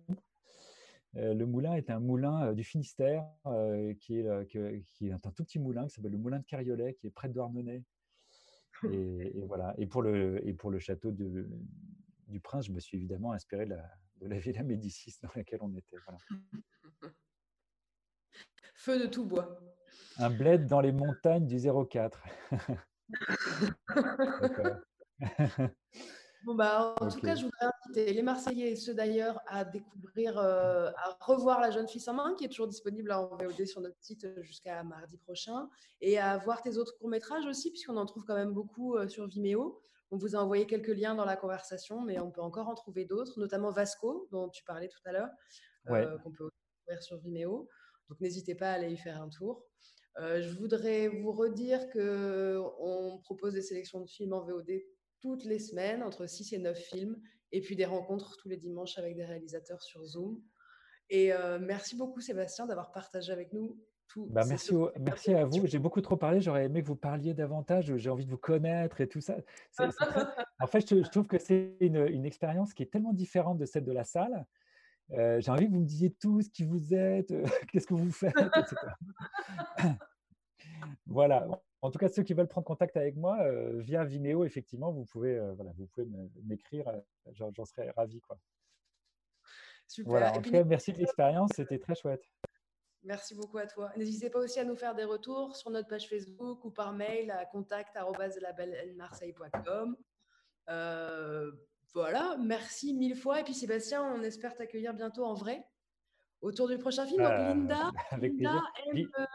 Euh, 1.17 1.33
le 1.35 1.47
moulin 1.47 1.75
est 1.75 1.91
un 1.91 2.01
moulin 2.01 2.47
euh, 2.49 2.55
du 2.55 2.65
Finistère, 2.65 3.25
qui, 4.01 4.19
est, 4.19 4.49
que- 4.51 4.77
qui 4.95 5.09
est 5.09 5.13
un 5.13 5.19
tout 5.19 5.31
petit 5.45 5.59
moulin 5.59 5.85
qui 5.87 5.91
s'appelle 5.95 6.11
le 6.13 6.19
moulin 6.19 6.39
de 6.41 6.45
Cariolet, 6.45 6.95
qui 6.95 7.07
est 7.07 7.11
près 7.11 7.29
de 7.29 7.35
Douarnenez. 7.35 7.85
Et, 8.91 9.39
et 9.39 9.45
voilà. 9.47 9.75
Et 9.79 9.87
pour 9.87 10.03
le, 10.03 10.47
et 10.47 10.53
pour 10.55 10.71
le 10.71 10.79
château 10.79 11.11
de- 11.13 11.49
du 12.29 12.41
Prince, 12.41 12.67
je 12.67 12.73
me 12.73 12.81
suis 12.81 12.97
évidemment 12.97 13.33
inspiré 13.33 13.65
de 13.67 13.71
la, 13.71 13.89
de 14.21 14.27
la 14.27 14.39
Villa 14.39 14.63
Médicis 14.63 15.17
dans 15.23 15.31
laquelle 15.35 15.61
on 15.63 15.75
était. 15.75 15.97
Voilà. 16.07 16.19
Feu 18.75 18.99
de 19.01 19.07
tout 19.07 19.25
bois. 19.25 19.61
Un 20.19 20.31
bled 20.31 20.67
dans 20.67 20.81
les 20.81 20.93
montagnes 20.93 21.47
du 21.47 21.59
04. 21.59 22.23
D'accord. 24.41 24.77
Bon, 26.45 26.55
bah, 26.55 26.95
en 27.01 27.09
tout 27.09 27.21
cas, 27.21 27.35
je 27.35 27.45
voudrais 27.45 27.71
inviter 27.87 28.13
les 28.13 28.23
Marseillais 28.23 28.73
et 28.73 28.77
ceux 28.77 28.95
d'ailleurs 28.95 29.41
à 29.47 29.65
découvrir, 29.65 30.39
euh, 30.39 30.91
à 30.97 31.17
revoir 31.21 31.61
La 31.61 31.71
Jeune 31.71 31.89
Fille 31.89 32.01
sans 32.01 32.13
main, 32.13 32.35
qui 32.37 32.45
est 32.45 32.49
toujours 32.49 32.69
disponible 32.69 33.13
en 33.13 33.29
VOD 33.37 33.65
sur 33.65 33.81
notre 33.81 33.97
site 34.01 34.25
euh, 34.25 34.43
jusqu'à 34.43 34.83
mardi 34.85 35.17
prochain, 35.17 35.69
et 36.01 36.19
à 36.19 36.37
voir 36.39 36.63
tes 36.63 36.77
autres 36.77 36.97
courts-métrages 36.99 37.47
aussi, 37.47 37.71
puisqu'on 37.71 37.97
en 37.97 38.05
trouve 38.05 38.25
quand 38.25 38.35
même 38.35 38.53
beaucoup 38.53 38.97
euh, 38.97 39.09
sur 39.09 39.27
Vimeo. 39.27 39.81
On 40.15 40.17
vous 40.17 40.37
a 40.37 40.39
envoyé 40.39 40.65
quelques 40.69 40.95
liens 40.97 41.17
dans 41.17 41.25
la 41.25 41.35
conversation, 41.35 42.01
mais 42.01 42.21
on 42.21 42.31
peut 42.31 42.41
encore 42.41 42.69
en 42.69 42.75
trouver 42.77 43.05
d'autres, 43.05 43.41
notamment 43.41 43.73
Vasco, 43.73 44.29
dont 44.31 44.49
tu 44.49 44.63
parlais 44.63 44.87
tout 44.87 45.01
à 45.07 45.11
l'heure, 45.11 45.29
Ouais. 45.87 46.07
euh, 46.07 46.19
qu'on 46.19 46.31
peut 46.31 46.45
aussi 46.45 46.55
découvrir 46.87 47.03
sur 47.03 47.19
Vimeo. 47.19 47.69
Donc 48.09 48.21
n'hésitez 48.21 48.55
pas 48.55 48.71
à 48.71 48.75
aller 48.75 48.93
y 48.93 48.97
faire 48.97 49.21
un 49.21 49.29
tour. 49.29 49.67
Euh, 50.21 50.41
je 50.41 50.51
voudrais 50.57 51.09
vous 51.09 51.33
redire 51.33 51.91
que 51.91 52.61
on 52.79 53.19
propose 53.25 53.55
des 53.55 53.63
sélections 53.63 54.03
de 54.03 54.09
films 54.09 54.35
en 54.35 54.45
VOD 54.45 54.71
toutes 55.21 55.43
les 55.45 55.59
semaines, 55.59 56.05
entre 56.05 56.27
6 56.29 56.53
et 56.53 56.59
9 56.59 56.79
films, 56.79 57.21
et 57.51 57.61
puis 57.61 57.75
des 57.75 57.85
rencontres 57.85 58.37
tous 58.37 58.49
les 58.49 58.57
dimanches 58.57 58.97
avec 58.99 59.17
des 59.17 59.25
réalisateurs 59.25 59.83
sur 59.83 60.05
Zoom. 60.05 60.41
Et 61.11 61.33
euh, 61.33 61.59
merci 61.59 61.97
beaucoup 61.97 62.21
Sébastien 62.21 62.67
d'avoir 62.67 62.93
partagé 62.93 63.33
avec 63.33 63.53
nous 63.53 63.85
tout. 64.15 64.27
Bah, 64.31 64.43
merci, 64.47 65.35
à 65.35 65.45
vous. 65.45 65.67
J'ai 65.67 65.79
beaucoup 65.79 66.01
trop 66.01 66.17
parlé. 66.17 66.41
J'aurais 66.41 66.65
aimé 66.67 66.83
que 66.83 66.87
vous 66.89 66.97
parliez 66.97 67.35
davantage. 67.35 67.95
J'ai 67.97 68.11
envie 68.11 68.25
de 68.25 68.31
vous 68.31 68.39
connaître 68.39 69.01
et 69.01 69.09
tout 69.09 69.21
ça. 69.21 69.37
Très- 69.77 69.89
En 70.61 70.67
fait, 70.67 70.89
je, 70.89 71.03
je 71.03 71.11
trouve 71.11 71.27
que 71.27 71.39
c'est 71.39 71.77
une, 71.81 71.97
une 72.07 72.25
expérience 72.25 72.73
qui 72.73 72.83
est 72.85 72.91
tellement 72.91 73.13
différente 73.13 73.59
de 73.59 73.67
celle 73.67 73.85
de 73.85 73.93
la 73.93 74.05
salle. 74.05 74.47
Euh, 75.11 75.41
J'ai 75.41 75.51
envie 75.51 75.67
que 75.67 75.73
vous 75.73 75.81
me 75.81 75.85
disiez 75.87 76.11
tous 76.13 76.49
qui 76.49 76.65
vous 76.65 76.95
êtes, 76.95 77.33
euh, 77.33 77.45
qu'est-ce 77.73 77.87
que 77.87 77.95
vous 77.95 78.11
faites, 78.13 78.37
etc. 78.39 78.77
Voilà. 81.07 81.47
En 81.83 81.91
tout 81.91 81.99
cas, 81.99 82.09
ceux 82.09 82.23
qui 82.23 82.33
veulent 82.35 82.49
prendre 82.49 82.67
contact 82.67 82.97
avec 82.97 83.17
moi 83.17 83.39
euh, 83.43 83.81
via 83.81 84.05
Vimeo, 84.05 84.45
effectivement, 84.45 84.91
vous 84.93 85.05
pouvez, 85.05 85.39
voilà, 85.57 85.73
vous 85.77 85.87
pouvez 85.87 86.07
m'écrire. 86.45 86.91
J'en 87.33 87.65
serais 87.65 87.91
ravi, 87.91 88.21
quoi. 88.21 88.39
Super. 89.87 90.11
Voilà. 90.11 90.33
En 90.33 90.41
tout 90.41 90.51
cas, 90.51 90.65
merci 90.65 90.93
de 90.93 90.99
l'expérience. 90.99 91.51
C'était 91.55 91.79
très 91.79 91.95
chouette. 91.95 92.25
Merci 93.05 93.35
beaucoup 93.35 93.59
à 93.59 93.67
toi. 93.67 93.93
N'hésitez 93.97 94.31
pas 94.31 94.39
aussi 94.39 94.59
à 94.59 94.65
nous 94.65 94.77
faire 94.77 94.95
des 94.95 95.05
retours 95.05 95.55
sur 95.57 95.71
notre 95.71 95.89
page 95.89 96.09
Facebook 96.09 96.65
ou 96.65 96.71
par 96.71 96.93
mail 96.95 97.31
à 97.31 97.45
contact@labelmarseille.com. 97.45 99.97
Euh, 100.71 101.53
voilà, 101.93 102.37
merci 102.41 102.95
mille 102.95 103.17
fois. 103.17 103.41
Et 103.41 103.45
puis 103.45 103.53
Sébastien, 103.55 104.03
on 104.03 104.23
espère 104.23 104.55
t'accueillir 104.55 104.95
bientôt 104.95 105.25
en 105.25 105.35
vrai 105.35 105.67
autour 106.41 106.69
du 106.69 106.79
prochain 106.79 107.07
film. 107.07 107.23
Donc 107.23 107.31
Bah, 107.31 107.49
Linda, 107.49 107.91
avec 108.11 108.33
Linda 108.33 108.63
aime, 108.87 109.11
euh, 109.19 109.27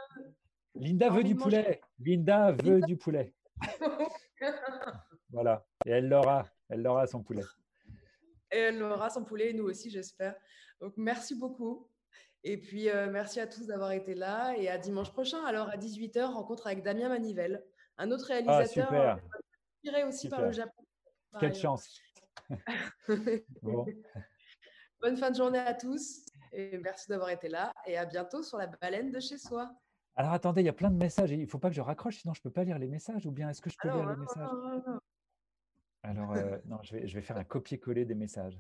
Linda 0.76 1.10
veut 1.10 1.24
du 1.24 1.36
manger. 1.36 1.64
poulet. 1.64 1.82
Linda 2.00 2.52
veut 2.52 2.74
Linda- 2.76 2.88
du 2.88 2.98
poulet. 2.98 3.34
Voilà. 5.32 5.64
Et 5.86 5.92
elle 5.92 6.10
l'aura. 6.10 6.48
Elle 6.70 6.82
l'aura 6.82 7.06
son 7.06 7.22
poulet. 7.22 7.44
Et 8.52 8.58
elle 8.58 8.82
aura 8.82 9.12
son 9.12 9.24
poulet, 9.24 9.52
et 9.52 9.54
nous 9.54 9.66
aussi, 9.66 9.92
j'espère. 9.92 10.34
Donc, 10.82 10.94
merci 10.98 11.36
beaucoup. 11.36 11.88
Et 12.44 12.58
puis, 12.58 12.90
euh, 12.90 13.10
merci 13.12 13.40
à 13.40 13.48
tous 13.48 13.68
d'avoir 13.68 13.92
été 13.92 14.16
là. 14.16 14.56
Et 14.58 14.70
à 14.70 14.78
dimanche 14.78 15.12
prochain, 15.12 15.44
alors 15.46 15.70
à 15.70 15.78
18h, 15.78 16.26
rencontre 16.26 16.68
avec 16.68 16.84
Damien 16.84 17.10
Manivelle, 17.10 17.64
un 17.98 18.12
autre 18.12 18.26
Ah, 18.30 18.34
réalisateur 18.34 18.88
super. 18.88 19.20
inspiré 19.84 20.04
aussi 20.06 20.30
par 20.30 20.42
le. 20.42 20.52
Japon. 20.52 20.84
Quelle 21.40 21.52
ailleurs. 21.52 21.62
chance. 21.62 22.00
Bon. 23.62 23.86
Bonne 25.02 25.18
fin 25.18 25.32
de 25.32 25.36
journée 25.36 25.60
à 25.60 25.74
tous. 25.74 26.26
Et 26.52 26.78
merci 26.80 27.08
d'avoir 27.10 27.30
été 27.30 27.48
là. 27.50 27.74
Et 27.86 27.98
à 27.98 28.06
bientôt 28.06 28.42
sur 28.42 28.58
la 28.58 28.68
baleine 28.68 29.12
de 29.12 29.20
chez 29.20 29.38
soi. 29.38 29.72
Alors 30.16 30.34
attendez, 30.34 30.62
il 30.62 30.66
y 30.66 30.70
a 30.70 30.74
plein 30.74 30.90
de 30.90 30.98
messages. 30.98 31.32
Il 31.32 31.40
ne 31.42 31.46
faut 31.46 31.60
pas 31.60 31.70
que 31.70 31.76
je 31.76 31.82
raccroche, 31.82 32.18
sinon 32.22 32.34
je 32.34 32.40
ne 32.40 32.44
peux 32.44 32.52
pas 32.52 32.64
lire 32.64 32.80
les 32.80 32.88
messages. 32.88 33.26
Ou 33.26 33.32
bien 33.32 33.50
est-ce 33.50 33.62
que 33.62 33.70
je 33.70 33.78
peux 33.80 33.90
Ah 33.90 33.96
lire 33.96 34.10
les 34.10 34.16
non, 34.16 34.22
messages? 34.22 34.50
non, 34.52 34.70
non, 34.70 34.84
non. 34.88 35.00
Alors, 36.02 36.34
euh, 36.34 36.58
non, 36.66 36.80
je 36.82 36.96
vais, 36.96 37.08
je 37.08 37.14
vais 37.16 37.22
faire 37.22 37.38
un 37.38 37.44
copier-coller 37.44 38.06
des 38.06 38.16
messages. 38.16 38.60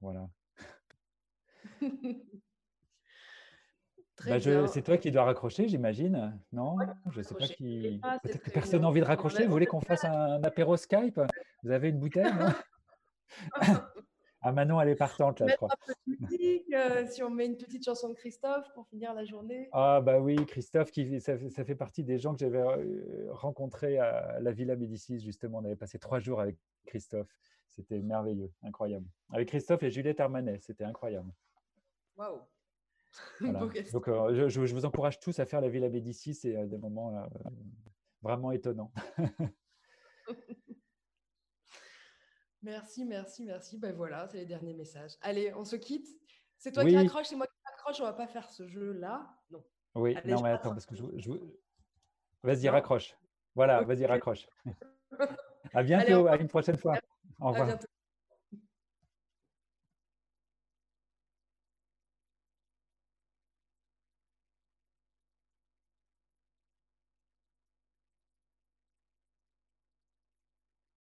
Voilà. 0.00 0.28
Très 4.16 4.38
Bah, 4.38 4.66
c'est 4.66 4.82
toi 4.82 4.98
qui 4.98 5.10
dois 5.10 5.24
raccrocher, 5.24 5.68
j'imagine. 5.68 6.38
Non, 6.52 6.76
Ouais, 6.76 6.86
je 7.10 7.18
ne 7.18 7.22
sais 7.22 7.34
pas 7.34 7.46
qui. 7.46 7.98
Ah, 8.02 8.18
Peut-être 8.22 8.42
que 8.42 8.50
personne 8.50 8.82
n'a 8.82 8.88
envie 8.88 9.00
de 9.00 9.06
raccrocher. 9.06 9.44
Vous 9.46 9.52
voulez 9.52 9.66
qu'on 9.66 9.80
fasse 9.80 10.04
un, 10.04 10.42
apéro 10.42 10.76
Skype? 10.76 11.20
Vous 11.62 11.70
avez 11.70 11.88
une 11.88 11.98
bouteille 11.98 12.24
Ah, 14.44 14.50
Manon, 14.50 14.80
elle 14.80 14.88
est 14.88 14.96
partante 14.96 15.38
là, 15.38 15.46
je 15.46 15.54
crois. 15.54 15.68
musique, 16.06 16.64
euh, 16.74 17.06
si 17.06 17.22
on 17.22 17.30
met 17.30 17.46
une 17.46 17.56
petite 17.56 17.84
chanson 17.84 18.08
de 18.08 18.14
Christophe 18.14 18.66
pour 18.74 18.88
finir 18.88 19.14
la 19.14 19.24
journée. 19.24 19.68
Ah 19.70 20.00
bah 20.00 20.18
oui, 20.18 20.34
Christophe, 20.46 20.90
qui, 20.90 21.20
ça, 21.20 21.38
fait- 21.38 21.48
ça 21.50 21.64
fait 21.64 21.76
partie 21.76 22.02
des 22.02 22.18
gens 22.18 22.32
que 22.34 22.40
j'avais 22.40 22.58
euh, 22.60 23.28
rencontrés 23.30 23.98
à 24.00 24.40
la 24.40 24.50
Villa 24.50 24.74
Médicis, 24.74 25.20
justement. 25.20 25.58
On 25.58 25.64
avait 25.64 25.76
passé 25.76 26.00
trois 26.00 26.18
jours 26.18 26.40
avec 26.40 26.56
Christophe. 26.86 27.28
C'était 27.70 28.00
merveilleux, 28.00 28.50
incroyable. 28.64 29.06
Avec 29.32 29.46
Christophe 29.48 29.84
et 29.84 29.90
Juliette 29.90 30.18
Armanet, 30.18 30.58
c'était 30.60 30.84
incroyable. 30.84 31.30
Waouh. 32.16 32.40
Voilà. 33.40 33.58
Donc, 33.92 34.08
euh, 34.08 34.48
je, 34.48 34.60
vous 34.60 34.84
encourage 34.84 35.20
tous 35.20 35.38
à 35.38 35.46
faire 35.46 35.60
la 35.60 35.68
Villa 35.68 35.88
Médicis, 35.88 36.34
c'est 36.34 36.56
euh, 36.56 36.66
des 36.66 36.78
moments 36.78 37.16
euh, 37.16 37.26
vraiment 38.22 38.52
étonnants. 38.52 38.92
Merci, 42.62 43.04
merci, 43.04 43.44
merci. 43.44 43.76
Ben 43.76 43.92
voilà, 43.92 44.28
c'est 44.28 44.36
les 44.38 44.46
derniers 44.46 44.72
messages. 44.74 45.16
Allez, 45.20 45.52
on 45.54 45.64
se 45.64 45.74
quitte. 45.74 46.06
C'est 46.58 46.70
toi 46.70 46.84
qui 46.84 46.90
Oui. 46.90 46.96
raccroche, 46.96 47.26
c'est 47.26 47.34
moi 47.34 47.46
qui 47.46 47.52
raccroche. 47.64 48.00
On 48.00 48.04
va 48.04 48.12
pas 48.12 48.28
faire 48.28 48.48
ce 48.48 48.68
jeu-là. 48.68 49.36
Non. 49.50 49.64
Oui, 49.96 50.14
Allez, 50.14 50.32
non, 50.32 50.42
mais 50.42 50.50
attends, 50.50 50.70
parce 50.70 50.86
que 50.86 50.94
je, 50.94 51.02
je- 51.16 51.30
Vas-y, 52.44 52.68
raccroche. 52.68 53.16
Voilà, 53.56 53.82
vas-y, 53.82 54.06
raccroche. 54.06 54.48
À 55.74 55.82
bientôt, 55.82 56.28
à 56.28 56.36
une 56.36 56.46
prochaine 56.48 56.76
fois. 56.76 56.94
Au 57.40 57.46
À 57.46 57.50
revoir. 57.50 57.66
bientôt. 57.66 57.88